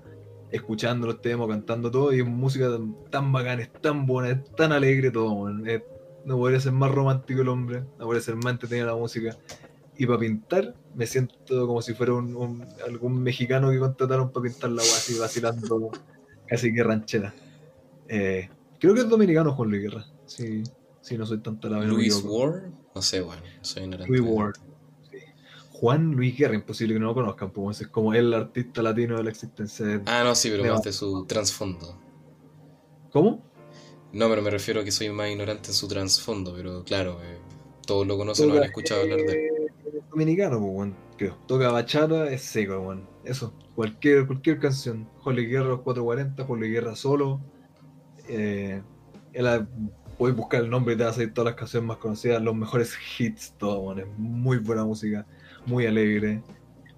escuchando 0.50 1.06
los 1.06 1.20
temas, 1.20 1.48
cantando 1.48 1.90
todo, 1.90 2.12
y 2.12 2.20
es 2.20 2.26
música 2.26 2.68
tan, 3.10 3.32
bacana, 3.32 3.62
es 3.62 3.72
tan 3.72 4.06
buena, 4.06 4.30
es 4.30 4.44
tan 4.56 4.72
alegre 4.72 5.10
todo, 5.10 5.48
no 5.48 6.38
podría 6.38 6.60
ser 6.60 6.72
más 6.72 6.90
romántico 6.90 7.42
el 7.42 7.48
hombre, 7.48 7.84
no 7.98 8.06
podría 8.06 8.22
ser 8.22 8.36
más 8.36 8.52
entretenido 8.52 8.86
la 8.86 8.96
música. 8.96 9.36
Y 9.96 10.06
para 10.06 10.18
pintar, 10.18 10.74
me 10.94 11.06
siento 11.06 11.66
como 11.66 11.82
si 11.82 11.92
fuera 11.94 12.14
un, 12.14 12.66
algún 12.86 13.22
mexicano 13.22 13.70
que 13.70 13.78
contrataron 13.78 14.32
para 14.32 14.44
pintar 14.44 14.70
la 14.70 14.82
agua 14.82 14.94
así 14.96 15.18
vacilando, 15.18 15.90
casi 16.48 16.72
que 16.72 16.82
ranchera. 16.82 17.34
Eh, 18.08 18.48
Creo 18.84 18.94
que 18.94 19.00
es 19.00 19.08
dominicano 19.08 19.54
Juan 19.54 19.70
Luis 19.70 19.82
Guerra. 19.82 20.04
Sí, 20.26 20.62
sí 21.00 21.16
no 21.16 21.24
soy 21.24 21.38
tan 21.38 21.58
la 21.62 21.82
Luis 21.84 22.22
Ward, 22.22 22.64
no 22.94 23.00
sé, 23.00 23.22
bueno, 23.22 23.40
soy 23.62 23.84
ignorante. 23.84 24.10
Luis 24.10 24.22
Ward. 24.22 24.56
Juan 25.74 26.12
Luis 26.12 26.36
Guerra, 26.38 26.54
imposible 26.54 26.94
que 26.94 27.00
no 27.00 27.06
lo 27.06 27.14
conozcan, 27.14 27.50
pues 27.50 27.80
es 27.80 27.88
como 27.88 28.14
el 28.14 28.32
artista 28.32 28.80
latino 28.80 29.16
de 29.16 29.24
la 29.24 29.30
existencia. 29.30 30.00
ah, 30.06 30.22
no, 30.24 30.34
sí, 30.36 30.48
pero 30.48 30.78
de 30.78 30.92
su 30.92 31.26
trasfondo. 31.26 31.98
¿Cómo? 33.10 33.42
No, 34.12 34.28
pero 34.28 34.40
me 34.40 34.50
refiero 34.50 34.80
a 34.80 34.84
que 34.84 34.92
soy 34.92 35.10
más 35.10 35.28
ignorante 35.30 35.70
en 35.70 35.74
su 35.74 35.88
trasfondo, 35.88 36.54
pero 36.54 36.84
claro, 36.84 37.18
eh, 37.24 37.38
todos 37.84 38.06
lo 38.06 38.16
conocen 38.16 38.52
o 38.52 38.54
han 38.54 38.62
escuchado 38.62 39.02
hablar 39.02 39.18
de 39.18 39.48
él. 39.48 39.52
Dominicano, 40.10 40.60
pues, 40.60 40.72
weón, 40.72 40.96
creo. 41.18 41.36
Toca 41.48 41.72
bachata, 41.72 42.30
es 42.30 42.42
seco, 42.42 42.78
weón. 42.78 43.08
Eso, 43.24 43.52
cualquier, 43.74 44.28
cualquier 44.28 44.60
canción. 44.60 45.08
Jole 45.18 45.42
Guerra 45.42 45.70
los 45.70 45.80
440, 45.80 46.44
Jole 46.44 46.68
Guerra 46.68 46.94
solo. 46.94 47.40
Eh, 48.28 48.80
él, 49.32 49.66
puedes 50.16 50.36
buscar 50.36 50.62
el 50.62 50.70
nombre 50.70 50.94
y 50.94 50.96
te 50.96 51.02
vas 51.02 51.14
a 51.14 51.16
salir 51.16 51.34
todas 51.34 51.46
las 51.46 51.58
canciones 51.58 51.88
más 51.88 51.96
conocidas, 51.96 52.40
los 52.40 52.54
mejores 52.54 52.94
hits, 53.18 53.54
todo, 53.58 53.80
weón. 53.80 53.98
Es 53.98 54.06
muy 54.16 54.58
buena 54.58 54.84
música, 54.84 55.26
muy 55.66 55.86
alegre, 55.86 56.42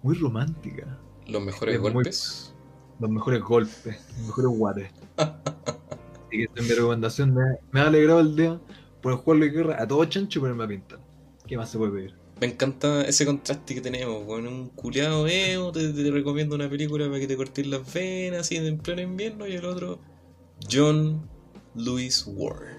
muy 0.02 0.16
romántica. 0.16 0.98
¿Los 1.26 1.42
mejores 1.42 1.80
golpes? 1.80 2.52
los 2.98 3.10
mejores 3.10 3.42
golpes, 3.42 3.96
los 4.16 4.26
mejores 4.26 4.50
guates. 4.50 4.90
Así 5.16 6.30
que 6.30 6.42
esta 6.44 6.60
es 6.60 6.68
mi 6.68 6.74
recomendación. 6.74 7.34
Me, 7.34 7.44
me, 7.70 7.80
ha 7.80 7.86
alegrado 7.86 8.20
el 8.20 8.36
día 8.36 8.60
por 9.02 9.12
el 9.12 9.18
juego 9.18 9.40
de 9.40 9.50
guerra 9.50 9.82
a 9.82 9.86
todo 9.86 10.04
chancho 10.06 10.38
y 10.38 10.42
ponerme 10.42 10.64
a 10.64 10.68
pintar. 10.68 10.98
¿Qué 11.46 11.56
más 11.56 11.70
se 11.70 11.78
puede 11.78 11.92
pedir? 11.92 12.14
Me 12.40 12.48
encanta 12.48 13.02
ese 13.02 13.24
contraste 13.24 13.74
que 13.74 13.80
tenemos. 13.80 14.24
Con 14.26 14.46
un 14.46 14.68
culeado 14.70 15.24
te, 15.72 15.92
te, 15.92 16.10
recomiendo 16.10 16.54
una 16.54 16.68
película 16.68 17.06
para 17.06 17.20
que 17.20 17.26
te 17.26 17.36
cortes 17.36 17.66
las 17.66 17.92
venas 17.92 18.40
así 18.40 18.56
en 18.56 18.78
pleno 18.78 19.02
invierno. 19.02 19.46
Y 19.46 19.52
el 19.52 19.64
otro, 19.64 19.98
John 20.70 21.28
Lewis 21.74 22.24
Ward. 22.26 22.75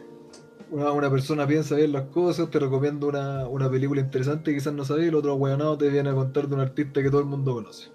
Una, 0.70 0.92
una, 0.92 1.10
persona 1.10 1.48
piensa 1.48 1.76
bien 1.76 1.94
las 1.94 2.08
cosas, 2.10 2.50
te 2.52 2.60
recomiendo 2.60 3.08
una, 3.08 3.48
una 3.48 3.70
película 3.70 4.02
interesante, 4.02 4.54
quizás 4.54 4.74
no 4.74 4.84
sabes, 4.84 5.08
el 5.08 5.16
otro 5.16 5.36
hueonado 5.36 5.78
te 5.78 5.90
viene 5.90 6.10
a 6.10 6.14
contar 6.14 6.48
de 6.48 6.56
un 6.56 6.62
artista 6.62 7.02
que 7.02 7.10
todo 7.10 7.22
el 7.22 7.28
mundo 7.28 7.54
conoce. 7.54 7.90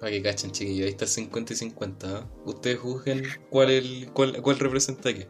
Para 0.00 0.12
que 0.12 0.22
cachen, 0.22 0.50
chiquillos, 0.50 0.86
ahí 0.86 0.92
está 0.92 1.06
50 1.06 1.52
y 1.52 1.56
50. 1.56 2.18
¿eh? 2.18 2.22
Ustedes 2.46 2.78
juzguen 2.78 3.22
cuál, 3.50 3.70
el, 3.70 4.10
cuál, 4.12 4.40
cuál 4.40 4.58
representa 4.58 5.12
qué. 5.12 5.28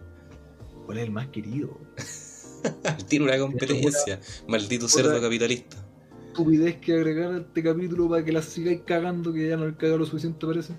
¿Cuál 0.86 0.98
es 0.98 1.04
el 1.04 1.10
más 1.10 1.28
querido? 1.28 1.78
Tiene 3.08 3.24
una 3.24 3.38
competencia. 3.38 4.20
Maldito 4.48 4.88
cerdo 4.88 5.20
capitalista. 5.20 5.76
¿Estupidez 6.28 6.76
que 6.76 6.94
agregar 6.94 7.32
a 7.34 7.38
este 7.38 7.62
capítulo 7.62 8.08
para 8.08 8.24
que 8.24 8.32
la 8.32 8.42
sigáis 8.42 8.82
cagando 8.84 9.32
que 9.32 9.48
ya 9.48 9.56
no 9.56 9.66
le 9.66 9.76
caga 9.76 9.96
lo 9.96 10.06
suficiente, 10.06 10.46
parece? 10.46 10.74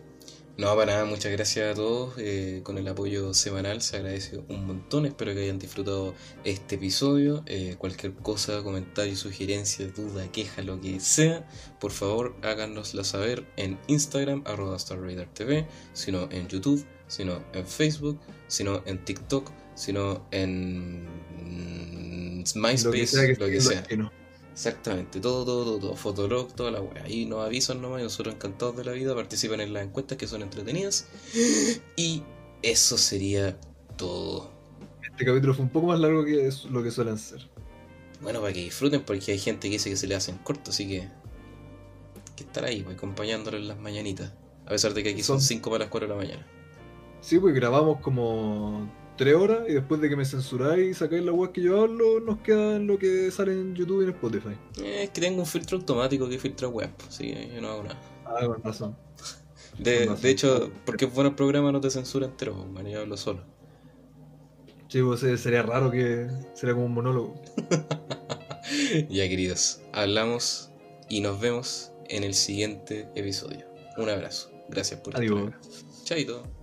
No, 0.62 0.76
para 0.76 0.94
nada, 0.94 1.06
muchas 1.06 1.32
gracias 1.32 1.72
a 1.72 1.74
todos 1.74 2.14
eh, 2.20 2.62
con 2.62 2.78
el 2.78 2.88
apoyo 2.88 3.34
semanal, 3.34 3.82
se 3.82 3.98
agradece 3.98 4.44
un 4.48 4.68
montón, 4.68 5.08
espero 5.08 5.34
que 5.34 5.42
hayan 5.42 5.58
disfrutado 5.58 6.14
este 6.44 6.76
episodio, 6.76 7.42
eh, 7.48 7.78
cualquier 7.80 8.14
cosa, 8.14 8.62
comentario, 8.62 9.16
sugerencia, 9.16 9.88
duda, 9.88 10.32
queja, 10.32 10.62
lo 10.62 10.80
que 10.80 11.00
sea, 11.00 11.50
por 11.80 11.90
favor 11.90 12.36
háganosla 12.44 13.04
saber 13.04 13.44
en 13.58 13.80
Instagram, 13.88 14.44
arroba 14.46 14.78
TV, 15.34 15.66
sino 15.94 16.30
en 16.30 16.48
YouTube, 16.48 16.86
sino 17.08 17.44
en 17.54 17.66
Facebook, 17.66 18.20
sino 18.46 18.84
en 18.86 19.04
TikTok, 19.04 19.50
sino 19.74 20.28
en 20.30 21.08
MySpace, 22.54 23.36
lo 23.40 23.48
que 23.48 23.62
sea. 23.62 23.84
Exactamente, 24.64 25.20
todo, 25.20 25.44
todo, 25.44 25.66
todo, 25.66 25.80
todo, 25.80 25.96
Fotolog, 25.96 26.54
toda 26.54 26.70
la 26.70 26.82
wea. 26.82 27.04
Ahí 27.04 27.26
nos 27.26 27.44
avisan 27.44 27.82
nomás 27.82 28.02
y 28.02 28.04
nosotros 28.04 28.36
encantados 28.36 28.78
de 28.78 28.86
la 28.86 28.92
vida 28.92 29.16
participan 29.16 29.60
en 29.60 29.74
las 29.74 29.84
encuestas 29.84 30.20
que 30.20 30.28
son 30.28 30.44
entretenidas. 30.44 31.08
Y 31.96 32.22
eso 32.62 32.96
sería 33.00 33.60
todo. 33.98 34.52
Este 35.02 35.26
capítulo 35.26 35.56
fue 35.56 35.66
un 35.66 35.72
poco 35.72 35.88
más 35.88 36.00
largo 36.00 36.24
que 36.24 36.48
lo 36.70 36.84
que 36.84 36.92
suelen 36.92 37.18
ser. 37.18 37.50
Bueno, 38.22 38.40
para 38.40 38.54
que 38.54 38.60
disfruten, 38.60 39.02
porque 39.02 39.32
hay 39.32 39.40
gente 39.40 39.68
que 39.68 39.74
dice 39.74 39.90
que 39.90 39.96
se 39.96 40.06
le 40.06 40.14
hacen 40.14 40.38
corto, 40.38 40.70
así 40.70 40.88
que. 40.88 41.10
que 42.36 42.44
estar 42.44 42.64
ahí, 42.64 42.84
pues, 42.84 42.98
acompañándolo 42.98 43.58
en 43.58 43.68
las 43.68 43.80
mañanitas. 43.80 44.32
A 44.68 44.70
pesar 44.70 44.94
de 44.94 45.02
que 45.02 45.10
aquí 45.10 45.24
son 45.24 45.42
5 45.42 45.72
para 45.72 45.86
las 45.86 45.90
4 45.90 46.08
de 46.08 46.14
la 46.14 46.22
mañana. 46.22 46.48
Sí, 47.22 47.40
pues 47.40 47.56
grabamos 47.56 48.00
como 48.02 48.88
tres 49.22 49.35
horas 49.35 49.60
y 49.69 49.73
después 49.73 50.02
de 50.02 50.10
que 50.10 50.15
me 50.15 50.26
censuráis 50.26 50.89
y 50.89 50.93
sacáis 50.95 51.23
la 51.23 51.31
web 51.31 51.52
que 51.52 51.61
yo 51.61 51.80
hablo, 51.80 52.19
nos 52.22 52.39
queda 52.39 52.80
lo 52.80 52.98
que 52.98 53.30
sale 53.30 53.52
en 53.52 53.76
YouTube 53.76 54.02
y 54.02 54.06
en 54.06 54.10
Spotify. 54.10 54.57
Eh, 54.81 55.03
es 55.03 55.10
que 55.11 55.22
tengo 55.22 55.41
un 55.41 55.45
filtro 55.45 55.77
automático 55.77 56.27
que 56.27 56.39
filtra 56.39 56.68
web, 56.68 56.89
así 57.07 57.31
que 57.31 57.52
yo 57.53 57.61
no 57.61 57.68
hago 57.68 57.84
nada. 57.84 57.99
Ah, 58.26 58.48
con 58.48 58.64
razón. 58.64 58.98
De, 59.77 60.07
de 60.07 60.30
hecho, 60.31 60.72
porque 60.85 61.06
es 61.06 61.14
bueno 61.14 61.30
el 61.30 61.35
programa 61.35 61.72
no 61.72 61.80
te 61.80 61.91
censura 61.91 62.26
entero, 62.26 62.56
pues, 62.56 62.68
man, 62.72 62.88
yo 62.88 62.99
hablo 62.99 63.15
solo. 63.15 63.43
Sí, 64.88 65.03
pues 65.03 65.19
sería 65.19 65.61
raro 65.61 65.91
que 65.91 66.27
sería 66.56 66.73
como 66.73 66.88
un 66.88 66.93
monólogo. 66.95 67.39
ya, 69.10 69.30
queridos, 69.30 69.81
hablamos 69.93 70.72
y 71.10 71.22
nos 71.22 71.39
vemos 71.39 71.91
en 72.10 72.23
el 72.23 72.34
siguiente 72.34 73.07
episodio. 73.14 73.68
Un 73.98 74.10
abrazo. 74.10 74.52
Gracias 74.68 74.99
por 74.99 75.15
Adiós. 75.15 75.53
Chaito. 76.06 76.61